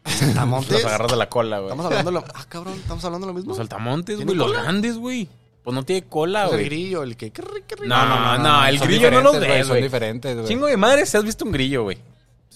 Saltamontes. 0.05 0.72
Los 0.72 0.86
agarras 0.86 1.12
de 1.12 1.18
la 1.18 1.30
cola, 1.30 1.58
güey. 1.60 1.72
Estamos 1.72 1.86
hablando 1.86 2.12
lo... 2.12 2.20
Ah, 2.34 2.45
cabrón, 2.47 2.74
estamos 2.76 3.03
hablando 3.05 3.28
lo 3.28 3.34
mismo. 3.34 3.49
Los 3.49 3.58
saltamontes, 3.58 4.18
¿Tiene 4.18 4.26
güey. 4.34 4.38
Los 4.38 4.51
grandes, 4.51 4.97
güey. 4.97 5.28
Pues 5.68 5.76
no 5.76 5.84
tiene 5.84 6.07
cola, 6.07 6.43
el 6.45 6.49
güey. 6.51 6.63
grillo, 6.63 7.03
el 7.03 7.18
que... 7.18 7.30
quirri. 7.30 7.89
No, 7.89 8.05
no, 8.05 8.38
no, 8.38 8.65
el 8.68 8.80
son 8.80 8.88
grillo 8.88 9.11
no 9.11 9.20
los 9.20 9.34
diferentes, 9.34 9.38
güey, 9.38 9.57
ves, 9.57 9.68
Son 9.68 9.74
güey. 9.74 9.84
diferentes, 9.84 10.36
güey. 10.36 10.47
Chingo 10.47 10.65
de 10.68 10.78
madre 10.78 11.05
si 11.05 11.18
has 11.18 11.26
visto 11.26 11.43
un 11.43 11.51
grillo, 11.51 11.84
güey. 11.84 11.97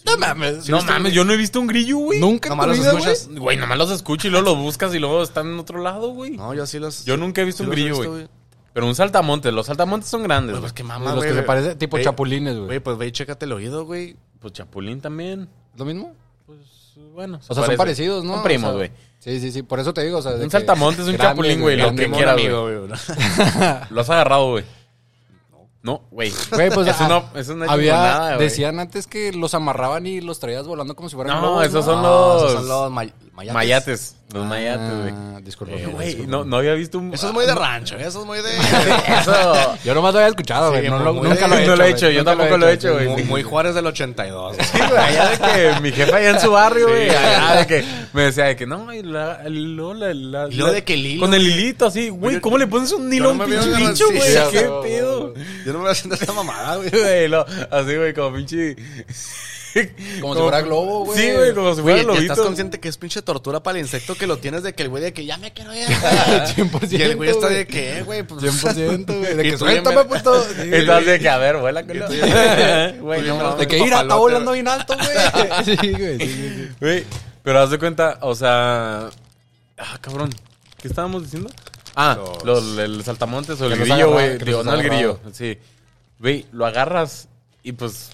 No 0.06 0.18
mames. 0.18 0.70
No 0.70 0.82
mames, 0.82 1.12
yo 1.12 1.26
no 1.26 1.34
he 1.34 1.36
visto 1.36 1.60
un 1.60 1.68
grillo, 1.68 1.98
güey. 1.98 2.22
Nunca 2.22 2.48
en 2.48 2.52
Nomás 2.52 2.68
tu 2.68 2.70
los 2.70 2.80
vida, 2.80 2.92
escuchas. 2.92 3.30
Güey, 3.38 3.58
nomás 3.58 3.78
los 3.78 3.92
escucho 3.92 4.30
y 4.30 4.32
luego 4.32 4.46
los 4.52 4.58
buscas 4.60 4.96
y 4.96 5.00
luego 5.00 5.22
están 5.24 5.48
en 5.48 5.60
otro 5.60 5.80
lado, 5.82 6.12
güey. 6.12 6.38
No, 6.38 6.54
yo 6.54 6.66
sí 6.66 6.80
los... 6.80 7.04
Yo 7.04 7.18
nunca 7.18 7.42
he 7.42 7.44
visto 7.44 7.64
sí 7.64 7.70
un 7.70 7.76
los 7.76 7.76
grillo, 7.76 8.12
güey. 8.14 8.28
Pero 8.72 8.88
un 8.88 8.96
saltamontes, 8.96 9.52
los 9.52 9.66
saltamontes 9.66 10.10
son 10.10 10.24
grandes, 10.24 10.52
Pues, 10.54 10.62
güey. 10.62 10.62
pues 10.62 10.74
que 10.74 10.84
mamá, 10.86 11.08
Los 11.10 11.16
güey. 11.16 11.30
que 11.32 11.36
se 11.36 11.44
parecen, 11.44 11.78
tipo 11.78 11.98
Ve- 11.98 12.04
chapulines, 12.06 12.54
güey. 12.56 12.66
Güey, 12.68 12.80
pues 12.80 12.98
ve 12.98 13.08
y 13.08 13.12
chécate 13.12 13.44
el 13.44 13.52
oído, 13.52 13.84
güey. 13.84 14.16
Pues 14.40 14.54
chapulín 14.54 15.02
también. 15.02 15.50
¿Lo 15.76 15.84
mismo? 15.84 16.16
Pues 16.46 16.60
bueno. 17.14 17.42
O 17.46 17.54
sea, 17.54 17.66
son 17.66 17.76
parecidos, 17.76 18.24
¿no? 18.24 18.36
Son 18.36 18.44
primos, 18.44 18.70
O 18.70 18.72
sea, 18.72 18.78
güey. 18.78 18.92
Sí, 19.24 19.40
sí, 19.40 19.52
sí. 19.52 19.62
Por 19.62 19.80
eso 19.80 19.94
te 19.94 20.02
digo, 20.04 20.18
o 20.18 20.22
sea... 20.22 20.32
de 20.32 20.40
Un 20.40 20.44
que 20.46 20.50
saltamontes, 20.50 21.08
un 21.08 21.16
chapulín, 21.16 21.62
güey, 21.62 21.78
lo 21.78 21.94
que 21.96 22.10
quieras, 22.10 22.36
güey. 22.36 22.50
güey. 22.50 22.90
Lo 23.92 24.02
has 24.02 24.10
agarrado, 24.10 24.50
güey. 24.52 24.66
No, 25.84 26.02
güey. 26.12 26.32
Güey, 26.52 26.70
pues 26.72 26.88
Eso 26.88 26.98
ah, 27.06 27.08
no, 27.08 27.40
eso 27.40 27.56
no 27.56 27.66
es 27.66 27.72
había, 27.72 27.94
nada, 27.94 28.36
güey. 28.36 28.48
decían 28.48 28.80
antes 28.80 29.06
que 29.08 29.32
los 29.32 29.54
amarraban 29.54 30.06
y 30.06 30.22
los 30.22 30.40
traías 30.40 30.68
volando 30.68 30.96
como 30.96 31.08
si 31.10 31.16
fueran 31.16 31.36
No, 31.36 31.42
globos, 31.42 31.66
esos 31.68 31.86
son 31.86 32.02
los... 32.04 32.44
esos 32.44 32.54
son 32.54 32.68
los 32.68 32.92
may- 32.92 33.14
mayates. 33.34 33.54
Mayates. 33.54 34.16
Los 34.34 34.46
mayates, 34.46 34.98
güey. 35.02 35.12
Ah, 35.14 35.40
disculpa. 35.44 35.74
Eh, 35.76 35.86
güey, 35.88 36.16
no, 36.26 36.46
no 36.46 36.56
había 36.58 36.74
visto 36.74 36.98
un... 37.00 37.14
Eso 37.14 37.28
es 37.28 37.34
muy 37.34 37.46
de 37.46 37.54
rancho, 37.56 37.98
eso 37.98 38.22
es 38.22 38.26
muy 38.26 38.40
de... 38.42 38.50
Eso... 39.20 39.76
Yo 39.84 39.94
nomás 39.94 40.14
lo 40.14 40.20
había 40.20 40.30
escuchado, 40.30 40.70
güey. 40.72 40.84
Sí, 40.84 40.90
no 40.90 41.00
lo- 41.00 41.14
nunca 41.14 41.36
de- 41.36 41.48
lo 41.50 41.56
he 41.56 41.62
hecho. 41.62 41.70
no 41.72 41.76
lo 41.76 41.84
he 41.84 41.88
güey. 41.88 41.92
hecho, 41.94 42.10
yo 42.10 42.24
tampoco 42.24 42.58
lo 42.58 42.70
he 42.70 42.74
hecho, 42.74 42.94
güey. 42.94 43.24
Muy, 43.26 43.44
Juárez 43.44 43.76
del 43.76 43.88
82. 43.88 44.56
Sí, 44.58 44.78
güey, 44.78 45.00
allá 45.02 45.30
de 45.32 45.38
que 45.74 45.82
mi 45.82 45.92
jefa 45.92 46.16
allá 46.16 46.30
en 46.30 46.40
su 46.40 46.52
barrio, 46.52 46.88
güey, 46.88 47.10
allá 47.10 47.56
de 47.60 47.68
que 47.68 47.86
me 48.14 48.22
decía 48.24 48.46
de 48.46 48.56
que 48.56 48.66
no, 48.66 48.94
y 48.94 49.04
la, 49.04 49.42
la, 49.44 50.14
la- 50.14 50.48
Y 50.50 50.58
de 50.58 50.84
que 50.86 50.94
el 50.94 51.06
hilo, 51.06 51.22
Con 51.26 51.34
el 51.34 51.42
güey. 51.42 51.54
hilito 51.54 51.88
así, 51.88 52.08
güey, 52.10 52.40
¿cómo 52.40 52.58
le 52.58 52.68
pones 52.68 52.92
un 52.94 53.12
hilo 53.12 53.30
a 53.30 53.32
un 53.34 53.40
pinche 53.40 53.76
bicho, 53.76 54.06
güey? 54.16 54.34
¿Qué 54.52 54.70
pedo? 54.84 55.34
Yo 55.66 55.74
no 55.74 55.80
me 55.80 55.84
voy 55.86 55.92
haciendo 55.92 56.16
esa 56.16 56.32
mamada, 56.32 56.78
güey. 56.78 57.28
Lo- 57.28 57.46
así, 57.70 57.96
güey, 57.98 58.14
como 58.14 58.34
pinche... 58.38 58.76
Como 60.22 60.36
si 60.36 60.42
fuera 60.42 60.62
globo, 60.62 61.06
güey. 61.06 61.18
Sí, 61.20 61.32
güey, 61.32 61.54
como 61.54 61.74
si 61.76 61.82
fuera 61.82 62.04
Güey, 62.04 62.04
¿y 62.04 62.08
lobito. 62.08 62.34
¿estás 62.34 62.46
consciente 62.46 62.80
que 62.80 62.90
es 62.90 62.98
pinche 62.98 63.22
tortura 63.22 63.62
para 63.64 63.78
el 63.80 63.86
insecto 63.86 64.16
que 64.16 64.28
lo 64.28 64.38
tienes 64.38 64.64
de 64.64 64.74
que 64.74 64.84
el 64.84 64.90
güey 64.90 65.02
de 65.04 65.14
que 65.14 65.26
ya 65.26 65.38
me 65.38 65.54
quiero 65.54 65.74
ir? 65.74 65.86
100%, 65.88 66.92
Y 66.92 67.02
el 67.02 67.16
güey 67.16 67.30
está 67.30 67.48
de 67.50 67.66
que, 67.68 68.00
eh, 68.00 68.04
güey, 68.04 68.24
pues... 68.24 68.44
100%, 68.44 69.06
güey. 69.06 69.36
De 69.36 69.44
que 69.52 69.58
suéltame, 69.58 70.06
puto. 70.06 70.46
Entonces 70.60 71.06
de 71.06 71.20
que, 71.20 71.30
a 71.30 71.38
ver, 71.38 71.58
vuela 71.58 71.86
con 71.86 71.98
Güey. 73.02 73.22
De 73.58 73.68
que 73.68 73.78
ira, 73.80 74.02
está 74.02 74.16
volando 74.16 74.52
bien 74.52 74.68
alto, 74.68 74.96
güey. 74.96 75.78
Sí, 75.78 75.92
güey. 75.92 76.70
Güey, 76.80 77.06
pero 77.44 77.60
haz 77.60 77.70
de 77.72 77.80
cuenta, 77.80 78.18
o 78.22 78.36
sea... 78.36 79.10
Ah, 79.78 79.98
cabrón. 80.02 80.30
¿Qué 80.82 80.88
estábamos 80.88 81.24
diciendo? 81.24 81.50
Ah, 81.96 82.18
Los- 82.44 82.44
los, 82.66 82.78
el 82.78 83.04
saltamontes 83.04 83.60
o 83.62 83.66
el 83.66 83.78
grillo, 83.80 84.12
güey. 84.12 84.38
Digo, 84.38 84.64
no 84.64 84.74
el 84.74 84.84
grillo. 84.84 85.20
Sí. 85.34 85.58
Güey, 86.20 86.46
lo 86.52 86.66
agarras 86.66 87.28
y 87.64 87.72
pues... 87.72 88.10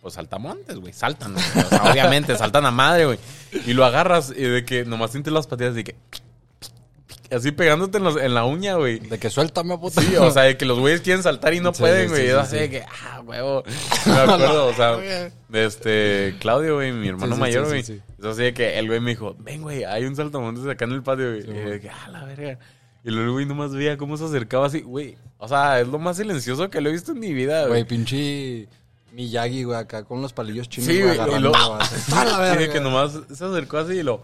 Pues 0.00 0.14
saltamontes, 0.14 0.76
güey. 0.78 0.92
Saltan. 0.92 1.34
güey. 1.34 1.44
O 1.64 1.68
sea, 1.68 1.82
obviamente, 1.92 2.36
saltan 2.36 2.64
a 2.66 2.70
madre, 2.70 3.04
güey. 3.06 3.18
Y 3.66 3.74
lo 3.74 3.84
agarras 3.84 4.30
y 4.34 4.42
de 4.42 4.64
que 4.64 4.84
nomás 4.84 5.10
sientes 5.10 5.32
las 5.32 5.46
patillas 5.46 5.76
y 5.76 5.84
que... 5.84 5.96
Así 7.30 7.52
pegándote 7.52 7.98
en, 7.98 8.04
los- 8.04 8.16
en 8.16 8.34
la 8.34 8.44
uña, 8.44 8.74
güey. 8.74 8.98
De 8.98 9.18
que 9.20 9.30
suéltame, 9.30 9.78
puto. 9.78 10.00
Sí, 10.00 10.16
o 10.16 10.30
sea, 10.32 10.42
de 10.44 10.56
que 10.56 10.64
los 10.64 10.80
güeyes 10.80 11.00
quieren 11.00 11.22
saltar 11.22 11.54
y 11.54 11.60
no 11.60 11.72
Sí, 11.72 11.80
pueden, 11.80 12.08
güey. 12.08 12.22
sí, 12.22 12.26
sí, 12.28 12.32
así 12.34 12.50
sí. 12.56 12.62
de 12.62 12.70
que, 12.70 12.82
ah, 12.82 13.20
huevo. 13.24 13.62
Me 14.06 14.12
acuerdo, 14.12 14.66
o 14.66 14.74
sea, 14.74 14.96
de 15.48 15.64
este, 15.64 16.34
Claudio, 16.40 16.74
güey, 16.76 16.90
mi 16.92 17.06
hermano 17.06 17.36
mayor, 17.36 17.66
güey. 17.68 17.80
Es 17.80 18.24
así 18.24 18.42
de 18.42 18.52
que 18.52 18.78
el 18.80 18.88
güey 18.88 18.98
me 18.98 19.10
dijo, 19.10 19.36
ven, 19.38 19.62
güey, 19.62 19.84
hay 19.84 20.06
un 20.06 20.16
saltamontes 20.16 20.66
acá 20.66 20.86
en 20.86 20.92
el 20.92 21.02
patio, 21.04 21.26
güey. 21.30 21.40
y 21.42 21.52
de 21.70 21.80
que, 21.80 21.88
ah, 21.90 22.08
la 22.10 22.24
verga. 22.24 22.58
Y 23.04 23.10
luego 23.10 23.26
el 23.26 23.32
güey 23.32 23.46
nomás 23.46 23.72
veía 23.72 23.96
cómo 23.96 24.16
se 24.16 24.24
acercaba 24.24 24.66
así, 24.66 24.80
güey. 24.80 25.16
O 25.38 25.46
sea, 25.46 25.78
es 25.80 25.86
lo 25.86 26.00
más 26.00 26.16
silencioso 26.16 26.68
que 26.68 26.80
lo 26.80 26.88
he 26.88 26.92
visto 26.92 27.12
en 27.12 27.20
mi 27.20 27.32
vida, 27.32 27.60
Güey, 27.60 27.70
güey. 27.70 27.84
pinche 27.84 28.68
Miyagi, 29.12 29.64
güey, 29.64 29.78
acá 29.78 30.04
con 30.04 30.22
los 30.22 30.32
palillos 30.32 30.68
chinos, 30.68 30.88
Sí, 30.88 31.00
güey, 31.02 31.16
y 31.16 31.18
agarrando. 31.18 31.50
lo- 31.50 31.68
güey, 31.68 31.80
así. 31.82 32.12
¡Ah, 32.12 32.20
¡A 32.20 32.24
la 32.24 32.30
la 32.32 32.38
verga! 32.38 32.56
verga! 32.58 32.72
que 32.74 32.80
nomás 32.80 33.12
se 33.28 33.44
acercó 33.44 33.78
así 33.78 33.94
y 33.94 34.02
lo... 34.02 34.22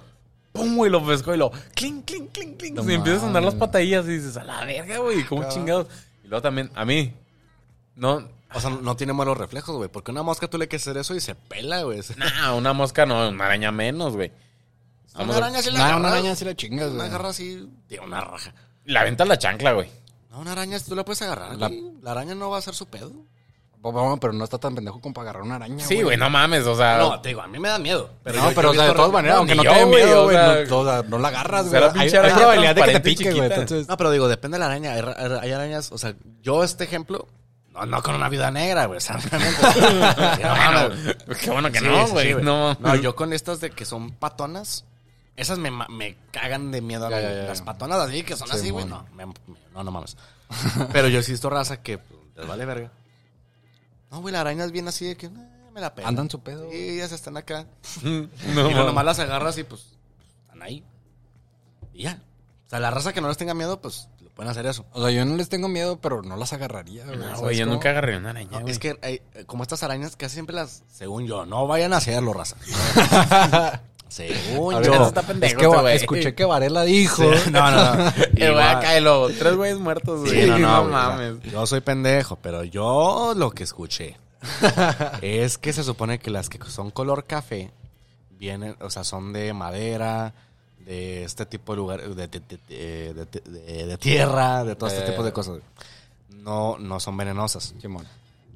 ¡Pum! 0.53 0.87
Y 0.87 0.89
lo 0.89 1.05
pescó 1.05 1.35
y 1.35 1.39
lo... 1.39 1.51
¡Cling, 1.75 2.03
cling, 2.03 2.29
cling, 2.29 2.55
cling! 2.57 2.75
No 2.75 2.91
y 2.91 2.95
empiezas 2.95 3.25
a 3.25 3.27
andar 3.27 3.43
las 3.43 3.55
patadillas 3.55 4.05
y 4.07 4.11
dices, 4.19 4.37
a 4.37 4.45
la 4.45 4.65
verga, 4.65 4.99
güey, 4.99 5.25
¿cómo 5.25 5.49
chingados? 5.49 5.87
Y 6.25 6.29
luego 6.29 6.41
también, 6.43 6.71
a 6.75 6.85
mí, 6.85 7.13
no... 7.97 8.29
O 8.55 8.61
sea, 8.61 8.71
no 8.71 8.97
tiene 8.97 9.13
malos 9.13 9.37
reflejos, 9.37 9.77
güey. 9.77 9.91
Porque 9.91 10.13
una 10.13 10.23
mosca 10.23 10.49
tú 10.49 10.57
le 10.57 10.69
quieres 10.69 10.87
hacer 10.87 10.97
eso 10.99 11.15
y 11.15 11.21
se 11.21 11.35
pela, 11.35 11.83
güey. 11.83 12.01
Nah, 12.17 12.53
una 12.55 12.73
mosca 12.73 13.05
no, 13.05 13.29
una 13.29 13.45
araña 13.45 13.73
menos, 13.73 14.15
güey. 14.15 14.31
Una 15.19 15.37
araña 15.37 15.61
sí 15.63 15.71
la 15.73 15.79
Nah, 15.79 15.85
agarras. 15.87 16.01
una 16.01 16.09
araña 16.13 16.35
sí 16.37 16.45
la 16.45 16.55
chingas, 16.55 16.87
Una 16.91 16.97
güey. 16.97 17.09
agarra 17.09 17.29
así, 17.31 17.69
de 17.89 17.99
una 18.01 18.21
raja. 18.21 18.55
La 18.85 19.03
venta 19.03 19.25
la 19.25 19.37
chancla, 19.37 19.73
güey. 19.73 19.91
No, 20.31 20.39
una 20.41 20.53
araña 20.53 20.79
tú 20.79 20.95
la 20.95 21.05
puedes 21.05 21.21
agarrar. 21.23 21.57
La- 21.57 21.69
La, 21.69 21.77
la 22.03 22.11
araña 22.13 22.35
no 22.35 22.49
va 22.49 22.57
a 22.57 22.59
hacer 22.61 22.75
su 22.75 22.87
pedo. 22.87 23.13
Pues, 23.83 23.95
pero 24.21 24.33
no 24.33 24.43
está 24.43 24.59
tan 24.59 24.75
pendejo 24.75 25.01
como 25.01 25.15
para 25.15 25.31
agarrar 25.31 25.43
una 25.45 25.57
araña, 25.57 25.85
Sí, 25.87 26.03
güey, 26.03 26.17
no 26.17 26.29
mames, 26.29 26.67
o 26.67 26.75
sea... 26.77 26.99
No, 26.99 27.21
te 27.21 27.29
digo, 27.29 27.41
a 27.43 27.47
mí 27.47 27.59
me 27.61 27.69
da 27.69 27.79
miedo. 27.79 28.11
Pero 28.25 28.39
no, 28.41 28.49
yo- 28.51 28.55
pero 28.57 28.69
yo 28.69 28.71
o 28.73 28.75
sea, 28.75 28.85
he 28.85 28.89
de 28.89 28.95
todas 28.95 29.13
maneras, 29.13 29.35
no, 29.37 29.39
aunque 29.41 29.55
no 29.55 29.63
yo, 29.63 29.71
te 29.73 29.79
dé 29.79 29.87
miedo, 29.87 30.25
güey, 30.25 30.37
no, 30.69 30.79
o 30.79 30.85
sea, 30.85 31.03
no 31.09 31.19
la 31.19 31.29
agarras, 31.29 31.69
güey. 31.69 31.83
Hay, 31.85 31.91
hay 32.01 32.15
araña 32.17 32.35
probabilidad 32.37 32.75
de 32.75 32.83
que 32.83 32.91
te 32.93 33.01
pique, 33.01 33.33
güey. 33.33 33.45
Entonces, 33.53 33.87
No, 33.87 33.97
pero 33.97 34.11
digo, 34.11 34.27
depende 34.27 34.57
de 34.57 34.59
la 34.61 34.67
araña. 34.67 34.93
Hay, 34.95 35.01
ra- 35.03 35.41
hay 35.41 35.53
arañas, 35.53 35.93
o 35.93 35.99
sea, 35.99 36.15
yo 36.43 36.65
este 36.65 36.83
ejemplo, 36.83 37.29
no, 37.73 37.87
no 37.87 38.03
con 38.03 38.17
una 38.17 38.29
vida 38.29 38.51
negra, 38.51 38.87
güey. 38.87 38.97
O 38.97 39.01
sea, 39.01 39.17
realmente. 39.31 39.63
No. 40.43 41.35
Qué 41.41 41.51
bueno 41.51 41.71
que 41.71 41.79
Sí, 41.79 41.85
no, 41.85 42.09
güey. 42.09 42.29
sí, 42.35 42.39
no. 42.43 42.75
No, 42.81 42.95
yo 42.97 43.15
con 43.15 43.33
estas 43.33 43.61
de 43.61 43.71
que 43.71 43.85
son 43.85 44.11
patonas, 44.13 44.85
esas 45.37 45.59
me, 45.59 45.71
me 45.71 46.17
cagan 46.33 46.73
de 46.73 46.81
miedo 46.81 47.07
a 47.07 47.11
Ya, 47.11 47.17
mí. 47.19 47.23
ya, 47.23 47.35
ya, 47.43 47.43
Las 47.49 47.63
patonas 47.63 47.99
así, 48.01 48.23
que 48.23 48.37
son 48.37 48.49
Sí, 48.49 48.57
así, 48.57 48.71
güey. 48.71 48.85
No, 48.85 49.07
me- 49.15 49.27
no, 49.75 49.85
no 49.85 49.91
mames. 49.91 50.17
Pero 50.93 51.09
yo 51.09 51.19
existo 51.19 51.51
raza 51.51 51.83
que 51.83 51.99
pues, 51.99 52.21
les 52.37 52.47
vale 52.49 52.65
verga. 52.65 52.91
No, 54.17 54.23
güey, 54.23 54.33
la 54.33 54.41
araña 54.41 54.65
es 54.65 54.73
bien 54.73 54.89
así 54.89 55.05
de 55.05 55.17
que, 55.17 55.27
"Ah, 55.27 55.71
me 55.75 55.81
la 55.81 55.95
pela. 55.95 56.09
Andan 56.09 56.31
su 56.31 56.41
pedo. 56.41 56.71
Sí, 56.71 56.77
ellas 56.77 57.13
están 57.13 57.37
acá. 57.37 57.67
No, 58.03 58.11
y 58.21 58.55
mames. 58.55 58.77
nomás 58.77 59.05
las 59.05 59.19
agarras 59.19 59.59
y 59.59 59.65
pues 59.65 59.93
están 60.43 60.63
ahí. 60.63 60.83
Y 61.93 62.05
ya. 62.05 62.23
O 62.67 62.69
sea, 62.71 62.81
la 62.81 62.91
raza 62.91 63.13
que 63.13 63.21
no 63.21 63.29
les 63.29 63.37
tenga 63.37 63.55
miedo, 63.55 63.81
pues 63.81 64.09
lo 64.21 64.31
pueden 64.31 64.51
hacer 64.51 64.67
eso. 64.67 64.87
O 64.93 65.01
sea, 65.03 65.11
yo 65.11 65.25
no 65.25 65.37
les 65.37 65.49
tengo 65.49 65.69
miedo, 65.69 66.01
pero 66.01 66.23
no 66.23 66.37
las 66.37 66.53
agarraría, 66.53 67.05
güey. 67.05 67.17
No, 67.19 67.25
¿sabes 67.25 67.41
güey, 67.41 67.57
yo 67.59 67.65
cómo? 67.65 67.75
nunca 67.75 67.91
agarré 67.91 68.17
una 68.17 68.31
araña, 68.31 68.51
No, 68.53 68.61
güey. 68.63 68.73
es 68.73 68.79
que 68.79 68.99
hay, 69.03 69.21
eh, 69.35 69.45
como 69.47 69.63
estas 69.63 69.83
arañas 69.83 70.17
casi 70.17 70.35
siempre 70.35 70.57
las, 70.57 70.83
según 70.93 71.27
yo, 71.27 71.47
no 71.47 71.67
vayan 71.67 71.93
a 71.93 71.99
hacerlo, 71.99 72.33
raza. 72.33 72.57
según 74.09 74.83
yo. 74.83 74.93
ver, 74.93 75.03
está 75.03 75.23
pendejo 75.23 75.61
es 75.61 75.69
que 75.69 75.77
este 75.77 75.95
escuché 75.97 76.35
que 76.35 76.45
Varela 76.45 76.85
dijo. 76.85 77.25
No, 77.51 77.71
no, 77.71 77.95
no. 77.95 78.13
El 78.37 78.53
güey 78.53 78.65
acá 78.65 78.99
y 78.99 79.01
luego, 79.01 79.29
tres 79.31 79.57
güeyes 79.57 79.79
muertos, 79.79 80.21
güey. 80.21 80.43
Sí, 80.43 80.49
no, 80.49 80.59
no, 80.59 80.85
mames. 80.85 81.43
Yo 81.51 81.67
soy 81.67 81.81
pendejo, 81.81 82.37
pero 82.37 82.65
yo 82.65 83.35
lo 83.37 83.51
que 83.51 83.65
escuché 83.65 84.17
es 85.23 85.59
que 85.59 85.73
se 85.73 85.83
supone 85.83 86.19
que 86.19 86.31
las 86.31 86.49
que 86.49 86.59
son 86.71 86.91
color 86.91 87.25
café 87.25 87.73
vienen, 88.39 88.77
o 88.81 88.91
sea, 88.91 89.05
son 89.05 89.33
de 89.33 89.53
madera, 89.53 90.35
de 90.87 91.25
este 91.25 91.47
tipo 91.47 91.73
de 91.73 91.77
lugar, 91.77 92.03
de, 92.09 92.29
tierra, 93.99 94.65
de 94.65 94.77
todo 94.77 94.89
este 94.89 95.03
tipo 95.11 95.25
de 95.25 95.33
cosas. 95.33 95.59
No, 96.31 96.79
no 96.79 97.01
son 97.01 97.17
venenosas. 97.17 97.75
Simón. 97.81 98.07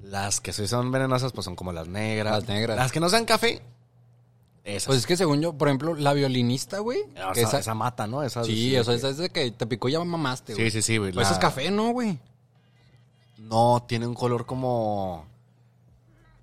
Las 0.05 0.41
que 0.41 0.53
sí 0.53 0.69
son 0.69 0.93
venenosas, 0.93 1.33
pues 1.33 1.45
son 1.45 1.57
como 1.57 1.73
las 1.73 1.89
negras. 1.89 2.35
Las 2.41 2.49
negras. 2.49 2.77
Las 2.77 2.93
que 2.93 3.01
no 3.01 3.09
sean 3.09 3.25
café, 3.25 3.63
Esas. 4.65 4.87
Pues 4.87 4.99
es 5.01 5.07
que 5.07 5.17
según 5.17 5.41
yo, 5.41 5.53
por 5.55 5.69
ejemplo, 5.69 5.95
la 5.95 6.13
violinista, 6.13 6.79
güey. 6.81 7.01
Sea, 7.15 7.31
esa- 7.33 7.59
esa 7.61 7.75
mata, 7.75 8.07
¿no? 8.07 8.23
Esa, 8.23 8.45
sí, 8.45 8.77
o 8.77 8.85
sea, 8.85 8.95
esa 8.95 9.09
es 9.09 9.17
de 9.17 9.31
que 9.31 9.51
te 9.51 9.67
picó 9.67 9.89
y 9.89 9.93
ya 9.93 10.05
mamaste, 10.05 10.55
güey. 10.55 10.71
Sí, 10.71 10.79
sí, 10.79 10.83
sí, 10.83 10.99
güey. 10.99 11.13
Pues 11.13 11.27
la- 11.29 11.33
es 11.33 11.39
café, 11.39 11.71
¿no, 11.71 11.91
güey? 11.93 12.19
No, 13.39 13.85
tiene 13.89 14.07
un 14.07 14.15
color 14.15 14.47
como... 14.47 15.27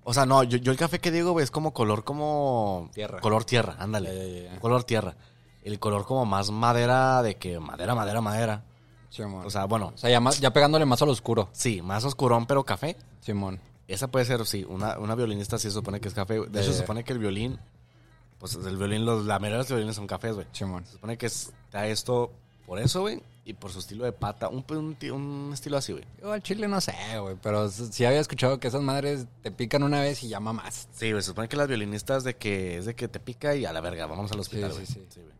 O 0.04 0.14
sea, 0.14 0.24
no, 0.26 0.42
yo, 0.42 0.56
yo 0.58 0.72
el 0.72 0.78
café 0.78 0.98
que 1.00 1.10
digo, 1.10 1.32
güey, 1.32 1.44
es 1.44 1.50
como 1.50 1.72
color 1.72 2.02
como... 2.02 2.90
Tierra. 2.94 3.20
Color 3.20 3.44
tierra, 3.44 3.76
ándale. 3.78 4.50
Color 4.60 4.84
tierra. 4.84 5.14
El 5.62 5.78
color 5.78 6.04
como 6.06 6.24
más 6.24 6.50
madera 6.50 7.22
de 7.22 7.36
que 7.36 7.60
madera, 7.60 7.94
madera, 7.94 8.20
madera. 8.20 8.62
Simón. 9.10 9.46
O 9.46 9.50
sea, 9.50 9.64
bueno, 9.66 9.92
O 9.94 9.98
sea, 9.98 10.10
ya, 10.10 10.20
más- 10.20 10.40
ya 10.40 10.52
pegándole 10.52 10.84
más 10.86 11.00
al 11.02 11.08
oscuro, 11.10 11.48
sí, 11.52 11.82
más 11.82 12.04
oscurón, 12.04 12.46
pero 12.46 12.64
café. 12.64 12.96
Simón. 13.20 13.60
Esa 13.86 14.08
puede 14.08 14.24
ser, 14.26 14.44
sí, 14.46 14.64
una, 14.68 14.98
una 14.98 15.14
violinista 15.14 15.56
sí 15.58 15.68
se 15.68 15.70
supone 15.72 16.00
que 16.00 16.08
es 16.08 16.14
café. 16.14 16.34
De 16.34 16.60
hecho, 16.60 16.72
se 16.72 16.78
ya. 16.78 16.80
supone 16.80 17.04
que 17.04 17.12
el 17.14 17.18
violín, 17.18 17.58
pues 18.38 18.54
el 18.54 18.76
violín, 18.76 19.04
los, 19.04 19.24
la 19.26 19.38
mayoría 19.38 19.56
de 19.58 19.62
los 19.64 19.68
violines 19.68 19.96
son 19.96 20.06
cafés, 20.06 20.34
güey. 20.34 20.46
Simón. 20.52 20.84
Se 20.86 20.92
supone 20.92 21.16
que 21.18 21.26
está 21.26 21.86
esto 21.86 22.32
por 22.66 22.78
eso, 22.78 23.00
güey, 23.00 23.22
y 23.44 23.54
por 23.54 23.72
su 23.72 23.78
estilo 23.78 24.04
de 24.04 24.12
pata. 24.12 24.48
Un, 24.48 24.64
un, 24.68 24.94
ti- 24.94 25.10
un 25.10 25.50
estilo 25.54 25.78
así, 25.78 25.92
güey. 25.92 26.04
Yo 26.20 26.30
al 26.32 26.42
chile 26.42 26.68
no 26.68 26.80
sé, 26.80 26.94
güey, 27.20 27.34
pero 27.42 27.68
sí 27.70 28.04
había 28.04 28.20
escuchado 28.20 28.60
que 28.60 28.68
esas 28.68 28.82
madres 28.82 29.26
te 29.42 29.50
pican 29.50 29.82
una 29.82 30.00
vez 30.02 30.22
y 30.22 30.28
ya 30.28 30.38
mamás. 30.38 30.88
Sí, 30.92 31.10
güey, 31.10 31.22
se 31.22 31.28
supone 31.28 31.48
que 31.48 31.56
las 31.56 31.66
violinistas 31.68 32.24
de 32.24 32.36
que 32.36 32.76
es 32.78 32.84
de 32.84 32.94
que 32.94 33.08
te 33.08 33.20
pica 33.20 33.54
y 33.54 33.64
a 33.64 33.72
la 33.72 33.80
verga, 33.80 34.06
vamos 34.06 34.30
al 34.32 34.40
hospital, 34.40 34.70
Sí, 34.70 34.76
güey. 34.76 34.86
sí, 34.86 35.06
sí. 35.08 35.20
güey. 35.20 35.32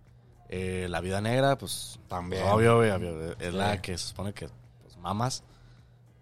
Eh, 0.51 0.87
la 0.89 1.03
vida 1.03 1.21
negra, 1.21 1.59
pues 1.59 2.01
También. 2.09 2.43
obvio, 2.49 2.77
güey, 2.79 2.91
obvio, 2.91 3.37
es 3.39 3.53
la 3.53 3.75
Sí. 3.75 3.81
que 3.83 3.99
se 3.99 4.09
supone 4.09 4.33
que 4.33 4.49
pues 4.83 4.97
mamas. 4.97 5.45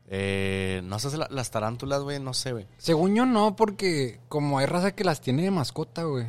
Eh, 0.08 0.82
no 0.84 0.98
sé 0.98 1.16
las 1.30 1.50
tarántulas, 1.50 2.02
güey, 2.02 2.20
no 2.20 2.32
sé, 2.34 2.52
güey. 2.52 2.66
Según 2.78 3.14
yo 3.14 3.26
no, 3.26 3.56
porque 3.56 4.20
como 4.28 4.58
hay 4.58 4.66
raza 4.66 4.92
que 4.94 5.04
las 5.04 5.20
tiene 5.20 5.42
de 5.44 5.50
mascota, 5.50 6.02
güey. 6.04 6.26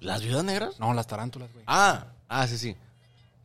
¿Las 0.00 0.22
viudas 0.22 0.44
negras? 0.44 0.78
No, 0.78 0.92
las 0.94 1.06
tarántulas, 1.06 1.52
güey. 1.52 1.64
Ah, 1.66 2.06
ah, 2.28 2.46
sí, 2.46 2.58
sí. 2.58 2.76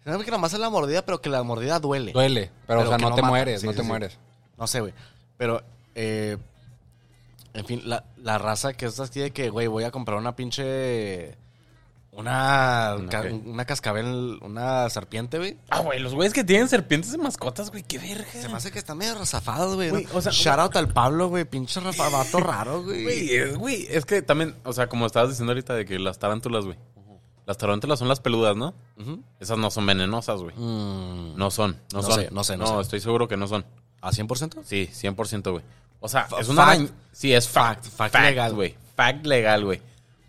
Se 0.03 0.09
que 0.09 0.31
nada 0.31 0.37
más 0.39 0.53
es 0.53 0.59
la 0.59 0.69
mordida, 0.69 1.05
pero 1.05 1.21
que 1.21 1.29
la 1.29 1.43
mordida 1.43 1.79
duele. 1.79 2.11
Duele, 2.11 2.51
pero, 2.65 2.81
o 2.81 2.87
sea, 2.87 2.97
no, 2.97 3.13
te 3.13 3.21
mata. 3.21 3.27
mueres, 3.27 3.61
Sí, 3.61 3.67
no 3.67 3.71
sí, 3.73 3.77
te 3.77 3.83
sí. 3.83 3.87
mueres. 3.87 4.17
No 4.57 4.65
sé, 4.65 4.79
güey. 4.81 4.93
Pero, 5.37 5.61
eh, 5.93 6.37
en 7.53 7.65
fin, 7.65 7.81
la, 7.85 8.03
la 8.17 8.37
raza 8.39 8.73
que 8.73 8.87
es 8.87 8.99
así 8.99 9.19
de 9.19 9.31
que, 9.31 9.49
güey, 9.49 9.67
voy 9.67 9.83
a 9.83 9.91
comprar 9.91 10.17
una 10.17 10.35
pinche... 10.35 11.37
Una, 12.13 12.97
ca- 13.09 13.23
una 13.45 13.63
cascabel, 13.65 14.37
una 14.41 14.89
serpiente, 14.89 15.37
güey. 15.37 15.57
Ah, 15.69 15.79
güey, 15.79 15.99
los 15.99 16.13
güeyes 16.13 16.33
que 16.33 16.43
tienen 16.43 16.67
serpientes 16.67 17.11
de 17.13 17.17
mascotas, 17.17 17.71
güey, 17.71 17.83
qué 17.83 17.99
verga. 17.99 18.25
Se 18.33 18.49
me 18.49 18.55
hace 18.57 18.69
que 18.69 18.79
están 18.79 18.97
medio 18.97 19.17
rezafados, 19.17 19.75
güey. 19.75 19.89
Güey, 19.91 20.03
¿no? 20.05 20.17
o 20.17 20.21
sea, 20.21 20.31
Shout 20.33 20.59
out 20.59 20.75
al 20.75 20.89
Pablo, 20.89 21.29
güey. 21.29 21.45
Pinche 21.45 21.79
vato 22.11 22.39
raro, 22.41 22.83
güey. 22.83 23.03
Güey, 23.03 23.35
es, 23.35 23.57
güey, 23.57 23.87
es 23.89 24.05
que 24.05 24.21
también, 24.21 24.55
o 24.65 24.73
sea, 24.73 24.87
como 24.87 25.05
estabas 25.05 25.29
diciendo 25.29 25.51
ahorita 25.51 25.73
de 25.73 25.85
que 25.85 25.97
las 25.99 26.19
tarántulas, 26.19 26.65
güey. 26.65 26.77
Las 27.45 27.57
tarántulas 27.57 27.97
son 27.97 28.07
las 28.07 28.19
peludas, 28.19 28.55
¿no? 28.55 28.75
Ujú. 28.99 29.23
Esas 29.39 29.57
no 29.57 29.71
son 29.71 29.85
venenosas, 29.85 30.41
güey. 30.41 30.55
Mm, 30.55 31.35
No 31.37 31.49
son, 31.49 31.77
no, 31.93 32.01
No 32.01 32.03
son. 32.03 32.15
sé, 32.21 32.29
no 32.31 32.43
sé, 32.43 32.57
no 32.57 32.65
No, 32.65 32.75
sé. 32.75 32.81
estoy 32.81 32.99
seguro 32.99 33.27
que 33.27 33.35
no 33.37 33.47
son. 33.47 33.65
¿A 34.01 34.11
100%? 34.11 34.63
Sí, 34.63 34.89
100%, 34.93 35.51
güey. 35.51 35.63
O 35.99 36.07
sea, 36.07 36.27
es 36.39 36.49
una... 36.49 36.65
fact. 36.65 36.91
Sí, 37.11 37.33
es 37.33 37.47
fact. 37.47 37.85
Fact 37.85 38.13
Fact, 38.13 38.25
legal. 38.25 38.53
güey. 38.53 38.75
Fact 38.95 39.25
legal, 39.25 39.65
güey. 39.65 39.81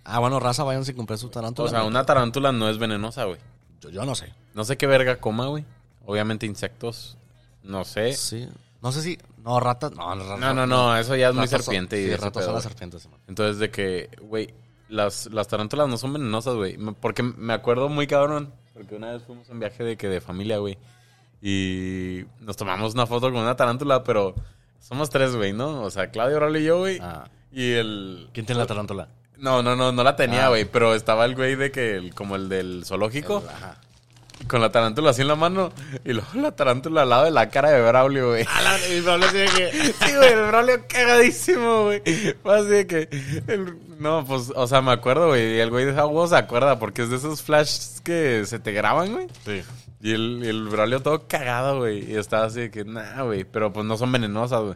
Ah, 0.05 0.18
bueno, 0.18 0.40
raza, 0.40 0.64
vayan 0.64 0.84
sin 0.84 0.96
comprar 0.96 1.18
su 1.18 1.28
tarántula. 1.28 1.66
O 1.66 1.70
sea, 1.70 1.84
una 1.84 2.05
tarántula 2.05 2.53
no 2.53 2.68
es 2.68 2.78
venenosa, 2.78 3.24
güey. 3.24 3.38
Yo, 3.80 3.90
yo 3.90 4.05
no 4.05 4.14
sé. 4.14 4.32
No 4.55 4.64
sé 4.64 4.76
qué 4.76 4.86
verga 4.86 5.16
coma, 5.20 5.46
güey. 5.46 5.64
Obviamente 6.05 6.46
insectos, 6.46 7.16
no 7.62 7.84
sé. 7.84 8.12
Sí. 8.14 8.48
No 8.80 8.90
sé 8.90 9.03
si... 9.03 9.18
No, 9.44 9.61
ratas... 9.61 9.92
No, 9.92 10.14
no, 10.16 10.36
No, 10.36 10.55
no, 10.55 10.66
no, 10.66 10.96
eso 10.96 11.14
ya 11.14 11.28
es 11.28 11.34
muy 11.34 11.44
Ratas 11.44 11.50
son- 11.50 11.64
serpiente 11.64 12.00
y 12.00 12.07
Sí, 12.07 12.16
ratas 12.16 12.32
pedo, 12.32 12.44
son 12.46 12.55
las 12.55 12.62
serpientes, 12.64 13.03
Simón. 13.03 13.20
Entonces, 13.28 13.59
de 13.59 13.70
que, 13.70 14.11
güey, 14.22 14.53
las, 14.88 15.26
las 15.32 15.46
tarántulas 15.46 15.88
no 15.88 15.96
son 15.96 16.12
venenosas, 16.14 16.55
güey. 16.57 16.76
Porque 17.00 17.22
me 17.22 17.53
acuerdo 17.53 17.88
muy 17.88 18.09
cabrón. 18.09 18.53
Porque 18.74 18.96
una 18.96 19.12
vez 19.12 19.22
fuimos 19.22 19.48
en 19.50 19.61
viaje 19.61 19.84
de 19.84 19.96
que 19.96 20.09
de 20.09 20.20
familia, 20.20 20.59
güey. 20.59 20.78
Y 21.40 22.24
nos 22.40 22.57
tomamos 22.57 22.94
una 22.94 23.07
foto 23.07 23.30
con 23.32 23.42
una 23.42 23.55
tarántula, 23.57 24.03
pero 24.05 24.34
somos 24.80 25.11
tres, 25.11 25.34
güey, 25.36 25.53
¿no? 25.53 25.82
O 25.82 25.90
sea, 25.90 26.11
Claudio, 26.11 26.40
Raúl 26.40 26.57
y 26.57 26.64
yo, 26.64 26.78
güey. 26.78 26.98
Ah. 27.00 27.24
Y 27.53 27.72
el... 27.72 28.28
¿Quién 28.32 28.46
tiene 28.46 28.61
la 28.61 28.66
tarántula? 28.66 29.09
No, 29.43 29.62
no, 29.62 29.76
no, 29.76 29.93
no 29.93 30.03
la 30.03 30.16
tenía, 30.16 30.47
Ah. 30.47 30.49
güey. 30.49 30.64
Pero 30.64 30.95
estaba 30.95 31.26
el 31.26 31.34
güey 31.34 31.55
de 31.57 31.70
que, 31.70 31.97
el- 31.97 32.14
como 32.14 32.36
el 32.36 32.49
del 32.49 32.84
zoológico. 32.86 33.43
El- 33.45 33.49
ajá. 33.51 33.76
Con 34.49 34.61
la 34.61 34.72
tarántula 34.72 35.11
así 35.11 35.22
en 35.22 35.28
la 35.28 35.36
mano. 35.36 35.70
Y 36.05 36.14
luego 36.14 36.28
la 36.34 36.51
tarántula 36.51 37.03
al 37.03 37.11
lado 37.11 37.24
de 37.26 37.30
la 37.30 37.49
cara 37.51 37.70
de 37.70 37.80
Braulio, 37.86 38.30
güey. 38.30 38.45
Y 38.90 39.01
Pablo 39.03 39.26
tiene 39.30 39.47
que... 39.53 39.70
Sí, 39.72 40.16
güey, 40.16 40.32
el 40.32 40.47
Braulio 40.49 40.84
cagadísimo, 40.88 41.84
güey. 41.84 42.03
Fue 42.43 42.57
así 42.59 42.68
de 42.68 42.86
que. 42.88 43.09
el- 43.47 43.76
no, 44.01 44.24
pues, 44.26 44.53
o 44.57 44.66
sea, 44.66 44.80
me 44.80 44.90
acuerdo, 44.90 45.28
güey. 45.28 45.57
Y 45.57 45.61
el 45.61 45.70
güey 45.70 45.84
de 45.84 45.93
esa 45.93 46.05
voz 46.05 46.30
se 46.30 46.36
acuerda 46.36 46.78
porque 46.80 47.03
es 47.03 47.11
de 47.11 47.16
esos 47.16 47.40
flashes 47.43 48.01
que 48.05 48.45
se 48.47 48.59
te 48.59 48.72
graban, 48.72 49.12
güey. 49.12 49.26
Sí. 49.45 49.62
Y 50.01 50.12
el, 50.12 50.40
y 50.45 50.49
el 50.49 50.64
Braulio 50.68 51.01
todo 51.01 51.28
cagado, 51.28 51.78
güey. 51.78 52.11
Y 52.11 52.16
estaba 52.16 52.47
así 52.47 52.61
de 52.62 52.70
que, 52.72 52.84
nah, 52.84 53.22
güey. 53.22 53.45
Pero 53.45 53.72
pues 53.72 53.86
no 53.86 53.97
son 53.97 54.11
venenosas, 54.11 54.61
güey. 54.62 54.74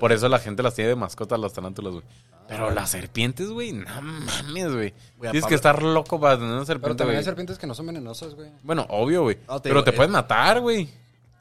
Por 0.00 0.12
eso 0.12 0.28
la 0.28 0.38
gente 0.38 0.62
las 0.62 0.74
tiene 0.74 0.90
de 0.90 0.96
mascotas, 0.96 1.38
las 1.40 1.52
tarántulas, 1.52 1.92
güey. 1.94 2.04
Pero 2.46 2.70
las 2.70 2.90
serpientes, 2.90 3.48
güey, 3.50 3.72
no 3.72 4.00
mames, 4.02 4.72
güey. 4.72 4.94
Güey, 5.16 5.30
Tienes 5.32 5.42
Pablo- 5.42 5.48
que 5.48 5.54
estar 5.54 5.82
loco 5.82 6.18
para 6.20 6.34
tener 6.36 6.48
una 6.48 6.56
Pero 6.60 6.66
serpiente, 6.66 6.98
también 6.98 7.16
hay 7.18 7.22
güey. 7.22 7.24
serpientes 7.24 7.58
que 7.58 7.66
no 7.66 7.74
son 7.74 7.86
venenosas, 7.86 8.34
güey. 8.34 8.50
Bueno, 8.62 8.86
obvio, 8.90 9.22
güey. 9.22 9.38
No, 9.48 9.56
te 9.60 9.68
Pero 9.68 9.74
digo, 9.80 9.84
te 9.84 9.90
eh, 9.90 9.92
pueden 9.94 10.12
matar, 10.12 10.60
güey. 10.60 10.88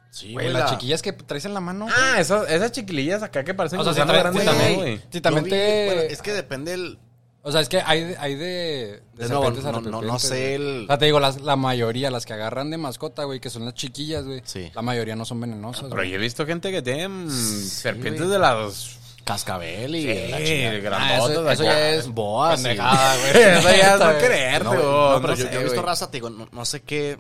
Sí, 0.09 0.33
Güey, 0.33 0.49
las 0.49 0.71
chiquillas 0.71 1.01
que 1.01 1.13
traes 1.13 1.45
en 1.45 1.53
la 1.53 1.59
mano. 1.59 1.85
güey. 1.85 1.95
Ah, 1.97 2.19
esas, 2.19 2.49
esas 2.49 2.71
chiquilillas 2.71 3.21
acá 3.23 3.43
que 3.43 3.53
parecen 3.53 3.79
O 3.79 3.83
sea, 3.83 3.93
sí, 3.93 3.99
grandes 3.99 4.23
también- 4.23 4.45
también, 4.45 4.75
güey. 4.75 4.95
güey. 4.97 5.01
Sí, 5.11 5.21
también 5.21 5.45
Yo 5.45 5.51
vi- 5.51 5.51
te- 5.57 5.85
bueno, 5.85 6.01
es 6.01 6.21
que 6.21 6.33
depende 6.33 6.73
el... 6.73 6.97
O 7.43 7.51
sea, 7.51 7.61
es 7.61 7.69
que 7.69 7.81
hay, 7.85 8.03
de- 8.03 8.17
hay 8.17 8.35
de, 8.35 9.01
De 9.13 9.27
nuevo, 9.29 9.43
serpientes 9.45 9.65
a 9.65 9.71
no- 9.71 10.01
no- 10.01 10.19
sé 10.19 10.55
el- 10.55 10.83
O 10.83 10.87
sea, 10.87 10.97
te 10.97 11.05
digo, 11.05 11.19
las, 11.19 11.39
la 11.41 11.55
mayoría, 11.55 12.11
las 12.11 12.25
que 12.25 12.33
agarran 12.33 12.69
de 12.69 12.77
mascota, 12.77 13.23
güey, 13.23 13.39
que 13.39 13.49
son 13.49 13.63
las 13.63 13.73
chiquillas, 13.73 14.25
güey. 14.25 14.41
Sí. 14.43 14.69
La 14.75 14.81
mayoría 14.81 15.15
no 15.15 15.23
son 15.23 15.39
venenosas, 15.39 15.83
Pero 15.83 15.95
güey. 15.95 16.09
yo 16.09 16.15
he 16.17 16.19
visto 16.19 16.45
gente 16.45 16.71
que 16.71 16.81
tiene 16.81 17.29
serpientes 17.31 18.23
güey. 18.23 18.33
de 18.33 18.39
las... 18.39 18.97
Cascabel 19.23 19.93
y... 19.95 20.01
Sí, 20.03 20.27
la 20.31 20.37
chingada. 20.43 20.97
Ah, 20.99 21.17
eso- 21.51 21.63
ya 21.63 21.89
es 21.91 22.07
Boas. 22.07 22.61
pendejada, 22.61 23.17
güey. 23.17 23.29
Eso 23.59 23.69
ya 23.69 23.93
es 23.95 23.99
no 23.99 24.17
creerte, 24.17 24.63
No, 24.63 24.69
güey, 24.71 24.81
güey. 24.81 24.91
no, 24.91 25.21
pero 25.21 25.27
No 25.27 25.35
yo, 25.35 25.45
sé, 25.45 25.53
yo 25.53 25.59
he 25.59 25.63
visto 25.63 25.75
güey. 25.81 25.85
raza, 25.85 26.11
te 26.11 26.17
digo, 26.17 26.29
no, 26.29 26.47
no 26.51 26.65
sé 26.65 26.81
qué, 26.81 27.19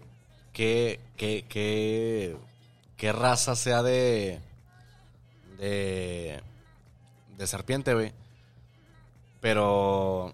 qué, 0.53 0.99
qué, 1.17 1.43
qué, 1.49 2.37
qué 2.95 3.11
raza 3.11 3.55
sea 3.57 3.83
de, 3.83 4.39
de, 5.59 6.39
de 7.37 7.47
serpiente, 7.47 7.93
güey. 7.93 8.13
Pero, 9.41 10.33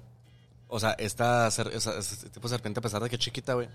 o 0.68 0.80
sea, 0.80 0.92
esta, 0.98 1.48
esa- 1.48 1.64
este 1.98 2.30
tipo 2.30 2.48
de 2.48 2.54
serpiente, 2.54 2.80
a 2.80 2.82
pesar 2.84 3.02
de 3.04 3.10
que 3.10 3.16
es 3.16 3.22
chiquita, 3.22 3.54
güey, 3.54 3.68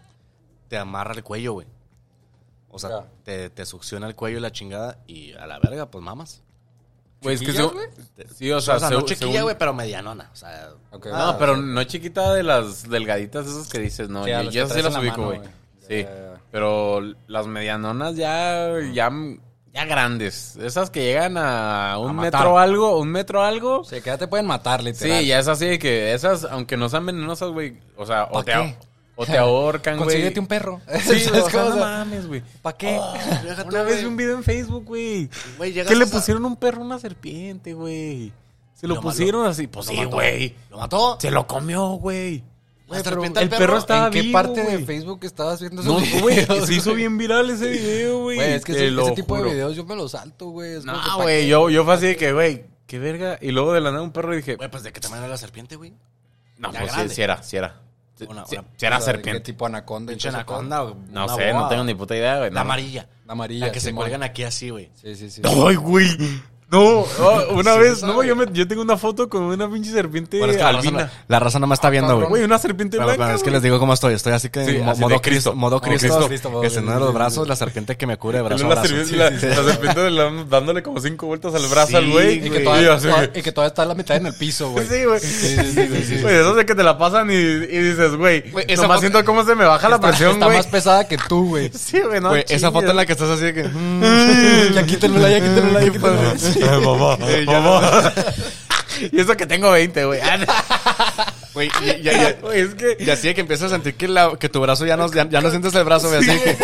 te 0.68 0.76
amarra 0.79 1.14
el 1.14 1.22
cuello, 1.22 1.53
güey. 1.55 1.66
O 2.70 2.79
sea, 2.79 2.91
Ya. 2.91 3.07
te, 3.24 3.51
te 3.51 3.66
succiona 3.66 4.07
el 4.07 4.14
cuello 4.14 4.39
y 4.39 4.41
la 4.41 4.53
chingada 4.53 4.99
y 5.07 5.33
a 5.35 5.47
la 5.47 5.59
verga, 5.59 5.87
pues 5.91 6.03
mamas. 6.05 6.43
Güey, 7.22 7.35
es 7.35 7.41
que. 7.41 7.53
Sí, 8.35 8.53
o 8.53 8.61
sea, 8.61 8.76
O 8.76 8.79
sea, 8.79 8.91
no 8.91 9.01
chiquilla, 9.03 9.26
según- 9.33 9.43
güey, 9.43 9.59
pero 9.59 9.72
medianona. 9.74 10.31
O 10.33 10.37
sea. 10.37 10.70
No, 10.93 11.01
Ah, 11.14 11.37
pero 11.39 11.57
sí. 11.57 11.62
no 11.64 11.83
chiquita 11.85 12.33
de 12.35 12.43
las 12.45 12.89
delgaditas 12.89 13.47
esas 13.47 13.68
que 13.68 13.79
dices, 13.81 14.09
no. 14.09 14.24
Sí, 14.24 14.31
a 14.31 14.39
yo 14.43 14.45
las 14.45 14.55
yo 14.55 14.68
que 14.68 14.74
sí 14.74 14.83
las 14.83 14.93
la 14.93 15.01
ubico, 15.01 15.24
güey. 15.24 15.41
Sí. 15.89 16.03
Ya, 16.03 16.03
ya, 16.03 16.14
ya. 16.35 16.41
Pero 16.53 17.01
las 17.26 17.47
medianonas 17.47 18.14
ya, 18.16 18.68
ya, 18.93 19.11
ya 19.79 19.85
grandes. 19.85 20.57
Esas 20.57 20.91
que 20.91 21.05
llegan 21.05 21.37
a 21.37 21.99
un 21.99 22.11
A 22.11 22.22
metro 22.22 22.59
algo, 22.59 22.99
un 22.99 23.09
metro 23.11 23.43
algo. 23.45 23.85
Sí, 23.85 23.97
que 23.97 24.07
ya 24.07 24.18
te 24.18 24.26
pueden 24.26 24.47
matar, 24.47 24.83
literal. 24.83 25.20
Sí, 25.20 25.26
ya 25.26 25.39
es 25.39 25.47
así 25.47 25.66
de 25.66 25.79
que 25.79 26.12
esas, 26.14 26.45
aunque 26.45 26.76
no 26.76 26.89
sean 26.89 27.07
venenosas, 27.07 27.51
güey. 27.51 27.79
O 27.97 28.05
sea, 28.05 28.24
o 28.24 28.33
¿Pa 28.33 28.45
te, 28.45 28.53
qué? 28.53 28.76
o 29.14 29.24
te 29.24 29.39
ahorcan, 29.39 29.97
güey. 29.97 30.09
Consíguete 30.09 30.41
un 30.41 30.47
perro. 30.49 30.81
Sí, 31.01 31.20
¿Sabes 31.20 31.45
o 31.45 31.51
sea, 31.51 31.64
no 31.68 31.76
mames, 31.76 32.26
güey. 32.26 32.43
¿Para 32.61 32.76
qué? 32.76 33.01
tú, 33.62 33.68
Una 33.68 33.83
vez 33.83 34.01
vi 34.01 34.07
un 34.07 34.16
video 34.16 34.37
en 34.37 34.43
Facebook, 34.43 34.85
güey. 34.85 35.29
Que 35.59 35.95
le 35.95 36.05
a 36.05 36.09
pusieron 36.09 36.45
un 36.45 36.57
perro 36.57 36.83
a 36.83 36.85
una 36.85 36.99
serpiente, 36.99 37.72
güey. 37.74 38.33
Se 38.74 38.89
lo, 38.89 38.97
Lo 38.97 39.01
pusieron 39.01 39.47
así. 39.47 39.68
Pues 39.68 39.87
sí, 39.87 40.05
güey. 40.05 40.57
¿Lo 40.70 40.79
mató? 40.79 41.18
Se 41.20 41.31
lo 41.31 41.47
comió, 41.47 41.91
güey. 41.95 42.43
Pero 42.89 43.22
el 43.24 43.39
al 43.39 43.49
perro 43.49 43.78
está- 43.78 44.07
¿En 44.07 44.12
qué 44.12 44.22
vivo, 44.22 44.32
parte 44.32 44.61
de 44.62 44.72
güey. 44.72 44.84
Facebook 44.84 45.20
estabas 45.24 45.61
viendo 45.61 45.82
No, 45.82 45.99
esos 46.01 46.20
güey, 46.22 46.36
videos, 46.36 46.66
se 46.66 46.74
hizo 46.74 46.84
güey? 46.91 46.97
bien 46.97 47.18
viral 47.18 47.51
ese 47.51 47.68
video, 47.68 48.22
güey. 48.22 48.36
Güey, 48.36 48.53
es 48.55 48.64
que 48.64 48.72
ese, 48.72 49.12
tipo 49.14 49.36
juro. 49.36 49.49
de 49.49 49.55
videos 49.55 49.76
yo 49.76 49.84
me 49.84 49.95
los 49.97 50.12
salto, 50.12 50.47
güey. 50.51 50.72
Es 50.76 50.84
No, 50.84 50.95
¿pa' 50.95 51.16
güey, 51.22 51.47
yo, 51.49 51.68
yo 51.70 51.84
fue 51.84 51.95
así 51.95 52.07
de 52.07 52.16
que, 52.16 52.32
güey, 52.32 52.64
qué 52.86 52.99
verga. 52.99 53.39
Y 53.41 53.51
luego 53.51 53.72
de 53.72 53.80
la 53.80 53.91
nada 53.91 54.03
un 54.03 54.12
perro 54.12 54.32
y 54.32 54.39
dije, 54.39 54.57
Güey, 54.57 54.70
pues 54.70 54.82
de 54.82 54.93
qué 54.93 55.01
tamaño 55.01 55.20
era 55.22 55.30
la 55.30 55.36
serpiente, 55.36 55.76
güey. 55.76 55.93
no, 56.59 56.70
pues 56.72 56.93
sí, 56.93 57.09
sí 57.11 57.22
era, 57.22 57.43
sí 57.43 57.57
era. 57.57 57.82
Sí, 58.18 58.24
Una- 58.28 58.45
sí- 58.47 58.57
una- 58.57 58.64
sí 58.76 58.86
era 58.86 58.97
O 58.97 59.01
sea, 59.01 59.07
¿de 59.12 59.12
serpiente. 59.18 59.41
¿Qué 59.43 59.53
tipo 59.53 59.66
anaconda? 59.66 60.11
Pinche 60.11 60.28
anaconda. 60.30 60.82
o 60.82 60.95
No 61.11 61.24
una 61.26 61.34
sé, 61.36 61.53
no 61.53 61.68
tengo 61.68 61.84
ni 61.84 61.95
puta 61.95 62.16
idea, 62.16 62.39
güey. 62.39 62.51
La 62.51 62.55
no. 62.55 62.61
amarilla. 62.62 63.09
La 63.26 63.32
amarilla. 63.34 63.66
La 63.66 63.72
que 63.72 63.78
se 63.80 63.95
cuelgan 63.95 64.22
aquí 64.24 64.43
así, 64.43 64.70
güey. 64.70 64.91
Sí, 64.95 65.14
sí, 65.14 65.30
sí. 65.30 65.43
Ay, 65.45 65.76
güey. 65.76 66.09
No, 66.71 66.81
oh, 66.81 67.07
una 67.55 67.73
Sí, 67.75 67.79
vez, 67.81 68.03
no, 68.03 68.23
yo, 68.23 68.37
me- 68.37 68.45
yo 68.53 68.69
tengo 68.69 68.83
una 68.83 68.99
foto 68.99 69.27
con 69.31 69.43
una 69.45 69.71
pinche 69.71 69.91
serpiente 69.91 70.37
Bueno, 70.37 70.51
es 70.53 70.59
que 70.59 70.62
la 70.64 70.73
raza, 70.73 70.87
albina. 70.89 71.05
no, 71.05 71.11
la 71.27 71.41
raza 71.41 71.59
no 71.59 71.66
me 71.66 71.75
está 71.75 71.89
viendo, 71.89 72.14
güey. 72.16 72.29
Güey, 72.29 72.43
una 72.45 72.59
serpiente 72.59 72.99
Pero, 72.99 73.07
blanca. 73.07 73.25
pero 73.25 73.37
es 73.39 73.43
que 73.43 73.51
les 73.51 73.62
digo 73.62 73.79
cómo 73.79 73.95
estoy. 73.95 74.12
Estoy 74.12 74.35
así 74.35 74.51
que 74.51 74.64
Sí, 74.66 74.77
en 74.77 74.85
mo- 74.85 74.91
así 74.91 75.01
de 75.01 75.07
modo 75.07 75.14
Cristo. 75.23 75.31
Cristo. 75.31 75.55
Modo 75.55 75.77
Modo 75.77 75.81
Cristo. 75.81 76.27
Cristo, 76.29 76.51
modo 76.51 76.61
que 76.61 76.69
se 76.69 76.77
Cristo. 76.77 76.93
de 76.95 77.01
los 77.01 77.14
brazos, 77.14 77.49
la 77.49 77.57
serpiente 77.57 77.97
que 77.97 78.07
me 78.07 78.19
cubre 78.19 78.39
de 78.39 78.43
brazo 78.45 78.64
luego 78.66 78.75
la, 78.75 78.83
brazo. 78.83 79.05
serpiente- 79.07 80.11
la- 80.11 80.31
la 80.31 80.45
dándole 80.45 80.83
como 80.83 81.01
cinco 81.01 81.27
vueltas 81.27 81.55
al 81.55 81.66
brazo 81.69 81.89
Sí, 81.89 81.97
al 81.97 82.11
güey. 82.11 82.47
Y 82.47 82.51
que, 82.51 82.61
todavía, 82.61 82.93
así, 82.93 83.09
toda- 83.09 83.25
y 83.35 83.43
que 83.43 83.53
todavía 83.53 83.69
está 83.69 83.85
la 83.87 83.95
mitad 83.95 84.16
en 84.19 84.27
el 84.27 84.35
piso, 84.35 84.69
güey. 84.71 84.87
Sí, 84.87 85.05
güey. 85.07 85.21
Sí, 85.21 85.57
sí, 85.57 85.73
sí, 85.73 85.89
sí, 85.89 86.05
sí. 86.05 86.21
Güey, 86.21 86.37
eso 86.37 86.55
de 86.55 86.66
que 86.66 86.75
te 86.75 86.83
la 86.83 86.99
pasan 86.99 87.31
y, 87.31 87.35
y 87.35 87.79
dices, 87.79 88.14
güey, 88.14 88.45
nomás 88.77 89.01
siento 89.01 89.25
cómo 89.25 89.43
se 89.43 89.55
me 89.55 89.64
baja 89.64 89.89
la 89.89 89.95
Está- 89.97 90.09
presión, 90.09 90.33
Está 90.33 90.45
güey. 90.45 90.59
más 90.59 90.66
pesada 90.66 91.09
que 91.09 91.16
tú, 91.16 91.49
güey. 91.49 91.71
Sí, 91.79 91.99
güey, 92.01 92.21
no 92.21 92.37
esa 92.37 92.71
foto 92.71 92.91
en 92.91 92.97
la 92.97 93.07
que 93.07 93.12
estás 93.12 93.31
así 93.31 93.45
de 93.45 93.55
que... 93.55 93.64
mm, 93.64 94.03
ya 94.75 94.85
quítenmela, 94.85 95.31
ya 95.31 95.41
quítenmela, 95.41 95.81
ya 95.83 95.93
quítenmela. 95.93 96.58
mamá, 96.85 97.17
mamá. 97.47 98.13
y 99.13 99.21
eso 99.21 99.37
que 99.37 99.47
tengo 99.47 99.71
20, 99.71 100.05
güey. 100.05 100.21
Güey, 101.55 101.71
y- 101.83 102.03
ya, 102.03 102.13
ya, 102.13 102.33
Güey, 102.41 102.61
es 102.61 102.75
que... 102.75 102.97
y 103.01 103.11
así 103.11 103.27
de 103.27 103.35
que 103.35 103.41
empiezas 103.41 103.73
a 103.73 103.75
sentir 103.75 103.95
que, 103.95 104.07
la, 104.07 104.37
que 104.39 104.49
tu 104.49 104.61
brazo 104.61 104.87
ya 104.87 104.97
no, 104.97 105.11
ya, 105.11 105.29
ya 105.29 105.41
no 105.41 105.51
sientes 105.51 105.75
el 105.75 105.83
brazo, 105.83 106.09
güey. 106.09 106.21
Así 106.21 106.39
que... 106.39 106.55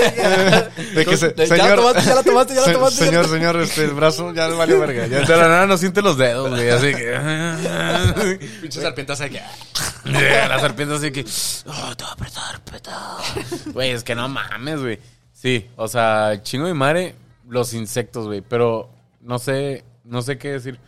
De 0.94 1.04
que 1.04 1.16
se, 1.16 1.34
Ya 1.34 1.56
la 1.70 1.74
tomaste, 1.74 2.02
ya 2.04 2.14
la 2.14 2.22
tomaste, 2.22 2.54
ya 2.54 2.60
la 2.60 2.72
tomaste, 2.72 3.04
Señor, 3.06 3.28
señor, 3.28 3.56
este, 3.56 3.84
el 3.84 3.90
brazo 3.90 4.32
ya 4.32 4.46
no 4.46 4.56
valió 4.56 4.78
verga. 4.78 5.06
Ya 5.08 5.20
De 5.22 5.36
la 5.36 5.48
nada 5.48 5.66
no 5.66 5.78
siente 5.78 6.00
los 6.00 6.16
dedos, 6.16 6.48
güey, 6.50 6.68
así 6.70 6.94
que... 6.94 8.38
Pinche 8.60 8.80
serpiente 8.80 9.12
así 9.14 9.24
de 9.24 9.30
que... 9.30 9.40
la 10.48 10.60
serpiente 10.60 10.94
así 10.94 11.10
que... 11.10 11.24
Oh, 11.66 11.96
te 11.96 12.04
va 12.04 12.10
a 12.10 12.12
apretar, 12.12 12.60
peta. 12.60 13.16
Güey, 13.72 13.90
es 13.90 14.04
que 14.04 14.14
no 14.14 14.28
mames, 14.28 14.80
güey. 14.80 15.00
Sí, 15.32 15.66
o 15.74 15.88
sea, 15.88 16.40
chingo 16.42 16.66
de 16.66 16.74
madre 16.74 17.16
los 17.48 17.74
insectos, 17.74 18.26
güey. 18.26 18.42
Pero 18.42 18.90
no 19.24 19.38
sé, 19.38 19.84
no 20.04 20.22
sé 20.22 20.38
qué 20.38 20.52
decir. 20.52 20.78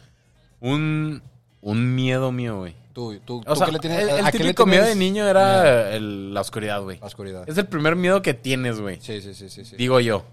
Un, 0.60 1.22
un 1.60 1.94
miedo 1.94 2.30
mío, 2.32 2.58
güey. 2.58 2.74
Tú, 2.92 3.18
tú, 3.24 3.38
O 3.46 3.52
tú 3.52 3.56
sea, 3.56 3.66
qué 3.66 3.72
le 3.72 3.78
tienes, 3.78 3.98
el, 4.04 4.08
el 4.08 4.24
¿a 4.26 4.30
qué 4.32 4.38
le 4.38 4.44
típico 4.44 4.64
miedo 4.64 4.84
de 4.86 4.94
niño 4.94 5.26
era 5.28 5.94
el- 5.94 6.32
la 6.32 6.40
oscuridad, 6.40 6.80
güey. 6.82 6.98
La 6.98 7.06
oscuridad. 7.06 7.44
Es 7.46 7.58
el 7.58 7.66
primer 7.66 7.94
miedo 7.96 8.22
que 8.22 8.32
tienes, 8.32 8.80
güey. 8.80 8.98
Sí, 9.00 9.20
sí, 9.20 9.34
sí, 9.34 9.50
sí, 9.50 9.64
sí. 9.64 9.76
Digo 9.76 10.00
yo. 10.00 10.24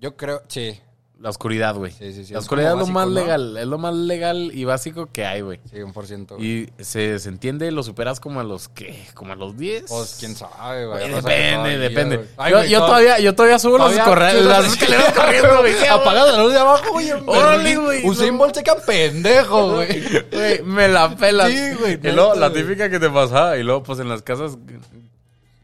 Yo 0.00 0.16
creo, 0.16 0.42
sí, 0.48 0.80
La 1.20 1.28
oscuridad, 1.28 1.74
güey. 1.74 1.92
Sí, 1.92 2.14
sí, 2.14 2.24
sí. 2.24 2.32
La 2.32 2.38
Es 2.38 2.44
oscuridad 2.46 2.72
es 2.72 2.78
lo 2.78 2.86
más 2.86 3.06
legal. 3.06 3.54
Es 3.58 3.66
lo 3.66 3.76
más 3.76 3.94
legal 3.94 4.52
y 4.54 4.64
básico 4.64 5.10
que 5.12 5.26
hay, 5.26 5.42
güey. 5.42 5.60
sí, 5.70 5.78
un 5.82 5.92
por 5.92 6.06
ciento. 6.06 6.36
güey. 6.36 6.48
Y 6.78 6.82
se, 6.82 7.18
se 7.18 7.28
entiende, 7.28 7.70
lo 7.72 7.82
superas 7.82 8.20
como 8.20 8.40
a 8.40 8.42
los, 8.42 8.70
¿qué? 8.70 9.06
Como 9.12 9.34
a 9.34 9.36
los 9.36 9.54
10. 9.58 9.84
Pues 9.88 10.16
quién 10.18 10.34
sabe, 10.34 10.86
güey. 10.86 11.00
Depende, 11.10 11.20
todavía, 11.20 11.78
depende. 11.78 12.16
güey. 12.16 12.28
Ay, 12.38 12.50
yo, 12.52 12.56
güey, 12.58 12.70
yo 12.70 12.80
to- 12.80 12.86
todavía, 12.86 13.18
yo 13.20 13.34
todavía 13.34 13.58
subo 13.58 13.76
todavía- 13.76 14.04
corre- 14.04 14.32
sí, 14.32 14.44
las 14.48 14.64
escaleras 14.72 15.12
corriendo, 15.12 15.58
güey. 15.60 15.74
La 16.14 16.42
luz 16.42 16.52
de 16.54 16.58
abajo, 16.58 16.92
güey. 16.92 17.10
Órale, 17.26 17.76
güey, 17.76 18.06
Usain. 18.08 18.38
Bolt 18.38 18.54
se 18.54 18.62
queda 18.62 18.76
pendejo, 18.80 19.72
güey. 19.74 20.02
Güey, 20.32 20.62
me 20.62 20.88
la 20.88 21.14
pelas. 21.16 21.50
Sí, 21.50 21.60
güey, 21.78 21.98
Y 22.02 22.12
luego, 22.12 22.28
neta, 22.34 22.40
la 22.40 22.48
güey. 22.48 22.62
típica 22.62 22.88
que 22.88 22.98
te 22.98 23.10
pasaba. 23.10 23.58
Y 23.58 23.62
luego, 23.62 23.82
pues 23.82 23.98
en 23.98 24.08
las 24.08 24.22
casas. 24.22 24.56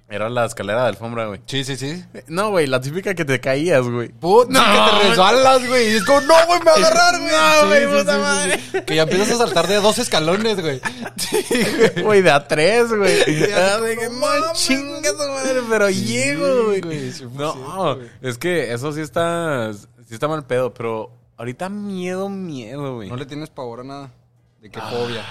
Era 0.09 0.29
la 0.31 0.45
escalera 0.45 0.83
de 0.83 0.89
alfombra, 0.91 1.27
güey. 1.27 1.41
Sí, 1.47 1.65
sí, 1.65 1.77
sí. 1.77 2.05
No, 2.29 2.51
güey, 2.51 2.69
la 2.69 2.81
típica 2.81 3.15
que 3.15 3.25
te 3.25 3.41
caías, 3.41 3.85
güey. 3.89 4.09
Put, 4.11 4.49
No, 4.51 4.61
que 4.61 5.01
te 5.03 5.09
resbalas, 5.09 5.67
güey. 5.67 5.93
Y 5.93 5.97
es 5.97 6.05
como, 6.05 6.21
no, 6.21 6.35
güey, 6.47 6.61
me 6.61 6.65
va 6.67 6.73
a 6.73 6.77
agarrar, 6.77 7.19
güey. 7.21 7.33
No, 7.33 7.67
güey, 7.67 7.81
sí, 7.81 7.99
puta 7.99 8.15
sí, 8.15 8.21
madre. 8.21 8.85
Que 8.85 8.95
ya 8.95 9.03
empiezas 9.03 9.33
a 9.33 9.39
saltar 9.39 9.67
de 9.67 9.77
dos 9.81 9.99
escalones, 9.99 10.61
güey. 10.61 10.81
Sí, 11.17 11.45
güey. 11.51 12.03
Güey, 12.05 12.23
de 12.23 12.31
a 12.31 12.47
tres, 12.47 12.93
güey. 12.95 13.49
Ya, 13.49 13.75
Ah, 13.75 13.81
de 13.81 13.97
que, 13.97 14.09
no 14.09 14.53
chinga 14.55 15.11
tu 15.11 15.19
madre, 15.19 15.61
pero 15.69 15.91
llego, 15.91 16.67
güey. 16.67 16.81
No, 17.35 17.97
güey. 17.97 18.09
es 18.23 18.39
que 18.39 18.73
eso 18.73 18.93
sí 18.93 19.01
está, 19.01 19.73
sí 19.73 20.15
está 20.15 20.29
mal 20.29 20.47
pedo, 20.47 20.73
pero 20.73 21.11
ahorita 21.37 21.69
miedo, 21.69 22.29
miedo, 22.29 22.95
güey. 22.95 23.09
No 23.09 23.17
le 23.17 23.27
tienes 23.27 23.51
pavor 23.51 23.81
a 23.81 23.85
nada. 23.85 24.13
De 24.61 24.71
que 24.71 24.81
fobia 24.81 25.25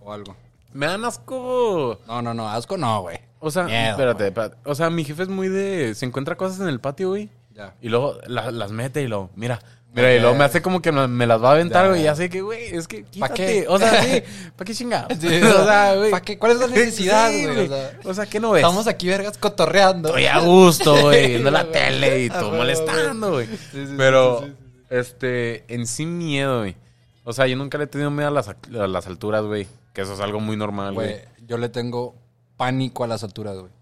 o 0.00 0.12
algo. 0.14 0.34
Me 0.74 0.86
dan 0.86 1.04
asco. 1.04 1.98
No, 2.06 2.20
no, 2.20 2.34
no. 2.34 2.48
Asco 2.50 2.76
no, 2.76 3.00
güey. 3.02 3.18
O 3.40 3.50
sea, 3.50 3.64
Miedo, 3.64 3.90
espérate, 3.92 4.26
espérate. 4.26 4.56
O 4.64 4.74
sea, 4.74 4.90
mi 4.90 5.04
jefe 5.04 5.22
es 5.22 5.28
muy 5.28 5.48
de. 5.48 5.94
Se 5.94 6.04
encuentra 6.04 6.36
cosas 6.36 6.60
en 6.60 6.68
el 6.68 6.80
patio, 6.80 7.08
güey. 7.10 7.30
Ya. 7.54 7.74
Y 7.80 7.88
luego 7.88 8.18
la- 8.26 8.50
las 8.50 8.72
mete 8.72 9.00
y 9.02 9.06
luego, 9.06 9.30
mira. 9.36 9.60
Mira, 9.94 10.12
y 10.12 10.18
luego 10.18 10.34
me 10.34 10.42
hace 10.42 10.60
como 10.60 10.82
que 10.82 10.90
me, 10.90 11.24
las 11.24 11.40
va 11.40 11.50
a 11.50 11.52
aventar, 11.52 11.88
güey. 11.88 12.02
Y 12.02 12.08
así 12.08 12.28
que, 12.28 12.40
güey, 12.40 12.64
es 12.74 12.88
que 12.88 13.04
quítate. 13.04 13.34
qué? 13.34 13.66
O 13.68 13.78
sea, 13.78 14.02
sí, 14.02 14.24
¿para 14.56 14.66
qué 14.66 14.74
chingado? 14.74 15.06
Sí, 15.20 15.28
o 15.42 15.64
sea, 15.64 15.94
güey. 15.94 16.10
¿pa' 16.10 16.20
qué? 16.20 16.36
¿Cuál 16.36 16.50
es 16.52 16.58
la 16.58 16.66
necesidad, 16.68 17.30
güey? 17.30 17.66
O 17.66 17.68
sea, 17.68 17.92
O 18.06 18.14
sea, 18.14 18.26
¿qué 18.26 18.40
no 18.40 18.50
ves? 18.50 18.62
Estamos 18.62 18.88
aquí, 18.88 19.06
vergas, 19.06 19.38
cotorreando. 19.38 20.08
Estoy 20.08 20.26
a 20.26 20.40
gusto, 20.40 21.00
güey, 21.00 21.28
viendo 21.28 21.52
la 21.52 21.70
tele 21.70 22.24
y 22.24 22.28
Ah, 22.28 22.40
todo 22.40 22.48
güey, 22.48 22.58
molestando, 22.62 23.30
güey. 23.34 23.46
Sí, 23.46 23.56
sí, 23.70 23.86
sí, 23.86 23.94
Pero, 23.96 24.44
este, 24.90 25.64
en 25.72 25.86
sí 25.86 26.06
miedo, 26.06 26.58
güey. 26.60 26.74
O 27.22 27.32
sea, 27.32 27.46
yo 27.46 27.56
nunca 27.56 27.78
le 27.78 27.84
he 27.84 27.86
tenido 27.86 28.10
miedo 28.10 28.28
a 28.28 28.32
las, 28.32 28.48
a 28.48 28.56
las 28.88 29.06
alturas, 29.06 29.44
güey. 29.44 29.68
Que 29.94 30.02
eso 30.02 30.12
es 30.12 30.20
algo 30.20 30.40
muy 30.40 30.56
normal, 30.58 30.92
güey. 30.92 31.22
Yo 31.46 31.56
le 31.56 31.70
tengo 31.70 32.14
pánico 32.58 33.04
a 33.04 33.06
las 33.06 33.24
alturas, 33.24 33.56
güey. 33.56 33.72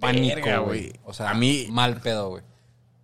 Pánico, 0.00 0.62
güey. 0.64 0.92
O 1.04 1.12
sea, 1.12 1.30
A 1.30 1.34
mí- 1.34 1.66
mal 1.70 2.00
pedo, 2.00 2.30
güey. 2.30 2.42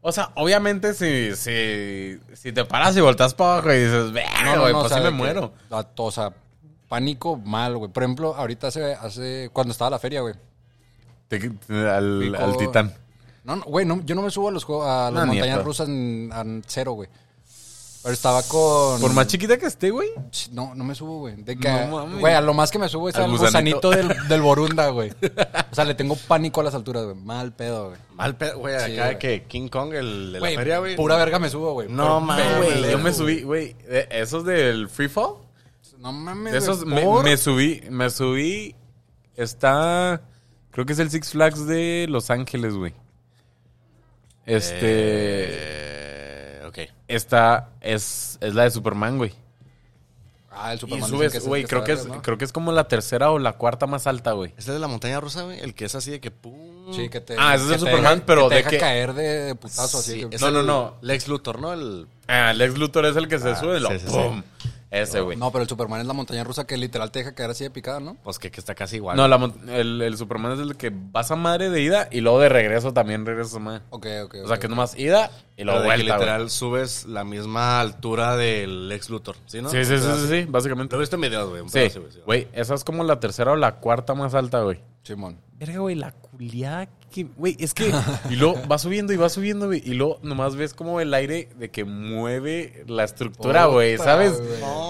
O 0.01 0.13
sea, 0.13 0.31
obviamente 0.37 0.95
si, 0.95 1.35
si, 1.35 2.21
si 2.35 2.53
te 2.53 2.65
paras 2.65 2.97
y 2.97 3.01
volteas 3.01 3.35
para 3.35 3.55
abajo 3.55 3.73
y 3.73 3.79
dices, 3.85 4.13
verga, 4.13 4.59
güey, 4.59 4.73
pues 4.73 4.85
o 4.85 4.89
sea, 4.89 4.99
sí 4.99 5.03
me 5.05 5.11
muero. 5.11 5.53
a- 5.71 5.87
O 5.97 6.11
sea, 6.11 6.33
pánico 6.89 7.37
mal, 7.37 7.77
güey. 7.77 7.91
Por 7.91 8.03
ejemplo, 8.03 8.35
ahorita 8.35 8.69
hace, 8.69 8.95
hace 8.95 9.51
cuando 9.53 9.73
estaba 9.73 9.91
la 9.91 9.99
feria, 9.99 10.21
güey. 10.21 10.35
Al, 11.71 12.57
titán. 12.59 12.95
No, 13.43 13.57
no, 13.57 13.63
güey, 13.65 13.85
no, 13.85 14.01
yo 14.05 14.15
no 14.15 14.23
me 14.23 14.31
subo 14.31 14.49
a 14.49 14.53
los 14.53 14.65
a 14.65 15.11
las 15.11 15.27
No, 15.27 15.33
montañas 15.33 15.59
a 15.59 15.63
rusas 15.63 15.89
en 15.89 16.63
cero, 16.67 16.93
güey. 16.93 17.09
Pero 18.05 18.13
estaba 18.13 18.43
con 18.43 19.01
Por 19.01 19.13
más 19.15 19.27
chiquita 19.27 19.57
que 19.57 19.65
esté, 19.65 19.91
güey. 19.91 20.11
No, 20.53 20.75
no 20.75 20.85
me 20.85 20.95
subo, 20.95 21.21
güey. 21.21 21.37
De 21.43 21.57
que, 21.59 21.69
No 21.69 21.87
mames. 22.03 22.21
güey, 22.21 22.35
a 22.35 22.41
lo 22.43 22.53
más 22.53 22.71
que 22.71 22.79
me 22.79 22.87
subo 22.89 23.09
es 23.09 23.17
Al 23.17 23.31
gusanito. 23.31 23.79
gusanito 23.89 23.91
del, 23.91 24.09
del 24.29 24.43
Borunda, 24.43 24.89
güey. 24.91 25.11
O 25.11 25.75
sea, 25.75 25.87
le 25.87 25.95
tengo 25.95 26.15
pánico 26.15 26.61
a 26.61 26.65
las 26.65 26.75
alturas, 26.75 27.05
güey. 27.05 27.17
Mal 27.17 27.55
pedo, 27.55 27.89
güey. 27.89 27.99
Mal 28.15 28.37
pedo, 28.37 28.59
güey. 28.59 28.75
Sí, 28.85 28.93
Acá 28.99 29.05
güey. 29.07 29.19
que 29.19 29.43
King 29.45 29.69
Kong, 29.69 29.95
el 29.95 30.27
de 30.27 30.33
la 30.33 30.39
Güey, 30.41 30.55
feria, 30.55 30.79
güey. 30.81 30.97
pura 30.97 31.17
verga 31.17 31.39
me 31.39 31.49
subo, 31.49 31.73
güey. 31.73 31.89
No 31.89 32.21
mames, 32.21 32.57
Güey, 32.59 32.91
yo 32.93 32.99
me 32.99 33.13
subí, 33.15 33.43
güey. 33.43 33.75
Esos 33.89 34.45
del 34.45 34.89
free 34.91 35.09
fall. 35.09 35.37
No 35.99 36.13
mames, 36.13 36.53
De 36.53 36.59
esos 36.59 36.85
me, 36.85 37.37
subí, 37.39 37.83
me 37.89 38.11
subí. 38.11 38.77
Está. 39.35 40.21
Creo 40.73 40.85
que 40.85 40.93
es 40.93 40.99
el 40.99 41.11
Six 41.11 41.31
Flags 41.31 41.67
de 41.67 42.05
Los 42.11 42.29
Ángeles, 42.29 42.75
güey. 42.75 42.93
Este. 44.45 44.79
Eh. 44.83 45.84
Esta 47.09 47.71
es, 47.81 48.39
es 48.41 48.55
la 48.55 48.65
de 48.65 48.71
Superman, 48.71 49.19
güey. 49.19 49.33
Ah, 50.57 50.71
el 50.73 50.77
Y 50.79 50.81
Superman. 50.81 51.01
dicen 51.11 51.17
subes, 51.19 51.35
es 51.35 51.47
güey, 51.47 51.63
que 51.63 51.69
creo 51.69 51.85
que 51.85 51.93
es, 51.93 52.07
¿no? 52.07 52.23
creo 52.23 52.39
que 52.39 52.45
es 52.45 52.53
como 52.53 52.71
la 52.73 52.87
tercera 52.87 53.31
o 53.33 53.39
la 53.41 53.55
cuarta 53.55 53.87
más 53.87 54.07
alta, 54.07 54.33
güey. 54.33 54.55
¿Es 54.57 54.69
el 54.69 54.75
de 54.75 54.81
la 54.81 54.87
montaña 54.87 55.19
rusa, 55.21 55.43
güey? 55.43 55.59
El 55.61 55.75
que 55.75 55.85
es 55.87 55.95
así 55.97 56.13
de 56.13 56.21
que 56.21 56.31
pum. 56.31 56.93
Sí, 56.95 57.09
que 57.09 57.21
te. 57.21 57.35
Ah, 57.39 57.55
ese 57.57 57.65
es 57.65 57.71
te 57.73 57.79
Superman, 57.81 58.15
deja- 58.21 58.27
pero 58.27 58.43
que 58.45 58.49
te 58.51 58.55
de 58.55 58.59
deja 58.59 58.71
que- 58.71 58.79
caer 58.79 59.15
de, 59.15 59.23
de 59.47 59.55
putazo, 59.57 59.99
así 59.99 60.13
Sí, 60.23 60.29
que. 60.29 60.37
es 60.37 60.41
No, 60.41 60.51
no, 60.51 60.63
no. 60.63 60.95
Lex 61.01 61.27
Luthor, 61.29 61.59
¿no? 61.59 61.73
El... 61.73 62.07
Ah, 62.29 62.53
Lex 62.53 62.79
Luthor 62.79 63.07
es 63.07 63.17
el 63.17 63.27
que 63.27 63.39
se 63.39 63.51
Ah, 63.51 63.57
sube 63.57 63.79
y 63.79 63.81
lo 63.81 63.89
sí, 63.91 63.99
sí, 63.99 64.07
sí. 64.07 64.13
¡pum! 64.15 64.43
Ese, 65.03 65.21
güey. 65.21 65.37
No, 65.37 65.51
pero 65.51 65.63
el 65.63 65.69
Superman 65.69 66.01
es 66.01 66.07
la 66.07 66.13
montaña 66.13 66.45
rusa 66.45 66.67
que 66.67 66.77
literal 66.77 67.11
te 67.11 67.19
deja 67.21 67.35
caer 67.35 67.51
así 67.51 67.65
de 67.65 67.71
picada, 67.71 68.01
¿no? 68.01 68.17
Pues 68.23 68.39
que, 68.39 68.51
que 68.51 68.61
está 68.61 68.75
casi 68.75 68.97
igual. 68.97 69.17
No, 69.17 69.27
la 69.29 69.39
mon- 69.39 69.69
el, 69.69 70.01
el 70.03 70.17
Superman 70.17 70.53
es 70.53 70.61
el 70.61 70.77
que 70.77 70.91
vas 70.95 71.31
a 71.31 71.37
madre 71.37 71.69
de 71.71 71.81
ida 71.83 72.09
y 72.11 72.21
luego 72.21 72.39
de 72.41 72.49
regreso 72.49 72.93
también 72.93 73.27
regresas 73.27 73.55
a 73.57 73.59
madre. 73.59 73.83
Ok, 73.91 74.07
ok. 74.25 74.37
O 74.45 74.49
sea, 74.49 74.59
que 74.59 74.69
nomás 74.69 74.99
ida 74.99 75.31
y 75.57 75.65
Pero 75.65 75.73
luego 75.73 75.79
de 75.81 75.85
que 75.85 75.87
vuelta, 75.97 76.15
güey. 76.17 76.19
literal 76.27 76.51
subes 76.51 77.07
la 77.07 77.25
misma 77.25 77.81
altura 77.81 78.37
del 78.37 78.89
Lex 78.89 79.11
Luthor, 79.11 79.37
¿sí, 79.47 79.61
no? 79.63 79.69
Sí, 79.71 79.85
sí, 79.85 79.99
sí, 79.99 80.05
sí, 80.21 80.27
sí, 80.29 80.45
básicamente. 80.49 80.95
Lo 80.97 81.01
he 81.01 81.03
visto 81.03 81.17
en 81.17 81.23
videos, 81.23 81.49
güey. 81.51 81.63
un 81.63 81.69
Sí, 81.69 81.79
pedazo, 81.81 82.03
sí. 82.11 82.21
güey, 82.25 82.49
esa 82.53 82.75
es 82.75 82.85
como 82.85 83.03
la 83.05 83.19
tercera 83.21 83.53
o 83.53 83.57
la 83.57 83.77
cuarta 83.77 84.15
más 84.15 84.35
alta, 84.35 84.61
güey. 84.63 84.81
Simón. 85.03 85.39
Verga, 85.59 85.79
güey, 85.81 85.95
la 85.97 86.13
culiada 86.13 86.87
que... 87.15 87.25
Güey, 87.37 87.57
es 87.61 87.73
que... 87.75 87.95
Y 88.31 88.37
luego 88.37 88.61
va 88.71 88.79
subiendo 88.79 89.13
y 89.13 89.17
va 89.17 89.29
subiendo, 89.29 89.67
güey. 89.67 89.83
Y 89.85 89.95
luego 89.95 90.19
nomás 90.23 90.57
ves 90.57 90.75
como 90.75 91.01
el 91.01 91.15
aire 91.15 91.49
de 91.57 91.71
que 91.71 91.85
mueve 91.85 92.85
la 92.89 93.05
estructura, 93.05 93.67
güey, 93.67 93.97
¿sabes? 93.99 94.43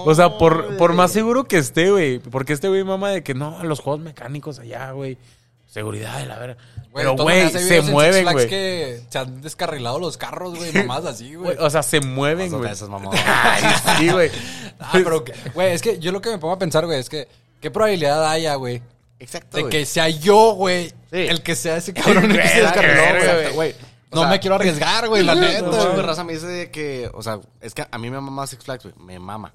O 0.04 0.14
sea, 0.14 0.38
por, 0.38 0.76
por 0.78 0.94
más 0.94 1.12
seguro 1.12 1.44
que 1.44 1.58
esté, 1.58 1.90
güey. 1.90 2.18
Porque 2.18 2.54
este 2.54 2.68
güey 2.68 2.82
mama 2.82 3.10
de 3.10 3.22
que 3.22 3.34
no, 3.34 3.62
los 3.62 3.80
juegos 3.80 4.00
mecánicos 4.00 4.58
allá, 4.58 4.90
güey. 4.92 5.18
Seguridad 5.66 6.18
de 6.20 6.26
la 6.26 6.38
verga. 6.38 6.56
Pero, 6.94 7.16
güey, 7.16 7.50
se 7.50 7.82
mueven, 7.82 8.24
güey. 8.32 8.48
que 8.48 9.02
se 9.08 9.18
han 9.18 9.42
descarrilado 9.42 9.98
los 9.98 10.16
carros, 10.16 10.56
güey, 10.56 10.72
nomás 10.72 11.04
así, 11.04 11.34
güey. 11.34 11.56
O 11.58 11.68
sea, 11.68 11.82
se 11.82 12.00
mueven, 12.00 12.50
güey. 12.50 12.62
menos, 12.62 12.88
mamón. 12.88 13.14
Ay, 13.26 13.62
sí, 13.98 14.08
güey. 14.08 14.30
Ah, 14.80 14.90
pero, 14.92 15.24
güey, 15.54 15.72
es 15.72 15.80
que 15.80 15.98
yo 16.00 16.10
lo 16.10 16.20
que 16.20 16.30
me 16.30 16.38
pongo 16.38 16.52
a 16.52 16.58
pensar, 16.58 16.84
güey, 16.84 16.98
es 16.98 17.08
que, 17.08 17.28
¿qué 17.60 17.70
probabilidad 17.70 18.28
haya, 18.28 18.56
güey? 18.56 18.82
Exacto, 19.18 19.56
De 19.56 19.62
güey. 19.64 19.70
que 19.72 19.86
sea 19.86 20.08
yo, 20.08 20.52
güey, 20.54 20.88
Sí. 20.88 20.94
el 21.12 21.42
que 21.42 21.54
sea 21.56 21.76
ese 21.76 21.94
cabrón 21.94 22.30
el 22.30 22.36
que 22.40 22.48
se 22.48 23.50
güey. 23.54 23.72
O 24.10 24.16
No 24.16 24.22
sea, 24.22 24.30
me 24.30 24.38
quiero 24.40 24.56
arriesgar, 24.56 25.08
güey, 25.08 25.22
la 25.24 25.34
neta. 25.34 25.62
Güey. 25.68 26.02
raza 26.02 26.22
me 26.24 26.34
dice 26.34 26.46
de 26.46 26.70
que, 26.70 27.10
o 27.14 27.22
sea, 27.22 27.40
es 27.60 27.74
que 27.74 27.86
a 27.90 27.98
mí 27.98 28.10
me 28.10 28.20
mama 28.20 28.46
Six 28.46 28.64
Flags, 28.64 28.84
güey, 28.84 28.94
me 28.98 29.18
mama. 29.18 29.52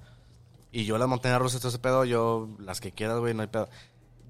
Y 0.71 0.85
yo 0.85 0.97
las 0.97 1.07
montañas 1.07 1.39
rusas, 1.39 1.61
todo 1.61 1.69
ese 1.69 1.79
pedo, 1.79 2.03
yo, 2.05 2.49
las 2.59 2.79
que 2.81 2.91
quieras, 2.91 3.19
güey, 3.19 3.33
no 3.33 3.41
hay 3.41 3.47
pedo. 3.47 3.69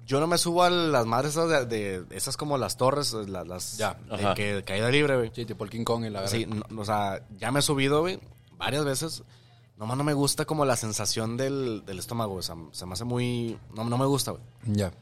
Yo 0.06 0.18
no 0.20 0.26
me 0.26 0.38
subo 0.38 0.62
a 0.64 0.70
las 0.70 1.06
madres 1.06 1.32
esas 1.32 1.48
de, 1.48 1.66
de- 1.66 2.16
esas 2.16 2.36
como 2.36 2.58
las 2.58 2.76
torres, 2.76 3.12
la- 3.12 3.44
las 3.44 3.76
Ya. 3.78 3.94
de 4.08 4.14
Ajá. 4.24 4.34
que 4.34 4.62
caída 4.64 4.90
libre, 4.90 5.16
güey. 5.16 5.30
Sí, 5.34 5.44
tipo 5.44 5.64
el 5.64 5.70
King 5.70 5.84
Kong 5.84 6.04
y 6.04 6.10
la 6.10 6.20
verdad. 6.20 6.32
Sí, 6.34 6.46
no- 6.46 6.64
o 6.80 6.84
sea, 6.84 7.22
ya 7.38 7.50
me 7.52 7.60
he 7.60 7.62
subido, 7.62 8.00
güey, 8.00 8.18
varias 8.56 8.84
veces. 8.84 9.22
nomás 9.76 9.96
no 9.96 10.04
me 10.04 10.12
gusta 10.12 10.44
como 10.44 10.64
la 10.66 10.76
sensación 10.76 11.36
del, 11.38 11.84
del 11.86 11.98
estómago. 11.98 12.34
O 12.34 12.42
sea, 12.42 12.54
se 12.72 12.84
me 12.86 12.92
hace 12.92 13.04
muy. 13.04 13.58
No, 13.74 13.84
no 13.84 13.96
me 13.98 14.04
gusta, 14.06 14.32
güey. 14.32 14.42
Ya. 14.66 14.92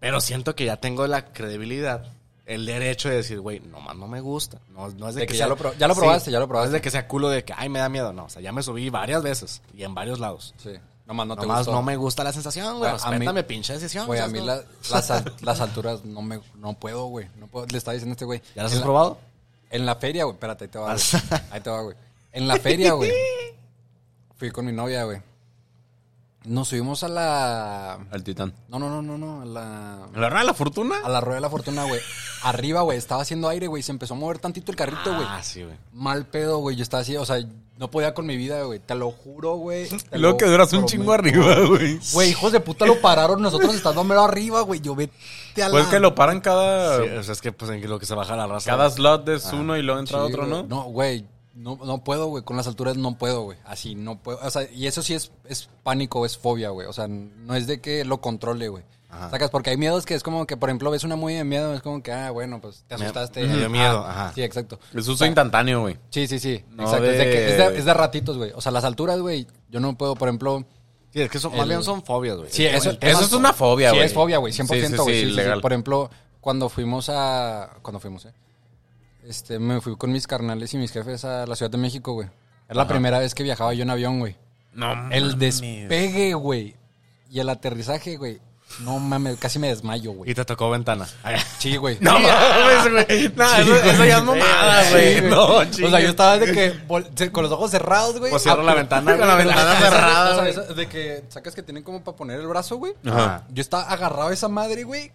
Pero 0.00 0.20
siento 0.20 0.54
que 0.54 0.64
ya 0.64 0.76
tengo 0.76 1.06
la 1.06 1.26
credibilidad, 1.32 2.04
el 2.46 2.64
derecho 2.66 3.08
de 3.08 3.16
decir, 3.16 3.40
güey, 3.40 3.60
nomás 3.60 3.96
no 3.96 4.06
me 4.06 4.20
gusta. 4.20 4.58
No, 4.70 4.88
no 4.88 5.08
es 5.08 5.14
de, 5.14 5.22
De 5.22 5.26
que, 5.26 5.32
que 5.32 5.38
sea- 5.38 5.46
ya 5.46 5.48
lo 5.48 5.56
pro- 5.56 5.74
ya 5.74 5.88
lo 5.88 5.94
probaste, 5.94 6.30
ya 6.30 6.38
lo 6.38 6.44
No 6.44 6.48
probaste. 6.48 6.68
es 6.68 6.72
de 6.72 6.80
que 6.80 6.90
sea 6.90 7.08
culo 7.08 7.28
de 7.28 7.44
que, 7.44 7.52
ay, 7.56 7.68
me 7.68 7.78
da 7.80 7.88
miedo. 7.88 8.12
No, 8.12 8.24
o 8.24 8.28
sea, 8.30 8.40
ya 8.40 8.52
me 8.52 8.62
subí 8.62 8.88
varias 8.90 9.22
veces 9.22 9.60
y 9.74 9.82
en 9.84 9.94
varios 9.94 10.18
lados. 10.20 10.54
Sí. 10.62 10.70
Nomás 11.06 11.26
no 11.26 11.36
te 11.36 11.42
nomás 11.42 11.58
gustó. 11.60 11.72
no 11.72 11.82
me 11.82 11.96
gusta 11.96 12.22
la 12.22 12.32
sensación, 12.32 12.78
güey. 12.78 12.92
Mí- 12.92 12.98
Respétame, 12.98 13.42
pinche 13.42 13.72
decisión. 13.72 14.06
Güey, 14.06 14.20
a 14.20 14.26
¿sabes 14.26 14.40
mí 14.40 14.46
la- 14.46 14.62
las, 14.90 15.10
al- 15.10 15.34
las 15.40 15.60
alturas 15.60 16.04
no 16.04 16.22
me 16.22 16.40
no 16.56 16.74
puedo, 16.74 17.06
güey. 17.06 17.26
No 17.38 17.46
puedo. 17.46 17.66
Le 17.66 17.78
estaba 17.78 17.94
diciendo 17.94 18.12
a 18.12 18.14
este 18.14 18.24
güey. 18.24 18.40
¿Ya 18.54 18.62
las 18.62 18.72
has 18.72 18.78
la- 18.78 18.84
probado? 18.84 19.18
En 19.70 19.84
la 19.86 19.96
feria, 19.96 20.24
güey. 20.24 20.34
Espérate, 20.34 20.64
ahí 20.64 20.70
te 20.70 20.78
va, 20.78 20.92
güey. 20.94 21.04
Ahí 21.50 21.60
te 21.60 21.70
va, 21.70 21.80
güey. 21.82 21.96
En 22.32 22.46
la 22.46 22.56
feria, 22.58 22.92
güey. 22.92 23.10
Fui 24.36 24.50
con 24.50 24.64
mi 24.66 24.72
novia, 24.72 25.04
güey. 25.04 25.20
Nos 26.48 26.68
subimos 26.68 27.02
a 27.04 27.08
la... 27.08 27.92
Al 28.10 28.24
titán. 28.24 28.54
No, 28.68 28.78
no, 28.78 28.88
no, 28.88 29.02
no, 29.02 29.18
no. 29.18 29.42
A 29.42 29.44
la... 29.44 30.08
¿La 30.14 30.28
rueda 30.30 30.40
de 30.40 30.46
la 30.46 30.54
fortuna? 30.54 30.96
A 31.04 31.08
la 31.10 31.20
rueda 31.20 31.36
de 31.36 31.40
la 31.42 31.50
fortuna, 31.50 31.84
güey. 31.84 32.00
Arriba, 32.42 32.80
güey. 32.80 32.96
Estaba 32.96 33.20
haciendo 33.22 33.48
aire, 33.48 33.66
güey. 33.66 33.82
Se 33.82 33.92
empezó 33.92 34.14
a 34.14 34.16
mover 34.16 34.38
tantito 34.38 34.70
el 34.72 34.76
carrito, 34.76 35.14
güey. 35.14 35.26
Ah, 35.28 35.42
sí, 35.42 35.62
güey. 35.62 35.76
Mal 35.92 36.24
pedo, 36.26 36.58
güey. 36.58 36.76
Yo 36.76 36.82
estaba 36.82 37.02
así, 37.02 37.16
o 37.16 37.26
sea, 37.26 37.36
no 37.76 37.90
podía 37.90 38.14
con 38.14 38.24
mi 38.24 38.36
vida, 38.36 38.62
güey. 38.62 38.78
Te 38.78 38.94
lo 38.94 39.10
juro, 39.10 39.56
güey. 39.56 39.88
Luego 40.12 40.30
lo 40.32 40.36
que 40.38 40.46
duras 40.46 40.72
un 40.72 40.86
chingo 40.86 41.12
arriba, 41.12 41.54
güey. 41.66 42.00
Güey, 42.12 42.30
hijos 42.30 42.50
de 42.50 42.60
puta 42.60 42.86
lo 42.86 42.98
pararon. 43.00 43.42
Nosotros 43.42 43.74
estando 43.74 44.02
mero 44.02 44.22
arriba, 44.24 44.62
güey. 44.62 44.80
Yo 44.80 44.94
vete 44.96 45.62
a 45.62 45.68
Pues 45.70 45.84
la... 45.84 45.90
que 45.90 46.00
lo 46.00 46.14
paran 46.14 46.40
cada... 46.40 46.96
Sí, 46.98 47.08
o 47.10 47.22
sea, 47.22 47.32
es 47.34 47.40
que 47.42 47.52
pues 47.52 47.70
en 47.70 47.86
lo 47.88 47.98
que 47.98 48.06
se 48.06 48.14
baja 48.14 48.36
la 48.36 48.46
raza. 48.46 48.70
Cada 48.70 48.90
slot 48.90 49.28
es 49.28 49.52
uno 49.52 49.76
y 49.76 49.82
luego 49.82 50.00
entra 50.00 50.18
Sí, 50.20 50.24
otro. 50.32 50.46
¿no? 50.46 50.62
No, 50.62 50.84
güey. 50.84 51.26
No, 51.58 51.76
no 51.84 52.04
puedo, 52.04 52.26
güey. 52.28 52.44
Con 52.44 52.56
las 52.56 52.66
alturas 52.68 52.96
no 52.96 53.18
puedo, 53.18 53.42
güey. 53.42 53.58
Así 53.64 53.94
no 53.96 54.18
puedo. 54.18 54.38
O 54.42 54.50
sea, 54.50 54.70
y 54.72 54.86
eso 54.86 55.02
sí 55.02 55.14
es, 55.14 55.32
es 55.48 55.68
pánico, 55.82 56.24
es 56.24 56.38
fobia, 56.38 56.70
güey. 56.70 56.86
O 56.86 56.92
sea, 56.92 57.08
no 57.08 57.54
es 57.56 57.66
de 57.66 57.80
que 57.80 58.04
lo 58.04 58.20
controle, 58.20 58.68
güey. 58.68 58.84
Ajá. 59.10 59.30
Sacas, 59.30 59.50
porque 59.50 59.70
hay 59.70 59.76
miedos 59.76 60.04
que 60.06 60.14
es 60.14 60.22
como 60.22 60.46
que, 60.46 60.56
por 60.56 60.68
ejemplo, 60.68 60.90
ves 60.90 61.02
una 61.02 61.16
muy 61.16 61.34
de 61.34 61.42
miedo, 61.42 61.72
es 61.74 61.80
como 61.80 62.02
que, 62.02 62.12
ah, 62.12 62.30
bueno, 62.30 62.60
pues 62.60 62.84
te 62.86 62.94
asustaste. 62.94 63.42
me 63.46 63.56
dio 63.56 63.66
Ah, 63.66 63.68
miedo, 63.70 64.04
ajá. 64.06 64.32
Sí, 64.34 64.42
exacto. 64.42 64.78
Es 64.94 65.08
uso 65.08 65.24
instantáneo, 65.26 65.80
güey. 65.80 65.96
Sí, 66.10 66.26
sí, 66.28 66.38
sí. 66.38 66.62
No 66.70 66.84
exacto. 66.84 67.06
Es, 67.06 67.18
de 67.18 67.24
que- 67.24 67.50
es, 67.52 67.56
de, 67.58 67.78
es 67.78 67.84
de 67.86 67.94
ratitos, 67.94 68.36
güey. 68.36 68.52
O 68.54 68.60
sea, 68.60 68.70
las 68.70 68.84
alturas, 68.84 69.18
güey, 69.18 69.46
yo 69.70 69.80
no 69.80 69.96
puedo, 69.96 70.14
por 70.14 70.28
ejemplo. 70.28 70.64
Sí, 71.12 71.22
es 71.22 71.30
que 71.30 71.38
son, 71.38 71.52
más 71.52 71.62
El- 71.62 71.68
bien 71.70 71.82
son 71.82 72.04
fobias, 72.04 72.36
güey. 72.36 72.50
Sí, 72.52 72.66
eso, 72.66 72.96
tema 72.98 73.12
Eso 73.12 73.24
es 73.24 73.32
una 73.32 73.52
fobia, 73.54 73.90
Sí, 73.90 73.96
güey. 73.96 74.06
es 74.06 74.12
fobia, 74.12 74.38
güey, 74.38 74.52
100%, 74.52 74.68
Sí, 74.68 74.96
sí, 74.98 75.02
güey. 75.02 75.14
sí, 75.14 75.20
Sí, 75.20 75.24
sí, 75.24 75.30
sí. 75.30 75.36
legal. 75.36 75.60
Por 75.62 75.72
ejemplo, 75.72 76.10
cuando 76.40 76.68
fuimos 76.68 77.08
a... 77.08 77.70
Cuando 77.82 77.98
fuimos, 77.98 78.26
eh? 78.26 78.32
Este, 79.28 79.58
me 79.58 79.80
fui 79.80 79.96
con 79.96 80.10
mis 80.10 80.26
carnales 80.26 80.72
y 80.74 80.78
mis 80.78 80.90
jefes 80.90 81.24
a 81.24 81.46
la 81.46 81.54
Ciudad 81.54 81.70
de 81.70 81.78
México, 81.78 82.14
güey. 82.14 82.28
Era 82.68 82.76
la 82.78 82.88
primera 82.88 83.18
vez 83.18 83.34
que 83.34 83.42
viajaba 83.42 83.74
yo 83.74 83.82
en 83.82 83.90
avión, 83.90 84.18
güey. 84.20 84.36
No 84.72 84.90
El 85.10 85.32
mames. 85.34 85.38
despegue, 85.38 86.34
güey. 86.34 86.76
Y 87.30 87.40
el 87.40 87.48
aterrizaje, 87.48 88.16
güey. 88.16 88.40
No 88.80 88.98
mames, 88.98 89.38
casi 89.38 89.58
me 89.58 89.68
desmayo, 89.68 90.12
güey. 90.12 90.30
Y 90.30 90.34
te 90.34 90.44
tocó 90.44 90.68
ventana. 90.70 91.06
Sí, 91.58 91.76
güey. 91.76 91.96
No 92.02 92.18
mames, 92.18 92.92
güey. 93.08 93.32
No, 93.34 93.44
eso, 93.56 93.74
eso 93.76 94.04
ya 94.04 94.18
es 94.18 94.24
mamada, 94.24 94.84
Sí, 94.84 94.90
güey. 94.92 95.20
güey. 95.20 95.30
No, 95.30 95.44
O 95.56 95.64
sea, 95.64 96.00
yo 96.00 96.08
estaba 96.10 96.38
de 96.38 96.52
que 96.52 96.86
vol- 96.86 97.08
se- 97.14 97.32
con 97.32 97.42
los 97.44 97.52
ojos 97.52 97.70
cerrados, 97.70 98.18
güey. 98.18 98.30
Pues 98.30 98.42
cierro 98.42 98.62
la 98.62 98.72
Ah, 98.72 98.76
ventana, 98.76 99.16
con 99.16 99.26
la 99.26 99.34
güey. 99.34 99.46
ventana 99.46 99.72
Esa- 99.72 99.80
cerrada, 99.90 100.24
o 100.30 100.34
sea, 100.34 100.40
güey. 100.40 100.50
esa- 100.50 100.74
de 100.74 100.86
que 100.86 101.24
sacas 101.28 101.54
que 101.54 101.62
tienen 101.62 101.82
como 101.82 102.02
para 102.04 102.16
poner 102.16 102.40
el 102.40 102.46
brazo, 102.46 102.76
güey. 102.76 102.92
Ajá. 103.06 103.44
Yo 103.50 103.60
estaba 103.62 103.84
agarrado 103.84 104.28
a 104.28 104.32
esa 104.34 104.48
madre, 104.48 104.84
güey. 104.84 105.12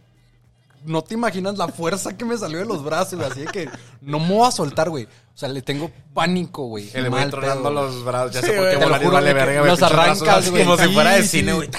No 0.86 1.02
te 1.02 1.14
imaginas 1.14 1.58
la 1.58 1.68
fuerza 1.68 2.16
que 2.18 2.26
me 2.26 2.38
salió 2.38 2.60
de 2.60 2.66
los 2.66 2.84
brazos, 2.84 3.16
güey. 3.20 3.30
Así 3.32 3.42
de 3.42 3.48
que 3.48 3.70
no 4.02 4.20
me 4.20 4.30
voy 4.36 4.48
a 4.48 4.52
soltar, 4.52 4.90
güey. 4.90 5.06
O 5.06 5.38
sea, 5.38 5.50
le 5.50 5.62
tengo 5.62 5.90
pánico, 6.14 6.66
güey. 6.68 6.90
Voy 6.92 7.10
Mal 7.10 7.30
tronando 7.32 7.70
pedo, 7.70 7.82
güey. 7.82 7.94
los 7.96 8.04
brazos. 8.06 8.32
Ya 8.34 8.42
Sí, 8.42 8.48
sé 8.48 8.54
por 8.54 8.62
güey, 8.66 8.78
qué 8.80 8.86
volar 8.86 9.02
vale 9.12 9.34
verga, 9.34 9.60
güey. 9.60 9.72
los 9.72 9.82
arrancas, 9.84 10.50
güey. 10.52 10.64
Como 10.66 10.78
si 10.78 10.88
fuera 10.90 11.12
de 11.12 11.24
Sí, 11.24 11.40
cine, 11.40 11.52
sí. 11.52 11.56
güey. 11.58 11.70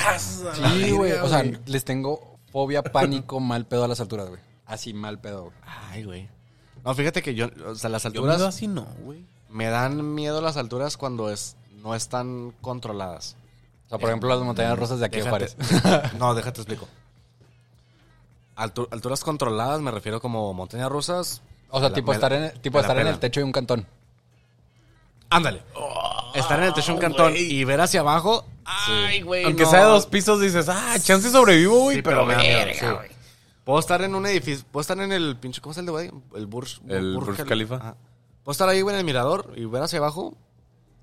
Sí, 0.84 0.90
güey. 0.92 1.12
O 1.12 1.28
sea, 1.28 1.42
les 1.66 1.84
tengo 1.84 2.38
fobia, 2.50 2.82
pánico, 2.82 3.40
mal 3.40 3.66
pedo 3.66 3.84
a 3.84 3.88
las 3.88 4.00
alturas, 4.00 4.28
güey. 4.28 4.40
Así, 4.66 4.94
mal 4.94 5.20
pedo, 5.20 5.44
güey. 5.44 5.56
Ay, 5.90 6.04
güey. 6.04 6.28
No, 6.84 6.94
fíjate 6.94 7.22
que 7.22 7.34
yo, 7.34 7.48
o 7.66 7.74
sea, 7.74 7.90
las 7.90 8.02
Yo 8.04 8.08
alturas 8.08 8.36
miedo 8.36 8.48
así 8.48 8.66
no, 8.66 8.86
güey. 9.02 9.24
me 9.50 9.66
dan 9.68 10.14
miedo 10.14 10.40
las 10.42 10.56
alturas 10.56 10.96
cuando 10.96 11.30
es 11.30 11.56
no 11.82 11.94
están 11.94 12.52
controladas. 12.60 13.36
O 13.86 13.88
sea, 13.90 13.98
por 13.98 14.08
ejemplo, 14.08 14.28
las 14.30 14.40
montañas 14.40 14.78
rusas 14.78 14.98
de 15.00 15.06
aquí 15.06 15.20
de 15.20 15.28
Juárez. 15.28 15.56
no, 16.18 16.34
déjate 16.34 16.60
explico. 16.60 16.88
Altu- 18.56 18.88
alturas 18.90 19.22
controladas 19.24 19.80
me 19.80 19.90
refiero 19.90 20.20
como 20.20 20.52
montañas 20.54 20.88
rusas. 20.90 21.42
O 21.70 21.80
sea, 21.80 21.88
la- 21.88 21.94
tipo 21.94 22.10
me- 22.10 22.14
estar 22.14 22.32
en, 22.32 22.52
tipo 22.60 22.78
estar 22.80 22.98
en 22.98 23.06
el 23.08 23.18
techo 23.18 23.40
de 23.40 23.44
un 23.44 23.52
cantón. 23.52 23.86
Ándale. 25.30 25.62
estar 26.34 26.58
en 26.60 26.66
el 26.66 26.74
techo 26.74 26.88
de 26.92 26.94
un 26.94 27.00
cantón 27.00 27.32
güey. 27.32 27.52
y 27.52 27.64
ver 27.64 27.80
hacia 27.80 28.00
abajo. 28.00 28.44
Ay, 28.64 29.22
güey. 29.22 29.44
Aunque 29.44 29.64
no. 29.64 29.70
sea 29.70 29.80
de 29.80 29.86
dos 29.86 30.06
pisos, 30.06 30.40
dices, 30.40 30.68
ah, 30.68 30.96
chance 31.00 31.30
sobrevivo, 31.30 31.78
güey. 31.80 31.96
Sí, 31.96 32.02
pero, 32.02 32.24
me 32.24 32.34
da 32.34 32.40
miedo, 32.40 32.58
verga, 32.58 32.74
sí. 32.80 32.86
güey. 32.86 33.10
Puedo 33.64 33.78
estar 33.80 34.02
en 34.02 34.14
un 34.14 34.26
edificio, 34.26 34.64
puedo 34.70 34.82
estar 34.82 34.98
en 35.00 35.10
el 35.12 35.36
pinche, 35.36 35.60
¿cómo 35.60 35.72
es 35.72 35.78
el 35.78 35.86
de 35.86 35.92
güey? 35.92 36.10
El 36.34 36.46
Burj, 36.46 36.80
El 36.88 37.14
Burj 37.14 37.38
Khal- 37.40 37.46
Khalifa. 37.48 37.76
Ajá. 37.76 37.96
Puedo 38.44 38.52
estar 38.52 38.68
ahí, 38.68 38.82
güey, 38.82 38.94
en 38.94 38.98
el 39.00 39.06
mirador 39.06 39.52
y 39.56 39.64
ver 39.64 39.82
hacia 39.82 39.98
abajo. 39.98 40.34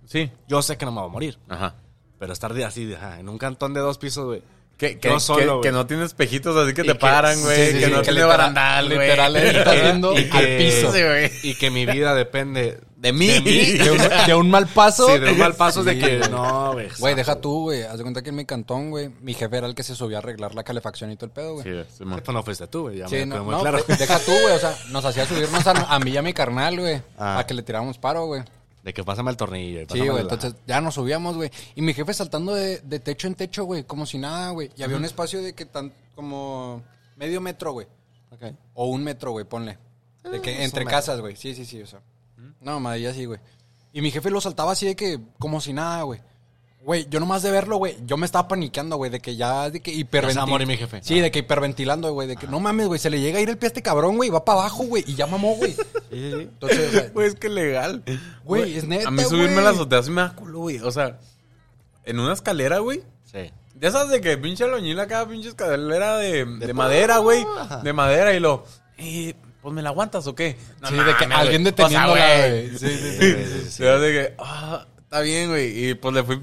Sí. 0.06 0.30
Yo 0.48 0.61
sé 0.61 0.78
que 0.78 0.86
no 0.86 0.91
me 0.91 0.99
voy 1.02 1.10
a 1.10 1.11
morir. 1.11 1.40
Ajá. 1.49 1.76
Pero 2.19 2.34
estar 2.34 2.53
de 2.53 2.64
así, 2.65 2.86
de, 2.86 2.98
ajá, 2.98 3.19
en 3.19 3.30
un 3.30 3.38
cantón 3.40 3.73
de 3.73 3.80
dos 3.80 3.98
pisos, 3.98 4.26
güey. 4.26 4.44
Que, 4.82 4.98
que, 4.98 5.10
Yo 5.10 5.14
que- 5.14 5.20
solo, 5.20 5.58
güey. 5.60 5.62
que 5.62 5.72
no 5.72 5.86
tiene 5.86 6.06
espejitos 6.06 6.58
así 6.58 6.74
que 6.74 6.82
Y 6.82 6.86
te 6.88 6.94
que- 6.94 6.99
paran, 6.99 7.40
güey. 7.40 7.56
sí, 7.56 7.72
sí, 7.74 7.80
que 7.82 7.86
sí, 7.86 7.91
no 7.91 7.98
que 8.02 8.03
tiene 8.12 8.24
barandal, 8.24 8.86
güey. 8.88 8.99
literal, 8.99 9.36
estás 9.36 9.74
viendo 9.84 10.14
Y 10.20 10.24
al 10.24 10.30
que- 10.32 10.58
piso. 10.58 10.91
Sí, 10.91 11.03
güey. 11.03 11.32
Y 11.44 11.53
que 11.53 11.70
mi 11.70 11.86
vida 11.86 12.16
depende 12.16 12.80
De 12.98 13.14
mí. 13.14 13.28
De 13.28 13.91
un, 13.91 14.26
de 14.28 14.34
un 14.36 14.49
mal 14.49 14.68
paso. 14.68 15.06
Sí, 15.08 15.20
de 15.20 15.32
un 15.34 15.38
mal 15.38 15.53
paso 15.53 15.84
de 15.84 15.99
que 15.99 16.18
güey. 16.18 16.30
no, 16.32 16.74
güey. 16.74 16.88
Güey, 16.98 17.14
deja 17.14 17.36
tú, 17.36 17.62
güey. 17.66 17.84
Haz 17.84 17.98
de 17.98 18.03
cuenta 18.03 18.24
que 18.24 18.30
en 18.30 18.36
mi 18.38 18.45
cantón, 18.45 18.90
güey, 18.90 19.10
mi 19.22 19.36
jefe 19.36 19.56
era 19.58 19.68
el 19.68 19.76
que 19.76 19.84
se 19.84 19.94
subió 19.95 20.18
a 20.18 20.20
arreglar 20.20 20.56
la 20.56 20.64
calefacción 20.64 21.12
y 21.12 21.16
todo 21.16 21.26
el 21.28 21.32
pedo, 21.32 21.53
güey. 21.53 21.64
Sí. 21.86 22.03
Pues 22.03 22.28
no 22.34 22.41
fuiste 22.41 22.66
tú, 22.66 22.82
güey. 22.84 22.98
Ya 22.98 23.08
Sí, 23.08 23.18
me 23.18 23.26
no, 23.28 23.36
quedó 23.36 23.44
muy 23.45 23.53
no, 23.56 23.62
claro. 23.62 23.84
de- 23.88 23.95
deja 23.98 24.18
tú, 24.18 24.32
güey. 24.32 24.56
O 24.56 24.60
sea, 24.60 24.76
nos 24.90 25.06
hacía 25.06 25.28
subirnos 25.28 25.66
a, 25.68 25.72
a 25.72 25.99
mí 25.99 26.10
y 26.10 26.18
a 26.18 26.24
mi 26.24 26.34
carnal, 26.34 26.80
güey. 26.80 26.95
Ah. 27.20 27.36
Para 27.36 27.45
que 27.45 27.53
le 27.53 27.62
tiráramos 27.62 27.99
paro, 27.99 28.26
güey. 28.26 28.41
De 28.84 28.94
que 28.94 29.03
pásame 29.03 29.30
el 29.32 29.38
tornillo. 29.38 29.82
y 29.82 29.86
Sí, 29.91 29.99
güey. 29.99 30.12
la- 30.14 30.22
Entonces 30.22 30.56
ya 30.66 30.82
nos 30.82 30.95
subíamos, 30.95 31.36
güey. 31.36 31.52
Y 31.76 31.82
mi 31.82 31.94
jefe 31.94 32.14
saltando 32.14 32.56
de, 32.56 32.80
de 32.80 32.99
techo 32.99 33.28
en 33.28 33.36
techo, 33.36 33.64
güey. 33.66 33.84
Como 33.84 34.06
si 34.06 34.18
nada, 34.18 34.49
güey. 34.52 34.72
Y 34.76 34.84
había 34.84 34.98
un 34.98 35.06
espacio 35.06 35.41
de 35.41 35.53
que 35.53 35.66
tan 35.66 35.94
como 36.16 36.82
medio 37.16 37.41
metro, 37.41 37.74
güey. 37.74 37.88
Ok. 38.32 38.44
O 38.74 38.88
un 38.88 39.03
metro, 39.03 39.32
güey, 39.32 39.45
ponle. 39.45 39.78
De 40.24 40.41
que 40.41 40.53
es 40.60 40.66
entre 40.66 40.86
casas, 40.86 41.20
güey. 41.20 41.36
Sí, 41.36 41.53
sí, 41.56 41.66
sí, 41.66 41.82
o 41.82 41.88
sea. 41.88 42.02
No, 42.60 42.80
madre, 42.80 43.08
así, 43.08 43.26
güey. 43.26 43.40
Y 43.94 44.02
mi 44.02 44.10
jefe 44.12 44.30
lo 44.32 44.40
saltaba 44.41 44.72
así 44.72 44.86
de 44.88 44.95
que, 44.95 45.20
como 45.38 45.60
si 45.62 45.74
nada, 45.74 46.03
güey. 46.03 46.22
Güey, 46.84 47.06
yo 47.10 47.20
nomás 47.20 47.44
de 47.44 47.52
verlo, 47.52 47.78
güey, 47.78 47.95
yo 48.06 48.18
me 48.18 48.26
estaba 48.26 48.48
paniqueando, 48.48 48.95
güey, 48.98 49.12
de 49.12 49.20
que 49.20 49.36
ya, 49.36 49.70
de 49.70 49.82
que 49.82 49.91
Ya 49.91 49.98
a 49.98 49.99
hiperventilando. 49.99 50.48
morir 50.52 50.68
mi 50.68 50.78
jefe. 50.78 50.99
Sí, 51.03 51.20
de 51.20 51.30
que 51.30 51.40
hiperventilando, 51.40 52.12
güey, 52.12 52.28
de 52.28 52.36
que 52.38 52.48
no 52.48 52.60
mames, 52.60 52.88
güey, 52.88 52.99
se 52.99 53.12
le 53.12 53.20
llega 53.22 53.38
a 53.38 53.41
ir 53.41 53.49
el 53.49 53.58
pie 53.60 53.68
a 53.68 53.70
este 53.70 53.84
cabrón, 53.84 54.16
güey, 54.18 54.30
y 54.30 54.32
va 54.32 54.44
para 54.44 54.62
abajo, 54.62 54.84
güey, 54.86 55.03
y 55.06 55.14
ya 55.14 55.28
mamó, 55.28 55.56
güey. 55.58 55.76
Entonces, 56.12 56.90
o 56.90 56.91
sea, 56.91 57.10
Güey, 57.14 57.28
es 57.28 57.36
que 57.36 57.49
legal. 57.49 58.03
Güey, 58.44 58.78
es 58.78 58.86
neta, 58.86 59.10
A 59.10 59.12
mí 59.12 59.22
subirme 59.24 59.49
a 59.49 59.53
güey. 59.53 59.64
la 59.66 59.70
azotea 59.70 60.02
sí 60.02 60.10
me 60.10 60.22
da 60.22 60.34
culo, 60.34 60.60
güey. 60.60 60.80
O 60.80 60.91
sea, 60.91 61.20
en 62.03 62.20
una 62.20 62.34
escalera, 62.34 62.80
güey. 62.80 63.03
Sí. 63.32 63.52
De 63.76 63.88
esas 63.88 64.10
de 64.10 64.20
que 64.20 64.38
pinche 64.40 64.64
albañil 64.64 64.99
acá, 64.99 65.28
pinche 65.28 65.49
escalera 65.49 66.18
de, 66.18 66.45
de 66.45 66.74
madera, 66.74 67.18
güey. 67.20 67.45
De 67.84 67.94
madera 67.94 68.34
y 68.34 68.40
lo. 68.40 68.66
Eh, 68.98 69.36
pues 69.62 69.74
me 69.74 69.84
la 69.84 69.90
aguantas 69.90 70.26
o 70.26 70.34
qué? 70.34 70.58
No 70.82 70.88
sí, 70.90 70.95
de 70.95 71.16
que 71.16 71.28
mames, 71.28 71.38
alguien 71.38 71.64
deteniéndola, 71.64 72.14
O 72.14 72.16
sea, 72.18 72.49
güey. 72.49 72.70
Sí, 72.72 72.78
sí, 72.78 72.98
sí. 72.98 73.18
Sí, 73.20 73.45
sí, 73.66 73.70
sí. 73.70 73.84
De 73.84 74.12
que, 74.12 74.34
ah, 74.40 74.88
está 74.99 75.22
bien, 75.22 75.49
güey. 75.49 75.90
Y 75.90 75.94
pues 75.94 76.14
le 76.16 76.24
fui. 76.24 76.41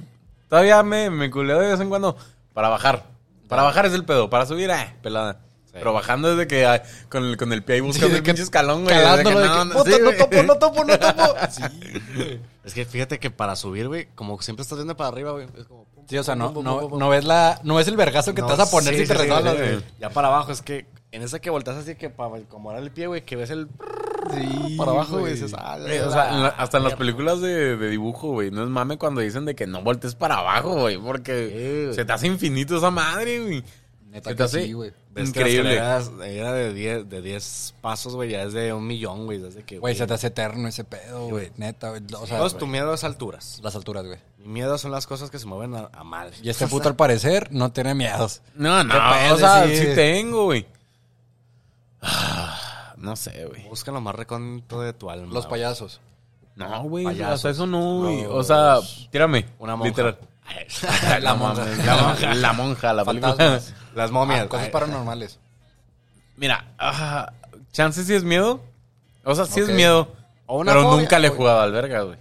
Todavía 0.49 0.83
me, 0.83 1.11
me 1.11 1.31
culeo 1.31 1.59
de 1.59 1.69
vez 1.69 1.81
en 1.81 1.89
cuando 1.89 2.17
para 2.55 2.69
bajar. 2.69 3.05
Para 3.49 3.63
bajar 3.63 3.87
es 3.87 3.93
el 3.93 4.05
pedo. 4.05 4.29
Para 4.31 4.47
subir, 4.47 4.71
eh, 4.71 4.95
pelada. 5.03 5.41
Pero 5.73 5.93
bajando 5.93 6.35
desde 6.35 6.49
que 6.49 6.67
ay, 6.67 6.81
con, 7.09 7.25
el, 7.25 7.37
con 7.37 7.53
el 7.53 7.63
pie 7.63 7.77
ahí 7.77 7.81
buscando 7.81 8.09
de 8.09 8.17
el 8.17 8.23
pinche 8.23 8.43
escalón, 8.43 8.85
güey. 8.85 8.97
Calándolo 8.97 9.41
no, 9.41 9.65
no, 9.65 9.85
sí, 9.85 9.93
no 10.03 10.13
topo, 10.13 10.43
no 10.43 10.59
topo, 10.59 10.85
no 10.85 10.99
topo. 10.99 11.35
Sí, 11.51 11.63
güey. 12.15 12.41
Es 12.65 12.75
que 12.75 12.85
fíjate 12.85 13.19
que 13.19 13.31
para 13.31 13.55
subir, 13.55 13.89
güey, 13.89 14.09
como 14.15 14.41
siempre 14.43 14.63
estás 14.63 14.79
viendo 14.79 14.97
para 14.97 15.09
arriba, 15.09 15.33
güey. 15.33 15.47
Es 15.57 15.67
como... 15.67 15.87
Sí, 16.09 16.17
o 16.17 16.23
sea, 16.25 16.35
no, 16.35 16.53
no, 16.63 16.89
no 16.89 17.09
ves 17.11 17.25
la, 17.25 17.61
no 17.65 17.75
ves 17.75 17.87
el 17.89 17.97
vergazo 17.97 18.35
que 18.35 18.41
No, 18.41 18.47
te 18.49 18.57
vas 18.57 18.69
a 18.69 18.71
poner 18.71 18.95
sí, 18.95 19.01
si 19.03 19.07
te 19.09 19.15
sí, 19.15 19.21
resbalas, 19.21 19.55
sí, 19.57 19.63
güey. 19.63 19.81
Ya 20.01 20.09
para 20.11 20.29
abajo, 20.29 20.53
es 20.53 20.63
que 20.63 20.87
en 21.13 21.23
esa 21.23 21.39
que 21.39 21.51
volteas 21.51 21.77
así 21.77 21.95
que 21.97 22.09
para 22.11 22.37
acomodar 22.37 22.83
el 22.83 22.91
pie, 22.91 23.07
güey, 23.09 23.25
que 23.25 23.37
ves 23.37 23.51
el... 23.51 23.69
Sí, 24.35 24.77
para 24.77 24.91
abajo, 24.93 25.19
güey, 25.21 25.35
dices, 25.35 25.55
ah, 25.57 25.79
Güey, 25.81 25.99
o 26.01 26.11
sea, 26.11 26.31
en 26.35 26.43
la- 26.43 26.49
hasta 26.49 26.79
en 26.79 26.85
las 26.85 26.95
películas 26.97 27.41
de, 27.41 27.77
de 27.77 27.89
dibujo, 27.91 28.29
güey. 28.33 28.51
No 28.51 28.63
es 28.63 28.69
mame 28.69 28.99
cuando 28.99 29.21
dicen 29.21 29.45
de 29.47 29.55
que 29.55 29.67
no 29.67 29.83
voltees 29.83 30.15
para 30.15 30.39
abajo, 30.39 30.75
güey. 30.81 30.99
Porque 30.99 31.49
Sí, 31.49 31.83
güey. 31.85 31.95
se 31.95 32.05
te 32.05 32.13
hace 32.13 32.27
infinito 32.27 32.77
esa 32.77 32.91
madre, 32.91 33.41
güey. 33.41 33.65
Neta 34.07 34.31
Se 34.31 34.35
te 34.35 34.37
que 34.37 34.43
hace 34.43 34.65
sí, 34.65 34.73
güey. 34.73 34.93
Que 35.25 35.29
increíble. 35.29 35.75
Era 35.77 36.53
de 36.53 36.73
10 36.73 37.09
de 37.09 37.23
10 37.23 37.75
pasos, 37.81 38.15
güey, 38.15 38.31
ya 38.31 38.43
es 38.43 38.53
de 38.53 38.73
un 38.73 38.87
millón, 38.87 39.27
güey. 39.27 39.41
Güey, 39.79 39.95
se 39.95 40.07
te 40.07 40.15
hace 40.15 40.29
eterno 40.29 40.69
ese 40.69 40.85
pedo, 40.85 41.29
güey. 41.29 41.51
Neta, 41.57 41.91
güey. 41.91 42.03
O 42.21 42.27
sea, 42.27 42.49
tu 42.51 42.67
miedo 42.67 42.93
es 42.95 43.05
alturas. 43.05 43.61
las 43.63 43.75
alturas, 43.75 44.07
güey. 44.07 44.19
Mi 44.39 44.49
miedo 44.49 44.79
son 44.79 44.91
las 44.93 45.07
cosas 45.07 45.31
que 45.31 45.39
se 45.39 45.47
mueven 45.47 45.75
a, 45.75 45.91
a 45.93 46.05
madre. 46.05 46.37
Y 46.43 46.49
este 46.51 46.67
puto, 46.69 46.89
al 46.89 46.97
parecer, 46.97 47.49
no 47.53 47.71
tiene 47.73 47.95
miedos. 47.95 48.41
No, 48.55 48.83
no, 48.85 48.95
¿Qué 48.95 49.01
pedo, 49.01 49.35
o 49.35 49.39
sea, 49.39 49.67
sí? 49.67 49.77
sí 49.77 49.87
tengo, 49.95 50.45
güey. 50.45 50.67
Ah, 52.01 52.95
No 52.97 53.17
sé, 53.17 53.45
güey. 53.47 53.69
Busca 53.69 53.91
lo 53.93 54.01
más 54.01 54.15
recóndito 54.15 54.81
de 54.81 54.93
tu 54.93 55.11
alma. 55.11 55.27
Los 55.33 55.47
güey. 55.47 55.51
payasos. 55.61 56.01
No, 56.57 56.83
güey, 56.85 57.05
Payasos. 57.05 57.35
hasta 57.35 57.51
eso 57.51 57.67
no, 57.67 57.99
güey. 58.01 58.25
O 58.27 58.43
sea, 58.43 58.79
tírame. 59.11 59.47
Una 59.59 59.77
monja. 59.77 59.89
Literal. 59.89 60.19
La 61.21 61.35
monja. 61.35 61.65
La 61.85 61.97
monja, 61.97 62.35
la 62.35 62.53
monja, 62.55 62.93
la 62.95 63.05
película. 63.05 63.61
Las 63.99 64.11
momias. 64.13 64.43
Ah, 64.45 64.49
cosas 64.49 64.69
paranormales. 64.69 65.39
Mira, 66.37 66.65
ah, 66.79 67.33
chance 67.73 68.05
sí 68.05 68.15
es 68.15 68.23
miedo. 68.23 68.61
O 69.25 69.35
sea, 69.35 69.45
sí 69.45 69.61
Ok. 69.61 69.69
es 69.71 69.75
miedo. 69.75 70.13
O 70.47 70.59
una 70.61 70.73
pero 70.73 70.85
fobia, 70.85 71.01
nunca 71.01 71.19
le 71.19 71.27
he 71.27 71.31
jugado 71.31 71.61
al 71.61 71.73
verga, 71.73 72.03
güey. 72.03 72.17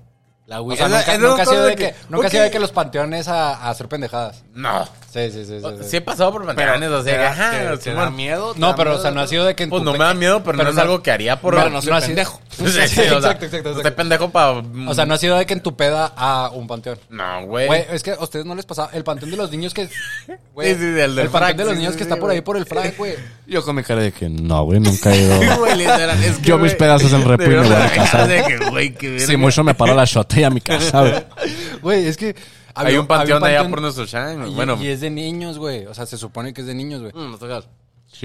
La 0.48 0.60
O 0.62 0.64
Ouija. 0.64 0.88
sea, 0.90 1.00
Es- 1.02 1.20
nunca, 1.20 1.28
nunca 1.30 1.44
ha 1.44 1.46
sido 1.46 1.66
de 1.66 1.76
que, 1.76 1.84
que- 1.92 1.96
nunca 2.10 2.28
ha 2.28 2.30
sido 2.32 2.44
de 2.44 2.52
que 2.52 2.60
los 2.60 2.72
panteones 2.72 3.28
a, 3.28 3.50
a 3.56 3.70
hacer 3.70 3.88
pendejadas. 3.88 4.44
No. 4.54 4.86
Sí, 5.12 5.30
sí, 5.32 5.46
sí. 5.46 5.60
sí, 5.60 5.68
sí. 5.84 5.90
Sí 5.90 5.98
he 5.98 6.02
pasado 6.02 6.32
por 6.32 6.46
panteones, 6.46 6.90
o 6.90 7.04
sea, 7.04 7.14
¿Te 7.14 7.20
da- 7.20 7.30
ajá, 7.32 7.52
te- 7.78 7.94
da 7.94 8.10
miedo? 8.10 8.54
¿Te 8.54 8.60
No, 8.60 8.76
pero, 8.76 8.90
miedo? 8.92 9.00
o 9.00 9.02
sea, 9.04 9.12
no 9.12 9.22
ha 9.22 9.28
sido 9.28 9.46
de 9.46 9.56
que 9.56 9.68
Pues 9.68 9.84
no 9.84 9.92
me 9.94 10.00
da 10.00 10.14
miedo, 10.14 10.42
pero, 10.44 10.58
no 10.64 10.70
es 10.70 10.78
algo 10.78 11.04
que 11.04 11.12
haría 11.12 11.40
por... 11.40 11.54
Pero 11.56 11.70
no 11.70 11.82
soy 11.82 11.92
no 11.92 11.98
ha 11.98 12.02
sido- 12.02 12.08
pendejo. 12.10 12.42
Sí, 12.58 12.66
sí, 12.72 12.88
Sí, 12.88 13.00
o 13.02 13.04
sea, 13.04 13.18
exacto, 13.18 13.46
exacto, 13.46 13.70
no 13.72 13.78
exacto. 13.78 13.96
Pendejo 13.96 14.30
para... 14.30 14.52
O 14.88 14.94
sea, 14.94 15.06
no 15.06 15.14
ha 15.14 15.18
sido 15.18 15.38
de 15.38 15.46
que 15.46 15.54
en 15.54 15.62
tu 15.62 15.76
peda 15.76 16.14
a 16.16 16.50
un 16.54 16.68
panteón. 16.68 16.98
No, 17.10 17.46
güey. 17.46 17.68
Güey, 17.68 17.86
es 17.92 18.04
que 18.04 18.12
a 18.12 18.20
ustedes 18.24 18.46
no 18.46 18.56
les 18.56 18.66
pasaba. 18.66 18.90
El 18.94 19.04
panteón 19.04 19.32
de 19.32 19.38
los 19.38 19.52
niños 19.52 19.74
que. 19.74 19.90
Güey, 20.54 20.74
Sí, 20.74 20.80
sí, 20.80 20.86
del- 20.86 21.16
del 21.16 21.26
el 21.26 21.30
panteón 21.32 21.58
de 21.58 21.64
los 21.66 21.74
sí, 21.74 21.80
niños 21.80 21.94
sí, 21.94 21.98
que 22.00 22.04
sí, 22.06 22.10
está 22.10 22.20
por 22.20 22.32
ahí 22.32 22.42
por 22.42 22.58
el 22.58 22.66
frac, 22.66 22.98
güey. 22.98 23.14
Yo 23.48 23.64
con 23.64 23.76
mi 23.76 23.84
cara 23.84 24.02
de 24.02 24.12
que 24.12 24.28
no, 24.30 24.64
güey, 24.64 24.80
nunca 24.80 25.14
he 25.14 25.22
ido. 25.22 25.38
Güey, 25.60 25.78
literal, 25.78 26.24
es 26.24 26.38
que, 26.38 26.44
Yo 26.44 26.58
mis 26.58 26.72
güey, 26.72 26.78
pedazos 26.78 27.14
en 27.14 27.24
repo 27.24 27.44
y 27.44 27.48
me 27.48 27.56
voy 27.58 27.66
a 27.66 27.70
debieron 27.70 27.90
de 27.90 27.96
casa. 27.96 28.28
de 28.28 28.44
que, 28.44 28.58
güey, 28.70 28.94
qué. 28.94 29.20
Si 29.20 29.38
mucho 29.38 29.64
me 29.64 29.74
paro 29.76 29.94
la 29.96 30.06
shota 30.06 30.40
y 30.40 30.44
a 30.44 30.50
mi 30.50 30.62
casa, 30.62 31.02
güey. 31.02 31.24
Güey, 31.82 32.06
es 32.08 32.18
que. 32.18 32.36
Hay 32.76 32.96
un 32.96 33.08
panteón 33.08 33.44
había 33.44 33.60
allá 33.60 33.68
panteón- 33.68 33.70
por 33.72 33.82
nuestro 33.82 34.06
chan. 34.06 34.48
Y, 34.50 34.54
Bueno, 34.54 34.78
y 34.82 34.88
es 34.88 35.02
de 35.02 35.10
niños, 35.10 35.58
güey. 35.58 35.86
O 35.88 35.94
sea, 35.96 36.06
se 36.06 36.18
supone 36.18 36.54
que 36.54 36.62
es 36.62 36.68
de 36.68 36.76
niños, 36.76 37.02
güey. 37.02 37.12
Mm, 37.14 37.32
no 37.32 37.38
te 37.38 37.46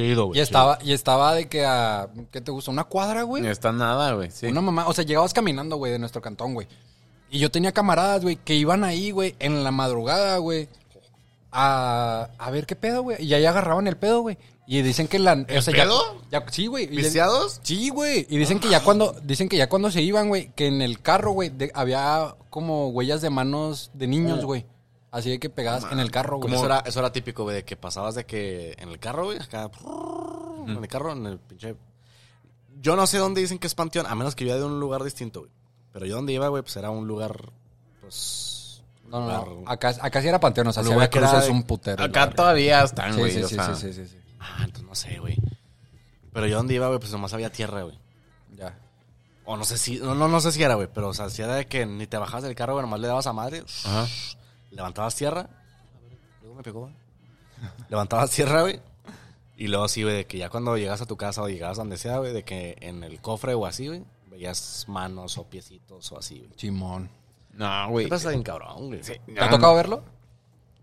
hagas. 0.00 0.08
Chido, 0.08 0.26
güey. 0.26 0.38
Y 0.38 0.42
estaba, 0.42 0.78
y 0.82 0.92
estaba 0.92 1.34
de 1.34 1.48
que 1.48 1.64
a. 1.64 2.08
¿Qué 2.30 2.40
te 2.40 2.50
gusta? 2.50 2.70
¿Una 2.70 2.84
cuadra, 2.84 3.22
güey? 3.22 3.42
no 3.42 3.50
está 3.50 3.72
nada, 3.72 4.12
güey. 4.14 4.30
Sí. 4.30 4.46
Una 4.46 4.60
mamá. 4.60 4.86
O 4.88 4.94
sea, 4.94 5.04
llegabas 5.04 5.32
caminando, 5.34 5.76
güey, 5.76 5.92
de 5.92 5.98
nuestro 5.98 6.20
cantón, 6.22 6.54
güey. 6.54 6.66
Y 7.30 7.38
yo 7.38 7.50
tenía 7.50 7.72
camaradas, 7.72 8.22
güey, 8.22 8.36
que 8.36 8.54
iban 8.54 8.84
ahí, 8.84 9.10
güey, 9.10 9.34
en 9.38 9.64
la 9.64 9.70
madrugada, 9.70 10.36
güey. 10.38 10.68
A, 11.50 12.28
a 12.38 12.50
ver 12.50 12.66
qué 12.66 12.76
pedo, 12.76 13.02
güey. 13.02 13.22
Y 13.22 13.34
ahí 13.34 13.44
agarraban 13.44 13.86
el 13.86 13.96
pedo, 13.96 14.20
güey. 14.22 14.38
Y 14.66 14.80
dicen 14.82 15.08
que 15.08 15.18
la. 15.18 15.32
o 15.34 15.62
sea, 15.62 15.74
ya- 15.76 15.84
pedo? 15.84 16.00
ya- 16.30 16.44
sí, 16.50 16.66
güey. 16.66 16.86
¿Viciados? 16.86 17.60
Sí, 17.62 17.90
güey. 17.90 18.26
Y 18.30 18.38
dicen 18.38 18.58
que 18.58 18.68
ya 18.70 18.82
cuando, 18.82 19.14
dicen 19.22 19.48
que 19.48 19.56
ya 19.56 19.68
cuando 19.68 19.90
se 19.90 20.00
iban, 20.00 20.28
güey, 20.28 20.50
que 20.54 20.66
en 20.66 20.80
el 20.80 21.00
carro, 21.02 21.32
güey, 21.32 21.50
de- 21.50 21.70
había 21.74 22.34
como 22.48 22.88
huellas 22.88 23.20
de 23.20 23.28
manos 23.30 23.90
de 23.92 24.06
niños, 24.06 24.44
güey. 24.44 24.64
Así 25.12 25.30
de 25.30 25.38
que 25.38 25.48
pegadas 25.50 25.84
en 25.92 26.00
el 26.00 26.10
carro, 26.10 26.38
güey. 26.38 26.52
Eso 26.54 26.64
era, 26.64 26.78
eso 26.80 26.98
era 26.98 27.12
típico, 27.12 27.44
güey, 27.44 27.56
de 27.56 27.64
que 27.64 27.76
pasabas 27.76 28.14
de 28.16 28.24
que 28.26 28.74
en 28.78 28.88
el 28.88 28.98
carro, 28.98 29.26
güey, 29.26 29.38
acá. 29.38 29.70
En 30.66 30.76
el 30.76 30.88
carro, 30.88 31.12
en 31.12 31.26
el 31.26 31.38
pinche. 31.38 31.76
Yo 32.80 32.96
no 32.96 33.06
sé 33.06 33.18
dónde 33.18 33.40
dicen 33.42 33.58
que 33.58 33.66
es 33.68 33.74
panteón, 33.74 34.06
a 34.06 34.14
menos 34.14 34.34
que 34.34 34.44
yo 34.44 34.50
iba 34.52 34.58
de 34.58 34.64
un 34.64 34.80
lugar 34.80 35.04
distinto, 35.04 35.40
güey. 35.40 35.52
Pero 35.92 36.06
yo 36.06 36.16
donde 36.16 36.32
iba, 36.32 36.48
güey, 36.48 36.62
pues 36.62 36.74
era 36.76 36.90
un 36.90 37.06
lugar. 37.06 37.52
Pues. 38.00 38.82
No, 39.06 39.20
no, 39.20 39.44
no. 39.60 39.70
Acá, 39.70 39.92
acá 40.00 40.22
sí 40.22 40.28
era 40.28 40.40
panteón, 40.40 40.68
o 40.68 40.72
sea, 40.72 40.82
lugar 40.82 40.96
había 40.96 41.10
cruces 41.10 41.44
de- 41.44 41.50
un 41.50 41.62
putero. 41.64 42.02
Acá 42.02 42.30
todavía 42.30 42.82
están, 42.82 43.12
Sí, 43.12 43.18
güey. 43.20 43.32
sí, 43.32 43.42
o 43.42 43.48
sí, 43.48 43.54
sea, 43.54 43.74
sí, 43.74 43.92
sí, 43.92 43.92
sí, 43.92 44.06
sí. 44.08 44.16
Ah, 44.40 44.60
entonces 44.64 44.84
no 44.84 44.94
sé, 44.94 45.18
güey. 45.18 45.36
Pero 46.32 46.46
yo 46.46 46.56
donde 46.56 46.72
iba, 46.74 46.86
güey, 46.88 46.98
pues 46.98 47.12
nomás 47.12 47.34
había 47.34 47.52
tierra, 47.52 47.82
güey. 47.82 47.98
Ya. 48.56 48.78
O 49.44 49.58
no 49.58 49.64
sé 49.64 49.76
si. 49.76 49.98
No, 49.98 50.14
no, 50.14 50.26
no 50.28 50.40
sé 50.40 50.50
si 50.52 50.62
era, 50.62 50.74
güey. 50.76 50.88
Pero, 50.92 51.08
o 51.08 51.14
sea, 51.14 51.28
si 51.28 51.42
era 51.42 51.54
de 51.56 51.66
que 51.66 51.84
ni 51.84 52.06
te 52.06 52.16
bajabas 52.16 52.44
del 52.44 52.54
carro, 52.54 52.72
güey, 52.72 52.82
nomás 52.82 53.00
le 53.00 53.08
dabas 53.08 53.26
a 53.26 53.34
madre. 53.34 53.62
Ajá. 53.84 54.06
Levantabas 54.72 55.14
tierra. 55.14 55.48
Luego 56.40 56.56
me 56.56 56.62
pegó, 56.62 56.80
güey. 56.80 56.94
Levantabas 57.88 58.30
tierra, 58.30 58.62
güey. 58.62 58.80
Y 59.56 59.68
luego 59.68 59.86
sí, 59.88 60.02
güey, 60.02 60.16
de 60.16 60.26
que 60.26 60.38
ya 60.38 60.48
cuando 60.48 60.76
llegas 60.76 61.00
a 61.02 61.06
tu 61.06 61.16
casa 61.16 61.42
o 61.42 61.48
llegabas 61.48 61.76
donde 61.76 61.96
sea, 61.96 62.18
güey, 62.18 62.32
de 62.32 62.42
que 62.42 62.76
en 62.80 63.04
el 63.04 63.20
cofre 63.20 63.54
o 63.54 63.66
así, 63.66 63.86
güey, 63.86 64.02
veías 64.28 64.86
manos 64.88 65.38
o 65.38 65.44
piecitos 65.48 66.10
o 66.10 66.18
así, 66.18 66.38
güey. 66.40 66.50
Chimón. 66.56 67.10
No, 67.52 67.90
güey. 67.90 68.06
¿Qué 68.06 68.10
pasa 68.10 68.30
bien 68.30 68.42
cabrón, 68.42 68.88
güey? 68.88 69.04
Sí, 69.04 69.12
¿Te 69.26 69.40
ha 69.40 69.50
tocado 69.50 69.74
verlo? 69.74 70.02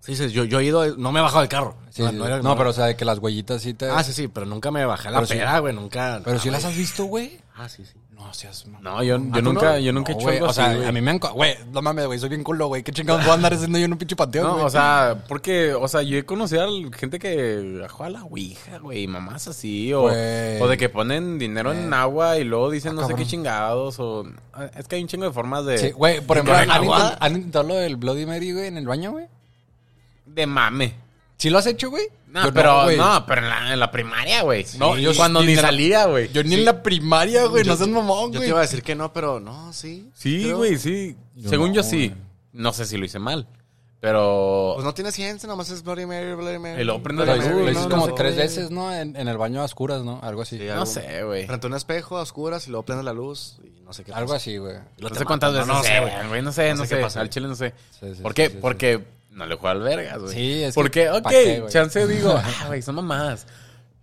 sí, 0.01 0.15
sí, 0.15 0.29
yo, 0.31 0.45
yo 0.45 0.59
he 0.61 0.65
ido, 0.65 0.95
no 0.95 1.11
me 1.11 1.19
he 1.19 1.23
bajado 1.23 1.41
del 1.41 1.49
carro. 1.49 1.75
Sí, 1.89 2.03
no, 2.03 2.09
sí. 2.11 2.15
no 2.15 2.25
era- 2.27 2.41
no, 2.41 2.55
pero 2.55 2.69
o 2.69 2.73
sea, 2.73 2.85
de 2.85 2.95
que 2.95 3.03
las 3.03 3.17
huellitas 3.19 3.61
sí 3.61 3.73
te... 3.73 3.89
Ah, 3.89 4.01
sí, 4.03 4.13
sí, 4.13 4.27
pero 4.29 4.45
nunca 4.45 4.71
me 4.71 4.85
bajé 4.85 5.09
a 5.09 5.11
la 5.11 5.21
pera, 5.23 5.59
güey, 5.59 5.73
nunca. 5.73 6.21
Pero 6.23 6.37
Ah, 6.37 6.39
sí 6.39 6.49
las 6.49 6.61
güey. 6.61 6.71
has 6.71 6.77
visto, 6.77 7.03
güey. 7.05 7.41
Ah, 7.55 7.67
sí, 7.67 7.83
sí. 7.85 7.97
No 8.19 8.33
seas. 8.33 8.65
No, 8.81 9.01
yo, 9.01 9.15
¿Ah, 9.15 9.19
yo 9.19 9.31
tú 9.31 9.41
nunca, 9.41 9.71
no? 9.71 9.79
yo 9.79 9.93
nunca 9.93 10.11
he 10.11 10.15
hecho 10.15 10.27
algo 10.27 10.47
O 10.47 10.53
sea, 10.53 10.71
así, 10.71 10.83
a 10.83 10.91
mí 10.91 10.99
me 10.99 11.11
han... 11.11 11.19
Güey, 11.19 11.55
no 11.71 11.81
mames, 11.81 12.05
güey, 12.05 12.19
soy 12.19 12.27
bien 12.27 12.43
culo, 12.43 12.67
güey. 12.67 12.83
¿Qué 12.83 12.91
chingados 12.91 13.23
voy 13.23 13.31
a 13.31 13.35
andar 13.35 13.53
haciendo 13.53 13.79
yo 13.79 13.85
en 13.85 13.93
un 13.93 13.97
pinche 13.97 14.17
panteón, 14.17 14.45
No, 14.45 14.65
o 14.65 14.69
sea, 14.69 15.23
porque, 15.29 15.73
o 15.73 15.87
sea, 15.87 16.01
yo 16.01 16.17
he 16.17 16.25
conocido 16.25 16.63
a 16.63 16.97
gente 16.97 17.17
que 17.17 17.87
juega 17.89 18.07
a 18.07 18.09
la 18.09 18.23
ouija, 18.25 18.77
güey, 18.79 19.07
mamás 19.07 19.47
así, 19.47 19.93
o, 19.93 20.03
o 20.03 20.09
de 20.11 20.77
que 20.77 20.89
ponen 20.89 21.39
dinero 21.39 21.71
en 21.71 21.93
agua 21.93 22.37
y 22.37 22.43
luego 22.43 22.69
dicen 22.69 22.93
no 22.93 23.07
sé 23.07 23.15
qué 23.15 23.25
chingados, 23.25 23.99
o... 23.99 24.25
Es 24.75 24.89
que 24.89 24.97
hay 24.97 25.01
un 25.01 25.07
chingo 25.07 25.25
de 25.25 25.31
formas 25.31 25.65
de... 25.65 25.77
Sí, 25.77 25.91
güey, 25.91 26.19
por 26.19 26.37
ejemplo, 26.37 26.55
¿De 26.55 26.63
¿han, 26.63 26.71
agua? 26.71 27.17
han 27.21 27.35
intentado 27.35 27.69
lo 27.69 27.75
del 27.75 27.95
Bloody 27.95 28.25
Mary, 28.25 28.51
güey, 28.51 28.67
en 28.67 28.77
el 28.77 28.85
baño, 28.85 29.11
güey? 29.11 29.27
De 30.25 30.45
mame. 30.45 30.93
¿Sí 31.37 31.49
lo 31.49 31.57
has 31.57 31.67
hecho, 31.67 31.89
güey? 31.89 32.03
No, 32.31 32.45
Yo 32.45 32.53
pero, 32.53 32.71
no, 32.77 32.83
güey. 32.83 32.97
pero 33.27 33.41
en 33.41 33.49
la, 33.49 33.73
en 33.73 33.79
la 33.79 33.91
primaria, 33.91 34.43
güey. 34.43 34.65
No, 34.77 34.97
yo 34.97 35.15
cuando 35.15 35.41
ni 35.41 35.55
salía, 35.55 36.05
güey. 36.05 36.31
Yo 36.31 36.43
ni 36.43 36.53
en 36.55 36.65
la 36.65 36.83
primaria, 36.83 37.45
güey, 37.45 37.63
no 37.63 37.75
seas 37.75 37.89
mamón, 37.89 38.31
Yo 38.31 38.37
güey. 38.39 38.41
te 38.41 38.47
iba 38.49 38.59
a 38.59 38.61
decir 38.61 38.83
que 38.83 38.93
no, 38.95 39.11
pero 39.11 39.39
no, 39.39 39.73
sí. 39.73 40.09
Sí, 40.13 40.51
güey, 40.51 40.77
sí. 40.77 41.15
Yo 41.35 41.49
Según 41.49 41.69
no, 41.69 41.75
yo 41.75 41.83
sí. 41.83 42.13
No 42.53 42.71
sé 42.71 42.85
si 42.85 42.97
lo 42.97 43.05
hice 43.05 43.17
mal, 43.19 43.47
pero... 43.99 44.71
Pues 44.75 44.85
no 44.85 44.93
tiene 44.93 45.11
ciencia, 45.11 45.47
nomás 45.47 45.69
es 45.71 45.83
Bloody 45.83 46.05
Mary, 46.05 46.33
Bloody 46.33 46.59
Mary. 46.59 46.81
Y 46.81 46.85
luego 46.85 47.01
prende 47.03 47.25
la 47.25 47.35
lo 47.35 47.43
no, 47.43 47.71
no 47.83 47.89
como 47.89 48.05
sé 48.07 48.13
tres 48.15 48.35
veces, 48.35 48.71
¿no? 48.71 48.93
En, 48.93 49.15
en 49.15 49.27
el 49.27 49.37
baño 49.37 49.61
a 49.61 49.65
oscuras, 49.65 50.03
¿no? 50.03 50.19
Algo 50.23 50.43
así. 50.43 50.57
Sí, 50.57 50.65
no 50.65 50.73
algo- 50.73 50.85
sé, 50.85 51.23
güey. 51.23 51.45
Frente 51.47 51.67
a 51.67 51.69
un 51.69 51.75
espejo 51.75 52.17
a 52.17 52.21
oscuras 52.21 52.67
y 52.67 52.71
luego 52.71 52.85
prendes 52.85 53.05
la 53.05 53.13
luz 53.13 53.57
y 53.63 53.81
no 53.81 53.91
sé 53.93 54.03
qué. 54.03 54.13
Algo 54.13 54.27
pasa. 54.29 54.37
así, 54.37 54.57
güey. 54.57 54.75
No 54.99 55.09
te 55.09 55.19
sé 55.19 55.25
cuántas 55.25 55.51
veces 55.53 55.67
No, 55.67 55.73
no 55.75 55.83
sé, 55.83 55.99
güey. 55.99 56.41
No 56.43 56.51
sé, 56.51 56.69
no, 56.69 56.75
No 56.77 56.85
sé 56.85 56.95
qué 56.95 57.01
pasa. 57.01 57.21
Al 57.21 57.29
chile 57.29 57.47
no 57.47 57.55
sé. 57.55 57.73
Sí, 57.99 58.15
sí, 58.15 58.21
¿Por 58.21 58.33
qué? 58.33 58.49
Porque 58.51 59.03
no 59.31 59.45
le 59.45 59.55
juego 59.55 59.69
al 59.69 59.81
vergas, 59.81 60.19
güey. 60.19 60.33
Sí, 60.33 60.63
es 60.63 60.73
que, 60.73 60.81
Porque, 60.81 61.09
ok, 61.09 61.21
¿pa' 61.23 61.29
qué, 61.29 61.59
güey? 61.59 61.71
chance 61.71 62.07
digo, 62.07 62.33
ah, 62.43 62.65
güey, 62.67 62.81
son 62.81 62.95
mamás. 62.95 63.45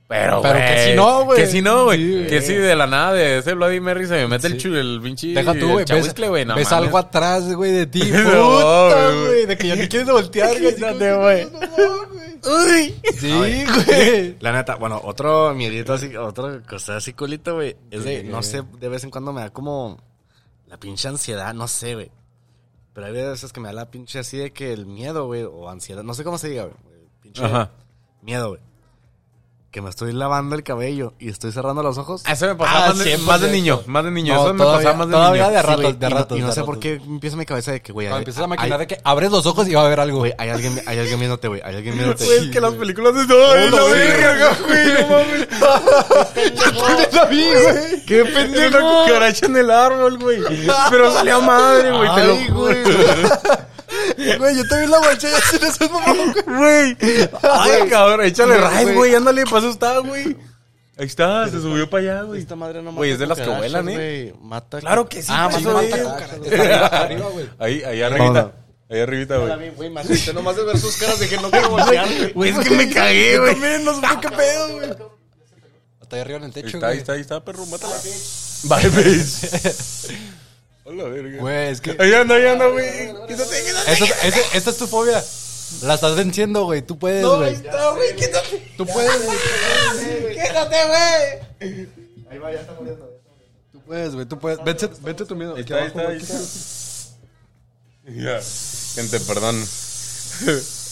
Pero, 0.09 0.41
Pero 0.41 0.55
que 0.61 0.85
si 0.91 0.95
no, 0.95 1.25
güey. 1.25 1.41
Que 1.41 1.47
si 1.49 1.63
no, 1.63 1.85
güey. 1.87 1.99
Sí, 1.99 2.27
que 2.29 2.41
si 2.41 2.55
de 2.55 2.77
la 2.77 2.87
nada 2.87 3.13
de 3.13 3.39
ese 3.39 3.55
Bloody 3.55 3.81
Mary 3.81 4.07
se 4.07 4.15
me 4.15 4.29
mete 4.29 4.47
el, 4.47 4.53
Sí. 4.53 4.59
chu, 4.61 4.75
el 4.77 5.01
pinche. 5.03 5.29
Deja 5.29 5.53
tú, 5.53 5.69
güey. 5.73 5.85
Ves, 5.85 6.15
güey. 6.15 6.45
No 6.45 6.55
ves 6.55 6.71
algo 6.71 6.97
atrás, 6.97 7.53
güey, 7.55 7.73
de 7.73 7.87
ti. 7.87 8.03
Puta, 8.13 9.11
güey. 9.25 9.47
De 9.47 9.59
que 9.59 9.67
ya 9.67 9.75
ni 9.75 9.89
quieres 9.89 10.09
voltear, 10.09 10.55
güey. 10.61 10.75
güey. 11.17 11.49
Uy. 12.47 12.95
Sí, 13.19 13.65
güey. 13.85 14.37
La 14.39 14.53
neta, 14.53 14.77
bueno, 14.77 15.01
otro 15.03 15.53
miedito 15.55 15.95
así, 15.95 16.15
otra 16.17 16.63
cosa 16.63 16.99
así 16.99 17.13
culito, 17.13 17.57
güey. 17.57 17.77
Es 17.91 18.05
de, 18.05 18.23
no 18.23 18.45
sé, 18.45 18.63
de 18.79 18.89
vez 18.89 19.03
en 19.03 19.11
cuando 19.11 19.33
me 19.33 19.41
da 19.41 19.51
como 19.51 20.01
la 20.69 20.77
pinche 20.79 21.09
ansiedad, 21.09 21.53
no 21.53 21.67
sé, 21.67 21.95
güey. 21.95 22.13
Pero 22.97 23.09
hay 23.09 23.13
veces 23.13 23.53
que 23.53 23.61
me 23.61 23.69
da 23.69 23.75
la 23.75 23.91
pinche 23.91 24.19
así 24.21 24.39
de 24.39 24.55
que 24.55 24.73
el 24.73 24.87
miedo, 24.87 25.27
güey, 25.27 25.43
o 25.43 25.69
ansiedad, 25.69 26.03
no 26.03 26.15
sé 26.15 26.25
cómo 26.25 26.39
se 26.39 26.49
diga, 26.49 26.65
güey. 26.65 26.77
Pinche 27.21 27.45
Ajá. 27.45 27.71
miedo, 28.23 28.49
güey. 28.49 28.61
Que 29.77 29.83
me 29.83 29.91
estoy 29.91 30.11
lavando 30.13 30.57
el 30.57 30.63
cabello 30.63 31.13
y 31.19 31.29
estoy 31.29 31.53
cerrando 31.53 31.83
los 31.83 31.99
ojos. 31.99 32.23
Ah, 32.25 32.33
Eso 32.33 32.47
me 32.47 32.55
pasaba 32.55 32.85
Ah, 32.85 32.89
más, 32.89 32.97
de, 32.99 33.05
siempre, 33.05 33.27
más 33.27 33.41
de 33.43 33.47
sí. 33.49 33.53
niño. 33.53 33.83
Más 33.85 34.05
de 34.05 34.11
niño. 34.11 34.35
No, 34.35 34.45
Eso 34.47 34.55
me 34.55 34.65
pasaba 34.65 34.95
más 34.97 35.07
de 35.09 35.13
todavía 35.13 35.43
niño. 35.43 35.53
de 35.55 35.61
Sí, 35.61 35.67
ratos, 35.67 35.83
güey, 35.83 35.93
de 35.93 36.07
y 36.07 36.09
no- 36.09 36.17
ratos, 36.17 36.39
Y 36.39 36.41
no 36.41 36.47
de 36.47 36.53
sé 36.55 36.65
por 36.65 36.79
qué 36.79 36.95
empieza 36.95 37.37
mi 37.37 37.45
cabeza 37.45 37.73
de 37.73 37.83
que, 37.83 37.93
güey, 37.93 38.07
Cuando 38.07 38.17
hay, 38.17 38.21
empiezas 38.23 38.41
a 38.41 38.45
hay- 38.45 38.49
maquinar 38.49 38.79
de 38.79 38.87
que 38.87 38.99
abres 39.05 39.31
los 39.31 39.45
ojos 39.45 39.69
y 39.69 39.75
va 39.75 39.83
a 39.83 39.85
haber 39.85 40.01
algo. 40.01 40.21
güey, 40.21 40.33
hay 40.39 40.49
alguien, 40.49 40.81
hay 40.87 40.99
alguien 40.99 41.19
viéndote, 41.19 41.49
güey, 41.49 41.61
hay 41.63 41.77
alguien 41.77 41.95
viéndote. 41.95 42.25
Güey, 42.25 42.39
es 42.47 42.51
que 42.51 42.59
las 42.59 42.73
películas 42.73 43.15
de... 43.17 43.21
¡Ay, 43.21 43.71
la 43.71 43.85
verga, 43.85 44.57
güey! 44.67 44.87
No 44.97 45.09
mames. 45.11 45.49
¡Qué 48.07 48.25
pendejo! 48.25 48.79
Una 48.79 49.05
cucaracha 49.05 49.45
en 49.45 49.57
el 49.59 49.71
árbol, 49.71 50.19
güey. 50.19 50.41
Pero 50.89 51.13
salió 51.13 51.43
madre, 51.43 51.91
güey. 51.93 52.15
Te 52.15 52.25
lo 52.25 52.33
Ay, 52.33 52.47
juro. 52.49 52.75
Güey, 54.39 54.57
yo 54.57 54.69
también 54.69 54.91
la 54.91 54.99
guaché 54.99 55.29
y 55.31 55.35
así 55.35 55.59
no 55.61 55.71
seas 55.73 55.91
mamón, 55.91 56.33
Güey. 56.47 56.95
güey. 56.95 57.29
Ay, 57.43 57.89
cabrón. 57.89 58.25
Échale 58.27 58.57
Güey, 58.57 58.61
raíz, 58.61 58.83
güey. 58.85 58.95
güey. 58.97 59.15
Ándale, 59.15 59.45
paso 59.45 59.71
está, 59.71 59.99
güey. 59.99 60.37
Ahí 60.99 61.05
está, 61.07 61.47
se 61.49 61.61
subió 61.61 61.91
para 61.91 62.03
allá, 62.03 62.23
güey. 62.23 62.41
Esta 62.41 62.57
madre 62.57 62.81
no 62.83 62.93
Güey, 62.93 63.11
es 63.11 63.19
de 63.19 63.27
las 63.27 63.39
que 63.39 63.49
vuelan, 63.49 63.89
¿eh? 63.91 63.95
güey. 63.95 64.35
Mata. 64.49 64.81
Claro 64.81 65.07
que 65.09 65.21
sí, 65.23 65.29
Ah, 65.31 65.49
güey. 65.51 65.63
mata, 65.65 65.81
Sí, 65.83 65.91
mata 65.91 66.03
güey. 66.03 66.13
cucarachas. 66.13 66.39
Güey. 67.33 67.51
Ahí, 67.59 67.83
ahí 67.85 68.03
arribita. 68.03 68.53
Ahí 68.89 69.01
arribita, 69.01 69.37
güey. 69.37 69.71
güey, 69.71 69.91
me 69.91 70.01
asusté 70.01 70.33
nomás 70.33 70.57
de 70.57 70.65
ver 70.65 70.79
sus 70.79 70.97
caras 70.97 71.19
de 71.19 71.29
que 71.29 71.37
no 71.39 71.51
quiero 71.51 71.71
voltear, 71.71 72.07
güey. 72.07 72.33
Güey, 72.33 72.51
es 72.51 72.59
que 72.61 72.71
me 72.71 72.89
cagué, 72.95 73.39
güey. 73.39 73.57
no 73.85 73.95
sé 74.01 74.07
qué 74.23 74.29
pedo, 74.31 74.73
güey. 74.77 74.91
Hasta 76.01 76.17
ahí 76.17 76.23
arriba 76.23 76.39
en 76.39 76.45
el 76.45 76.53
techo, 76.53 76.69
está, 76.77 76.87
ahí 76.87 76.93
güey. 76.93 76.99
está, 76.99 77.13
ahí 77.15 77.21
está, 77.21 77.45
perro. 77.45 77.67
Mátala. 77.67 77.95
Bye, 78.65 78.89
bitch. 78.89 80.13
Hola, 80.87 81.05
verga. 81.05 81.41
Güey, 81.41 81.69
es 81.71 81.81
que... 81.81 81.97
Ahí 81.99 82.15
anda, 82.15 82.37
ahí 82.37 82.47
anda, 82.47 82.67
güey. 82.69 82.87
Quítate, 83.27 83.65
quítate. 83.65 83.93
Esta, 84.57 84.71
es 84.71 84.77
tu 84.77 84.87
fobia. 84.87 85.23
La 85.83 85.95
estás 85.95 86.15
venciendo, 86.15 86.65
güey. 86.65 86.81
Tú 86.83 86.97
puedes, 86.97 87.23
No, 87.23 87.39
güey. 87.39 87.55
está, 87.55 87.91
güey. 87.91 88.15
Quítate. 88.15 88.73
Tú 88.77 88.87
puedes, 88.87 89.25
güey. 89.27 89.39
Quítate, 90.35 90.77
güey. 90.87 91.89
Ahí 92.31 92.39
va, 92.39 92.53
ya 92.53 92.61
está 92.61 92.73
muriendo. 92.75 93.11
Tú 93.73 93.81
puedes, 93.81 94.15
güey. 94.15 94.27
Tú 94.27 94.39
puedes. 94.39 94.63
Vence, 94.65 94.89
vence 95.01 95.25
tu 95.25 95.35
miedo. 95.35 95.57
Ahí 95.57 95.63
Aquí 95.63 95.73
abajo, 95.73 95.89
está, 95.89 96.05
güey. 96.05 96.21
Ya. 98.25 98.41
Gente, 98.95 99.21
perdón. 99.21 99.65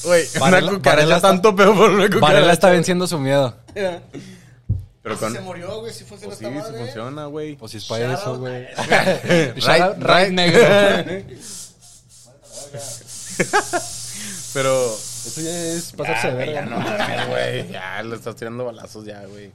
Güey, 0.02 0.26
una 0.42 0.70
cucaracha 0.70 1.20
tanto 1.20 1.54
peor 1.54 1.76
por 1.76 1.90
una 1.90 2.06
cucaracha. 2.06 2.20
Varela 2.32 2.52
está 2.52 2.70
venciendo 2.70 3.06
su 3.06 3.20
miedo. 3.20 3.54
Pero 5.04 5.18
con... 5.18 5.32
Se 5.32 5.40
murió, 5.40 5.80
güey, 5.80 5.92
si 5.92 6.02
funciona 6.04 6.34
Pues 6.34 6.38
sí, 6.38 6.46
esta 6.58 6.72
sí 6.72 6.78
funciona, 6.78 7.26
güey. 7.26 7.56
Pues 7.56 7.72
sí 7.72 7.78
es 7.78 7.84
para 7.84 8.14
eso, 8.14 8.38
güey. 8.38 8.64
Right, 8.66 9.58
Shout 9.58 9.80
out, 9.80 9.96
right. 10.02 10.30
negro. 10.32 10.64
Pero... 14.54 14.96
Eso 15.24 15.40
ya 15.40 15.50
es 15.58 15.92
pasarse 15.92 16.32
de 16.32 16.42
Ah, 16.42 16.46
ya 16.46 16.52
verga. 16.52 16.62
no 16.66 16.78
mames, 16.80 17.28
güey. 17.28 17.68
Ya 17.72 18.02
le 18.02 18.16
estás 18.16 18.36
tirando 18.36 18.64
balazos 18.64 19.04
ya, 19.04 19.22
güey. 19.26 19.50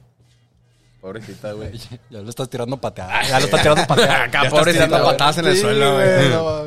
Pobrecita, 1.00 1.52
güey. 1.52 1.78
Ya 2.10 2.20
lo 2.20 2.28
estás 2.30 2.48
tirando 2.50 2.76
pateadas. 2.80 3.28
Ya 3.28 3.38
lo 3.40 3.44
estás 3.46 3.62
tirando 3.62 3.86
pateadas. 3.86 4.28
Acá, 4.28 4.42
Ya 4.42 4.48
estás 4.48 4.64
tirando 4.72 5.04
patadas 5.04 5.38
en 5.38 5.46
el 5.46 5.54
Sí, 5.54 5.60
suelo, 5.62 5.94
güey, 5.94 6.28
no. 6.28 6.64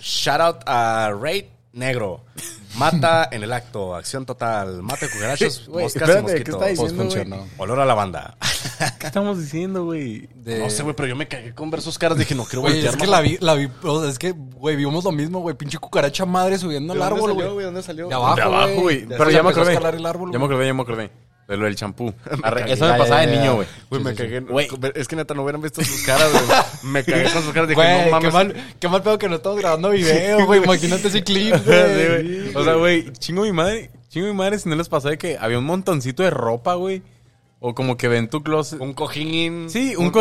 Shout 0.00 0.40
out 0.40 0.56
a 0.66 1.12
Raid 1.20 1.44
Negro. 1.72 2.24
Mata 2.78 3.28
en 3.32 3.42
el 3.42 3.52
acto. 3.52 3.94
Acción 3.94 4.24
total. 4.26 4.82
Mata 4.82 5.06
cucarachas, 5.12 5.66
Güey, 5.66 5.84
moscas 5.84 6.02
espérate, 6.08 6.18
y 6.40 6.44
¿qué 6.44 6.50
mosquitos. 6.52 6.54
está 6.54 6.66
diciendo, 7.12 7.36
güey? 7.36 7.48
Olor 7.58 7.80
a 7.80 7.84
lavanda. 7.84 8.36
¿Qué 8.98 9.06
estamos 9.06 9.38
diciendo, 9.40 9.84
güey? 9.84 10.28
De- 10.34 10.60
No 10.60 10.70
sé, 10.70 10.82
güey, 10.82 10.94
pero 10.94 11.08
yo 11.08 11.16
me 11.16 11.26
cagué 11.28 11.54
con 11.54 11.70
ver 11.70 11.80
sus 11.82 11.98
caras. 11.98 12.16
Dije, 12.18 12.34
no 12.34 12.44
quiero 12.44 12.60
Güey, 12.62 12.74
voltear. 12.74 12.94
es 12.94 13.00
que 13.00 13.06
mamá. 13.06 13.16
la 13.18 13.22
vi, 13.22 13.38
la 13.40 13.54
vi, 13.54 13.68
o 13.82 14.00
sea, 14.00 14.10
es 14.10 14.18
que, 14.18 14.32
güey, 14.32 14.76
vimos 14.76 15.04
lo 15.04 15.12
mismo, 15.12 15.40
güey, 15.40 15.56
pinche 15.56 15.78
cucaracha 15.78 16.24
madre 16.26 16.58
subiendo 16.58 16.92
al 16.92 16.98
¿De 16.98 17.04
dónde 17.04 17.16
árbol, 17.20 17.30
salió, 17.36 17.52
güey. 17.54 17.64
¿Dónde 17.66 17.82
salió? 17.82 18.08
De 18.08 18.14
abajo, 18.14 18.80
güey. 18.80 19.06
Pero 19.06 19.30
ya 19.30 19.42
me 19.42 19.50
acordé. 19.50 19.74
ya 19.74 19.80
me 20.38 20.44
acordé, 20.44 20.66
ya 20.66 20.74
me 20.74 20.82
acordé. 20.82 21.10
De 21.48 21.56
lo 21.56 21.64
del 21.64 21.74
champú. 21.76 22.12
Eso 22.66 22.86
me 22.86 22.98
pasaba 22.98 23.22
de 23.22 23.36
niño, 23.38 23.54
güey. 23.56 23.66
Güey, 23.88 24.02
me 24.02 24.10
Sí, 24.10 24.16
sí, 24.18 24.22
cagué. 24.22 24.40
Güey. 24.40 24.68
Es 24.94 25.08
que 25.08 25.16
neta 25.16 25.32
no 25.34 25.42
hubieran 25.42 25.62
visto 25.62 25.82
sus 25.82 26.02
caras, 26.02 26.30
güey. 26.30 26.44
Me 26.92 27.02
cagué 27.02 27.24
con 27.32 27.42
sus 27.42 27.52
caras. 27.54 27.68
Dije, 27.70 27.80
Güey, 27.80 27.98
no 27.98 28.04
qué 28.20 28.30
mames. 28.30 28.32
mal, 28.34 28.54
qué 28.78 28.88
mal 28.88 29.02
pedo 29.02 29.18
que 29.18 29.28
no 29.30 29.36
estamos 29.36 29.58
grabando 29.58 29.88
video, 29.90 30.44
güey. 30.44 30.62
Imagínate 30.62 31.08
ese 31.08 31.24
clip, 31.24 31.54
Sí, 31.56 31.62
güey. 31.64 32.54
O 32.54 32.62
sea, 32.64 32.74
güey, 32.74 33.10
chingo 33.14 33.42
mi 33.42 33.52
madre, 33.52 33.90
chingo 34.10 34.26
mi 34.26 34.34
madre 34.34 34.58
si 34.58 34.68
no 34.68 34.76
les 34.76 34.88
pasó 34.90 35.08
de 35.08 35.16
que 35.16 35.38
había 35.40 35.58
un 35.58 35.64
montoncito 35.64 36.22
de 36.22 36.30
ropa, 36.30 36.74
güey. 36.74 37.02
O 37.60 37.74
como 37.74 37.96
que 37.96 38.06
ven 38.06 38.28
tu 38.28 38.42
closet. 38.44 38.78
Un 38.80 38.92
cojín. 38.92 39.68
Sí, 39.68 39.96
un. 39.96 40.12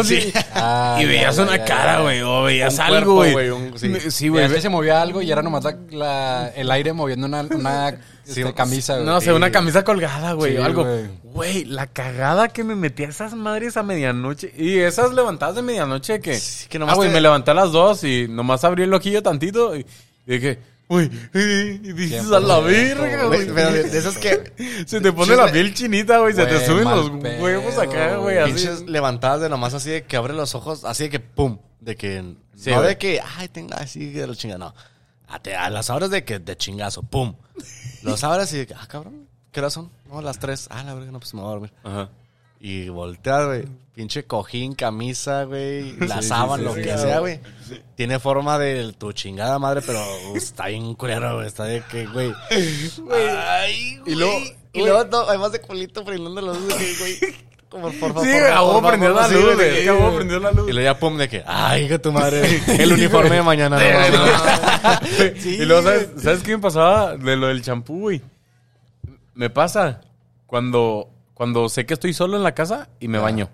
Ah, 0.56 0.98
y 1.02 1.06
veías 1.06 1.36
ya, 1.36 1.44
una 1.44 1.58
ya, 1.58 1.66
cara, 1.66 2.00
güey. 2.02 2.22
O 2.22 2.42
veías 2.44 2.74
Un 2.76 2.82
algo, 2.82 3.14
güey. 3.16 3.36
sí. 3.76 3.94
Sí, 4.10 4.30
Güey, 4.30 4.50
que 4.50 4.60
se 4.62 4.70
movía 4.70 5.02
algo 5.02 5.22
y 5.22 5.30
era 5.32 5.44
nomás 5.44 5.64
la, 5.66 5.78
la- 5.92 6.48
el 6.56 6.72
aire 6.72 6.94
moviendo 6.94 7.28
una, 7.28 7.42
una 7.42 8.00
Sí, 8.34 8.42
este, 8.42 8.54
camisa, 8.54 8.94
güey. 8.96 9.06
No 9.06 9.22
sé, 9.22 9.32
una 9.34 9.52
camisa 9.52 9.84
colgada, 9.84 10.34
güey. 10.34 10.54
Sí, 10.54 10.58
o 10.58 10.64
algo. 10.66 10.84
güey. 10.84 11.06
Güey, 11.24 11.66
la 11.66 11.88
cagada 11.88 12.50
que 12.50 12.64
me 12.64 12.76
metí 12.76 13.04
a 13.04 13.10
esas 13.10 13.34
madres 13.36 13.78
a 13.78 13.84
medianoche. 13.84 14.54
Y 14.58 14.80
esas 14.80 15.14
levantadas 15.14 15.56
de 15.56 15.62
medianoche 15.62 16.20
que. 16.20 16.40
Sí, 16.40 16.68
que 16.68 16.80
nomás 16.80 16.94
ah, 16.94 16.96
güey, 16.98 17.10
te- 17.10 17.14
me 17.16 17.22
levanté 17.22 17.52
a 17.52 17.54
las 17.54 17.72
dos 17.72 18.04
y 18.04 18.28
nomás 18.28 18.64
abrí 18.64 18.84
el 18.84 18.94
ojillo 18.94 19.22
tantito 19.24 19.76
y, 19.76 19.86
y 20.26 20.32
dije, 20.32 20.60
uy, 20.88 21.12
y 21.34 21.94
dices 21.94 22.32
a 22.32 22.40
la 22.40 22.60
100%, 22.60 22.64
verga, 22.64 23.26
Güey, 23.26 23.48
pero 23.54 23.72
de, 23.72 23.84
de 23.84 23.98
esas 23.98 24.18
que. 24.18 24.52
Se 24.88 25.00
te 25.02 25.12
pone 25.14 25.36
la 25.36 25.52
piel 25.52 25.74
chinita, 25.74 26.18
güey. 26.20 26.34
Se 26.34 26.46
te 26.46 26.66
suben 26.66 26.86
los 26.86 27.10
pedo, 27.22 27.44
huevos 27.44 27.78
acá, 27.78 28.16
güey. 28.18 28.38
Así. 28.40 28.68
Levantadas 28.88 29.42
de 29.42 29.50
nomás 29.50 29.74
así 29.74 29.90
de 29.90 30.04
que 30.04 30.18
abre 30.18 30.34
los 30.34 30.56
ojos, 30.56 30.84
así 30.86 31.04
de 31.04 31.10
que 31.12 31.20
pum. 31.20 31.60
De 31.80 31.96
que. 31.96 32.36
Sí, 32.56 32.72
no 32.72 32.78
güey. 32.78 32.88
de 32.90 32.98
que, 32.98 33.22
ay, 33.38 33.48
tengo 33.50 33.76
así 33.76 34.10
de 34.12 34.26
los 34.28 34.38
chingados. 34.38 34.74
No. 34.74 34.97
A, 35.28 35.40
te- 35.40 35.56
a 35.56 35.70
las 35.70 35.90
horas 35.90 36.10
de 36.10 36.24
que 36.24 36.40
de 36.40 36.56
chingazo, 36.58 37.04
pum. 37.04 37.36
Los 38.04 38.24
abres 38.24 38.52
y 38.54 38.58
de 38.58 38.68
que, 38.68 38.74
ah, 38.74 38.88
cabrón, 38.88 39.28
¿qué 39.52 39.60
horas 39.60 39.74
son? 39.74 39.92
No, 40.10 40.22
las 40.22 40.40
tres. 40.40 40.68
Ah, 40.72 40.84
la 40.84 40.94
verdad, 40.94 41.12
no, 41.12 41.20
pues 41.20 41.34
me 41.34 41.42
voy 41.42 41.50
a 41.50 41.52
dormir. 41.52 41.74
Ajá. 41.84 42.10
Y 42.60 42.90
volteas, 42.90 43.46
güey. 43.46 43.66
Pinche 43.94 44.24
cojín, 44.26 44.74
camisa, 44.74 45.44
güey. 45.44 45.92
La 46.08 46.22
Sí, 46.22 46.30
sábana, 46.30 46.58
sí, 46.58 46.64
lo 46.64 46.76
sí, 46.76 46.82
que 46.82 46.94
sí. 46.98 47.04
sea, 47.04 47.20
güey. 47.20 47.40
Tiene 47.96 48.20
forma 48.20 48.58
de 48.58 48.94
tu 48.94 49.12
chingada 49.12 49.60
madre, 49.60 49.82
pero 49.86 50.00
uh, 50.32 50.36
está 50.38 50.68
bien 50.68 50.94
culero, 50.96 51.36
güey. 51.36 51.48
Está 51.48 51.66
de 51.66 51.82
que, 51.82 52.06
güey. 52.08 52.34
Ay, 52.50 53.98
güey. 53.98 54.14
Y 54.14 54.16
luego, 54.16 54.40
y 54.74 54.80
luego, 54.80 55.04
no, 55.06 55.18
además 55.22 55.52
de 55.52 55.62
culito 55.62 56.04
prendiendo 56.06 56.42
los 56.42 56.58
que, 56.58 56.96
güey. 57.00 57.47
Como, 57.70 57.90
por 57.92 58.14
favor, 58.14 58.24
Sí, 58.26 58.32
por 58.32 58.40
güey, 58.40 58.40
favor, 58.40 58.52
acabó 58.52 58.72
por 58.82 58.90
prendiendo 58.90 59.20
la 59.22 59.28
luz, 59.28 59.56
güey, 59.56 60.40
la 60.42 60.52
luz. 60.52 60.70
Y 60.70 60.74
luego 60.74 60.86
ya, 60.86 61.00
pum, 61.00 61.18
de 61.18 61.28
que, 61.28 61.44
ay, 61.46 61.84
hija 61.86 62.00
tu 62.00 62.12
madre. 62.14 62.62
El 62.80 62.94
uniforme 62.94 63.36
de 63.36 63.42
mañana, 63.44 63.78
no, 63.78 63.84
y 65.46 65.66
luego, 65.66 65.84
¿sabes, 65.84 66.10
¿sabes 66.18 66.44
qué 66.44 66.56
me 66.56 66.62
pasaba 66.62 67.18
de 67.18 67.36
lo 67.36 67.48
del 67.48 67.62
champú, 67.62 68.00
güey? 68.02 68.22
Me 69.34 69.50
pasa 69.50 70.02
cuando, 70.46 71.10
cuando 71.34 71.68
sé 71.70 71.86
que 71.86 71.94
estoy 71.94 72.14
solo 72.14 72.38
en 72.38 72.44
la 72.44 72.54
casa 72.56 72.88
y 73.00 73.08
me 73.10 73.20
baño. 73.20 73.50